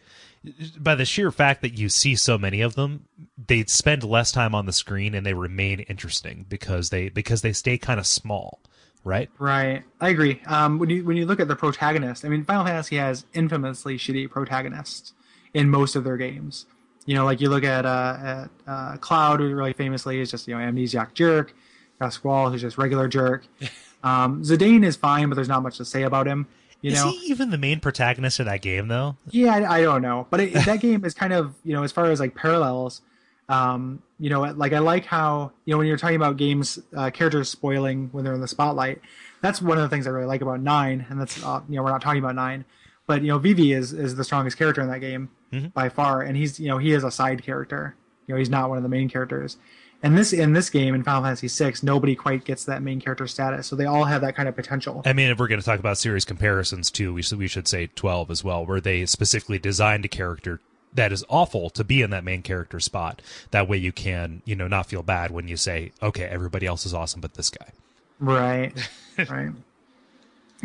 by 0.78 0.94
the 0.96 1.06
sheer 1.06 1.32
fact 1.32 1.62
that 1.62 1.78
you 1.78 1.90
see 1.90 2.16
so 2.16 2.38
many 2.38 2.62
of 2.62 2.76
them 2.76 3.06
they 3.48 3.64
spend 3.66 4.04
less 4.04 4.32
time 4.32 4.54
on 4.54 4.66
the 4.66 4.74
screen 4.74 5.16
and 5.16 5.26
they 5.26 5.34
remain 5.34 5.80
interesting 5.82 6.46
because 6.48 6.90
they 6.90 7.10
because 7.10 7.42
they 7.42 7.52
stay 7.54 7.78
kind 7.78 8.00
of 8.00 8.06
small 8.08 8.60
right 9.04 9.30
Right, 9.40 9.84
I 10.02 10.10
agree. 10.10 10.42
Um, 10.48 10.80
when 10.80 10.90
you 10.90 11.04
when 11.06 11.18
you 11.18 11.26
look 11.26 11.40
at 11.40 11.48
the 11.48 11.56
protagonist, 11.56 12.26
I 12.26 12.30
mean, 12.30 12.44
Final 12.46 12.66
Fantasy 12.66 12.98
has 12.98 13.26
infamously 13.34 13.98
shitty 13.98 14.30
protagonists 14.30 15.14
in 15.54 15.70
most 15.70 15.96
of 15.96 16.04
their 16.04 16.18
games. 16.18 16.66
You 17.06 17.14
know, 17.14 17.24
like 17.24 17.40
you 17.40 17.50
look 17.50 17.64
at 17.64 17.86
uh, 17.86 18.18
at 18.20 18.50
uh, 18.68 18.98
Cloud, 18.98 19.40
who 19.42 19.54
really 19.54 19.74
famously 19.74 20.20
is 20.20 20.32
just 20.32 20.48
you 20.48 20.58
know 20.58 20.62
amnesiac 20.64 21.14
jerk. 21.14 21.54
Got 22.00 22.14
Squall, 22.14 22.50
who's 22.50 22.62
just 22.62 22.78
regular 22.78 23.08
jerk. 23.08 23.46
Um, 24.04 24.44
Zidane 24.44 24.86
is 24.86 24.96
fine, 24.96 25.30
but 25.30 25.36
there's 25.36 25.48
not 25.48 25.64
much 25.64 25.78
to 25.78 25.86
say 25.86 26.04
about 26.04 26.28
him. 26.28 26.46
You 26.82 26.92
Is 26.92 27.04
know, 27.04 27.12
he 27.12 27.18
even 27.28 27.50
the 27.50 27.58
main 27.58 27.80
protagonist 27.80 28.40
of 28.40 28.46
that 28.46 28.62
game, 28.62 28.88
though? 28.88 29.16
yeah, 29.32 29.56
I, 29.56 29.78
I 29.78 29.82
don't 29.82 30.02
know, 30.02 30.28
but 30.30 30.40
it, 30.40 30.54
that 30.66 30.80
game 30.82 31.04
is 31.04 31.14
kind 31.14 31.34
of 31.34 31.56
you 31.64 31.74
know 31.74 31.84
as 31.84 31.92
far 31.92 32.06
as 32.12 32.20
like 32.20 32.36
parallels. 32.36 33.02
Um, 33.48 34.02
you 34.20 34.30
know, 34.30 34.42
like 34.42 34.74
I 34.74 34.80
like 34.80 35.06
how 35.06 35.52
you 35.66 35.74
know 35.74 35.78
when 35.78 35.88
you're 35.88 35.98
talking 35.98 36.16
about 36.16 36.38
games, 36.38 36.80
uh, 36.96 37.10
characters 37.12 37.50
spoiling 37.50 38.10
when 38.12 38.24
they're 38.24 38.34
in 38.34 38.42
the 38.42 38.48
spotlight. 38.48 39.02
That's 39.42 39.62
one 39.62 39.78
of 39.78 39.84
the 39.84 39.90
things 39.90 40.08
I 40.08 40.10
really 40.12 40.26
like 40.26 40.42
about 40.42 40.62
nine, 40.62 41.06
and 41.10 41.20
that's 41.20 41.44
uh, 41.44 41.62
you 41.70 41.76
know 41.76 41.84
we're 41.84 41.92
not 41.92 42.02
talking 42.02 42.20
about 42.24 42.36
nine, 42.36 42.66
but 43.08 43.22
you 43.22 43.28
know 43.28 43.38
Vivi 43.38 43.74
is 43.74 43.94
is 43.94 44.16
the 44.16 44.24
strongest 44.24 44.58
character 44.58 44.82
in 44.82 44.88
that 44.90 45.00
game 45.00 45.30
by 45.74 45.90
far, 45.90 46.22
and 46.22 46.36
he's 46.36 46.60
you 46.60 46.68
know 46.68 46.78
he 46.78 46.92
is 46.92 47.04
a 47.04 47.12
side 47.12 47.44
character. 47.44 47.96
You 48.28 48.34
know 48.34 48.40
he's 48.40 48.50
not 48.50 48.70
one 48.70 48.78
of 48.78 48.84
the 48.84 48.90
main 48.90 49.10
characters. 49.10 49.58
And 50.04 50.18
this 50.18 50.34
in 50.34 50.54
this 50.54 50.70
game 50.70 50.94
in 50.94 51.04
Final 51.04 51.24
Fantasy 51.24 51.48
VI, 51.48 51.74
nobody 51.82 52.16
quite 52.16 52.44
gets 52.46 52.66
that 52.66 52.84
main 52.84 53.00
character 53.02 53.26
status, 53.26 53.66
so 53.66 53.76
they 53.76 53.86
all 53.86 54.04
have 54.04 54.22
that 54.22 54.36
kind 54.36 54.48
of 54.48 54.56
potential. 54.56 55.02
I 55.06 55.14
mean, 55.14 55.32
if 55.32 55.40
we're 55.40 55.48
going 55.48 55.60
to 55.60 55.66
talk 55.66 55.80
about 55.80 55.98
series 55.98 56.26
comparisons 56.26 56.92
too, 56.92 57.14
we 57.14 57.22
should 57.24 57.40
we 57.40 57.48
should 57.48 57.68
say 57.68 57.88
twelve 57.96 58.30
as 58.30 58.44
well, 58.44 58.66
where 58.66 58.80
they 58.82 59.06
specifically 59.08 59.58
designed 59.58 60.06
a 60.06 60.08
character 60.08 60.60
that 60.94 61.12
is 61.12 61.26
awful 61.28 61.70
to 61.72 61.84
be 61.84 62.02
in 62.02 62.10
that 62.12 62.24
main 62.24 62.42
character 62.44 62.80
spot. 62.80 63.22
That 63.52 63.68
way, 63.68 63.78
you 63.78 63.92
can 63.92 64.42
you 64.46 64.56
know 64.56 64.68
not 64.68 64.86
feel 64.86 65.02
bad 65.02 65.32
when 65.32 65.48
you 65.48 65.58
say, 65.58 65.92
okay, 66.04 66.26
everybody 66.26 66.68
else 66.68 66.86
is 66.86 66.94
awesome, 66.94 67.22
but 67.22 67.34
this 67.34 67.50
guy. 67.50 67.72
Right, 68.20 68.74
right. 69.30 69.50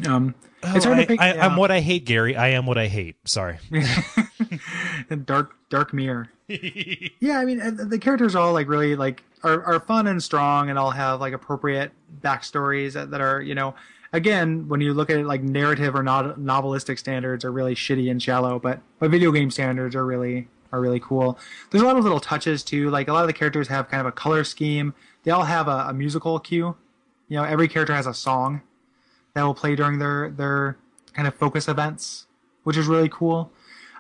Um, 0.06 0.34
it's 0.62 0.84
Oh, 0.84 0.90
hard 0.90 0.98
I, 0.98 1.02
to 1.02 1.06
pick. 1.06 1.20
I, 1.20 1.34
yeah. 1.34 1.46
I'm 1.46 1.56
what 1.56 1.70
I 1.70 1.80
hate, 1.80 2.04
Gary. 2.04 2.36
I 2.36 2.48
am 2.48 2.66
what 2.66 2.76
I 2.76 2.88
hate. 2.88 3.16
Sorry. 3.24 3.58
dark 5.24 5.54
dark 5.68 5.92
mirror. 5.92 6.28
Yeah 7.20 7.38
i 7.38 7.44
mean 7.44 7.58
the 7.88 7.98
characters 7.98 8.34
are 8.34 8.40
all 8.40 8.52
like 8.52 8.66
really 8.68 8.96
like 8.96 9.22
are, 9.44 9.62
are 9.62 9.78
fun 9.78 10.08
and 10.08 10.20
strong 10.20 10.68
and 10.68 10.78
all 10.78 10.90
have 10.90 11.20
like 11.20 11.32
appropriate 11.32 11.92
backstories 12.22 12.94
that, 12.94 13.12
that 13.12 13.20
are 13.20 13.40
you 13.40 13.54
know 13.54 13.76
again 14.12 14.66
when 14.68 14.80
you 14.80 14.92
look 14.92 15.10
at 15.10 15.18
it 15.18 15.26
like 15.26 15.42
narrative 15.42 15.94
or 15.94 16.02
not 16.02 16.40
novelistic 16.40 16.98
standards 16.98 17.44
are 17.44 17.52
really 17.52 17.76
shitty 17.76 18.10
and 18.10 18.20
shallow 18.20 18.58
but 18.58 18.80
but 18.98 19.12
video 19.12 19.30
game 19.30 19.50
standards 19.50 19.94
are 19.94 20.04
really 20.04 20.48
are 20.72 20.80
really 20.80 21.00
cool. 21.00 21.36
There's 21.70 21.82
a 21.82 21.84
lot 21.86 21.96
of 21.96 22.04
little 22.04 22.20
touches 22.20 22.62
too. 22.62 22.90
Like 22.90 23.08
a 23.08 23.12
lot 23.12 23.22
of 23.22 23.26
the 23.26 23.32
characters 23.32 23.66
have 23.68 23.88
kind 23.88 24.00
of 24.00 24.06
a 24.06 24.12
color 24.12 24.44
scheme. 24.44 24.94
They 25.24 25.32
all 25.32 25.42
have 25.42 25.66
a, 25.66 25.86
a 25.88 25.92
musical 25.92 26.38
cue. 26.38 26.76
You 27.28 27.36
know 27.36 27.44
every 27.44 27.68
character 27.68 27.94
has 27.94 28.06
a 28.06 28.14
song 28.14 28.62
that 29.34 29.42
will 29.42 29.54
play 29.54 29.76
during 29.76 29.98
their 29.98 30.30
their 30.30 30.76
kind 31.12 31.26
of 31.28 31.34
focus 31.34 31.68
events 31.68 32.26
which 32.62 32.76
is 32.76 32.86
really 32.86 33.08
cool 33.08 33.52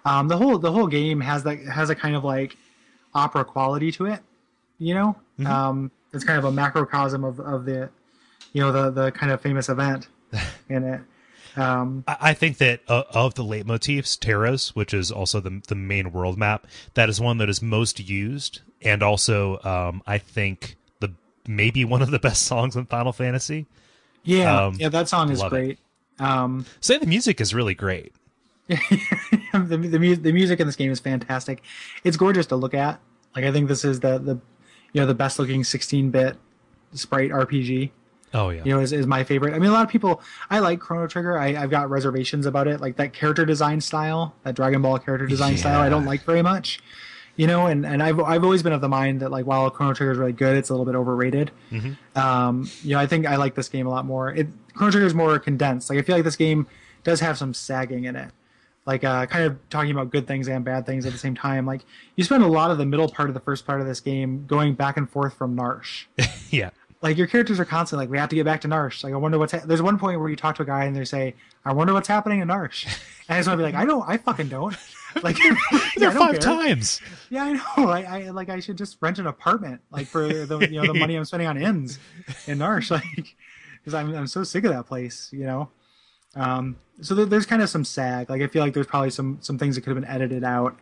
um, 0.04 0.28
the 0.28 0.36
whole 0.36 0.58
the 0.58 0.72
whole 0.72 0.86
game 0.86 1.20
has 1.20 1.44
that 1.44 1.58
has 1.60 1.90
a 1.90 1.94
kind 1.94 2.16
of 2.16 2.24
like 2.24 2.56
opera 3.14 3.44
quality 3.44 3.90
to 3.92 4.06
it 4.06 4.22
you 4.80 4.94
know? 4.94 5.16
Um, 5.46 5.92
it's 6.12 6.24
kind 6.24 6.38
of 6.38 6.44
a 6.44 6.50
macrocosm 6.50 7.24
of, 7.24 7.38
of 7.38 7.64
the 7.64 7.88
you 8.52 8.60
know 8.60 8.72
the 8.72 8.90
the 8.90 9.12
kind 9.12 9.30
of 9.30 9.40
famous 9.40 9.68
event 9.68 10.08
in 10.68 10.82
it. 10.82 11.00
Um, 11.56 12.04
I 12.08 12.16
I 12.20 12.34
think 12.34 12.58
that 12.58 12.80
uh, 12.88 13.04
of 13.12 13.34
the 13.34 13.44
leitmotifs, 13.44 14.18
Terra's, 14.18 14.74
which 14.74 14.92
is 14.92 15.12
also 15.12 15.38
the 15.38 15.62
the 15.68 15.76
main 15.76 16.12
world 16.12 16.36
map, 16.36 16.66
that 16.94 17.08
is 17.08 17.20
one 17.20 17.38
that 17.38 17.48
is 17.48 17.62
most 17.62 18.00
used, 18.00 18.62
and 18.82 19.02
also 19.02 19.60
um, 19.62 20.02
I 20.06 20.18
think 20.18 20.76
the 20.98 21.14
maybe 21.46 21.84
one 21.84 22.02
of 22.02 22.10
the 22.10 22.18
best 22.18 22.42
songs 22.42 22.74
in 22.74 22.86
Final 22.86 23.12
Fantasy. 23.12 23.66
yeah. 24.24 24.64
Um, 24.66 24.74
yeah 24.78 24.88
that 24.88 25.08
song 25.08 25.30
is 25.30 25.42
great. 25.44 25.78
Um, 26.18 26.66
Say 26.80 26.98
the 26.98 27.06
music 27.06 27.40
is 27.40 27.54
really 27.54 27.74
great. 27.74 28.12
the 29.52 29.76
the, 29.76 29.98
mu- 29.98 30.16
the 30.16 30.32
music 30.32 30.60
in 30.60 30.66
this 30.66 30.76
game 30.76 30.90
is 30.90 31.00
fantastic. 31.00 31.62
It's 32.04 32.16
gorgeous 32.16 32.46
to 32.46 32.56
look 32.56 32.74
at. 32.74 33.00
Like 33.34 33.44
I 33.44 33.52
think 33.52 33.68
this 33.68 33.84
is 33.84 34.00
the 34.00 34.18
the 34.18 34.38
you 34.92 35.00
know 35.00 35.06
the 35.06 35.14
best 35.14 35.38
looking 35.38 35.64
16 35.64 36.10
bit 36.10 36.36
sprite 36.94 37.30
RPG. 37.30 37.90
Oh 38.32 38.50
yeah, 38.50 38.62
You 38.64 38.74
know, 38.74 38.80
is, 38.80 38.92
is 38.92 39.08
my 39.08 39.24
favorite. 39.24 39.54
I 39.54 39.58
mean, 39.58 39.70
a 39.70 39.72
lot 39.72 39.84
of 39.84 39.90
people. 39.90 40.22
I 40.50 40.60
like 40.60 40.78
Chrono 40.78 41.08
Trigger. 41.08 41.36
I, 41.36 41.48
I've 41.60 41.70
got 41.70 41.90
reservations 41.90 42.46
about 42.46 42.68
it. 42.68 42.80
Like 42.80 42.94
that 42.96 43.12
character 43.12 43.44
design 43.44 43.80
style, 43.80 44.36
that 44.44 44.54
Dragon 44.54 44.82
Ball 44.82 44.98
character 45.00 45.26
design 45.26 45.56
style, 45.56 45.80
I 45.80 45.88
don't 45.88 46.04
like 46.04 46.22
very 46.22 46.42
much. 46.42 46.80
You 47.36 47.46
know, 47.48 47.66
and, 47.66 47.84
and 47.86 48.02
I've 48.02 48.20
I've 48.20 48.44
always 48.44 48.62
been 48.62 48.72
of 48.72 48.80
the 48.80 48.88
mind 48.88 49.20
that 49.20 49.30
like 49.32 49.46
while 49.46 49.68
Chrono 49.70 49.94
Trigger 49.94 50.12
is 50.12 50.18
really 50.18 50.32
good, 50.32 50.56
it's 50.56 50.68
a 50.70 50.72
little 50.72 50.86
bit 50.86 50.94
overrated. 50.94 51.50
Um, 52.14 52.70
you 52.82 52.90
know, 52.94 53.00
I 53.00 53.06
think 53.06 53.26
I 53.26 53.34
like 53.36 53.54
this 53.56 53.68
game 53.68 53.86
a 53.86 53.90
lot 53.90 54.04
more. 54.04 54.32
It 54.32 54.46
Chrono 54.74 54.92
Trigger 54.92 55.06
is 55.06 55.14
more 55.14 55.36
condensed. 55.40 55.90
Like 55.90 55.98
I 55.98 56.02
feel 56.02 56.14
like 56.16 56.24
this 56.24 56.36
game 56.36 56.66
does 57.02 57.18
have 57.20 57.36
some 57.38 57.52
sagging 57.54 58.04
in 58.04 58.14
it. 58.14 58.30
Like 58.90 59.04
uh, 59.04 59.26
kind 59.26 59.44
of 59.44 59.56
talking 59.70 59.92
about 59.92 60.10
good 60.10 60.26
things 60.26 60.48
and 60.48 60.64
bad 60.64 60.84
things 60.84 61.06
at 61.06 61.12
the 61.12 61.18
same 61.18 61.36
time. 61.36 61.64
Like 61.64 61.82
you 62.16 62.24
spend 62.24 62.42
a 62.42 62.48
lot 62.48 62.72
of 62.72 62.78
the 62.78 62.86
middle 62.86 63.08
part 63.08 63.28
of 63.30 63.34
the 63.34 63.40
first 63.40 63.64
part 63.64 63.80
of 63.80 63.86
this 63.86 64.00
game 64.00 64.44
going 64.48 64.74
back 64.74 64.96
and 64.96 65.08
forth 65.08 65.34
from 65.34 65.56
Narshe 65.56 66.06
yeah. 66.50 66.70
like 67.00 67.16
your 67.16 67.28
characters 67.28 67.60
are 67.60 67.64
constantly 67.64 68.06
like 68.06 68.10
we 68.10 68.18
have 68.18 68.28
to 68.30 68.34
get 68.36 68.44
back 68.44 68.60
to 68.62 68.68
Narshe. 68.68 69.04
Like 69.04 69.12
I 69.12 69.16
wonder 69.16 69.38
what's 69.38 69.52
ha-. 69.52 69.62
there's 69.64 69.80
one 69.80 69.96
point 69.96 70.18
where 70.18 70.28
you 70.28 70.34
talk 70.34 70.56
to 70.56 70.62
a 70.62 70.66
guy 70.66 70.84
and 70.86 70.96
they 70.96 71.04
say, 71.04 71.34
"I 71.64 71.72
wonder 71.72 71.92
what's 71.92 72.08
happening 72.08 72.40
in 72.40 72.48
Narshe," 72.48 72.86
and 73.28 73.36
I 73.36 73.38
just 73.38 73.48
want 73.48 73.58
to 73.60 73.64
be 73.64 73.72
like, 73.72 73.80
"I 73.80 73.84
don't, 73.84 74.04
I 74.08 74.16
fucking 74.16 74.48
don't." 74.48 74.76
Like 75.24 75.38
There 75.96 76.12
five 76.12 76.38
care. 76.38 76.38
times. 76.38 77.00
Yeah, 77.30 77.42
I 77.42 77.52
know. 77.54 77.90
I, 77.90 78.02
I 78.02 78.30
like 78.30 78.48
I 78.48 78.60
should 78.60 78.78
just 78.78 78.96
rent 79.00 79.18
an 79.18 79.26
apartment 79.26 79.80
like 79.90 80.06
for 80.06 80.22
the 80.28 80.58
you 80.60 80.80
know 80.80 80.86
the 80.86 80.98
money 80.98 81.16
I'm 81.16 81.24
spending 81.24 81.48
on 81.48 81.60
inns 81.60 81.98
in 82.46 82.58
Narshe, 82.58 82.92
like 82.92 83.34
because 83.80 83.92
I'm 83.92 84.14
I'm 84.14 84.28
so 84.28 84.44
sick 84.44 84.62
of 84.62 84.70
that 84.72 84.86
place, 84.86 85.28
you 85.32 85.46
know. 85.46 85.68
Um, 86.34 86.76
so 87.00 87.14
there, 87.14 87.26
there's 87.26 87.46
kind 87.46 87.62
of 87.62 87.68
some 87.68 87.84
sag. 87.84 88.30
Like 88.30 88.42
I 88.42 88.46
feel 88.46 88.62
like 88.62 88.74
there's 88.74 88.86
probably 88.86 89.10
some 89.10 89.38
some 89.40 89.58
things 89.58 89.74
that 89.74 89.82
could 89.82 89.90
have 89.94 90.00
been 90.02 90.10
edited 90.10 90.44
out 90.44 90.76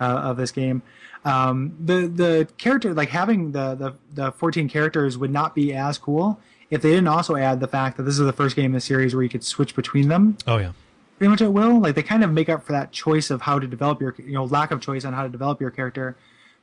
uh, 0.00 0.04
of 0.04 0.36
this 0.36 0.50
game. 0.50 0.82
Um, 1.24 1.76
the 1.78 2.08
the 2.08 2.48
character 2.58 2.92
like 2.94 3.10
having 3.10 3.52
the, 3.52 3.74
the 3.74 3.94
the 4.12 4.32
14 4.32 4.68
characters 4.68 5.16
would 5.16 5.30
not 5.30 5.54
be 5.54 5.72
as 5.72 5.98
cool 5.98 6.40
if 6.70 6.82
they 6.82 6.90
didn't 6.90 7.08
also 7.08 7.36
add 7.36 7.60
the 7.60 7.68
fact 7.68 7.96
that 7.98 8.04
this 8.04 8.18
is 8.18 8.24
the 8.26 8.32
first 8.32 8.56
game 8.56 8.66
in 8.66 8.72
the 8.72 8.80
series 8.80 9.14
where 9.14 9.22
you 9.22 9.28
could 9.28 9.44
switch 9.44 9.76
between 9.76 10.08
them 10.08 10.36
Oh 10.46 10.56
yeah. 10.56 10.72
pretty 11.18 11.30
much 11.30 11.42
at 11.42 11.52
will. 11.52 11.78
Like 11.78 11.94
they 11.94 12.02
kind 12.02 12.24
of 12.24 12.32
make 12.32 12.48
up 12.48 12.64
for 12.64 12.72
that 12.72 12.90
choice 12.92 13.30
of 13.30 13.42
how 13.42 13.58
to 13.60 13.66
develop 13.66 14.00
your, 14.00 14.14
you 14.18 14.32
know, 14.32 14.44
lack 14.46 14.70
of 14.72 14.80
choice 14.80 15.04
on 15.04 15.12
how 15.12 15.22
to 15.22 15.28
develop 15.28 15.60
your 15.60 15.70
character 15.70 16.16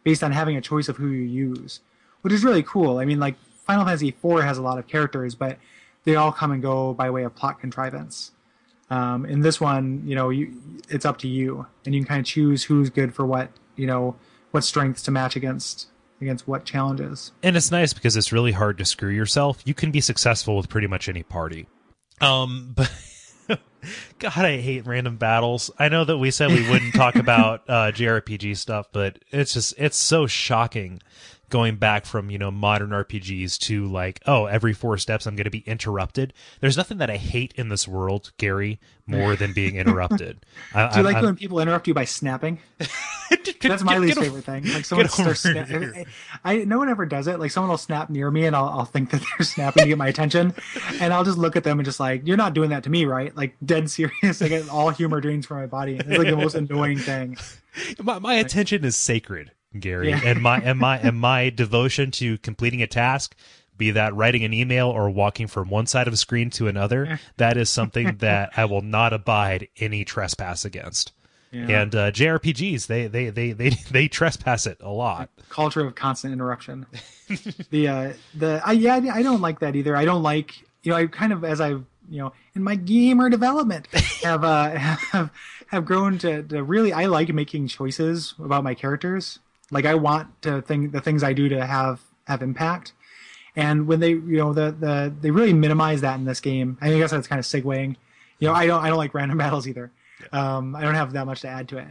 based 0.03 0.23
on 0.23 0.31
having 0.33 0.57
a 0.57 0.61
choice 0.61 0.89
of 0.89 0.97
who 0.97 1.07
you 1.07 1.21
use, 1.21 1.79
which 2.21 2.33
is 2.33 2.43
really 2.43 2.63
cool. 2.63 2.97
I 2.97 3.05
mean, 3.05 3.19
like 3.19 3.35
Final 3.65 3.85
Fantasy 3.85 4.09
IV 4.09 4.41
has 4.43 4.57
a 4.57 4.61
lot 4.63 4.77
of 4.79 4.87
characters, 4.87 5.35
but 5.35 5.57
they 6.09 6.15
all 6.15 6.31
come 6.31 6.51
and 6.51 6.61
go 6.61 6.93
by 6.93 7.09
way 7.09 7.23
of 7.23 7.35
plot 7.35 7.59
contrivance. 7.59 8.31
Um, 8.89 9.25
in 9.25 9.41
this 9.41 9.61
one, 9.61 10.01
you 10.05 10.15
know, 10.15 10.29
you, 10.29 10.51
it's 10.89 11.05
up 11.05 11.19
to 11.19 11.27
you, 11.27 11.67
and 11.85 11.93
you 11.93 12.01
can 12.01 12.07
kind 12.07 12.19
of 12.19 12.25
choose 12.25 12.63
who's 12.63 12.89
good 12.89 13.13
for 13.13 13.25
what, 13.25 13.51
you 13.75 13.85
know, 13.85 14.15
what 14.51 14.63
strengths 14.63 15.03
to 15.03 15.11
match 15.11 15.35
against 15.35 15.87
against 16.21 16.47
what 16.49 16.65
challenges. 16.65 17.31
and 17.43 17.55
it's 17.55 17.71
nice 17.71 17.93
because 17.93 18.17
it's 18.17 18.33
really 18.33 18.51
hard 18.51 18.77
to 18.77 18.83
screw 18.83 19.09
yourself. 19.09 19.61
You 19.63 19.73
can 19.73 19.89
be 19.89 20.01
successful 20.01 20.57
with 20.57 20.67
pretty 20.67 20.87
much 20.87 21.07
any 21.07 21.23
party. 21.23 21.67
Um, 22.19 22.73
but 22.75 22.91
God, 24.19 24.37
I 24.37 24.57
hate 24.57 24.85
random 24.85 25.15
battles. 25.15 25.71
I 25.79 25.87
know 25.87 26.03
that 26.03 26.17
we 26.17 26.31
said 26.31 26.51
we 26.51 26.69
wouldn't 26.69 26.93
talk 26.93 27.15
about 27.27 27.61
uh, 27.69 27.91
JRPG 27.93 28.57
stuff, 28.57 28.87
but 28.91 29.19
it's 29.31 29.53
just 29.53 29.75
it's 29.77 29.95
so 29.95 30.27
shocking 30.27 31.01
going 31.49 31.75
back 31.77 32.05
from 32.05 32.29
you 32.29 32.37
know 32.37 32.51
modern 32.51 32.89
RPGs 32.89 33.57
to 33.59 33.87
like 33.87 34.21
oh 34.25 34.45
every 34.45 34.73
four 34.73 34.97
steps 34.97 35.25
I'm 35.25 35.35
going 35.35 35.45
to 35.45 35.49
be 35.49 35.59
interrupted. 35.59 36.33
There's 36.61 36.77
nothing 36.77 36.97
that 36.99 37.09
I 37.09 37.17
hate 37.17 37.53
in 37.55 37.69
this 37.69 37.87
world, 37.87 38.31
Gary, 38.37 38.79
more 39.07 39.35
than 39.35 39.53
being 39.53 39.75
interrupted. 39.77 40.45
I, 40.73 40.91
Do 40.91 40.99
you 40.99 41.05
like 41.05 41.17
I, 41.17 41.21
when 41.21 41.35
people 41.35 41.59
interrupt 41.59 41.87
you 41.87 41.93
by 41.93 42.05
snapping? 42.05 42.59
That's 43.61 43.83
my 43.83 43.93
get- 43.93 44.01
least 44.01 44.15
get 44.15 44.23
favorite 44.25 44.45
thing. 44.45 44.65
Like 44.71 44.85
someone 44.85 45.09
starts 45.09 45.45
I 46.43 46.57
no 46.65 46.77
one 46.77 46.89
ever 46.89 47.05
does 47.05 47.27
it. 47.27 47.39
Like 47.39 47.51
someone 47.51 47.69
will 47.69 47.77
snap 47.77 48.09
near 48.09 48.31
me, 48.31 48.45
and 48.45 48.55
I'll, 48.55 48.69
I'll 48.69 48.85
think 48.85 49.11
that 49.11 49.21
they're 49.21 49.45
snapping 49.45 49.83
to 49.83 49.89
get 49.89 49.97
my 49.97 50.07
attention, 50.07 50.53
and 50.99 51.13
I'll 51.13 51.23
just 51.23 51.37
look 51.37 51.55
at 51.55 51.63
them 51.63 51.79
and 51.79 51.85
just 51.85 51.99
like, 51.99 52.25
"You're 52.25 52.37
not 52.37 52.53
doing 52.53 52.69
that 52.69 52.83
to 52.83 52.89
me, 52.89 53.05
right?" 53.05 53.35
Like 53.35 53.55
dead 53.65 53.89
serious. 53.89 54.41
I 54.41 54.47
get 54.47 54.69
all 54.69 54.89
humor 54.89 55.21
drains 55.21 55.45
from 55.45 55.57
my 55.57 55.65
body. 55.67 55.97
It's 55.97 56.07
like 56.07 56.27
the 56.27 56.37
most 56.37 56.55
annoying 56.55 56.99
thing. 56.99 57.37
my, 58.01 58.19
my 58.19 58.35
attention 58.35 58.83
is 58.85 58.95
sacred 58.95 59.51
gary 59.79 60.09
Yeah. 60.09 60.21
and 60.25 60.41
my 60.41 60.59
and 60.59 60.79
my 60.79 60.97
and 60.97 61.19
my 61.19 61.49
devotion 61.55 62.11
to 62.11 62.37
completing 62.39 62.81
a 62.81 62.87
task 62.87 63.35
be 63.77 63.91
that 63.91 64.13
writing 64.15 64.43
an 64.43 64.53
email 64.53 64.89
or 64.89 65.09
walking 65.09 65.47
from 65.47 65.69
one 65.69 65.85
side 65.85 66.07
of 66.07 66.13
a 66.13 66.17
screen 66.17 66.49
to 66.51 66.67
another 66.67 67.19
that 67.37 67.55
is 67.57 67.69
something 67.69 68.15
that 68.19 68.51
i 68.57 68.65
will 68.65 68.81
not 68.81 69.13
abide 69.13 69.67
any 69.77 70.03
trespass 70.03 70.65
against 70.65 71.13
and 71.51 71.95
uh, 71.95 72.11
jrpgs 72.11 72.87
they 72.87 73.07
they 73.07 73.29
they 73.29 73.51
they 73.53 73.69
they 73.91 74.07
trespass 74.07 74.65
it 74.67 74.77
a 74.81 74.89
lot 74.91 75.29
Culture 75.49 75.81
of 75.85 75.95
constant 75.95 76.31
interruption. 76.31 76.85
the 77.71 77.87
uh 77.87 78.13
the 78.35 78.61
I 78.63 78.73
yeah 78.73 78.99
I 79.11 79.23
don't 79.23 79.41
like 79.41 79.59
that 79.61 79.75
either. 79.75 79.95
I 79.95 80.05
don't 80.05 80.21
like 80.21 80.53
you 80.83 80.91
know 80.91 80.97
I 80.97 81.07
kind 81.07 81.33
of 81.33 81.43
as 81.43 81.59
I've 81.59 81.83
you 82.07 82.19
know 82.21 82.33
in 82.53 82.63
my 82.63 82.75
gamer 82.75 83.29
development 83.31 83.87
have 84.23 84.43
uh 84.43 84.69
have 84.75 85.31
have 85.67 85.85
grown 85.85 86.19
to, 86.19 86.43
to 86.43 86.61
really 86.63 86.93
I 86.93 87.07
like 87.07 87.29
making 87.33 87.67
choices 87.67 88.35
about 88.39 88.63
my 88.63 88.75
characters. 88.75 89.39
Like 89.71 89.85
I 89.85 89.95
want 89.95 90.41
to 90.43 90.61
think 90.61 90.91
the 90.91 91.01
things 91.01 91.23
I 91.23 91.33
do 91.33 91.49
to 91.49 91.65
have 91.65 92.01
have 92.27 92.41
impact. 92.41 92.93
And 93.55 93.87
when 93.87 93.99
they 93.99 94.09
you 94.11 94.37
know 94.37 94.53
the 94.53 94.71
the 94.71 95.13
they 95.21 95.31
really 95.31 95.53
minimize 95.53 96.01
that 96.01 96.17
in 96.19 96.25
this 96.25 96.39
game. 96.39 96.77
I 96.81 96.89
guess 96.97 97.11
that's 97.11 97.27
kind 97.27 97.39
of 97.39 97.45
segueing. 97.45 97.95
You 98.39 98.47
know 98.47 98.53
I 98.53 98.67
don't 98.67 98.83
I 98.83 98.89
don't 98.89 98.97
like 98.97 99.13
random 99.13 99.37
battles 99.45 99.67
either. 99.67 99.91
Um, 100.31 100.75
I 100.75 100.81
don't 100.81 100.95
have 100.95 101.13
that 101.13 101.25
much 101.25 101.41
to 101.41 101.47
add 101.47 101.67
to 101.69 101.77
it. 101.77 101.89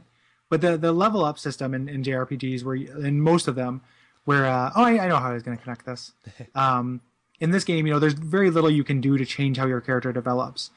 But 0.50 0.60
the 0.60 0.76
the 0.76 0.92
level 0.92 1.24
up 1.24 1.38
system 1.38 1.74
in, 1.74 1.88
in 1.88 2.02
JRPGs, 2.02 2.64
where 2.64 2.74
you- 2.74 2.96
in 2.98 3.20
most 3.20 3.48
of 3.48 3.54
them, 3.54 3.82
where 4.24 4.46
uh, 4.46 4.70
oh 4.74 4.82
I, 4.84 5.04
I 5.04 5.08
know 5.08 5.16
how 5.16 5.30
I 5.30 5.34
was 5.34 5.42
going 5.42 5.56
to 5.56 5.62
connect 5.62 5.84
this. 5.86 6.12
Um, 6.54 7.00
in 7.40 7.52
this 7.52 7.62
game, 7.62 7.86
you 7.86 7.92
know, 7.92 8.00
there's 8.00 8.14
very 8.14 8.50
little 8.50 8.68
you 8.70 8.82
can 8.82 9.00
do 9.00 9.16
to 9.16 9.24
change 9.24 9.58
how 9.58 9.66
your 9.66 9.80
character 9.80 10.12
develops. 10.12 10.70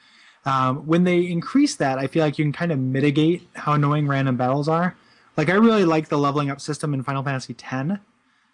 Um, 0.45 0.86
when 0.86 1.06
they 1.06 1.22
increase 1.26 1.76
that, 1.78 1.98
I 1.98 2.06
feel 2.06 2.23
like 2.23 2.38
you 2.38 2.45
can 2.45 2.52
kind 2.53 2.72
of 2.72 2.78
mitigate 2.78 3.48
how 3.56 3.73
annoying 3.73 4.07
random 4.07 4.38
battles 4.38 4.68
are. 4.68 4.95
Like 5.41 5.49
I 5.49 5.53
really 5.53 5.85
like 5.85 6.07
the 6.07 6.19
leveling 6.19 6.51
up 6.51 6.61
system 6.61 6.93
in 6.93 7.01
Final 7.01 7.23
Fantasy 7.23 7.55
X 7.59 7.99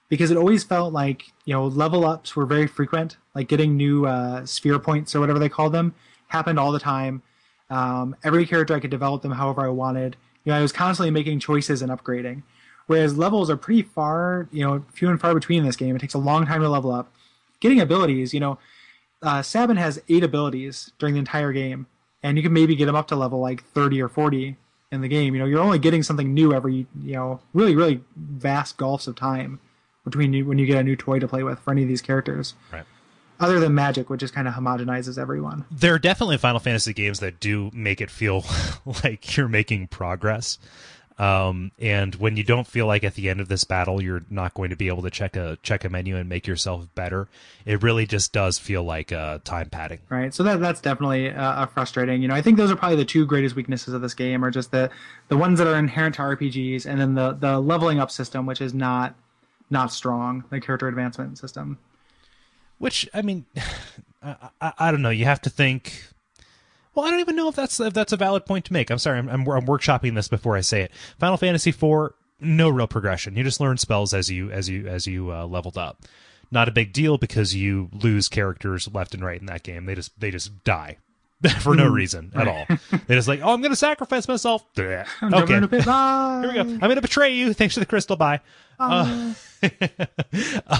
because 0.07 0.31
it 0.31 0.37
always 0.37 0.63
felt 0.63 0.93
like 0.93 1.33
you 1.43 1.53
know 1.53 1.67
level 1.67 2.05
ups 2.05 2.33
were 2.33 2.45
very 2.45 2.65
frequent. 2.65 3.17
Like 3.35 3.49
getting 3.49 3.75
new 3.75 4.05
uh, 4.05 4.45
sphere 4.45 4.79
points 4.79 5.13
or 5.13 5.19
whatever 5.19 5.37
they 5.37 5.49
call 5.49 5.69
them 5.69 5.93
happened 6.29 6.57
all 6.57 6.71
the 6.71 6.79
time. 6.79 7.23
Um, 7.69 8.15
every 8.23 8.45
character 8.45 8.73
I 8.73 8.79
could 8.79 8.89
develop 8.89 9.21
them 9.21 9.33
however 9.33 9.65
I 9.65 9.67
wanted. 9.67 10.15
You 10.45 10.53
know, 10.53 10.59
I 10.59 10.61
was 10.61 10.71
constantly 10.71 11.11
making 11.11 11.41
choices 11.41 11.81
and 11.81 11.91
upgrading. 11.91 12.43
Whereas 12.85 13.17
levels 13.17 13.49
are 13.49 13.57
pretty 13.57 13.81
far, 13.81 14.47
you 14.53 14.63
know, 14.63 14.85
few 14.93 15.09
and 15.09 15.19
far 15.19 15.33
between 15.33 15.59
in 15.59 15.65
this 15.65 15.75
game. 15.75 15.93
It 15.93 15.99
takes 15.99 16.13
a 16.13 16.17
long 16.19 16.45
time 16.45 16.61
to 16.61 16.69
level 16.69 16.93
up. 16.93 17.11
Getting 17.59 17.81
abilities, 17.81 18.33
you 18.33 18.39
know, 18.39 18.59
uh, 19.21 19.41
Sabin 19.41 19.75
has 19.75 20.01
eight 20.07 20.23
abilities 20.23 20.93
during 20.99 21.15
the 21.15 21.19
entire 21.19 21.51
game, 21.51 21.87
and 22.23 22.37
you 22.37 22.43
can 22.43 22.53
maybe 22.53 22.77
get 22.77 22.85
them 22.85 22.95
up 22.95 23.09
to 23.09 23.17
level 23.17 23.41
like 23.41 23.65
30 23.73 24.01
or 24.01 24.07
40 24.07 24.55
in 24.91 25.01
the 25.01 25.07
game. 25.07 25.33
You 25.33 25.39
know, 25.39 25.45
you're 25.45 25.59
only 25.59 25.79
getting 25.79 26.03
something 26.03 26.33
new 26.33 26.53
every, 26.53 26.87
you 27.01 27.13
know, 27.13 27.39
really, 27.53 27.75
really 27.75 28.01
vast 28.15 28.77
gulfs 28.77 29.07
of 29.07 29.15
time 29.15 29.59
between 30.03 30.33
you 30.33 30.45
when 30.45 30.57
you 30.57 30.65
get 30.65 30.77
a 30.77 30.83
new 30.83 30.95
toy 30.95 31.19
to 31.19 31.27
play 31.27 31.43
with 31.43 31.59
for 31.59 31.71
any 31.71 31.83
of 31.83 31.87
these 31.87 32.01
characters. 32.01 32.53
Right. 32.71 32.85
Other 33.39 33.59
than 33.59 33.75
Magic, 33.75 34.09
which 34.09 34.21
just 34.21 34.33
kind 34.33 34.47
of 34.47 34.55
homogenizes 34.55 35.17
everyone. 35.19 35.65
There 35.69 35.93
are 35.93 35.99
definitely 35.99 36.37
Final 36.37 36.59
Fantasy 36.59 36.93
games 36.93 37.19
that 37.19 37.39
do 37.39 37.69
make 37.71 38.01
it 38.01 38.09
feel 38.09 38.43
like 39.03 39.37
you're 39.37 39.47
making 39.47 39.87
progress. 39.87 40.57
Um, 41.19 41.71
and 41.79 42.13
when 42.15 42.37
you 42.37 42.43
don't 42.43 42.67
feel 42.67 42.85
like 42.85 43.03
at 43.03 43.15
the 43.15 43.27
end 43.27 43.41
of 43.41 43.47
this 43.47 43.63
battle 43.63 44.03
you're 44.03 44.21
not 44.29 44.53
going 44.53 44.69
to 44.69 44.75
be 44.75 44.87
able 44.87 45.01
to 45.01 45.09
check 45.09 45.35
a 45.35 45.57
check 45.63 45.83
a 45.83 45.89
menu 45.89 46.15
and 46.15 46.29
make 46.29 46.45
yourself 46.45 46.87
better, 46.93 47.27
it 47.65 47.81
really 47.81 48.05
just 48.05 48.33
does 48.33 48.59
feel 48.59 48.83
like 48.83 49.11
uh, 49.11 49.39
time 49.43 49.69
padding. 49.69 49.99
right? 50.09 50.33
So 50.33 50.43
that 50.43 50.59
that's 50.59 50.79
definitely 50.79 51.31
uh, 51.31 51.65
frustrating. 51.67 52.21
You 52.21 52.27
know, 52.27 52.35
I 52.35 52.41
think 52.41 52.57
those 52.57 52.71
are 52.71 52.75
probably 52.75 52.97
the 52.97 53.05
two 53.05 53.25
greatest 53.25 53.55
weaknesses 53.55 53.93
of 53.95 54.01
this 54.01 54.13
game, 54.13 54.45
are 54.45 54.51
just 54.51 54.71
the 54.71 54.91
the 55.27 55.37
ones 55.37 55.57
that 55.57 55.67
are 55.67 55.75
inherent 55.75 56.15
to 56.15 56.21
RPGs, 56.21 56.85
and 56.85 57.01
then 57.01 57.15
the 57.15 57.33
the 57.33 57.59
leveling 57.59 57.99
up 57.99 58.11
system, 58.11 58.45
which 58.45 58.61
is 58.61 58.73
not 58.73 59.15
not 59.69 59.91
strong, 59.91 60.43
the 60.49 60.61
character 60.61 60.87
advancement 60.87 61.37
system. 61.37 61.79
Which 62.77 63.09
I 63.13 63.23
mean, 63.23 63.45
I, 64.21 64.49
I, 64.61 64.73
I 64.77 64.91
don't 64.91 65.01
know. 65.01 65.09
You 65.09 65.25
have 65.25 65.41
to 65.41 65.49
think. 65.49 66.03
Well, 66.97 67.05
I 67.05 67.11
don't 67.11 67.19
even 67.19 67.35
know 67.35 67.47
if 67.47 67.55
that's 67.55 67.79
if 67.79 67.93
that's 67.93 68.11
a 68.11 68.17
valid 68.17 68.47
point 68.47 68.65
to 68.65 68.73
make. 68.73 68.89
I'm 68.89 68.97
sorry, 68.97 69.19
I'm, 69.19 69.29
I'm, 69.29 69.47
I'm 69.47 69.67
workshopping 69.67 70.15
this 70.15 70.27
before 70.27 70.57
I 70.57 70.61
say 70.61 70.81
it. 70.81 70.91
Final 71.19 71.37
Fantasy 71.37 71.69
IV, 71.69 72.13
no 72.39 72.69
real 72.69 72.87
progression. 72.87 73.35
You 73.35 73.43
just 73.43 73.59
learn 73.59 73.77
spells 73.77 74.15
as 74.15 74.31
you 74.31 74.49
as 74.49 74.67
you 74.67 74.87
as 74.87 75.05
you 75.05 75.31
uh, 75.31 75.45
leveled 75.45 75.77
up. 75.77 76.01
Not 76.49 76.67
a 76.67 76.71
big 76.71 76.93
deal 76.93 77.19
because 77.19 77.53
you 77.53 77.91
lose 77.93 78.27
characters 78.27 78.89
left 78.91 79.13
and 79.13 79.23
right 79.23 79.39
in 79.39 79.45
that 79.45 79.61
game. 79.61 79.85
They 79.85 79.93
just 79.93 80.19
they 80.19 80.31
just 80.31 80.63
die 80.63 80.97
for 81.59 81.75
no 81.75 81.87
reason 81.87 82.31
at 82.35 82.47
all. 82.47 82.65
They 83.07 83.15
just 83.15 83.27
like, 83.27 83.41
oh, 83.43 83.53
I'm 83.53 83.61
going 83.61 83.71
to 83.71 83.77
sacrifice 83.77 84.27
myself. 84.27 84.65
I'm 84.77 85.33
okay, 85.33 85.55
in 85.55 85.63
a 85.63 85.67
pit. 85.67 85.83
Here 85.85 86.47
we 86.47 86.53
go. 86.53 86.61
I'm 86.61 86.79
going 86.79 86.95
to 86.95 87.01
betray 87.01 87.33
you. 87.33 87.53
Thanks 87.53 87.75
for 87.75 87.79
the 87.79 87.85
crystal. 87.85 88.15
Bye. 88.15 88.41
Uh, 88.79 89.33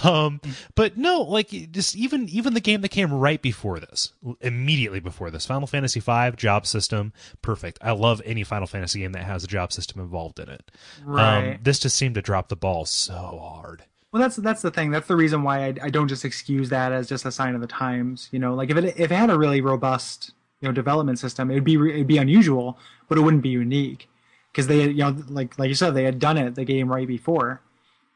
um, 0.04 0.40
but 0.76 0.98
no, 0.98 1.22
like 1.22 1.50
just 1.72 1.96
even 1.96 2.30
even 2.30 2.54
the 2.54 2.60
game 2.60 2.82
that 2.82 2.90
came 2.90 3.12
right 3.12 3.42
before 3.42 3.80
this, 3.80 4.14
immediately 4.42 5.00
before 5.00 5.32
this, 5.32 5.48
Final 5.48 5.68
Fantasy 5.68 6.00
V 6.00 6.32
job 6.36 6.68
system, 6.68 7.12
perfect. 7.42 7.80
I 7.82 7.92
love 7.92 8.22
any 8.24 8.44
Final 8.44 8.68
Fantasy 8.68 9.00
game 9.00 9.14
that 9.14 9.24
has 9.24 9.44
a 9.44 9.48
job 9.48 9.72
system 9.72 10.00
involved 10.00 10.40
in 10.40 10.48
it. 10.50 10.70
Right. 11.04 11.54
Um, 11.54 11.60
this 11.64 11.80
just 11.80 11.96
seemed 11.96 12.16
to 12.16 12.22
drop 12.22 12.50
the 12.50 12.56
ball 12.56 12.86
so 12.86 13.16
hard. 13.16 13.84
Well, 14.12 14.22
that's 14.22 14.38
that's 14.38 14.62
the 14.62 14.72
thing. 14.72 14.92
That's 14.92 15.08
the 15.08 15.16
reason 15.16 15.44
why 15.44 15.66
I, 15.66 15.74
I 15.84 15.90
don't 15.90 16.08
just 16.08 16.24
excuse 16.24 16.70
that 16.70 16.92
as 16.92 17.10
just 17.10 17.26
a 17.26 17.32
sign 17.32 17.56
of 17.56 17.62
the 17.62 17.68
times. 17.68 18.30
You 18.32 18.40
know, 18.40 18.54
like 18.54 18.70
if 18.70 18.78
it 18.78 18.86
if 18.86 19.12
it 19.12 19.16
had 19.16 19.30
a 19.30 19.38
really 19.38 19.62
robust 19.62 20.34
you 20.62 20.68
know 20.68 20.72
development 20.72 21.20
system, 21.20 21.52
it'd 21.52 21.64
be 21.64 21.76
it'd 21.76 22.08
be 22.08 22.18
unusual, 22.18 22.78
but 23.08 23.18
it 23.18 23.22
wouldn't 23.22 23.44
be 23.44 23.50
unique 23.50 24.10
because 24.52 24.68
they 24.68 24.88
you 24.88 24.96
know 24.96 25.16
like 25.30 25.58
like 25.60 25.70
you 25.70 25.76
said 25.76 25.92
they 25.92 26.04
had 26.04 26.20
done 26.20 26.38
it 26.38 26.56
the 26.56 26.66
game 26.66 26.92
right 26.92 27.08
before. 27.08 27.62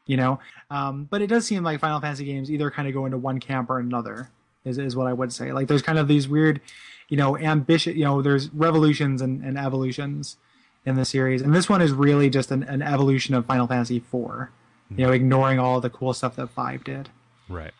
You 0.06 0.16
know, 0.16 0.40
um, 0.68 1.06
but 1.08 1.22
it 1.22 1.28
does 1.28 1.46
seem 1.46 1.62
like 1.62 1.78
Final 1.78 2.00
Fantasy 2.00 2.24
games 2.24 2.50
either 2.50 2.70
kind 2.72 2.88
of 2.88 2.94
go 2.94 3.06
into 3.06 3.16
one 3.16 3.38
camp 3.38 3.70
or 3.70 3.78
another. 3.78 4.30
Is 4.64 4.78
is 4.78 4.96
what 4.96 5.06
I 5.06 5.12
would 5.12 5.32
say. 5.32 5.52
Like 5.52 5.68
there's 5.68 5.82
kind 5.82 5.98
of 5.98 6.08
these 6.08 6.28
weird, 6.28 6.60
you 7.08 7.16
know, 7.16 7.38
ambitious. 7.38 7.94
You 7.94 8.04
know, 8.04 8.22
there's 8.22 8.52
revolutions 8.52 9.22
and, 9.22 9.44
and 9.44 9.56
evolutions 9.56 10.36
in 10.84 10.96
the 10.96 11.04
series, 11.04 11.42
and 11.42 11.54
this 11.54 11.68
one 11.68 11.80
is 11.80 11.92
really 11.92 12.28
just 12.28 12.50
an, 12.50 12.64
an 12.64 12.82
evolution 12.82 13.34
of 13.36 13.46
Final 13.46 13.68
Fantasy 13.68 13.98
IV. 13.98 14.48
You 14.94 15.06
know, 15.06 15.12
ignoring 15.12 15.58
all 15.58 15.80
the 15.80 15.88
cool 15.88 16.12
stuff 16.12 16.36
that 16.36 16.48
Five 16.50 16.84
did. 16.84 17.08
Right. 17.48 17.72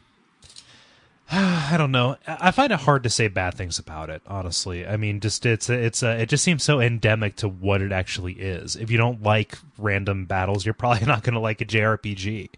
I 1.34 1.76
don't 1.78 1.92
know. 1.92 2.16
I 2.26 2.50
find 2.50 2.72
it 2.72 2.80
hard 2.80 3.04
to 3.04 3.10
say 3.10 3.26
bad 3.28 3.54
things 3.54 3.78
about 3.78 4.10
it. 4.10 4.20
Honestly, 4.26 4.86
I 4.86 4.98
mean, 4.98 5.18
just 5.18 5.46
it's 5.46 5.70
it's 5.70 6.02
uh, 6.02 6.18
it 6.20 6.28
just 6.28 6.44
seems 6.44 6.62
so 6.62 6.78
endemic 6.78 7.36
to 7.36 7.48
what 7.48 7.80
it 7.80 7.90
actually 7.90 8.34
is. 8.34 8.76
If 8.76 8.90
you 8.90 8.98
don't 8.98 9.22
like 9.22 9.56
random 9.78 10.26
battles, 10.26 10.66
you're 10.66 10.74
probably 10.74 11.06
not 11.06 11.22
going 11.22 11.32
to 11.32 11.40
like 11.40 11.62
a 11.62 11.64
JRPG. 11.64 12.50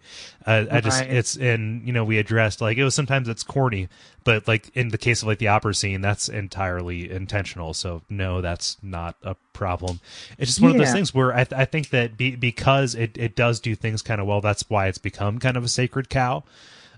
Uh, 0.45 0.65
I 0.69 0.81
just 0.81 0.99
Right. 0.99 1.09
it's 1.09 1.37
and 1.37 1.87
you 1.87 1.93
know 1.93 2.03
we 2.03 2.17
addressed 2.17 2.59
like 2.59 2.77
it 2.77 2.83
was 2.83 2.93
sometimes 2.93 3.29
it's 3.29 3.43
corny, 3.43 3.87
but 4.25 4.45
like 4.45 4.69
in 4.75 4.89
the 4.89 4.97
case 4.97 5.21
of 5.21 5.29
like 5.29 5.39
the 5.39 5.47
opera 5.47 5.73
scene, 5.73 6.01
that's 6.01 6.27
entirely 6.27 7.09
intentional. 7.09 7.73
So 7.73 8.01
no, 8.09 8.41
that's 8.41 8.75
not 8.83 9.15
a 9.23 9.35
problem. 9.53 10.01
It's 10.37 10.49
just 10.51 10.61
one 10.61 10.71
of 10.71 10.77
those 10.77 10.91
things 10.91 11.13
where 11.13 11.33
I, 11.33 11.45
th- 11.45 11.57
I 11.57 11.63
think 11.63 11.91
that 11.91 12.17
be, 12.17 12.35
because 12.35 12.93
it, 12.93 13.17
it 13.17 13.37
does 13.37 13.61
do 13.61 13.73
things 13.73 14.01
kind 14.01 14.19
of 14.19 14.27
well, 14.27 14.41
that's 14.41 14.69
why 14.69 14.87
it's 14.87 14.97
become 14.97 15.39
kind 15.39 15.55
of 15.55 15.63
a 15.63 15.69
sacred 15.69 16.09
cow 16.09 16.43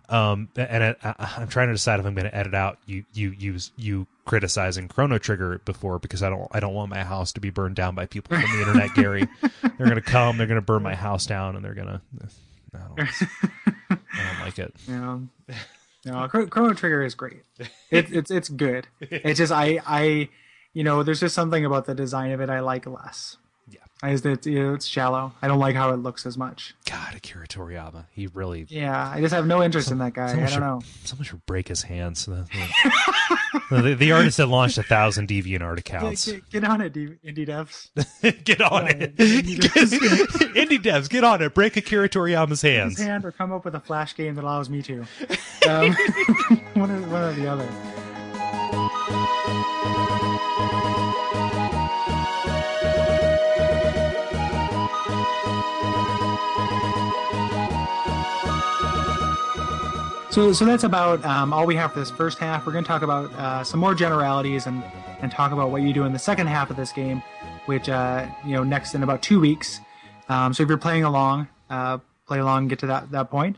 um 0.09 0.49
and 0.55 0.83
I, 0.83 0.95
I, 1.03 1.33
i'm 1.37 1.47
trying 1.47 1.67
to 1.67 1.73
decide 1.73 1.99
if 1.99 2.05
i'm 2.05 2.15
going 2.15 2.29
to 2.29 2.35
edit 2.35 2.53
out 2.53 2.77
you 2.85 3.03
you 3.13 3.31
use 3.31 3.71
you 3.75 4.07
criticizing 4.25 4.87
chrono 4.87 5.17
trigger 5.17 5.59
before 5.65 5.99
because 5.99 6.23
i 6.23 6.29
don't 6.29 6.47
i 6.51 6.59
don't 6.59 6.73
want 6.73 6.89
my 6.89 7.03
house 7.03 7.31
to 7.33 7.41
be 7.41 7.49
burned 7.49 7.75
down 7.75 7.95
by 7.95 8.05
people 8.05 8.37
from 8.37 8.51
the 8.51 8.59
internet 8.59 8.93
gary 8.93 9.27
they're 9.77 9.87
going 9.87 9.95
to 9.95 10.01
come 10.01 10.37
they're 10.37 10.47
going 10.47 10.59
to 10.59 10.65
burn 10.65 10.83
my 10.83 10.95
house 10.95 11.25
down 11.25 11.55
and 11.55 11.63
they're 11.63 11.73
going 11.73 11.87
to 11.87 12.01
I 12.73 12.79
don't, 12.79 12.99
I 13.89 13.97
don't 14.31 14.39
like 14.41 14.59
it 14.59 14.73
You 14.87 14.95
know, 14.95 15.27
no, 16.05 16.27
Chrono 16.27 16.73
Trigger 16.73 17.03
is 17.03 17.15
great. 17.15 17.43
It's 17.91 18.11
it's 18.11 18.31
it's 18.31 18.49
good. 18.49 18.87
It's 19.01 19.37
just 19.37 19.51
I 19.51 19.81
I, 19.85 20.29
you 20.73 20.83
know, 20.83 21.03
there's 21.03 21.19
just 21.19 21.35
something 21.35 21.65
about 21.65 21.85
the 21.85 21.95
design 21.95 22.31
of 22.31 22.39
it 22.41 22.49
I 22.49 22.61
like 22.61 22.85
less. 22.85 23.37
Yeah. 24.01 24.09
I 24.09 24.11
just 24.11 24.25
it's, 24.25 24.45
you 24.45 24.63
know, 24.63 24.73
it's 24.75 24.85
shallow. 24.85 25.33
I 25.41 25.47
don't 25.47 25.59
like 25.59 25.75
how 25.75 25.91
it 25.91 25.97
looks 25.97 26.25
as 26.25 26.37
much. 26.37 26.75
god 26.89 27.15
akira 27.15 27.47
toriyama 27.47 28.05
he 28.11 28.27
really 28.27 28.65
Yeah, 28.69 29.11
I 29.13 29.21
just 29.21 29.33
have 29.33 29.47
no 29.47 29.63
interest 29.63 29.89
in 29.91 29.97
that 29.99 30.13
guy. 30.13 30.31
I 30.31 30.35
don't 30.35 30.47
should, 30.49 30.59
know. 30.59 30.81
someone 31.03 31.25
should 31.25 31.45
break 31.45 31.67
his 31.67 31.81
hands 31.83 32.25
the, 33.71 33.95
the 33.97 34.11
artist 34.11 34.37
that 34.37 34.47
launched 34.47 34.77
a 34.77 34.83
thousand 34.83 35.27
deviantart 35.27 35.79
accounts 35.79 36.25
Get, 36.31 36.49
get 36.49 36.63
on 36.63 36.81
it, 36.81 36.93
indie 36.93 37.47
devs. 37.47 37.89
get 38.43 38.61
on 38.61 38.87
it 38.87 39.15
indie 39.17 40.79
devs 40.79 41.09
get 41.09 41.23
on 41.23 41.41
it 41.41 41.53
break 41.53 41.75
akira 41.75 42.07
toriyama's 42.07 42.61
hands 42.61 42.97
His 42.97 43.07
hand 43.07 43.25
or 43.25 43.31
come 43.31 43.51
up 43.51 43.65
with 43.65 43.75
a 43.75 43.79
flash 43.79 44.15
game 44.15 44.35
that 44.35 44.43
allows 44.43 44.69
me 44.69 44.81
to. 44.83 45.05
Um, 45.67 45.93
one, 46.75 46.91
or, 46.91 47.01
one 47.09 47.23
or 47.23 47.33
the 47.33 47.47
other. 47.47 47.67
So, 60.37 60.53
so 60.53 60.65
that's 60.65 60.83
about 60.83 61.25
um, 61.25 61.51
all 61.51 61.65
we 61.65 61.75
have 61.77 61.93
for 61.93 61.99
this 61.99 62.11
first 62.11 62.37
half. 62.37 62.67
We're 62.67 62.71
going 62.71 62.83
to 62.83 62.87
talk 62.87 63.01
about 63.01 63.33
uh, 63.33 63.63
some 63.63 63.79
more 63.79 63.95
generalities 63.95 64.67
and, 64.67 64.83
and 65.19 65.31
talk 65.31 65.51
about 65.51 65.71
what 65.71 65.81
you 65.81 65.93
do 65.93 66.03
in 66.03 66.13
the 66.13 66.19
second 66.19 66.45
half 66.45 66.69
of 66.69 66.75
this 66.75 66.91
game, 66.91 67.23
which 67.65 67.89
uh, 67.89 68.27
you 68.45 68.53
know 68.53 68.63
next 68.63 68.93
in 68.93 69.01
about 69.01 69.23
two 69.23 69.39
weeks. 69.39 69.79
Um, 70.29 70.53
so 70.53 70.61
if 70.61 70.69
you're 70.69 70.77
playing 70.77 71.05
along, 71.05 71.47
uh, 71.71 71.97
play 72.27 72.37
along 72.37 72.59
and 72.59 72.69
get 72.69 72.77
to 72.77 72.85
that 72.85 73.09
that 73.09 73.31
point. 73.31 73.55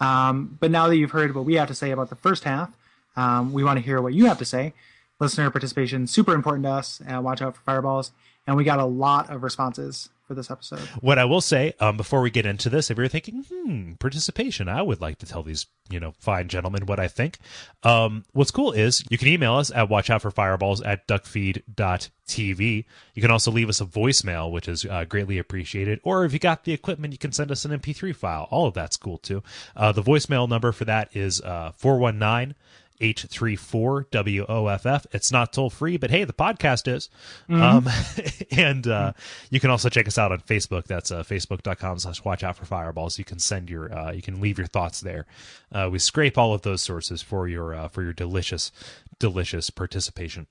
Um, 0.00 0.58
but 0.60 0.70
now 0.70 0.86
that 0.88 0.98
you've 0.98 1.12
heard 1.12 1.34
what 1.34 1.46
we 1.46 1.54
have 1.54 1.68
to 1.68 1.74
say 1.74 1.92
about 1.92 2.10
the 2.10 2.16
first 2.16 2.44
half, 2.44 2.70
um, 3.16 3.54
we 3.54 3.64
want 3.64 3.78
to 3.78 3.82
hear 3.82 4.02
what 4.02 4.12
you 4.12 4.26
have 4.26 4.36
to 4.36 4.44
say. 4.44 4.74
Listener 5.20 5.48
participation 5.48 6.06
super 6.06 6.34
important 6.34 6.64
to 6.64 6.72
us. 6.72 7.00
Uh, 7.10 7.22
watch 7.22 7.40
out 7.40 7.56
for 7.56 7.62
fireballs, 7.62 8.10
and 8.48 8.56
we 8.56 8.64
got 8.64 8.78
a 8.80 8.84
lot 8.84 9.28
of 9.28 9.42
responses 9.42 10.08
for 10.26 10.34
this 10.34 10.50
episode. 10.50 10.80
What 11.00 11.18
I 11.18 11.26
will 11.26 11.42
say, 11.42 11.74
um, 11.80 11.98
before 11.98 12.22
we 12.22 12.30
get 12.30 12.46
into 12.46 12.70
this, 12.70 12.90
if 12.90 12.96
you're 12.96 13.06
thinking, 13.06 13.44
hmm, 13.46 13.92
participation, 13.94 14.70
I 14.70 14.80
would 14.80 15.02
like 15.02 15.18
to 15.18 15.26
tell 15.26 15.42
these, 15.42 15.66
you 15.90 16.00
know, 16.00 16.14
fine 16.18 16.48
gentlemen 16.48 16.86
what 16.86 16.98
I 16.98 17.08
think. 17.08 17.38
Um, 17.82 18.24
what's 18.32 18.50
cool 18.50 18.72
is 18.72 19.04
you 19.10 19.18
can 19.18 19.28
email 19.28 19.54
us 19.54 19.70
at 19.70 19.90
watchoutforfireballs 19.90 20.84
at 20.84 21.06
duckfeed.tv. 21.06 22.84
You 23.14 23.22
can 23.22 23.30
also 23.30 23.50
leave 23.50 23.68
us 23.68 23.82
a 23.82 23.86
voicemail, 23.86 24.50
which 24.50 24.66
is 24.66 24.86
uh, 24.86 25.04
greatly 25.04 25.36
appreciated. 25.36 26.00
Or 26.02 26.24
if 26.24 26.32
you 26.32 26.38
got 26.38 26.64
the 26.64 26.72
equipment, 26.72 27.12
you 27.12 27.18
can 27.18 27.32
send 27.32 27.50
us 27.50 27.66
an 27.66 27.78
MP3 27.78 28.16
file. 28.16 28.48
All 28.50 28.66
of 28.66 28.72
that's 28.72 28.96
cool 28.96 29.18
too. 29.18 29.42
Uh, 29.76 29.92
the 29.92 30.02
voicemail 30.02 30.48
number 30.48 30.72
for 30.72 30.86
that 30.86 31.14
is 31.14 31.42
uh, 31.42 31.72
419 31.76 32.54
834 33.00 34.08
WOFF. 34.12 35.06
It's 35.12 35.32
not 35.32 35.52
toll 35.52 35.70
free, 35.70 35.96
but 35.96 36.10
hey, 36.10 36.24
the 36.24 36.32
podcast 36.32 36.92
is. 36.92 37.10
Um, 37.48 37.88
and 38.50 38.86
uh, 38.86 39.12
you 39.50 39.60
can 39.60 39.70
also 39.70 39.88
check 39.88 40.08
us 40.08 40.18
out 40.18 40.32
on 40.32 40.40
Facebook. 40.40 40.84
That's 40.84 41.10
uh, 41.10 41.22
facebook.com 41.22 41.98
slash 41.98 42.24
watch 42.24 42.42
out 42.42 42.56
for 42.56 42.64
fireballs. 42.64 43.18
You 43.18 43.24
can 43.24 43.38
send 43.38 43.70
your, 43.70 43.92
uh, 43.92 44.12
you 44.12 44.22
can 44.22 44.40
leave 44.40 44.58
your 44.58 44.66
thoughts 44.66 45.00
there. 45.00 45.26
Uh, 45.72 45.88
we 45.90 45.98
scrape 45.98 46.36
all 46.36 46.54
of 46.54 46.62
those 46.62 46.82
sources 46.82 47.22
for 47.22 47.48
your, 47.48 47.74
uh, 47.74 47.88
for 47.88 48.02
your 48.02 48.12
delicious, 48.12 48.72
delicious 49.18 49.70
participation. 49.70 50.46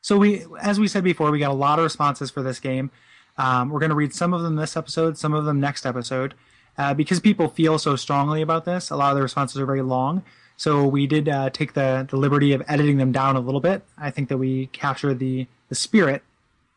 So 0.00 0.16
we, 0.16 0.44
as 0.60 0.78
we 0.78 0.88
said 0.88 1.04
before, 1.04 1.30
we 1.30 1.38
got 1.38 1.50
a 1.50 1.54
lot 1.54 1.78
of 1.78 1.82
responses 1.82 2.30
for 2.30 2.42
this 2.42 2.60
game. 2.60 2.90
Um, 3.36 3.70
we're 3.70 3.80
going 3.80 3.90
to 3.90 3.96
read 3.96 4.14
some 4.14 4.34
of 4.34 4.42
them 4.42 4.56
this 4.56 4.76
episode, 4.76 5.16
some 5.16 5.32
of 5.32 5.44
them 5.44 5.60
next 5.60 5.86
episode, 5.86 6.34
uh, 6.76 6.94
because 6.94 7.20
people 7.20 7.48
feel 7.48 7.78
so 7.78 7.96
strongly 7.96 8.42
about 8.42 8.64
this. 8.64 8.90
A 8.90 8.96
lot 8.96 9.10
of 9.10 9.16
the 9.16 9.22
responses 9.22 9.60
are 9.60 9.66
very 9.66 9.82
long, 9.82 10.24
so 10.58 10.86
we 10.86 11.06
did 11.06 11.28
uh, 11.28 11.48
take 11.50 11.72
the 11.72 12.06
the 12.10 12.16
liberty 12.16 12.52
of 12.52 12.62
editing 12.68 12.98
them 12.98 13.12
down 13.12 13.36
a 13.36 13.40
little 13.40 13.60
bit. 13.60 13.82
I 13.96 14.10
think 14.10 14.28
that 14.28 14.36
we 14.36 14.66
captured 14.66 15.20
the 15.20 15.46
the 15.68 15.74
spirit 15.74 16.22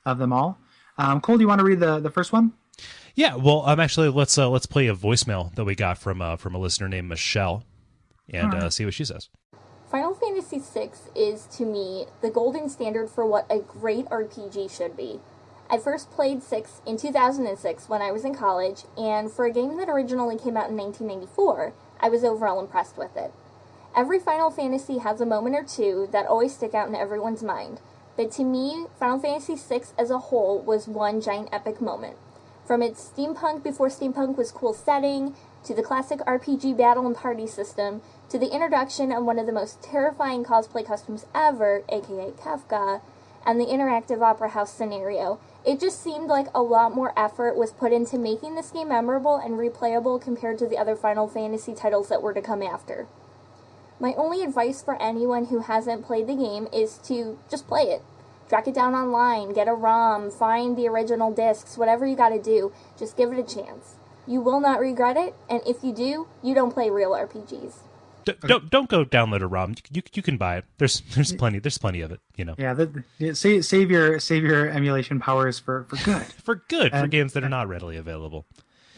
of 0.05 0.19
them 0.19 0.31
all. 0.31 0.57
Um, 0.97 1.19
Kole, 1.19 1.35
do 1.35 1.41
you 1.41 1.47
want 1.47 1.59
to 1.59 1.65
read 1.65 1.79
the 1.79 1.99
the 1.99 2.11
first 2.11 2.31
one? 2.31 2.53
Yeah, 3.15 3.35
well, 3.35 3.63
um, 3.65 3.79
actually, 3.79 4.09
let's 4.09 4.37
uh, 4.37 4.49
let's 4.49 4.67
play 4.67 4.87
a 4.87 4.95
voicemail 4.95 5.53
that 5.55 5.65
we 5.65 5.75
got 5.75 5.97
from 5.97 6.21
uh, 6.21 6.37
from 6.37 6.53
a 6.53 6.59
listener 6.59 6.87
named 6.87 7.09
Michelle, 7.09 7.63
and 8.29 8.53
uh, 8.53 8.69
see 8.69 8.85
what 8.85 8.93
she 8.93 9.03
says. 9.03 9.29
Final 9.89 10.13
Fantasy 10.13 10.59
VI 10.59 10.91
is, 11.17 11.47
to 11.47 11.65
me, 11.65 12.05
the 12.21 12.29
golden 12.29 12.69
standard 12.69 13.09
for 13.09 13.25
what 13.25 13.45
a 13.49 13.59
great 13.59 14.05
RPG 14.05 14.71
should 14.71 14.95
be. 14.95 15.19
I 15.69 15.77
first 15.77 16.09
played 16.11 16.43
6 16.43 16.81
in 16.85 16.95
2006 16.95 17.89
when 17.89 18.01
I 18.01 18.09
was 18.09 18.23
in 18.23 18.33
college, 18.33 18.83
and 18.97 19.29
for 19.29 19.45
a 19.45 19.51
game 19.51 19.75
that 19.77 19.89
originally 19.89 20.37
came 20.37 20.55
out 20.55 20.69
in 20.69 20.77
1994, 20.77 21.73
I 21.99 22.07
was 22.07 22.23
overall 22.23 22.61
impressed 22.61 22.97
with 22.97 23.17
it. 23.17 23.33
Every 23.93 24.19
Final 24.19 24.49
Fantasy 24.49 24.99
has 24.99 25.19
a 25.19 25.26
moment 25.26 25.53
or 25.53 25.63
two 25.63 26.07
that 26.13 26.26
always 26.26 26.55
stick 26.55 26.73
out 26.73 26.88
in 26.88 26.95
everyone's 26.95 27.43
mind, 27.43 27.81
but 28.15 28.31
to 28.31 28.43
me, 28.45 28.85
Final 28.97 29.19
Fantasy 29.19 29.55
VI 29.55 29.81
as 29.99 30.09
a 30.09 30.18
whole 30.18 30.59
was 30.59 30.88
one 30.88 31.19
giant 31.19 31.49
epic 31.51 31.81
moment. 31.81 32.15
From 32.65 32.81
its 32.81 33.09
steampunk 33.09 33.63
before 33.63 33.89
steampunk 33.89 34.38
was 34.38 34.53
cool 34.53 34.73
setting, 34.73 35.35
to 35.65 35.73
the 35.73 35.84
classic 35.84 36.19
RPG 36.19 36.77
battle 36.77 37.05
and 37.05 37.18
party 37.18 37.45
system, 37.45 38.01
to 38.30 38.39
the 38.39 38.53
introduction 38.53 39.11
of 39.11 39.26
one 39.26 39.38
of 39.38 39.45
the 39.45 39.51
most 39.51 39.84
terrifying 39.84 40.45
cosplay 40.45 40.85
costumes 40.85 41.26
ever, 41.35 41.84
aka 41.89 42.31
Kefka, 42.31 43.01
and 43.45 43.59
the 43.59 43.65
interactive 43.65 44.22
opera 44.22 44.49
house 44.49 44.73
scenario, 44.73 45.38
it 45.65 45.81
just 45.81 46.01
seemed 46.01 46.30
like 46.30 46.47
a 46.55 46.61
lot 46.61 46.95
more 46.95 47.11
effort 47.19 47.57
was 47.57 47.73
put 47.73 47.91
into 47.91 48.18
making 48.18 48.55
this 48.55 48.72
game 48.72 48.88
memorable 48.88 49.35
and 49.35 49.55
replayable 49.55 50.22
compared 50.22 50.57
to 50.59 50.68
the 50.68 50.77
other 50.77 50.95
Final 50.95 51.27
Fantasy 51.27 51.73
titles 51.73 52.07
that 52.07 52.22
were 52.22 52.34
to 52.34 52.41
come 52.41 52.63
after. 52.63 53.07
My 54.02 54.15
only 54.15 54.41
advice 54.41 54.82
for 54.82 54.99
anyone 54.99 55.45
who 55.45 55.60
hasn't 55.60 56.07
played 56.07 56.26
the 56.26 56.34
game 56.34 56.68
is 56.73 56.98
to 57.06 57.38
just 57.52 57.68
play 57.68 57.84
it. 57.84 58.02
Track 58.49 58.68
it 58.68 58.73
down 58.73 58.95
online, 58.95 59.53
get 59.53 59.68
a 59.68 59.73
ROM, 59.76 60.32
find 60.32 60.76
the 60.76 60.88
original 60.88 61.32
discs, 61.32 61.78
whatever 61.78 62.07
you 62.07 62.15
gotta 62.15 62.41
do, 62.41 62.73
just 62.98 63.15
give 63.15 63.32
it 63.32 63.38
a 63.38 63.44
chance. 63.44 63.98
You 64.26 64.41
will 64.41 64.60
not 64.60 64.80
regret 64.80 65.18
it, 65.18 65.36
and 65.48 65.61
if 65.68 65.84
you 65.84 65.94
do, 65.94 66.28
you 66.41 66.56
don't 66.56 66.73
play 66.73 66.90
real 66.90 67.11
RPGs. 67.11 67.76
D- 68.26 68.34
don't 68.41 68.72
don't 68.72 68.90
go 68.90 69.06
download 69.06 69.41
a 69.41 69.48
ROM. 69.48 69.76
You, 69.91 70.02
you 70.14 70.23
can 70.23 70.38
buy 70.38 70.57
it. 70.57 70.65
There's 70.80 71.02
there's 71.14 71.34
plenty 71.34 71.60
there's 71.60 71.78
plenty 71.78 72.02
of 72.02 72.11
it. 72.11 72.19
You 72.36 72.45
know, 72.45 72.56
Yeah, 72.57 72.73
the, 72.73 73.03
the, 73.19 73.36
save, 73.36 73.65
save 73.65 73.91
your 73.91 74.19
save 74.19 74.44
your 74.44 74.68
emulation 74.68 75.19
powers 75.19 75.60
for 75.60 75.86
for 75.90 75.98
good. 76.03 76.23
for 76.44 76.56
good 76.68 76.91
for 76.91 77.06
games 77.07 77.34
that 77.34 77.44
are 77.44 77.49
not 77.49 77.68
readily 77.68 77.98
available. 77.98 78.48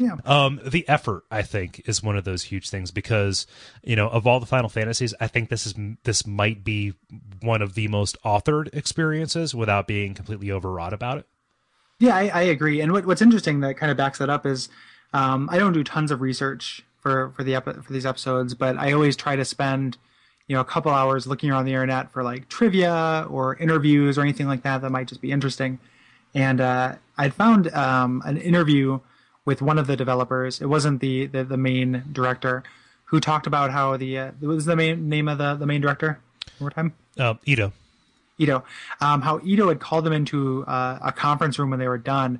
Yeah. 0.03 0.17
Um, 0.25 0.59
the 0.65 0.87
effort, 0.89 1.23
I 1.31 1.43
think, 1.43 1.81
is 1.85 2.03
one 2.03 2.17
of 2.17 2.25
those 2.25 2.43
huge 2.43 2.69
things 2.69 2.91
because 2.91 3.47
you 3.83 3.95
know 3.95 4.09
of 4.09 4.27
all 4.27 4.41
the 4.41 4.45
Final 4.45 4.69
Fantasies, 4.69 5.13
I 5.21 5.27
think 5.27 5.49
this 5.49 5.65
is 5.65 5.75
this 6.03 6.27
might 6.27 6.63
be 6.65 6.93
one 7.41 7.61
of 7.61 7.75
the 7.75 7.87
most 7.87 8.21
authored 8.23 8.73
experiences 8.75 9.55
without 9.55 9.87
being 9.87 10.13
completely 10.13 10.51
overwrought 10.51 10.91
about 10.91 11.19
it. 11.19 11.27
Yeah, 11.99 12.17
I, 12.17 12.27
I 12.27 12.41
agree. 12.41 12.81
And 12.81 12.91
what, 12.91 13.05
what's 13.05 13.21
interesting 13.21 13.61
that 13.61 13.77
kind 13.77 13.91
of 13.91 13.97
backs 13.97 14.17
that 14.19 14.29
up 14.29 14.45
is 14.45 14.67
um, 15.13 15.47
I 15.49 15.57
don't 15.57 15.71
do 15.71 15.85
tons 15.85 16.11
of 16.11 16.19
research 16.19 16.83
for 16.99 17.29
for 17.29 17.45
the 17.45 17.55
epi- 17.55 17.81
for 17.81 17.93
these 17.93 18.05
episodes, 18.05 18.55
but 18.55 18.77
I 18.77 18.91
always 18.91 19.15
try 19.15 19.37
to 19.37 19.45
spend 19.45 19.97
you 20.47 20.55
know 20.55 20.61
a 20.61 20.65
couple 20.65 20.91
hours 20.91 21.27
looking 21.27 21.49
around 21.49 21.63
the 21.63 21.71
internet 21.71 22.11
for 22.11 22.23
like 22.23 22.49
trivia 22.49 23.25
or 23.29 23.55
interviews 23.55 24.17
or 24.17 24.21
anything 24.21 24.47
like 24.47 24.63
that 24.63 24.81
that 24.81 24.89
might 24.89 25.07
just 25.07 25.21
be 25.21 25.31
interesting. 25.31 25.79
And 26.35 26.59
uh, 26.59 26.95
I'd 27.17 27.33
found 27.33 27.73
um, 27.73 28.21
an 28.25 28.35
interview 28.35 28.99
with 29.45 29.61
one 29.61 29.77
of 29.77 29.87
the 29.87 29.95
developers. 29.95 30.61
It 30.61 30.67
wasn't 30.67 31.01
the 31.01 31.27
the, 31.27 31.43
the 31.43 31.57
main 31.57 32.03
director 32.11 32.63
who 33.05 33.19
talked 33.19 33.47
about 33.47 33.71
how 33.71 33.97
the 33.97 34.17
uh, 34.17 34.31
what 34.39 34.55
was 34.55 34.65
the 34.65 34.75
main 34.75 35.09
name 35.09 35.27
of 35.27 35.37
the 35.37 35.55
the 35.55 35.65
main 35.65 35.81
director. 35.81 36.19
One 36.57 36.65
more 36.65 36.71
time. 36.71 36.93
Uh, 37.17 37.35
Ito, 37.45 37.71
Ito, 38.39 38.63
um, 39.01 39.21
how 39.21 39.39
Ito 39.43 39.69
had 39.69 39.79
called 39.79 40.03
them 40.03 40.13
into 40.13 40.65
uh, 40.65 40.99
a 41.01 41.11
conference 41.11 41.59
room 41.59 41.69
when 41.69 41.79
they 41.79 41.87
were 41.87 41.97
done, 41.97 42.39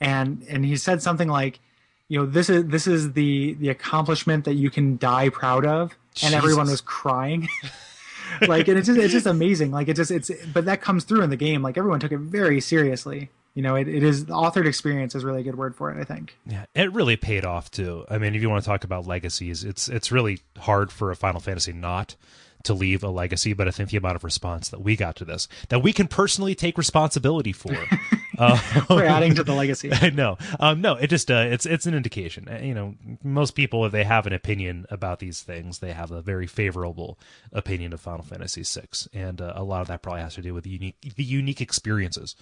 and 0.00 0.44
and 0.48 0.64
he 0.64 0.76
said 0.76 1.02
something 1.02 1.28
like, 1.28 1.60
you 2.08 2.18
know, 2.18 2.26
this 2.26 2.48
is 2.48 2.66
this 2.66 2.86
is 2.86 3.12
the 3.12 3.54
the 3.54 3.68
accomplishment 3.68 4.44
that 4.44 4.54
you 4.54 4.70
can 4.70 4.96
die 4.96 5.28
proud 5.28 5.66
of, 5.66 5.94
and 6.22 6.34
everyone 6.34 6.68
was 6.68 6.80
crying. 6.80 7.48
like, 8.48 8.68
and 8.68 8.78
it's 8.78 8.86
just 8.86 8.98
it's 8.98 9.12
just 9.12 9.26
amazing. 9.26 9.70
Like, 9.70 9.88
it 9.88 9.94
just 9.94 10.10
it's 10.10 10.30
but 10.52 10.64
that 10.64 10.80
comes 10.80 11.04
through 11.04 11.22
in 11.22 11.30
the 11.30 11.36
game. 11.36 11.62
Like, 11.62 11.76
everyone 11.76 12.00
took 12.00 12.12
it 12.12 12.18
very 12.18 12.60
seriously. 12.60 13.30
You 13.58 13.62
know, 13.62 13.74
it, 13.74 13.88
it 13.88 14.04
is 14.04 14.26
the 14.26 14.34
authored 14.34 14.66
experience 14.68 15.16
is 15.16 15.24
really 15.24 15.40
a 15.40 15.42
good 15.42 15.58
word 15.58 15.74
for 15.74 15.90
it. 15.90 16.00
I 16.00 16.04
think. 16.04 16.36
Yeah, 16.46 16.66
it 16.76 16.92
really 16.92 17.16
paid 17.16 17.44
off 17.44 17.72
too. 17.72 18.04
I 18.08 18.16
mean, 18.16 18.36
if 18.36 18.40
you 18.40 18.48
want 18.48 18.62
to 18.62 18.70
talk 18.70 18.84
about 18.84 19.04
legacies, 19.04 19.64
it's 19.64 19.88
it's 19.88 20.12
really 20.12 20.38
hard 20.58 20.92
for 20.92 21.10
a 21.10 21.16
Final 21.16 21.40
Fantasy 21.40 21.72
not 21.72 22.14
to 22.62 22.72
leave 22.72 23.02
a 23.02 23.08
legacy. 23.08 23.54
But 23.54 23.66
I 23.66 23.72
think 23.72 23.90
the 23.90 23.96
amount 23.96 24.14
of 24.14 24.22
response 24.22 24.68
that 24.68 24.80
we 24.80 24.94
got 24.94 25.16
to 25.16 25.24
this, 25.24 25.48
that 25.70 25.82
we 25.82 25.92
can 25.92 26.06
personally 26.06 26.54
take 26.54 26.78
responsibility 26.78 27.52
for, 27.52 27.74
uh, 28.38 28.60
We're 28.88 29.06
adding 29.06 29.34
to 29.34 29.42
the 29.42 29.54
legacy. 29.62 29.90
I 29.92 30.10
know. 30.10 30.38
Um, 30.60 30.80
no, 30.80 30.94
it 30.94 31.08
just 31.08 31.28
uh, 31.28 31.46
it's 31.48 31.66
it's 31.66 31.84
an 31.84 31.94
indication. 31.94 32.46
Uh, 32.48 32.60
You 32.62 32.74
know, 32.74 32.94
most 33.24 33.56
people 33.56 33.84
if 33.86 33.90
they 33.90 34.04
have 34.04 34.28
an 34.28 34.32
opinion 34.32 34.86
about 34.88 35.18
these 35.18 35.42
things, 35.42 35.80
they 35.80 35.94
have 35.94 36.12
a 36.12 36.22
very 36.22 36.46
favorable 36.46 37.18
opinion 37.52 37.92
of 37.92 38.00
Final 38.00 38.24
Fantasy 38.24 38.62
VI, 38.62 38.86
and 39.12 39.40
uh, 39.40 39.54
a 39.56 39.64
lot 39.64 39.80
of 39.80 39.88
that 39.88 40.00
probably 40.00 40.22
has 40.22 40.36
to 40.36 40.42
do 40.42 40.54
with 40.54 40.62
the 40.62 40.70
unique 40.70 41.14
the 41.16 41.24
unique 41.24 41.60
experiences 41.60 42.36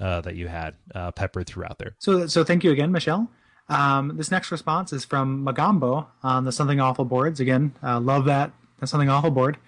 uh, 0.00 0.20
that 0.22 0.36
you 0.36 0.48
had 0.48 0.74
uh, 0.94 1.10
peppered 1.12 1.46
throughout 1.46 1.78
there. 1.78 1.94
So, 1.98 2.26
so 2.26 2.44
thank 2.44 2.64
you 2.64 2.70
again, 2.70 2.92
Michelle. 2.92 3.28
Um, 3.68 4.16
this 4.16 4.30
next 4.30 4.50
response 4.50 4.92
is 4.92 5.04
from 5.04 5.44
Magambo 5.44 6.06
on 6.22 6.44
the 6.44 6.52
Something 6.52 6.80
Awful 6.80 7.04
boards. 7.04 7.40
Again, 7.40 7.74
uh, 7.82 8.00
love 8.00 8.24
that 8.24 8.52
the 8.80 8.86
Something 8.86 9.08
Awful 9.08 9.30
board. 9.30 9.58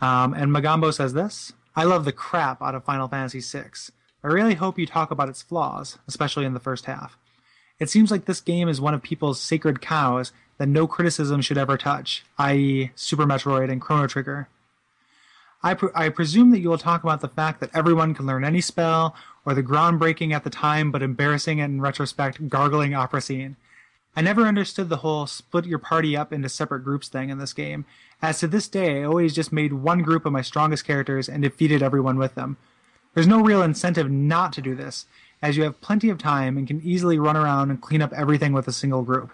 Um, 0.00 0.34
and 0.34 0.52
Magambo 0.52 0.92
says 0.92 1.14
this: 1.14 1.52
I 1.74 1.84
love 1.84 2.04
the 2.04 2.12
crap 2.12 2.60
out 2.62 2.74
of 2.74 2.84
Final 2.84 3.08
Fantasy 3.08 3.40
VI. 3.40 3.70
I 4.22 4.26
really 4.28 4.54
hope 4.54 4.78
you 4.78 4.86
talk 4.86 5.10
about 5.10 5.28
its 5.28 5.42
flaws, 5.42 5.98
especially 6.06 6.44
in 6.44 6.54
the 6.54 6.60
first 6.60 6.86
half. 6.86 7.16
It 7.78 7.88
seems 7.88 8.10
like 8.10 8.24
this 8.24 8.40
game 8.40 8.68
is 8.68 8.80
one 8.80 8.94
of 8.94 9.02
people's 9.02 9.40
sacred 9.40 9.80
cows 9.80 10.32
that 10.58 10.66
no 10.66 10.88
criticism 10.88 11.40
should 11.40 11.56
ever 11.56 11.78
touch, 11.78 12.24
i.e., 12.38 12.90
Super 12.96 13.24
Metroid 13.24 13.70
and 13.70 13.80
Chrono 13.80 14.08
Trigger. 14.08 14.48
I, 15.62 15.74
pre- 15.74 15.90
I 15.94 16.08
presume 16.08 16.50
that 16.50 16.58
you 16.58 16.68
will 16.68 16.78
talk 16.78 17.02
about 17.02 17.20
the 17.20 17.28
fact 17.28 17.60
that 17.60 17.70
everyone 17.74 18.14
can 18.14 18.26
learn 18.26 18.44
any 18.44 18.60
spell, 18.60 19.14
or 19.48 19.54
the 19.54 19.62
groundbreaking 19.62 20.30
at 20.34 20.44
the 20.44 20.50
time 20.50 20.90
but 20.90 21.02
embarrassing 21.02 21.58
in 21.58 21.80
retrospect 21.80 22.50
gargling 22.50 22.94
opera 22.94 23.18
scene. 23.18 23.56
I 24.14 24.20
never 24.20 24.42
understood 24.42 24.90
the 24.90 24.98
whole 24.98 25.26
split 25.26 25.64
your 25.64 25.78
party 25.78 26.14
up 26.14 26.34
into 26.34 26.50
separate 26.50 26.84
groups 26.84 27.08
thing 27.08 27.30
in 27.30 27.38
this 27.38 27.54
game, 27.54 27.86
as 28.20 28.40
to 28.40 28.46
this 28.46 28.68
day 28.68 29.00
I 29.00 29.04
always 29.04 29.34
just 29.34 29.50
made 29.50 29.72
one 29.72 30.02
group 30.02 30.26
of 30.26 30.34
my 30.34 30.42
strongest 30.42 30.84
characters 30.84 31.30
and 31.30 31.42
defeated 31.42 31.82
everyone 31.82 32.18
with 32.18 32.34
them. 32.34 32.58
There's 33.14 33.26
no 33.26 33.40
real 33.40 33.62
incentive 33.62 34.10
not 34.10 34.52
to 34.52 34.60
do 34.60 34.74
this, 34.74 35.06
as 35.40 35.56
you 35.56 35.62
have 35.62 35.80
plenty 35.80 36.10
of 36.10 36.18
time 36.18 36.58
and 36.58 36.66
can 36.66 36.82
easily 36.82 37.18
run 37.18 37.36
around 37.36 37.70
and 37.70 37.80
clean 37.80 38.02
up 38.02 38.12
everything 38.12 38.52
with 38.52 38.68
a 38.68 38.72
single 38.72 39.02
group. 39.02 39.30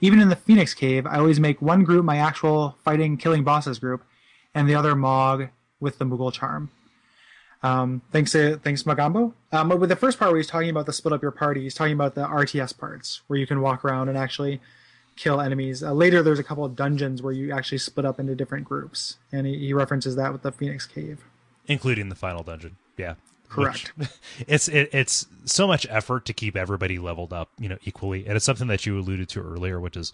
Even 0.00 0.20
in 0.20 0.30
the 0.30 0.36
Phoenix 0.36 0.72
Cave, 0.72 1.06
I 1.06 1.18
always 1.18 1.38
make 1.38 1.60
one 1.60 1.84
group 1.84 2.06
my 2.06 2.16
actual 2.16 2.78
fighting, 2.82 3.18
killing 3.18 3.44
bosses 3.44 3.78
group, 3.78 4.04
and 4.54 4.66
the 4.66 4.74
other 4.74 4.96
Mog 4.96 5.48
with 5.80 5.98
the 5.98 6.06
Moogle 6.06 6.32
charm. 6.32 6.70
Um, 7.62 8.00
thanks, 8.10 8.34
uh, 8.34 8.58
thanks, 8.62 8.84
Magambo. 8.84 9.32
Um, 9.52 9.68
but 9.68 9.78
with 9.80 9.90
the 9.90 9.96
first 9.96 10.18
part 10.18 10.30
where 10.30 10.38
he's 10.38 10.46
talking 10.46 10.70
about 10.70 10.86
the 10.86 10.92
split 10.92 11.12
up 11.12 11.22
your 11.22 11.30
party, 11.30 11.62
he's 11.62 11.74
talking 11.74 11.92
about 11.92 12.14
the 12.14 12.22
RTS 12.26 12.76
parts 12.78 13.20
where 13.26 13.38
you 13.38 13.46
can 13.46 13.60
walk 13.60 13.84
around 13.84 14.08
and 14.08 14.16
actually 14.16 14.60
kill 15.16 15.40
enemies. 15.40 15.82
Uh, 15.82 15.92
later, 15.92 16.22
there's 16.22 16.38
a 16.38 16.44
couple 16.44 16.64
of 16.64 16.74
dungeons 16.74 17.20
where 17.20 17.32
you 17.32 17.52
actually 17.52 17.78
split 17.78 18.06
up 18.06 18.18
into 18.18 18.34
different 18.34 18.64
groups, 18.64 19.16
and 19.30 19.46
he, 19.46 19.58
he 19.58 19.72
references 19.74 20.16
that 20.16 20.32
with 20.32 20.42
the 20.42 20.52
Phoenix 20.52 20.86
Cave. 20.86 21.22
including 21.68 22.08
the 22.08 22.14
final 22.14 22.42
dungeon. 22.42 22.76
Yeah, 22.96 23.14
Correct. 23.50 23.92
Which- 23.96 24.08
it's 24.46 24.68
it, 24.68 24.88
it's 24.92 25.26
so 25.44 25.66
much 25.66 25.86
effort 25.90 26.24
to 26.26 26.32
keep 26.32 26.56
everybody 26.56 26.98
leveled 26.98 27.32
up, 27.32 27.50
you 27.58 27.68
know, 27.68 27.76
equally, 27.84 28.26
and 28.26 28.36
it's 28.36 28.46
something 28.46 28.68
that 28.68 28.86
you 28.86 28.98
alluded 28.98 29.28
to 29.30 29.42
earlier, 29.42 29.78
which 29.78 29.96
is 29.96 30.12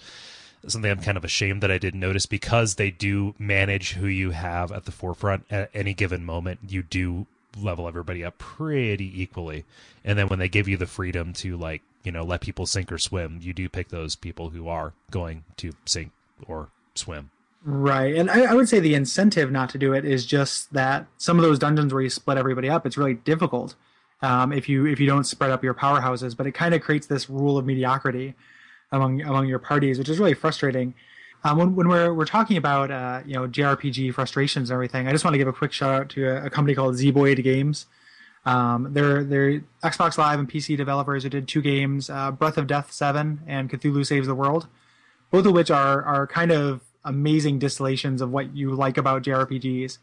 something 0.67 0.91
I'm 0.91 1.01
kind 1.01 1.17
of 1.17 1.25
ashamed 1.25 1.63
that 1.63 1.71
I 1.71 1.79
didn't 1.79 2.01
notice 2.01 2.27
because 2.27 2.75
they 2.75 2.91
do 2.91 3.35
manage 3.39 3.93
who 3.93 4.09
you 4.09 4.31
have 4.31 4.73
at 4.73 4.85
the 4.85 4.91
forefront 4.91 5.45
at 5.49 5.71
any 5.75 5.95
given 5.95 6.25
moment. 6.25 6.59
You 6.67 6.83
do 6.83 7.27
level 7.61 7.89
everybody 7.89 8.25
up 8.25 8.39
pretty 8.39 9.23
equally, 9.23 9.65
and 10.05 10.19
then 10.19 10.29
when 10.29 10.39
they 10.39 10.49
give 10.49 10.69
you 10.69 10.77
the 10.77 10.87
freedom 10.87 11.33
to 11.35 11.57
like 11.57 11.83
you 12.03 12.13
know 12.13 12.25
let 12.25 12.41
people 12.41 12.67
sink 12.67 12.93
or 12.93 12.99
swim, 12.99 13.41
you 13.43 13.53
do 13.53 13.69
pick 13.69 13.89
those 13.89 14.17
people 14.17 14.51
who 14.51 14.69
are 14.69 14.93
going 15.11 15.45
to 15.59 15.73
sink 15.85 16.13
or 16.47 16.69
swim. 16.95 17.31
Right, 17.65 18.15
and 18.15 18.31
I, 18.31 18.53
I 18.53 18.55
would 18.55 18.69
say 18.69 18.79
the 18.79 18.95
incentive 18.95 19.51
not 19.51 19.71
to 19.71 19.79
do 19.79 19.93
it 19.93 20.05
is 20.05 20.25
just 20.25 20.73
that 20.73 21.07
some 21.19 21.37
of 21.39 21.43
those 21.43 21.59
dungeons 21.59 21.93
where 21.93 22.03
you 22.03 22.11
split 22.11 22.39
everybody 22.39 22.69
up, 22.69 22.87
it's 22.87 22.97
really 22.97 23.15
difficult 23.15 23.75
um, 24.23 24.53
if 24.53 24.69
you 24.69 24.87
if 24.87 25.01
you 25.01 25.07
don't 25.07 25.25
spread 25.25 25.51
up 25.51 25.65
your 25.65 25.75
powerhouses. 25.75 26.37
But 26.37 26.47
it 26.47 26.53
kind 26.53 26.75
of 26.75 26.83
creates 26.83 27.07
this 27.07 27.29
rule 27.29 27.59
of 27.59 27.67
mediocrity 27.67 28.35
among 28.93 29.23
among 29.23 29.47
your 29.47 29.59
parties, 29.59 29.99
which 29.99 30.09
is 30.09 30.19
really 30.19 30.35
frustrating. 30.35 30.95
Um, 31.47 31.59
when, 31.59 31.77
when 31.77 31.89
we're 31.89 32.13
we're 32.13 32.25
talking 32.25 32.57
about 32.57 32.91
uh, 32.91 33.23
you 33.25 33.35
know 33.35 33.47
JRPG 33.47 34.13
frustrations 34.13 34.69
and 34.69 34.75
everything, 34.75 35.07
I 35.07 35.13
just 35.13 35.25
want 35.25 35.35
to 35.35 35.39
give 35.39 35.47
a 35.47 35.53
quick 35.53 35.71
shout 35.71 35.95
out 35.95 36.09
to 36.11 36.27
a, 36.27 36.47
a 36.47 36.51
company 36.51 36.75
called 36.75 36.97
Zeboyd 36.97 37.41
Games. 37.45 37.87
Um, 38.45 38.89
they're 38.93 39.23
they're 39.23 39.61
Xbox 39.85 40.19
Live 40.19 40.41
and 40.41 40.51
PC 40.51 40.77
developers 40.77 41.23
who 41.23 41.29
did 41.29 41.47
two 41.47 41.63
games, 41.63 42.11
uh, 42.11 42.33
Breath 42.33 42.57
of 42.57 42.67
Death 42.67 42.91
Seven 42.91 43.43
and 43.47 43.71
Cthulhu 43.71 44.05
Saves 44.05 44.27
the 44.27 44.35
World, 44.35 44.67
both 45.31 45.47
of 45.47 45.53
which 45.53 45.71
are 45.71 46.03
are 46.03 46.27
kind 46.27 46.51
of 46.51 46.81
amazing 47.05 47.61
distillations 47.61 48.21
of 48.21 48.33
what 48.33 48.57
you 48.57 48.75
like 48.75 48.99
about 48.99 49.23
JRPGs. 49.23 49.99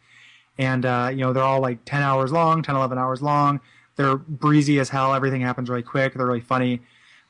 And 0.58 0.86
uh, 0.86 1.10
you 1.12 1.18
know 1.18 1.34
they're 1.34 1.44
all 1.44 1.60
like 1.60 1.84
10 1.84 2.02
hours 2.02 2.32
long, 2.32 2.64
10 2.64 2.74
11 2.74 2.98
hours 2.98 3.22
long. 3.22 3.60
They're 3.98 4.16
breezy 4.16 4.80
as 4.80 4.88
hell. 4.88 5.14
Everything 5.14 5.42
happens 5.42 5.70
really 5.70 5.84
quick. 5.84 6.14
They're 6.14 6.26
really 6.26 6.40
funny. 6.40 6.80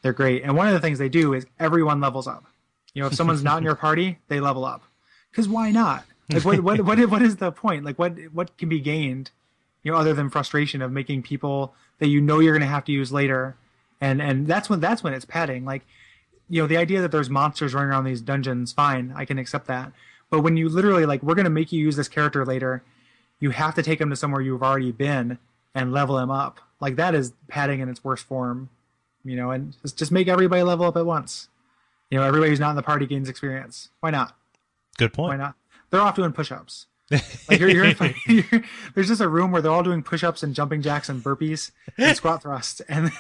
They're 0.04 0.14
great. 0.14 0.44
And 0.44 0.56
one 0.56 0.68
of 0.68 0.74
the 0.74 0.80
things 0.80 1.00
they 1.00 1.10
do 1.10 1.34
is 1.34 1.48
everyone 1.60 2.00
levels 2.00 2.28
up. 2.28 2.46
You 2.94 3.02
know, 3.02 3.08
if 3.08 3.16
someone's 3.16 3.44
not 3.44 3.58
in 3.60 3.64
your 3.64 3.76
party, 3.88 4.20
they 4.28 4.40
level 4.40 4.66
up. 4.66 4.84
Because 5.32 5.48
why 5.48 5.72
not? 5.72 6.06
Like, 6.32 6.46
what, 6.46 6.60
what, 6.62 6.82
what, 6.82 7.10
what 7.10 7.22
is 7.22 7.38
the 7.38 7.52
point? 7.52 7.84
Like, 7.84 8.00
what, 8.00 8.14
what 8.32 8.56
can 8.58 8.70
be 8.70 8.80
gained, 8.80 9.32
you 9.84 9.92
know, 9.92 9.98
other 9.98 10.14
than 10.14 10.30
frustration 10.30 10.82
of 10.82 10.92
making 10.92 11.24
people 11.24 11.74
that 12.00 12.08
you 12.08 12.22
know 12.22 12.40
you're 12.40 12.54
going 12.54 12.62
to 12.62 12.68
have 12.68 12.86
to 12.86 12.92
use 12.92 13.12
later, 13.12 13.56
and 14.00 14.22
and 14.22 14.48
that's 14.48 14.70
when 14.70 14.80
that's 14.80 15.04
when 15.04 15.14
it's 15.14 15.26
padding. 15.26 15.66
Like, 15.66 15.84
you 16.50 16.62
know, 16.62 16.68
the 16.68 16.78
idea 16.78 17.02
that 17.02 17.12
there's 17.12 17.30
monsters 17.30 17.74
running 17.74 17.90
around 17.90 18.06
these 18.06 18.22
dungeons, 18.22 18.72
fine, 18.74 19.14
I 19.16 19.26
can 19.26 19.38
accept 19.38 19.68
that. 19.68 19.92
But 20.30 20.42
when 20.42 20.58
you 20.58 20.70
literally 20.70 21.06
like, 21.06 21.22
we're 21.22 21.36
going 21.36 21.46
to 21.46 21.52
make 21.52 21.72
you 21.72 21.80
use 21.80 21.96
this 21.96 22.08
character 22.08 22.46
later, 22.46 22.84
you 23.40 23.52
have 23.52 23.76
to 23.76 23.84
take 23.84 24.02
him 24.02 24.10
to 24.10 24.16
somewhere 24.16 24.42
you've 24.42 24.64
already 24.64 24.92
been 24.92 25.38
and 25.76 25.92
level 25.92 26.18
him 26.18 26.32
up. 26.32 26.60
Like 26.80 26.96
that 26.96 27.16
is 27.16 27.34
padding 27.48 27.80
in 27.80 27.90
its 27.90 28.04
worst 28.04 28.26
form, 28.26 28.70
you 29.24 29.36
know, 29.36 29.52
and 29.52 29.76
just 29.82 29.98
just 29.98 30.12
make 30.12 30.28
everybody 30.28 30.64
level 30.64 30.86
up 30.86 30.98
at 30.98 31.06
once. 31.06 31.50
You 32.14 32.20
know, 32.20 32.26
everybody 32.26 32.52
who's 32.52 32.60
not 32.60 32.70
in 32.70 32.76
the 32.76 32.84
party 32.84 33.08
gains 33.08 33.28
experience. 33.28 33.90
Why 34.00 34.12
not? 34.12 34.38
Good 35.00 35.14
point. 35.14 35.30
Why 35.30 35.36
not? 35.36 35.56
They're 35.90 36.00
off 36.00 36.16
doing 36.16 36.32
push-ups. 36.32 36.86
Like 37.50 37.60
you're, 37.60 37.70
you're, 37.70 37.94
you're, 38.28 38.44
there's 38.94 39.08
just 39.08 39.20
a 39.20 39.28
room 39.28 39.52
where 39.52 39.64
they're 39.64 39.72
all 39.72 39.82
doing 39.82 40.04
push-ups 40.04 40.44
and 40.44 40.54
jumping 40.54 40.84
jacks 40.84 41.10
and 41.10 41.24
burpees 41.24 41.72
and 41.98 42.16
squat 42.16 42.44
thrusts, 42.44 42.82
and 42.88 43.12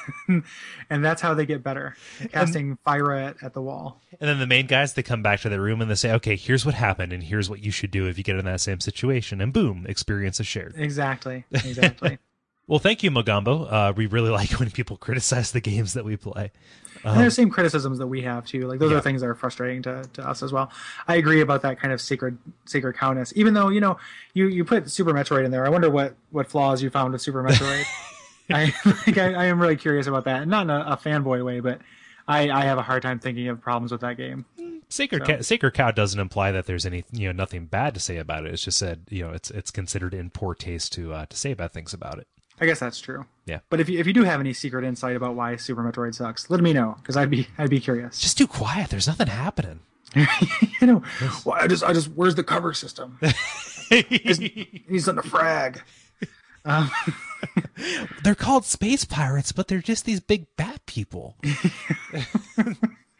and 0.89 1.03
that's 1.03 1.23
how 1.23 1.33
they 1.33 1.47
get 1.47 1.63
better. 1.63 1.95
Casting 2.31 2.77
fire 2.85 3.11
at, 3.11 3.41
at 3.41 3.53
the 3.53 3.61
wall. 3.61 3.99
And 4.19 4.29
then 4.29 4.37
the 4.37 4.47
main 4.47 4.67
guys, 4.67 4.93
they 4.93 5.01
come 5.01 5.23
back 5.23 5.41
to 5.41 5.49
their 5.49 5.61
room 5.61 5.81
and 5.81 5.89
they 5.89 5.95
say, 5.95 6.11
okay, 6.13 6.35
here's 6.35 6.63
what 6.63 6.75
happened, 6.75 7.13
and 7.13 7.23
here's 7.23 7.49
what 7.49 7.63
you 7.63 7.71
should 7.71 7.91
do 7.91 8.07
if 8.07 8.19
you 8.19 8.23
get 8.23 8.37
in 8.37 8.45
that 8.45 8.61
same 8.61 8.79
situation. 8.79 9.41
And 9.41 9.51
boom, 9.51 9.85
experience 9.89 10.39
is 10.39 10.45
shared. 10.45 10.75
Exactly. 10.77 11.45
Exactly. 11.51 12.19
Well, 12.67 12.79
thank 12.79 13.03
you, 13.03 13.11
Mogambo. 13.11 13.71
Uh, 13.71 13.93
we 13.95 14.05
really 14.05 14.29
like 14.29 14.51
when 14.51 14.71
people 14.71 14.97
criticize 14.97 15.51
the 15.51 15.61
games 15.61 15.93
that 15.93 16.05
we 16.05 16.15
play. 16.15 16.51
And 17.03 17.17
they're 17.17 17.25
the 17.25 17.31
same 17.31 17.49
criticisms 17.49 17.97
that 17.99 18.07
we 18.07 18.21
have 18.21 18.45
too. 18.45 18.67
Like 18.67 18.79
those 18.79 18.91
Yeah. 18.91 18.97
are 18.97 19.01
things 19.01 19.21
that 19.21 19.27
are 19.27 19.35
frustrating 19.35 19.81
to, 19.83 20.03
to 20.13 20.27
us 20.27 20.41
as 20.43 20.51
well. 20.51 20.71
I 21.07 21.15
agree 21.15 21.41
about 21.41 21.61
that 21.63 21.79
kind 21.79 21.93
of 21.93 21.99
sacred 22.01 22.37
sacred 22.65 22.93
cowness. 22.95 23.33
Even 23.35 23.53
though 23.53 23.69
you 23.69 23.81
know 23.81 23.97
you 24.33 24.47
you 24.47 24.63
put 24.65 24.89
Super 24.89 25.13
Metroid 25.13 25.45
in 25.45 25.51
there, 25.51 25.65
I 25.65 25.69
wonder 25.69 25.89
what 25.89 26.15
what 26.31 26.47
flaws 26.47 26.81
you 26.81 26.89
found 26.89 27.13
with 27.13 27.21
Super 27.21 27.43
Metroid. 27.43 27.85
I, 28.49 28.73
like, 29.07 29.17
I 29.17 29.33
I 29.33 29.45
am 29.45 29.59
really 29.61 29.77
curious 29.77 30.07
about 30.07 30.25
that. 30.25 30.47
Not 30.47 30.63
in 30.63 30.69
a, 30.69 30.79
a 30.81 30.97
fanboy 30.97 31.43
way, 31.45 31.59
but 31.61 31.79
I 32.27 32.49
I 32.49 32.65
have 32.65 32.77
a 32.77 32.81
hard 32.83 33.01
time 33.01 33.19
thinking 33.19 33.47
of 33.47 33.61
problems 33.61 33.91
with 33.91 34.01
that 34.01 34.17
game. 34.17 34.45
Sacred, 34.89 35.25
So- 35.25 35.33
Cow, 35.37 35.41
Sacred 35.41 35.73
Cow 35.73 35.91
doesn't 35.91 36.19
imply 36.19 36.51
that 36.51 36.67
there's 36.67 36.85
any, 36.85 37.03
you 37.11 37.27
know, 37.27 37.31
nothing 37.31 37.65
bad 37.65 37.95
to 37.95 37.99
say 37.99 38.17
about 38.17 38.45
it. 38.45 38.53
It's 38.53 38.63
just 38.63 38.77
said, 38.77 39.01
you 39.09 39.23
know, 39.25 39.33
it's 39.33 39.49
it's 39.49 39.71
considered 39.71 40.13
in 40.13 40.29
poor 40.29 40.53
taste 40.53 40.93
to 40.93 41.13
uh, 41.13 41.25
to 41.27 41.35
say 41.37 41.53
bad 41.53 41.71
things 41.71 41.93
about 41.93 42.19
it. 42.19 42.27
I 42.61 42.65
guess 42.67 42.79
that's 42.79 42.99
true. 42.99 43.25
Yeah. 43.45 43.59
But 43.69 43.79
if 43.79 43.89
you 43.89 43.99
if 43.99 44.07
you 44.07 44.13
do 44.13 44.23
have 44.23 44.39
any 44.39 44.53
secret 44.53 44.85
insight 44.85 45.15
about 45.15 45.35
why 45.35 45.55
Super 45.57 45.83
Metroid 45.83 46.15
sucks, 46.15 46.49
let 46.49 46.61
me 46.61 46.73
know 46.73 46.95
because 46.99 47.17
I'd 47.17 47.29
be 47.29 47.47
I'd 47.57 47.69
be 47.69 47.79
curious. 47.79 48.19
Just 48.19 48.37
too 48.37 48.47
quiet. 48.47 48.89
There's 48.89 49.07
nothing 49.07 49.27
happening. 49.27 49.79
you 50.15 50.87
know, 50.87 51.03
well, 51.45 51.57
I 51.59 51.67
just 51.67 51.83
I 51.83 51.91
just 51.93 52.09
where's 52.09 52.35
the 52.35 52.43
cover 52.43 52.73
system? 52.73 53.19
He's 53.89 55.07
on 55.07 55.15
the 55.15 55.23
frag. 55.23 55.81
Um, 56.65 56.89
They're 58.23 58.35
called 58.35 58.65
space 58.65 59.05
pirates, 59.05 59.51
but 59.51 59.67
they're 59.67 59.81
just 59.81 60.05
these 60.05 60.19
big 60.21 60.47
bat 60.55 60.85
people. 60.85 61.35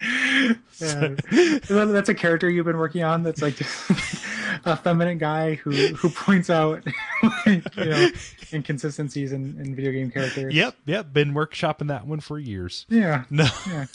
Yeah. 0.03 1.15
That- 1.29 1.89
That's 1.91 2.09
a 2.09 2.13
character 2.13 2.49
you've 2.49 2.65
been 2.65 2.77
working 2.77 3.03
on. 3.03 3.23
That's 3.23 3.41
like 3.41 3.59
a 4.65 4.75
feminine 4.77 5.17
guy 5.17 5.55
who 5.55 5.71
who 5.71 6.09
points 6.09 6.49
out 6.49 6.83
like, 7.45 7.75
you 7.77 7.85
know 7.85 8.09
inconsistencies 8.53 9.31
in, 9.31 9.59
in 9.59 9.75
video 9.75 9.91
game 9.91 10.11
characters. 10.11 10.53
yep, 10.53 10.75
yep. 10.85 11.13
Been 11.13 11.33
workshopping 11.33 11.87
that 11.87 12.05
one 12.05 12.19
for 12.19 12.37
years. 12.39 12.85
Yeah. 12.89 13.23
No. 13.29 13.47
Yeah. 13.67 13.85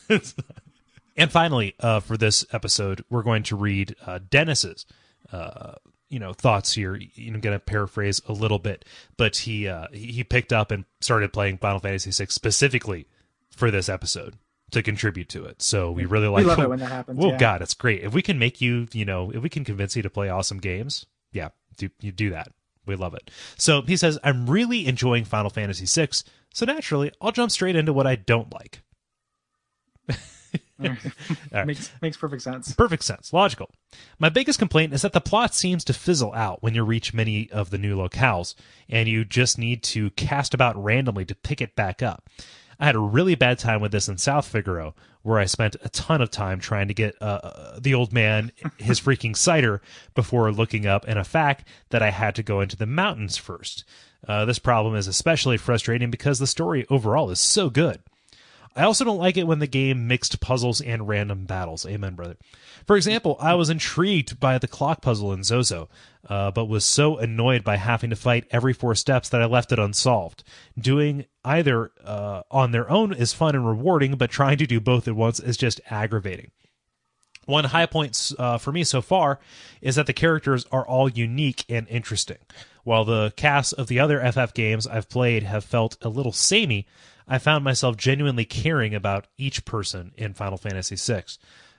and 1.17 1.31
finally, 1.31 1.75
uh, 1.81 2.01
for 2.01 2.17
this 2.17 2.45
episode, 2.53 3.05
we're 3.11 3.23
going 3.23 3.43
to 3.45 3.57
read 3.57 3.95
uh, 4.07 4.19
Dennis's, 4.31 4.87
uh, 5.33 5.75
you 6.09 6.19
know, 6.19 6.33
thoughts 6.33 6.73
here. 6.73 6.97
You 6.97 7.33
know, 7.33 7.39
going 7.41 7.55
to 7.55 7.61
paraphrase 7.61 8.21
a 8.27 8.33
little 8.33 8.59
bit, 8.59 8.85
but 9.17 9.37
he 9.39 9.69
uh, 9.69 9.89
he 9.93 10.07
he 10.13 10.25
picked 10.25 10.53
up 10.53 10.71
and 10.71 10.85
started 11.01 11.33
playing 11.33 11.59
Final 11.59 11.81
Fantasy 11.81 12.11
VI 12.11 12.29
specifically 12.31 13.07
for 13.51 13.71
this 13.71 13.89
episode 13.89 14.35
to 14.71 14.83
contribute 14.83 15.29
to 15.31 15.45
it. 15.45 15.63
So 15.63 15.91
we 15.91 16.05
really 16.05 16.29
like. 16.29 16.45
We 16.45 16.49
love 16.49 16.59
it 16.59 16.69
when 16.71 16.79
that 16.81 16.91
happens, 16.91 17.19
Oh 17.23 17.31
yeah. 17.31 17.39
God, 17.39 17.63
it's 17.63 17.75
great 17.75 18.03
if 18.03 18.13
we 18.13 18.23
can 18.23 18.39
make 18.39 18.61
you, 18.61 18.87
you 18.93 19.05
know, 19.05 19.31
if 19.31 19.43
we 19.43 19.49
can 19.49 19.65
convince 19.65 19.97
you 19.97 20.03
to 20.03 20.11
play 20.11 20.29
awesome 20.29 20.59
games. 20.59 21.07
Yeah, 21.33 21.49
do 21.77 21.91
you 22.01 22.13
do 22.13 22.31
that? 22.31 22.49
We 22.87 22.97
love 22.97 23.15
it. 23.15 23.31
So 23.59 23.83
he 23.83 23.97
says, 23.97 24.19
I'm 24.25 24.49
really 24.49 24.87
enjoying 24.87 25.25
Final 25.25 25.51
Fantasy 25.51 25.85
VI. 25.87 26.09
So 26.55 26.65
naturally, 26.65 27.13
I'll 27.21 27.33
jump 27.33 27.51
straight 27.51 27.77
into 27.77 27.93
what 27.93 28.07
I 28.07 28.17
don't 28.17 28.53
like. 28.53 28.81
Right. 30.81 31.67
Makes 31.67 31.91
makes 32.01 32.17
perfect 32.17 32.41
sense. 32.43 32.73
Perfect 32.73 33.03
sense. 33.03 33.33
Logical. 33.33 33.69
My 34.21 34.29
biggest 34.29 34.61
complaint 34.61 34.93
is 34.93 35.03
that 35.03 35.13
the 35.13 35.21
plot 35.21 35.53
seems 35.53 35.83
to 35.85 35.93
fizzle 35.93 36.33
out 36.35 36.63
when 36.63 36.73
you 36.73 36.85
reach 36.85 37.13
many 37.13 37.51
of 37.51 37.71
the 37.71 37.79
new 37.79 37.97
locales, 37.97 38.55
and 38.89 39.09
you 39.09 39.25
just 39.25 39.59
need 39.59 39.83
to 39.83 40.11
cast 40.11 40.55
about 40.55 40.81
randomly 40.83 41.25
to 41.25 41.35
pick 41.35 41.61
it 41.61 41.75
back 41.75 42.01
up. 42.01 42.31
I 42.81 42.87
had 42.87 42.95
a 42.95 43.01
really 43.01 43.35
bad 43.35 43.59
time 43.59 43.81
with 43.81 43.93
this 43.93 44.09
in 44.09 44.19
South 44.19 44.47
Figaro, 44.47 44.95
where 45.23 45.39
I 45.39 45.47
spent 45.47 45.77
a 45.83 45.89
ton 45.89 46.23
of 46.23 46.31
time 46.31 46.61
trying 46.61 46.89
to 46.89 46.95
get 46.95 47.21
uh, 47.21 47.79
the 47.79 47.95
old 47.95 48.13
man 48.13 48.53
his 48.77 49.01
freaking 49.01 49.37
cider 49.37 49.83
before 50.15 50.51
looking 50.53 50.87
up, 50.87 51.05
and 51.09 51.19
a 51.19 51.25
fact 51.25 51.67
that 51.91 52.03
I 52.03 52.11
had 52.11 52.35
to 52.37 52.43
go 52.43 52.61
into 52.61 52.77
the 52.77 52.87
mountains 52.87 53.37
first. 53.37 53.85
Uh, 54.27 54.45
this 54.45 54.59
problem 54.59 54.95
is 54.95 55.07
especially 55.07 55.57
frustrating 55.57 56.11
because 56.11 56.39
the 56.39 56.47
story 56.47 56.87
overall 56.89 57.31
is 57.31 57.41
so 57.41 57.69
good. 57.69 58.01
I 58.77 58.85
also 58.85 59.05
don't 59.05 59.19
like 59.19 59.37
it 59.37 59.47
when 59.47 59.59
the 59.59 59.67
game 59.67 60.07
mixed 60.07 60.41
puzzles 60.41 60.81
and 60.81 61.09
random 61.09 61.47
battles. 61.47 61.85
Amen, 61.85 62.15
brother. 62.15 62.37
For 62.89 62.97
example, 62.97 63.37
I 63.39 63.55
was 63.55 63.69
intrigued 63.69 64.41
by 64.41 64.57
the 64.57 64.67
clock 64.67 65.03
puzzle 65.03 65.31
in 65.35 65.45
Zozo, 65.45 65.91
uh, 66.27 66.51
but 66.53 66.71
was 66.71 66.87
so 66.87 67.19
annoyed 67.19 67.63
by 67.63 67.77
having 67.77 68.09
to 68.09 68.17
fight 68.17 68.47
every 68.51 68.73
four 68.73 68.95
steps 68.95 69.29
that 69.29 69.43
I 69.43 69.45
left 69.45 69.73
it 69.73 69.79
unsolved. 69.79 70.43
Doing 70.79 71.27
either 71.45 71.93
uh, 72.03 72.45
on 72.51 72.71
their 72.73 72.91
own 72.91 73.13
is 73.13 73.35
fun 73.35 73.55
and 73.55 73.69
rewarding, 73.69 74.17
but 74.17 74.31
trying 74.31 74.57
to 74.57 74.67
do 74.67 74.81
both 74.81 75.07
at 75.07 75.15
once 75.15 75.39
is 75.39 75.59
just 75.59 75.83
aggravating. 75.91 76.51
One 77.45 77.65
high 77.65 77.85
point 77.85 78.33
uh, 78.39 78.57
for 78.57 78.73
me 78.73 78.85
so 78.85 79.03
far 79.03 79.39
is 79.83 79.97
that 79.97 80.07
the 80.07 80.15
characters 80.15 80.65
are 80.73 80.87
all 80.87 81.11
unique 81.11 81.67
and 81.69 81.87
interesting. 81.89 82.39
While 82.85 83.05
the 83.05 83.35
casts 83.37 83.75
of 83.75 83.89
the 83.89 84.01
other 84.01 84.19
FF 84.33 84.55
games 84.55 84.87
I've 84.87 85.11
played 85.11 85.43
have 85.43 85.63
felt 85.63 85.99
a 86.01 86.09
little 86.09 86.33
samey, 86.33 86.87
I 87.27 87.37
found 87.37 87.65
myself 87.65 87.99
genuinely 87.99 88.47
caring 88.47 88.95
about 88.95 89.27
each 89.37 89.67
person 89.67 90.13
in 90.17 90.33
Final 90.33 90.57
Fantasy 90.57 90.97
VI. 90.97 91.25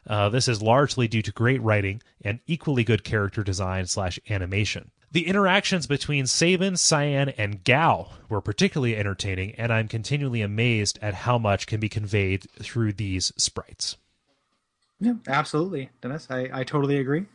Uh, 0.10 0.28
this 0.28 0.48
is 0.48 0.62
largely 0.62 1.08
due 1.08 1.22
to 1.22 1.32
great 1.32 1.62
writing 1.62 2.02
and 2.22 2.40
equally 2.48 2.84
good 2.84 3.04
character 3.04 3.44
design 3.44 3.86
slash 3.86 4.20
animation. 4.30 4.90
The 5.12 5.28
interactions 5.28 5.88
between 5.88 6.28
Sabin, 6.28 6.76
Cyan, 6.78 7.30
and 7.30 7.64
Gau 7.64 8.10
were 8.28 8.42
particularly 8.42 8.96
entertaining, 8.96 9.54
and 9.56 9.72
I'm 9.72 9.88
continually 9.88 10.42
amazed 10.42 11.00
at 11.02 11.14
how 11.14 11.38
much 11.38 11.68
can 11.68 11.80
be 11.80 11.90
conveyed 11.90 12.48
through 12.62 12.94
these 12.94 13.32
sprites. 13.38 13.98
Yeah, 15.00 15.14
absolutely, 15.28 15.90
Dennis. 16.02 16.28
I, 16.30 16.50
I 16.52 16.64
totally 16.64 16.98
agree. 16.98 17.26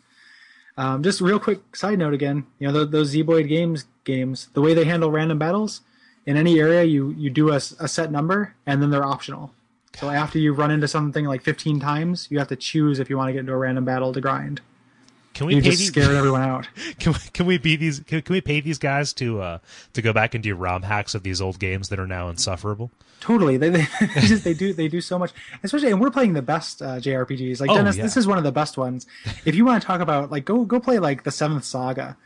Um, 0.76 1.02
just 1.02 1.20
real 1.20 1.38
quick 1.38 1.76
side 1.76 1.98
note 1.98 2.14
again, 2.14 2.46
you 2.58 2.66
know 2.66 2.72
those, 2.72 2.90
those 2.90 3.14
Zeboyd 3.14 3.48
games 3.48 3.86
games, 4.04 4.48
the 4.54 4.60
way 4.60 4.74
they 4.74 4.84
handle 4.84 5.10
random 5.10 5.38
battles 5.38 5.80
in 6.26 6.36
any 6.36 6.58
area, 6.58 6.84
you 6.84 7.10
you 7.16 7.30
do 7.30 7.50
a 7.50 7.60
set 7.60 8.10
number 8.10 8.54
and 8.66 8.82
then 8.82 8.90
they're 8.90 9.04
optional. 9.04 9.52
So 9.96 10.10
after 10.10 10.38
you 10.38 10.52
run 10.52 10.70
into 10.70 10.88
something 10.88 11.24
like 11.24 11.42
15 11.42 11.80
times, 11.80 12.26
you 12.30 12.38
have 12.38 12.48
to 12.48 12.56
choose 12.56 12.98
if 12.98 13.08
you 13.08 13.16
want 13.16 13.28
to 13.28 13.32
get 13.32 13.40
into 13.40 13.52
a 13.52 13.56
random 13.56 13.84
battle 13.84 14.12
to 14.12 14.20
grind. 14.20 14.60
Can 15.34 15.46
we 15.48 15.56
you 15.56 15.62
pay 15.62 15.70
just 15.70 15.78
these? 15.80 15.88
scared 15.88 16.10
everyone 16.14 16.42
out. 16.42 16.68
Can 17.00 17.12
we, 17.12 17.18
can 17.32 17.46
we 17.46 17.58
be 17.58 17.74
these? 17.76 18.00
Can, 18.00 18.22
can 18.22 18.32
we 18.32 18.40
pay 18.40 18.60
these 18.60 18.78
guys 18.78 19.12
to 19.14 19.40
uh 19.40 19.58
to 19.94 20.02
go 20.02 20.12
back 20.12 20.34
and 20.34 20.42
do 20.44 20.54
ROM 20.54 20.82
hacks 20.82 21.14
of 21.14 21.22
these 21.24 21.40
old 21.40 21.58
games 21.58 21.88
that 21.88 21.98
are 21.98 22.06
now 22.06 22.28
insufferable? 22.28 22.92
Totally, 23.20 23.56
they 23.56 23.68
they, 23.70 23.86
just 24.20 24.44
they 24.44 24.54
do 24.54 24.72
they 24.74 24.86
do 24.86 25.00
so 25.00 25.18
much, 25.18 25.32
especially 25.64 25.90
and 25.90 26.00
we're 26.00 26.10
playing 26.12 26.34
the 26.34 26.42
best 26.42 26.80
uh, 26.82 26.96
JRPGs. 26.98 27.60
Like 27.60 27.70
Oh, 27.70 27.74
Dennis, 27.74 27.96
yeah. 27.96 28.04
this 28.04 28.16
is 28.16 28.28
one 28.28 28.38
of 28.38 28.44
the 28.44 28.52
best 28.52 28.78
ones. 28.78 29.06
If 29.44 29.56
you 29.56 29.64
want 29.64 29.82
to 29.82 29.86
talk 29.86 30.00
about 30.00 30.30
like 30.30 30.44
go 30.44 30.64
go 30.64 30.78
play 30.78 31.00
like 31.00 31.24
the 31.24 31.32
Seventh 31.32 31.64
Saga, 31.64 32.16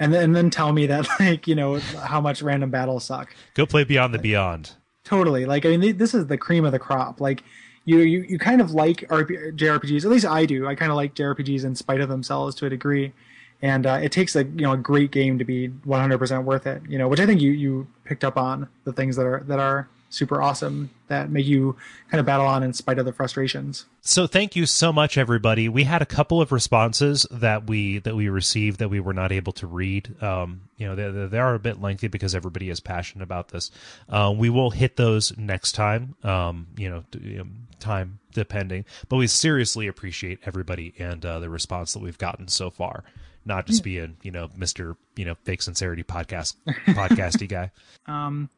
and 0.00 0.12
then 0.12 0.24
and 0.24 0.34
then 0.36 0.50
tell 0.50 0.72
me 0.72 0.86
that 0.86 1.06
like 1.20 1.46
you 1.46 1.54
know 1.54 1.78
how 1.78 2.20
much 2.20 2.42
random 2.42 2.70
battles 2.70 3.04
suck. 3.04 3.32
Go 3.54 3.66
play 3.66 3.84
Beyond 3.84 4.12
the 4.14 4.18
Beyond. 4.18 4.72
Totally, 5.08 5.46
like 5.46 5.64
I 5.64 5.74
mean 5.78 5.96
this 5.96 6.12
is 6.12 6.26
the 6.26 6.36
cream 6.36 6.66
of 6.66 6.72
the 6.72 6.78
crop. 6.78 7.18
Like 7.18 7.42
you 7.86 8.00
you 8.00 8.26
you 8.28 8.38
kind 8.38 8.60
of 8.60 8.72
like 8.72 9.08
RP- 9.08 9.56
JRPGs, 9.56 10.04
at 10.04 10.10
least 10.10 10.26
I 10.26 10.44
do. 10.44 10.66
I 10.66 10.74
kind 10.74 10.92
of 10.92 10.96
like 10.96 11.14
JRPGs 11.14 11.64
in 11.64 11.74
spite 11.74 12.02
of 12.02 12.10
themselves 12.10 12.54
to 12.56 12.66
a 12.66 12.68
degree. 12.68 13.14
And 13.62 13.86
uh, 13.86 14.00
it 14.02 14.12
takes 14.12 14.36
a 14.36 14.44
you 14.44 14.60
know 14.66 14.72
a 14.72 14.76
great 14.76 15.10
game 15.10 15.38
to 15.38 15.46
be 15.46 15.70
100% 15.70 16.44
worth 16.44 16.66
it, 16.66 16.82
you 16.86 16.98
know, 16.98 17.08
which 17.08 17.20
I 17.20 17.24
think 17.24 17.40
you 17.40 17.52
you 17.52 17.86
picked 18.04 18.22
up 18.22 18.36
on 18.36 18.68
the 18.84 18.92
things 18.92 19.16
that 19.16 19.24
are 19.24 19.42
that 19.46 19.58
are 19.58 19.88
super 20.10 20.40
awesome 20.40 20.90
that 21.08 21.30
make 21.30 21.46
you 21.46 21.76
kind 22.10 22.20
of 22.20 22.26
battle 22.26 22.46
on 22.46 22.62
in 22.62 22.72
spite 22.72 22.98
of 22.98 23.04
the 23.04 23.12
frustrations. 23.12 23.86
So 24.00 24.26
thank 24.26 24.56
you 24.56 24.66
so 24.66 24.92
much, 24.92 25.18
everybody. 25.18 25.68
We 25.68 25.84
had 25.84 26.02
a 26.02 26.06
couple 26.06 26.40
of 26.40 26.52
responses 26.52 27.26
that 27.30 27.66
we 27.66 27.98
that 28.00 28.14
we 28.14 28.28
received 28.28 28.78
that 28.78 28.88
we 28.88 29.00
were 29.00 29.12
not 29.12 29.32
able 29.32 29.52
to 29.54 29.66
read. 29.66 30.22
Um, 30.22 30.62
you 30.76 30.86
know, 30.86 30.94
they, 30.94 31.26
they 31.26 31.38
are 31.38 31.54
a 31.54 31.58
bit 31.58 31.80
lengthy 31.80 32.08
because 32.08 32.34
everybody 32.34 32.70
is 32.70 32.80
passionate 32.80 33.24
about 33.24 33.48
this. 33.48 33.70
Uh, 34.08 34.32
we 34.36 34.50
will 34.50 34.70
hit 34.70 34.96
those 34.96 35.36
next 35.36 35.72
time. 35.72 36.14
Um, 36.22 36.68
you 36.76 36.88
know, 36.88 37.04
um, 37.40 37.66
time 37.80 38.18
depending, 38.32 38.84
but 39.08 39.16
we 39.16 39.26
seriously 39.26 39.86
appreciate 39.86 40.38
everybody 40.44 40.94
and 40.98 41.24
uh, 41.24 41.38
the 41.38 41.50
response 41.50 41.92
that 41.92 42.00
we've 42.00 42.18
gotten 42.18 42.48
so 42.48 42.70
far. 42.70 43.04
Not 43.44 43.66
just 43.66 43.82
being, 43.82 44.18
you 44.22 44.30
know, 44.30 44.50
Mister, 44.56 44.96
you 45.16 45.24
know, 45.24 45.34
fake 45.44 45.62
sincerity 45.62 46.02
podcast 46.02 46.54
podcasty 46.88 47.48
guy. 47.48 47.70
Um, 48.06 48.48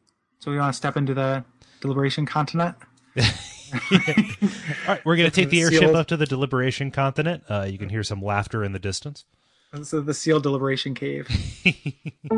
so 0.41 0.49
we 0.49 0.57
want 0.57 0.73
to 0.73 0.77
step 0.77 0.97
into 0.97 1.13
the 1.13 1.45
deliberation 1.81 2.25
continent. 2.25 2.75
All 3.19 3.23
right, 4.87 5.05
we're 5.05 5.15
going 5.15 5.29
to 5.29 5.35
take 5.35 5.49
the 5.49 5.61
airship 5.61 5.81
Sealed. 5.81 5.95
up 5.95 6.07
to 6.07 6.17
the 6.17 6.25
deliberation 6.25 6.89
continent. 6.89 7.43
Uh, 7.47 7.67
you 7.69 7.77
can 7.77 7.89
hear 7.89 8.03
some 8.03 8.23
laughter 8.23 8.63
in 8.63 8.73
the 8.73 8.79
distance. 8.79 9.25
So 9.83 10.01
the 10.01 10.15
sealed 10.15 10.43
deliberation 10.43 10.95
cave. 10.95 11.29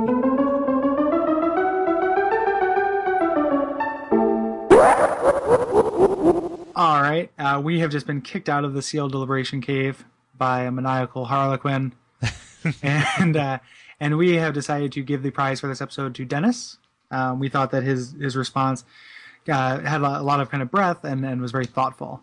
All 6.75 7.01
right, 7.01 7.31
uh, 7.39 7.61
we 7.63 7.79
have 7.79 7.89
just 7.89 8.05
been 8.05 8.21
kicked 8.21 8.49
out 8.49 8.65
of 8.65 8.73
the 8.73 8.81
sealed 8.81 9.13
deliberation 9.13 9.61
cave 9.61 10.03
by 10.37 10.63
a 10.63 10.71
maniacal 10.71 11.25
harlequin, 11.25 11.93
and 12.83 13.37
uh, 13.37 13.59
and 13.99 14.17
we 14.17 14.33
have 14.33 14.53
decided 14.53 14.91
to 14.91 15.01
give 15.01 15.23
the 15.23 15.31
prize 15.31 15.61
for 15.61 15.67
this 15.67 15.81
episode 15.81 16.13
to 16.15 16.25
Dennis. 16.25 16.79
Um, 17.13 17.39
we 17.39 17.49
thought 17.49 17.71
that 17.71 17.83
his 17.83 18.11
his 18.13 18.35
response 18.35 18.83
uh, 19.47 19.79
had 19.81 20.01
a 20.01 20.21
lot 20.21 20.39
of 20.39 20.49
kind 20.49 20.63
of 20.63 20.71
breadth 20.71 21.03
and, 21.03 21.25
and 21.25 21.41
was 21.41 21.51
very 21.51 21.65
thoughtful. 21.65 22.21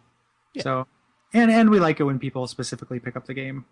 So, 0.60 0.86
and 1.32 1.50
and 1.50 1.70
we 1.70 1.78
like 1.78 2.00
it 2.00 2.04
when 2.04 2.18
people 2.18 2.46
specifically 2.46 2.98
pick 2.98 3.16
up 3.16 3.26
the 3.26 3.34
game 3.34 3.64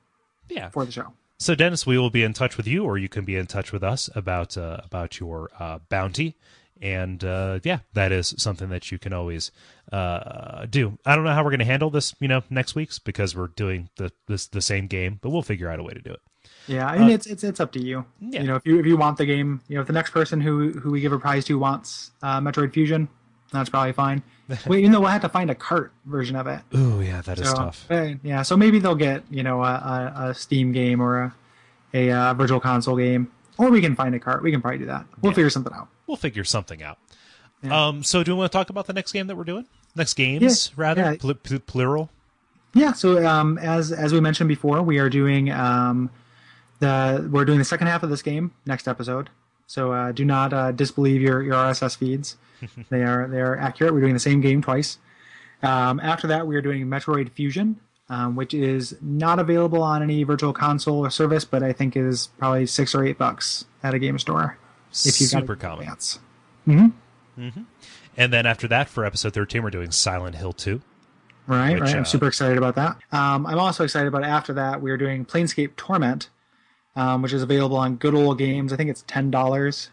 Yeah. 0.49 0.71
for 0.71 0.85
the 0.85 0.93
show. 0.93 1.13
So 1.41 1.55
Dennis, 1.55 1.87
we 1.87 1.99
will 1.99 2.11
be 2.11 2.23
in 2.25 2.33
touch 2.33 2.57
with 2.57 2.67
you, 2.67 2.85
or 2.85 2.99
you 2.99 3.09
can 3.09 3.25
be 3.25 3.37
in 3.37 3.47
touch 3.47 3.73
with 3.73 3.83
us 3.85 4.11
about 4.15 4.57
uh, 4.57 4.79
about 4.85 5.21
your 5.21 5.51
uh, 5.59 5.79
bounty. 5.89 6.37
And 6.81 7.25
uh, 7.25 7.59
yeah, 7.65 7.81
that 7.95 8.13
is 8.13 8.35
something 8.39 8.69
that 8.69 8.93
you 8.93 8.99
can 9.01 9.13
always 9.13 9.51
uh, 9.93 10.67
do. 10.67 10.97
I 11.05 11.17
don't 11.17 11.25
know 11.25 11.33
how 11.33 11.43
we're 11.43 11.51
going 11.51 11.59
to 11.59 11.65
handle 11.65 11.91
this, 11.91 12.15
you 12.21 12.29
know, 12.29 12.43
next 12.51 12.77
week's 12.77 13.01
because 13.01 13.35
we're 13.35 13.49
doing 13.49 13.89
the 13.97 14.13
this 14.29 14.47
the 14.47 14.63
same 14.63 14.87
game, 14.87 15.19
but 15.21 15.31
we'll 15.31 15.43
figure 15.43 15.69
out 15.69 15.81
a 15.81 15.83
way 15.83 15.93
to 15.95 16.01
do 16.01 16.13
it. 16.13 16.21
Yeah, 16.69 16.87
I 16.87 16.99
mean 16.99 17.11
it's 17.11 17.27
it's 17.27 17.43
it's 17.45 17.61
up 17.61 17.73
to 17.73 17.81
you. 17.81 18.05
yeah. 18.21 18.43
You 18.43 18.47
know, 18.47 18.57
if 18.57 18.67
you 18.67 18.79
if 18.79 18.87
you 18.87 18.97
want 18.97 19.17
the 19.19 19.27
game, 19.27 19.61
you 19.69 19.75
know, 19.77 19.81
if 19.81 19.87
the 19.87 19.93
next 19.93 20.11
person 20.11 20.41
who 20.41 20.71
who 20.73 20.91
we 20.91 21.01
give 21.01 21.13
a 21.13 21.19
prize 21.19 21.45
to 21.47 21.59
wants 21.59 22.11
uh, 22.23 22.41
Metroid 22.41 22.73
Fusion, 22.73 23.09
that's 23.53 23.71
probably 23.71 23.93
fine. 23.93 24.23
we, 24.67 24.81
you 24.83 24.89
know, 24.89 25.01
we'll 25.01 25.11
have 25.11 25.23
to 25.23 25.29
find 25.29 25.51
a 25.51 25.55
cart 25.55 25.93
version 26.07 26.37
of 26.37 26.47
it. 26.47 26.61
Ooh, 26.75 27.01
yeah, 27.03 27.21
that 27.23 27.39
is 27.39 27.49
So, 27.51 27.55
tough. 27.57 27.87
uh, 27.91 28.15
yeah, 28.23 28.43
so 28.43 28.57
maybe 28.57 28.79
they'll 28.79 28.95
get 28.95 29.23
you 29.31 29.43
know 29.43 29.63
a, 29.65 30.13
a, 30.17 30.29
a 30.31 30.35
Steam 30.35 30.73
game 30.73 31.01
or 31.01 31.23
a 31.23 31.35
a 31.95 32.11
uh, 32.13 32.35
virtual 32.35 32.61
console 32.61 32.97
game, 32.97 33.31
or 33.57 33.71
we 33.71 33.81
can 33.81 33.97
find 33.97 34.15
a 34.15 34.19
cart. 34.21 34.43
We 34.43 34.51
can 34.53 34.61
probably 34.61 34.79
do 34.79 34.87
that. 34.87 35.07
We'll 35.23 35.33
figure 35.33 35.51
something 35.51 35.73
out. 35.73 35.89
We'll 36.07 36.17
figure 36.19 36.45
something 36.45 36.83
out. 36.83 36.99
Um, 37.69 38.05
so 38.05 38.23
do 38.23 38.33
we 38.33 38.39
want 38.39 38.53
to 38.53 38.57
talk 38.57 38.71
about 38.71 38.87
the 38.87 38.93
next 38.93 39.13
game 39.13 39.27
that 39.27 39.37
we're 39.37 39.45
doing? 39.45 39.67
Next 39.97 40.15
games, 40.15 40.69
Yeah, 40.69 40.75
rather 40.77 41.03
yeah. 41.03 41.17
Pl- 41.19 41.35
pl- 41.35 41.59
plural. 41.61 42.11
Yeah. 42.75 42.93
So 42.93 43.27
um, 43.27 43.59
as 43.59 43.91
as 43.91 44.13
we 44.13 44.21
mentioned 44.21 44.49
before, 44.49 44.81
we 44.83 44.99
are 44.99 45.09
doing 45.11 45.51
um, 45.51 46.09
the 46.81 47.29
we're 47.31 47.45
doing 47.45 47.59
the 47.59 47.65
second 47.65 47.87
half 47.89 48.03
of 48.03 48.11
this 48.11 48.23
game 48.23 48.53
next 48.67 48.87
episode. 48.89 49.31
So 49.67 49.93
uh, 49.93 50.13
do 50.13 50.25
not 50.25 50.53
uh, 50.53 50.73
disbelieve 50.73 51.21
your, 51.21 51.43
your 51.43 51.55
RSS 51.55 51.97
feeds. 51.97 52.37
they 52.91 53.03
are 53.03 53.29
they 53.29 53.41
are 53.41 53.57
accurate. 53.57 53.93
We're 53.95 54.01
doing 54.01 54.15
the 54.15 54.21
same 54.21 54.41
game 54.41 54.63
twice. 54.63 54.99
Um, 55.63 56.01
after 56.01 56.27
that, 56.29 56.47
we 56.47 56.57
are 56.57 56.63
doing 56.63 56.87
Metroid 56.87 57.31
Fusion, 57.33 57.81
um, 58.09 58.37
which 58.37 58.55
is 58.55 58.97
not 59.03 59.39
available 59.39 59.83
on 59.83 60.03
any 60.03 60.23
virtual 60.23 60.53
console 60.53 60.99
or 61.05 61.11
service, 61.11 61.45
but 61.45 61.63
I 61.63 61.73
think 61.73 61.97
is 61.97 62.29
probably 62.39 62.65
six 62.67 62.95
or 62.95 63.05
eight 63.05 63.19
bucks 63.19 63.65
at 63.83 63.93
a 63.95 63.99
game 63.99 64.19
store 64.19 64.57
if 64.91 65.19
got 65.19 65.41
Super 65.41 65.57
common. 65.57 65.81
advance. 65.89 66.19
And 68.17 68.33
then 68.33 68.47
after 68.47 68.67
that, 68.69 68.89
for 68.89 69.05
episode 69.05 69.33
thirteen, 69.35 69.63
we're 69.63 69.71
doing 69.71 69.91
Silent 69.91 70.37
Hill 70.37 70.53
Two. 70.53 70.81
Right, 71.47 71.75
Which, 71.75 71.83
right. 71.83 71.95
uh, 71.95 71.99
I'm 71.99 72.05
super 72.05 72.27
excited 72.29 72.59
about 72.59 72.75
that. 72.75 72.99
Um, 73.11 73.47
I'm 73.47 73.59
also 73.59 73.83
excited 73.85 74.07
about 74.09 74.23
after 74.23 74.53
that 74.55 74.83
we 74.83 74.91
are 74.91 74.99
doing 74.99 75.25
Planescape 75.25 75.77
Torment, 75.77 76.29
um, 76.99 77.23
which 77.23 77.33
is 77.33 77.43
available 77.43 77.77
on 77.77 77.97
Good 77.97 78.15
Old 78.15 78.39
Games. 78.39 78.73
I 78.73 78.77
think 78.77 78.91
it's 78.91 79.05
ten 79.07 79.31
dollars 79.31 79.91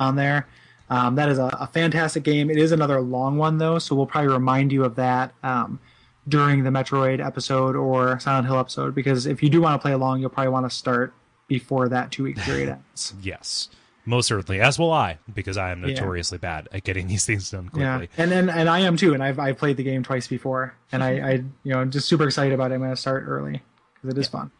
on 0.00 0.16
there. 0.16 0.48
Um, 0.90 1.16
that 1.16 1.28
is 1.28 1.38
a, 1.38 1.44
a 1.60 1.66
fantastic 1.66 2.22
game. 2.22 2.48
It 2.50 2.56
is 2.56 2.72
another 2.72 3.00
long 3.00 3.36
one 3.36 3.58
though, 3.58 3.78
so 3.78 3.94
we'll 3.94 4.06
probably 4.06 4.32
remind 4.32 4.72
you 4.72 4.84
of 4.84 4.94
that 4.96 5.34
um, 5.42 5.78
during 6.26 6.64
the 6.64 6.70
Metroid 6.70 7.24
episode 7.24 7.76
or 7.76 8.18
Silent 8.20 8.46
Hill 8.46 8.58
episode 8.58 8.94
because 8.94 9.26
if 9.26 9.42
you 9.42 9.50
do 9.50 9.60
want 9.60 9.74
to 9.78 9.82
play 9.82 9.92
along, 9.92 10.20
you'll 10.20 10.30
probably 10.30 10.50
want 10.50 10.64
to 10.68 10.74
start 10.74 11.12
before 11.46 11.88
that 11.90 12.10
two 12.10 12.22
week 12.24 12.36
period 12.38 12.68
ends. 12.94 13.12
Yes, 13.22 13.68
most 14.06 14.28
certainly. 14.28 14.62
As 14.62 14.78
will 14.78 14.92
I, 14.92 15.18
because 15.34 15.58
I 15.58 15.72
am 15.72 15.82
notoriously 15.82 16.38
bad 16.38 16.68
at 16.72 16.84
getting 16.84 17.06
these 17.08 17.26
things 17.26 17.50
done 17.50 17.70
Yeah, 17.74 17.98
quickly. 17.98 18.22
and 18.22 18.32
and 18.32 18.50
and 18.50 18.68
I 18.70 18.78
am 18.80 18.96
too, 18.96 19.12
and 19.12 19.22
I've 19.22 19.38
I've 19.38 19.58
played 19.58 19.76
the 19.76 19.84
game 19.84 20.02
twice 20.02 20.26
before, 20.26 20.74
and 20.90 21.04
I 21.04 21.10
I 21.18 21.32
you 21.32 21.72
know 21.72 21.80
I'm 21.80 21.90
just 21.90 22.08
super 22.08 22.24
excited 22.24 22.54
about 22.54 22.70
it. 22.70 22.76
I'm 22.76 22.80
going 22.80 22.90
to 22.92 22.96
start 22.96 23.24
early 23.26 23.60
because 24.00 24.16
it 24.16 24.20
is 24.20 24.28
fun. 24.28 24.50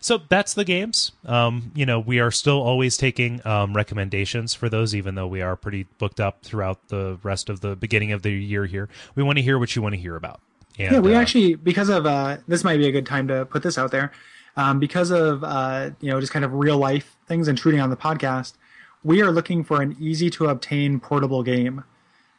So 0.00 0.18
that's 0.28 0.54
the 0.54 0.64
games. 0.64 1.12
Um, 1.26 1.72
you 1.74 1.84
know, 1.84 2.00
we 2.00 2.20
are 2.20 2.30
still 2.30 2.60
always 2.60 2.96
taking 2.96 3.46
um, 3.46 3.74
recommendations 3.74 4.54
for 4.54 4.70
those, 4.70 4.94
even 4.94 5.14
though 5.14 5.26
we 5.26 5.42
are 5.42 5.56
pretty 5.56 5.84
booked 5.98 6.20
up 6.20 6.42
throughout 6.42 6.88
the 6.88 7.18
rest 7.22 7.50
of 7.50 7.60
the 7.60 7.76
beginning 7.76 8.10
of 8.12 8.22
the 8.22 8.30
year 8.30 8.64
here. 8.64 8.88
We 9.14 9.22
want 9.22 9.36
to 9.36 9.42
hear 9.42 9.58
what 9.58 9.76
you 9.76 9.82
want 9.82 9.94
to 9.94 10.00
hear 10.00 10.16
about. 10.16 10.40
And, 10.78 10.92
Yeah, 10.92 11.00
we 11.00 11.14
uh, 11.14 11.20
actually 11.20 11.54
because 11.54 11.90
of 11.90 12.06
uh, 12.06 12.38
this 12.48 12.64
might 12.64 12.78
be 12.78 12.88
a 12.88 12.92
good 12.92 13.04
time 13.04 13.28
to 13.28 13.44
put 13.44 13.62
this 13.62 13.76
out 13.76 13.90
there. 13.90 14.10
Um, 14.56 14.80
because 14.80 15.10
of 15.10 15.44
uh, 15.44 15.90
you 16.00 16.10
know 16.10 16.18
just 16.18 16.32
kind 16.32 16.44
of 16.44 16.54
real 16.54 16.78
life 16.78 17.16
things 17.26 17.46
intruding 17.46 17.80
on 17.80 17.90
the 17.90 17.96
podcast, 17.96 18.54
we 19.04 19.20
are 19.20 19.30
looking 19.30 19.62
for 19.62 19.82
an 19.82 19.96
easy 20.00 20.30
to 20.30 20.46
obtain 20.46 20.98
portable 20.98 21.42
game. 21.42 21.84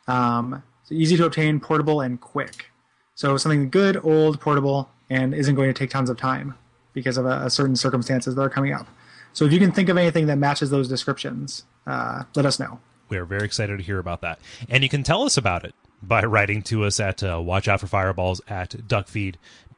Um, 0.07 0.63
so 0.83 0.95
easy 0.95 1.15
to 1.17 1.25
obtain, 1.25 1.59
portable, 1.59 2.01
and 2.01 2.19
quick. 2.19 2.71
So 3.13 3.37
something 3.37 3.69
good, 3.69 4.03
old, 4.03 4.41
portable, 4.41 4.89
and 5.11 5.35
isn't 5.35 5.53
going 5.53 5.69
to 5.69 5.77
take 5.77 5.91
tons 5.91 6.09
of 6.09 6.17
time 6.17 6.55
because 6.93 7.17
of 7.17 7.25
a, 7.25 7.45
a 7.45 7.49
certain 7.49 7.75
circumstances 7.75 8.35
that 8.35 8.41
are 8.41 8.49
coming 8.49 8.73
up. 8.73 8.87
So 9.33 9.45
if 9.45 9.53
you 9.53 9.59
can 9.59 9.71
think 9.71 9.89
of 9.89 9.97
anything 9.97 10.27
that 10.27 10.37
matches 10.37 10.69
those 10.69 10.87
descriptions, 10.89 11.63
uh, 11.87 12.23
let 12.35 12.45
us 12.45 12.59
know. 12.59 12.79
we 13.09 13.17
are 13.17 13.25
very 13.25 13.45
excited 13.45 13.77
to 13.77 13.83
hear 13.83 13.99
about 13.99 14.21
that. 14.21 14.39
And 14.69 14.83
you 14.83 14.89
can 14.89 15.03
tell 15.03 15.23
us 15.23 15.37
about 15.37 15.63
it 15.65 15.73
by 16.03 16.23
writing 16.23 16.61
to 16.63 16.83
us 16.85 16.99
at 16.99 17.23
uh, 17.23 17.39
watch 17.41 17.67
out 17.67 17.79
for 17.79 17.87
fireballs 17.87 18.41
at 18.47 18.71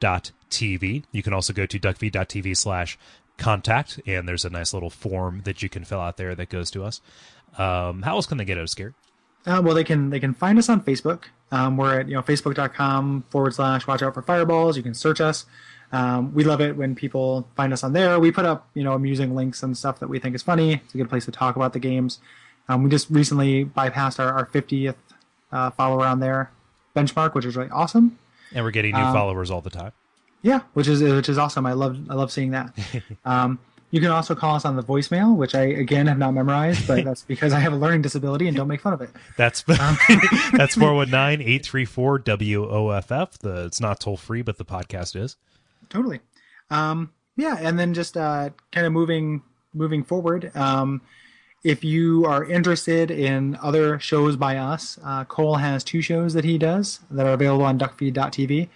duckfeed.tv. 0.02 1.04
You 1.12 1.24
can 1.24 1.34
also 1.34 1.54
go 1.54 1.66
to 1.66 1.80
duckfeed.tv 1.80 2.56
slash 2.58 2.98
contact, 3.38 4.00
and 4.06 4.28
there's 4.28 4.46
a 4.46 4.50
nice 4.50 4.74
little 4.74 4.90
form 4.90 5.42
that 5.46 5.62
you 5.64 5.70
can 5.70 5.84
fill 5.84 6.00
out 6.00 6.18
there 6.18 6.36
that 6.36 6.50
goes 6.50 6.72
to 6.72 6.84
us. 6.84 7.02
Um, 7.58 8.02
how 8.04 8.16
else 8.16 8.26
can 8.26 8.38
they 8.38 8.46
get 8.46 8.58
us, 8.58 8.74
Gary? 8.74 8.94
Uh, 9.46 9.62
well, 9.64 9.76
they 9.76 9.84
can 9.84 10.10
they 10.10 10.20
can 10.20 10.34
find 10.34 10.58
us 10.58 10.70
on 10.70 10.82
Facebook. 10.82 11.26
Um, 11.52 11.76
we're 11.78 12.00
at 12.00 12.08
you 12.08 12.16
know 12.16 12.22
facebook.com 12.22 13.26
forward 13.30 13.54
slash 13.54 13.86
watch 13.86 14.02
out 14.02 14.14
for 14.14 14.22
fireballs. 14.22 14.78
You 14.78 14.84
can 14.84 14.94
search 14.94 15.20
us. 15.20 15.46
Um, 15.94 16.34
we 16.34 16.44
love 16.44 16.60
it 16.60 16.76
when 16.76 16.96
people 16.96 17.48
find 17.56 17.72
us 17.72 17.84
on 17.84 17.94
there. 17.94 18.20
We 18.20 18.32
put 18.32 18.46
up 18.46 18.68
you 18.74 18.84
know 18.84 18.94
amusing 18.94 19.36
links 19.36 19.64
and 19.64 19.78
stuff 19.78 20.00
that 20.00 20.10
we 20.10 20.20
think 20.20 20.36
is 20.36 20.42
funny. 20.42 20.74
It's 20.74 20.94
a 20.94 20.98
good 20.98 21.10
place 21.10 21.24
to 21.26 21.32
talk 21.32 21.56
about 21.56 21.72
the 21.74 21.80
games. 21.80 22.20
Um, 22.68 22.84
we 22.84 22.90
just 22.90 23.10
recently 23.10 23.64
bypassed 23.66 24.20
our, 24.20 24.32
our 24.34 24.46
50th 24.48 24.96
uh, 25.52 25.70
follower 25.72 26.06
on 26.06 26.20
there 26.20 26.50
benchmark, 26.96 27.34
which 27.36 27.46
is 27.46 27.56
really 27.56 27.70
awesome. 27.70 28.18
And 28.54 28.64
we're 28.66 28.72
getting 28.72 28.94
new 28.96 29.02
Um, 29.02 29.14
followers 29.14 29.50
all 29.52 29.62
the 29.62 29.70
time. 29.70 29.92
Yeah, 30.42 30.62
which 30.74 30.88
is 30.88 31.02
which 31.02 31.30
is 31.30 31.38
awesome. 31.38 31.66
I 31.66 31.74
love 31.74 31.98
I 32.10 32.16
love 32.16 32.32
seeing 32.32 32.52
that. 32.52 32.74
um, 33.26 33.60
you 33.92 34.02
can 34.02 34.10
also 34.10 34.34
call 34.34 34.56
us 34.56 34.66
on 34.66 34.76
the 34.76 34.82
voicemail, 34.82 35.36
which 35.36 35.54
I 35.54 35.62
again 35.66 36.08
have 36.08 36.18
not 36.18 36.34
memorized, 36.34 36.88
but 36.88 37.06
that's 37.06 37.22
because 37.22 37.54
I 37.54 37.60
have 37.60 37.72
a 37.74 37.76
learning 37.76 38.02
disability 38.02 38.48
and 38.48 38.58
don't 38.58 38.68
make 38.68 38.82
fun 38.82 38.94
of 38.94 39.02
it. 39.02 39.12
That's 39.38 39.64
Um, 39.70 39.98
that's 40.58 40.76
419-834 40.76 42.24
WOFF. 42.24 43.38
The 43.40 43.66
it's 43.66 43.80
not 43.80 44.00
toll 44.00 44.18
free, 44.18 44.42
but 44.42 44.58
the 44.58 44.66
podcast 44.66 45.16
is. 45.16 45.38
Totally. 45.90 46.20
Um, 46.70 47.12
yeah, 47.36 47.58
and 47.60 47.78
then 47.78 47.94
just 47.94 48.18
uh, 48.18 48.50
kind 48.72 48.86
of 48.86 48.94
moving 48.94 49.42
moving 49.74 50.04
forward. 50.04 50.52
Um, 50.56 51.02
if 51.64 51.84
you 51.84 52.26
are 52.26 52.44
interested 52.44 53.10
in 53.10 53.58
other 53.62 53.98
shows 54.00 54.36
by 54.36 54.58
us, 54.58 55.00
uh, 55.04 55.24
Kole 55.26 55.60
has 55.60 55.84
two 55.84 56.02
shows 56.02 56.34
that 56.34 56.44
he 56.44 56.58
does 56.58 57.00
that 57.10 57.26
are 57.26 57.34
available 57.34 57.66
on 57.66 57.80
duckfeed.tv. 57.80 58.68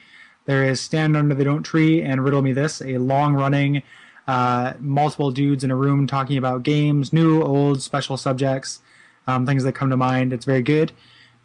There 0.45 0.63
is 0.63 0.79
Stand 0.79 1.17
Under 1.17 1.35
the 1.35 1.43
Don't 1.43 1.63
Tree 1.63 2.01
and 2.01 2.23
Riddle 2.23 2.41
Me 2.41 2.53
This, 2.53 2.81
a 2.81 2.97
long 2.97 3.33
running, 3.33 3.83
uh, 4.27 4.73
multiple 4.79 5.31
dudes 5.31 5.65
in 5.65 5.71
a 5.71 5.75
room 5.75 6.07
talking 6.07 6.37
about 6.37 6.63
games, 6.63 7.11
new, 7.11 7.43
old, 7.43 7.81
special 7.81 8.15
subjects, 8.15 8.79
um, 9.27 9.45
things 9.45 9.65
that 9.65 9.73
come 9.73 9.89
to 9.89 9.97
mind. 9.97 10.31
It's 10.31 10.45
very 10.45 10.61
good. 10.61 10.93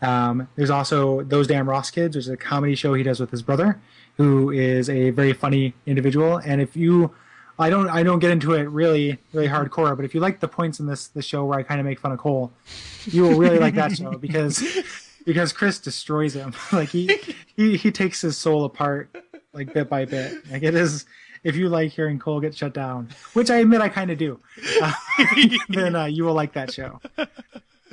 Um, 0.01 0.49
there's 0.55 0.71
also 0.71 1.23
Those 1.23 1.49
Damn 1.49 1.69
Ross 1.69 1.91
Kids, 1.91 2.15
which 2.17 2.27
is 2.27 2.31
a 2.31 2.37
comedy 2.37 2.77
show 2.77 2.95
he 2.95 3.03
does 3.03 3.19
with 3.19 3.31
his 3.31 3.43
brother, 3.43 3.81
who 4.23 4.51
is 4.51 4.89
a 4.89 5.11
very 5.11 5.33
funny 5.33 5.75
individual. 5.85 6.37
And 6.37 6.61
if 6.61 6.77
you, 6.77 7.13
I 7.59 7.71
don't, 7.71 7.89
I 7.89 8.05
don't 8.05 8.21
get 8.21 8.31
into 8.31 8.53
it 8.53 8.63
really, 8.69 9.19
really 9.33 9.49
hardcore, 9.49 9.97
but 9.97 10.05
if 10.05 10.15
you 10.15 10.21
like 10.21 10.39
the 10.39 10.47
points 10.47 10.79
in 10.79 10.87
this 10.87 11.09
this 11.09 11.25
show 11.25 11.45
where 11.45 11.59
I 11.59 11.65
kind 11.65 11.81
of 11.81 11.87
make 11.87 11.99
fun 11.99 12.13
of 12.13 12.21
Kole, 12.21 12.53
you 13.07 13.23
will 13.23 13.37
really 13.37 13.59
like 13.59 13.75
that 13.75 13.97
show 13.97 14.13
because 14.13 14.63
because 15.27 15.53
Chris 15.53 15.81
destroys 15.81 16.35
him. 16.35 16.55
like 16.73 16.91
he 16.91 17.19
he 17.57 17.77
he 17.77 17.91
takes 17.91 18.21
his 18.21 18.37
soul 18.37 18.65
apart 18.65 19.11
like 19.53 19.75
bit 19.75 19.89
by 19.89 20.05
bit. 20.05 20.49
Like 20.51 20.63
it 20.63 20.75
is. 20.75 21.05
If 21.45 21.57
you 21.57 21.69
like 21.69 21.91
hearing 21.91 22.21
Kole 22.21 22.41
get 22.41 22.55
shut 22.55 22.73
down, 22.73 23.09
which 23.33 23.51
I 23.51 23.57
admit 23.57 23.81
I 23.81 23.89
kind 23.89 24.13
of 24.13 24.19
do, 24.19 24.39
uh, 24.81 24.93
then 25.69 25.97
uh, 25.97 26.05
you 26.05 26.23
will 26.23 26.35
like 26.35 26.53
that 26.53 26.73
show. 26.73 27.01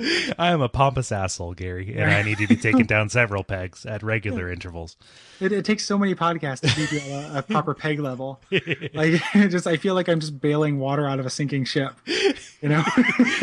I 0.38 0.50
am 0.50 0.60
a 0.60 0.68
pompous 0.68 1.12
asshole, 1.12 1.54
Gary, 1.54 1.94
and 1.96 2.10
I 2.10 2.22
need 2.22 2.38
to 2.38 2.46
be 2.46 2.56
taken 2.56 2.86
down 2.86 3.08
several 3.08 3.44
pegs 3.44 3.84
at 3.84 4.02
regular 4.02 4.50
intervals. 4.50 4.96
It, 5.40 5.52
it 5.52 5.64
takes 5.64 5.84
so 5.84 5.98
many 5.98 6.14
podcasts 6.14 6.60
to 6.60 6.74
be 6.74 6.96
you 6.96 7.12
at 7.12 7.34
a, 7.34 7.38
a 7.38 7.42
proper 7.42 7.74
peg 7.74 8.00
level. 8.00 8.40
Like, 8.92 9.22
just 9.34 9.66
I 9.66 9.76
feel 9.76 9.94
like 9.94 10.08
I'm 10.08 10.20
just 10.20 10.40
bailing 10.40 10.78
water 10.78 11.06
out 11.06 11.20
of 11.20 11.26
a 11.26 11.30
sinking 11.30 11.64
ship. 11.64 11.92
You 12.60 12.68
know, 12.68 12.84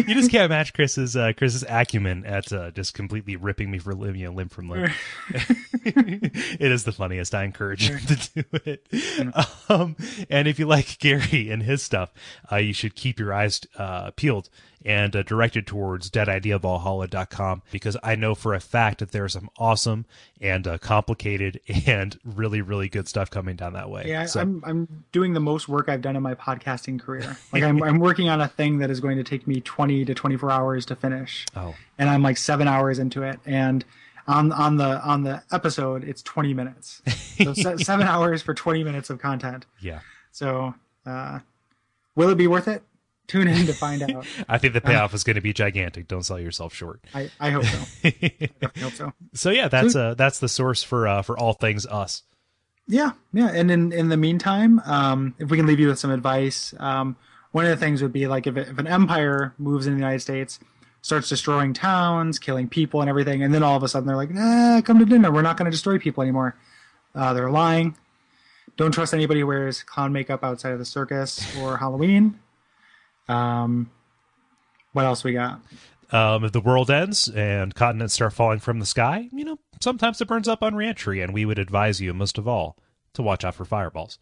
You 0.05 0.13
just 0.13 0.29
can't 0.29 0.49
match 0.49 0.73
Chris's 0.73 1.15
uh, 1.15 1.33
Chris's 1.35 1.63
acumen 1.67 2.25
at 2.25 2.51
uh, 2.51 2.71
just 2.71 2.93
completely 2.93 3.35
ripping 3.35 3.71
me 3.71 3.79
for 3.79 3.93
limb, 3.95 4.15
you 4.15 4.27
know, 4.27 4.33
limb 4.33 4.49
from 4.49 4.69
limb. 4.69 4.91
it 5.83 6.71
is 6.71 6.83
the 6.83 6.91
funniest. 6.91 7.33
I 7.33 7.43
encourage 7.43 7.89
you 7.89 7.97
to 7.97 8.15
do 8.35 8.43
it. 8.65 8.87
Um, 9.69 9.95
and 10.29 10.47
if 10.47 10.59
you 10.59 10.65
like 10.65 10.99
Gary 10.99 11.49
and 11.49 11.63
his 11.63 11.81
stuff, 11.81 12.13
uh, 12.51 12.57
you 12.57 12.73
should 12.73 12.95
keep 12.95 13.19
your 13.19 13.33
eyes 13.33 13.61
uh, 13.77 14.11
peeled 14.11 14.49
and 14.87 15.15
uh, 15.15 15.21
directed 15.23 15.67
towards 15.67 16.09
deadideavalhalla.com 16.09 17.61
because 17.71 17.97
I 18.01 18.15
know 18.15 18.33
for 18.35 18.53
a 18.53 18.59
fact 18.59 18.99
that 18.99 19.11
there's 19.11 19.33
some 19.33 19.49
awesome 19.57 20.05
and 20.39 20.65
uh, 20.67 20.77
complicated 20.77 21.59
and 21.85 22.17
really, 22.23 22.61
really 22.61 22.87
good 22.89 23.07
stuff 23.07 23.29
coming 23.29 23.55
down 23.55 23.73
that 23.73 23.89
way. 23.89 24.05
yeah, 24.07 24.25
So- 24.25 24.39
I'm 24.41 24.63
I'm 24.65 25.03
doing 25.11 25.33
the 25.33 25.39
most 25.39 25.67
work 25.67 25.89
I've 25.89 26.01
done 26.01 26.15
in 26.15 26.23
my 26.23 26.35
podcasting 26.35 26.99
career. 26.99 27.37
Like 27.51 27.63
I'm 27.63 27.83
I'm 27.83 27.99
working 27.99 28.29
on 28.29 28.39
a 28.41 28.47
thing 28.47 28.77
that 28.79 28.89
is 28.89 28.99
going 28.99 29.17
to 29.17 29.23
take 29.23 29.45
me 29.47 29.61
20 29.61 30.05
to 30.05 30.13
24 30.13 30.49
hours 30.51 30.85
to 30.87 30.95
finish. 30.95 31.45
oh, 31.55 31.75
and 31.99 32.09
I'm 32.09 32.23
like 32.23 32.37
seven 32.37 32.67
hours 32.67 32.97
into 32.99 33.23
it, 33.23 33.39
and 33.45 33.83
on 34.27 34.51
on 34.51 34.77
the 34.77 35.01
on 35.03 35.23
the 35.23 35.43
episode 35.51 36.03
it's 36.03 36.21
20 36.21 36.53
minutes, 36.53 37.01
so 37.43 37.53
se- 37.53 37.77
seven 37.83 38.07
hours 38.07 38.41
for 38.41 38.53
20 38.53 38.83
minutes 38.83 39.09
of 39.09 39.19
content. 39.19 39.65
yeah. 39.81 39.99
So, 40.31 40.75
uh, 41.05 41.39
will 42.15 42.29
it 42.29 42.35
be 42.37 42.45
worth 42.47 42.67
it? 42.67 42.83
Tune 43.27 43.47
in 43.47 43.65
to 43.65 43.73
find 43.73 44.01
out. 44.03 44.25
I 44.49 44.57
think 44.57 44.73
the 44.73 44.81
payoff 44.81 45.13
is 45.13 45.23
going 45.23 45.35
to 45.35 45.41
be 45.41 45.51
gigantic. 45.51 46.07
Don't 46.07 46.23
sell 46.23 46.39
yourself 46.39 46.73
short. 46.73 47.01
I, 47.13 47.29
I 47.39 47.49
hope 47.49 47.65
so. 47.65 47.77
I 48.05 48.49
hope 48.79 48.93
so. 48.93 49.13
So 49.33 49.49
yeah, 49.49 49.67
that's 49.67 49.95
uh 49.95 50.13
that's 50.13 50.39
the 50.39 50.47
source 50.47 50.81
for 50.81 51.07
uh 51.07 51.21
for 51.21 51.37
all 51.37 51.53
things 51.53 51.85
us. 51.85 52.23
Yeah, 52.87 53.11
yeah. 53.33 53.49
And 53.49 53.69
in 53.69 53.91
in 53.91 54.09
the 54.09 54.17
meantime, 54.17 54.79
um, 54.85 55.35
if 55.39 55.49
we 55.49 55.57
can 55.57 55.65
leave 55.65 55.79
you 55.79 55.87
with 55.87 55.99
some 55.99 56.11
advice, 56.11 56.73
um, 56.79 57.17
one 57.51 57.65
of 57.65 57.69
the 57.71 57.77
things 57.77 58.01
would 58.01 58.13
be 58.13 58.27
like 58.27 58.47
if, 58.47 58.55
if 58.55 58.77
an 58.77 58.87
empire 58.87 59.53
moves 59.57 59.87
in 59.87 59.93
the 59.93 59.99
United 59.99 60.21
States, 60.21 60.59
starts 61.01 61.27
destroying 61.27 61.73
towns, 61.73 62.39
killing 62.39 62.69
people 62.69 63.01
and 63.01 63.09
everything, 63.09 63.43
and 63.43 63.53
then 63.53 63.61
all 63.61 63.75
of 63.75 63.83
a 63.83 63.89
sudden 63.89 64.07
they're 64.07 64.15
like, 64.15 64.31
"Nah, 64.31 64.79
come 64.81 64.99
to 64.99 65.05
dinner. 65.05 65.31
We're 65.31 65.41
not 65.41 65.57
going 65.57 65.65
to 65.65 65.71
destroy 65.71 65.99
people 65.99 66.23
anymore." 66.23 66.55
Uh, 67.13 67.33
they're 67.33 67.51
lying. 67.51 67.97
Don't 68.77 68.91
trust 68.91 69.13
anybody 69.13 69.41
who 69.41 69.47
wears 69.47 69.83
clown 69.83 70.13
makeup 70.13 70.43
outside 70.43 70.71
of 70.71 70.79
the 70.79 70.85
circus 70.85 71.43
or 71.57 71.77
Halloween. 71.77 72.39
Um, 73.27 73.91
what 74.93 75.05
else 75.05 75.23
we 75.23 75.33
got? 75.33 75.61
Um, 76.11 76.45
if 76.45 76.53
the 76.53 76.61
world 76.61 76.89
ends 76.89 77.27
and 77.27 77.75
continents 77.75 78.13
start 78.13 78.33
falling 78.33 78.59
from 78.59 78.79
the 78.79 78.85
sky, 78.85 79.27
you 79.31 79.43
know, 79.43 79.59
sometimes 79.81 80.21
it 80.21 80.27
burns 80.27 80.47
up 80.47 80.63
on 80.63 80.75
reentry, 80.75 81.21
and 81.21 81.33
we 81.33 81.45
would 81.45 81.59
advise 81.59 81.99
you 81.99 82.13
most 82.13 82.37
of 82.37 82.47
all 82.47 82.77
to 83.13 83.21
watch 83.21 83.43
out 83.43 83.55
for 83.55 83.65
fireballs. 83.65 84.17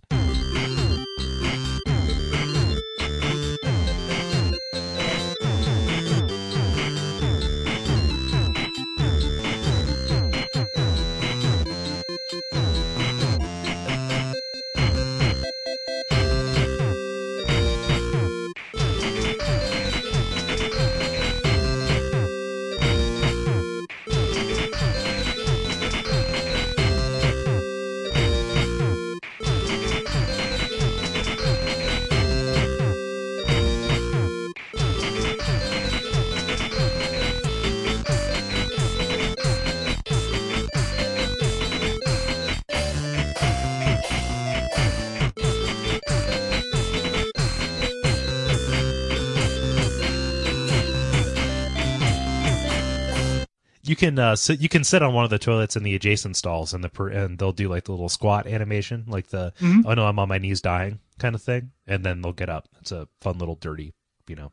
You 53.96 54.08
can 54.08 54.20
uh, 54.20 54.36
sit. 54.36 54.60
You 54.60 54.68
can 54.68 54.84
sit 54.84 55.02
on 55.02 55.14
one 55.14 55.24
of 55.24 55.30
the 55.30 55.40
toilets 55.40 55.78
in 55.78 55.84
the 55.84 55.96
adjacent 55.96 56.36
stalls, 56.36 56.74
and 56.74 56.84
the 56.84 56.90
per- 56.90 57.08
and 57.08 57.40
they'll 57.40 57.54
do 57.54 57.70
like 57.70 57.86
the 57.86 57.92
little 57.94 58.10
squat 58.10 58.46
animation, 58.46 59.06
like 59.08 59.28
the 59.28 59.54
"Oh 59.62 59.94
no, 59.94 60.06
I'm 60.06 60.20
on 60.20 60.28
my 60.28 60.38
knees 60.38 60.60
dying" 60.60 61.00
kind 61.18 61.34
of 61.34 61.42
thing, 61.42 61.72
and 61.88 62.04
then 62.04 62.22
they'll 62.22 62.34
get 62.34 62.50
up. 62.50 62.68
It's 62.82 62.92
a 62.92 63.08
fun 63.22 63.38
little 63.38 63.56
dirty, 63.56 63.94
you 64.28 64.36
know. 64.36 64.52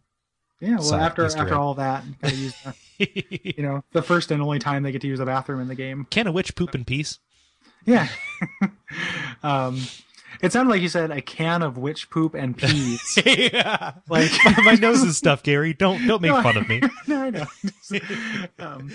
Yeah, 0.60 0.76
well, 0.78 0.94
after 0.94 1.26
Easter 1.26 1.40
after 1.40 1.54
egg. 1.54 1.58
all 1.58 1.74
that, 1.74 2.04
gotta 2.22 2.36
use 2.36 2.54
the, 2.62 3.08
you 3.56 3.64
know 3.64 3.82
the 3.90 4.02
first 4.02 4.30
and 4.30 4.40
only 4.40 4.60
time 4.60 4.84
they 4.84 4.92
get 4.92 5.00
to 5.00 5.08
use 5.08 5.18
a 5.18 5.26
bathroom 5.26 5.60
in 5.60 5.66
the 5.66 5.74
game. 5.74 6.06
Can 6.08 6.28
a 6.28 6.32
witch 6.32 6.54
poop 6.54 6.76
in 6.76 6.84
peace? 6.84 7.18
Yeah. 7.84 8.06
um, 9.42 9.80
it 10.40 10.52
sounded 10.52 10.70
like 10.70 10.80
you 10.82 10.88
said 10.88 11.10
a 11.10 11.20
can 11.20 11.62
of 11.62 11.76
witch 11.78 12.10
poop 12.10 12.34
and 12.34 12.56
peas. 12.56 13.18
yeah, 13.26 13.94
like 14.08 14.30
my 14.64 14.74
nose 14.74 15.02
is 15.02 15.16
stuffed, 15.16 15.44
Gary. 15.44 15.74
Don't 15.74 16.06
don't 16.06 16.22
make 16.22 16.30
No, 16.32 16.42
fun 16.42 16.56
of 16.56 16.68
me. 16.68 16.80
no, 17.08 17.22
I 17.22 17.30
know. 17.30 17.46
um, 18.58 18.90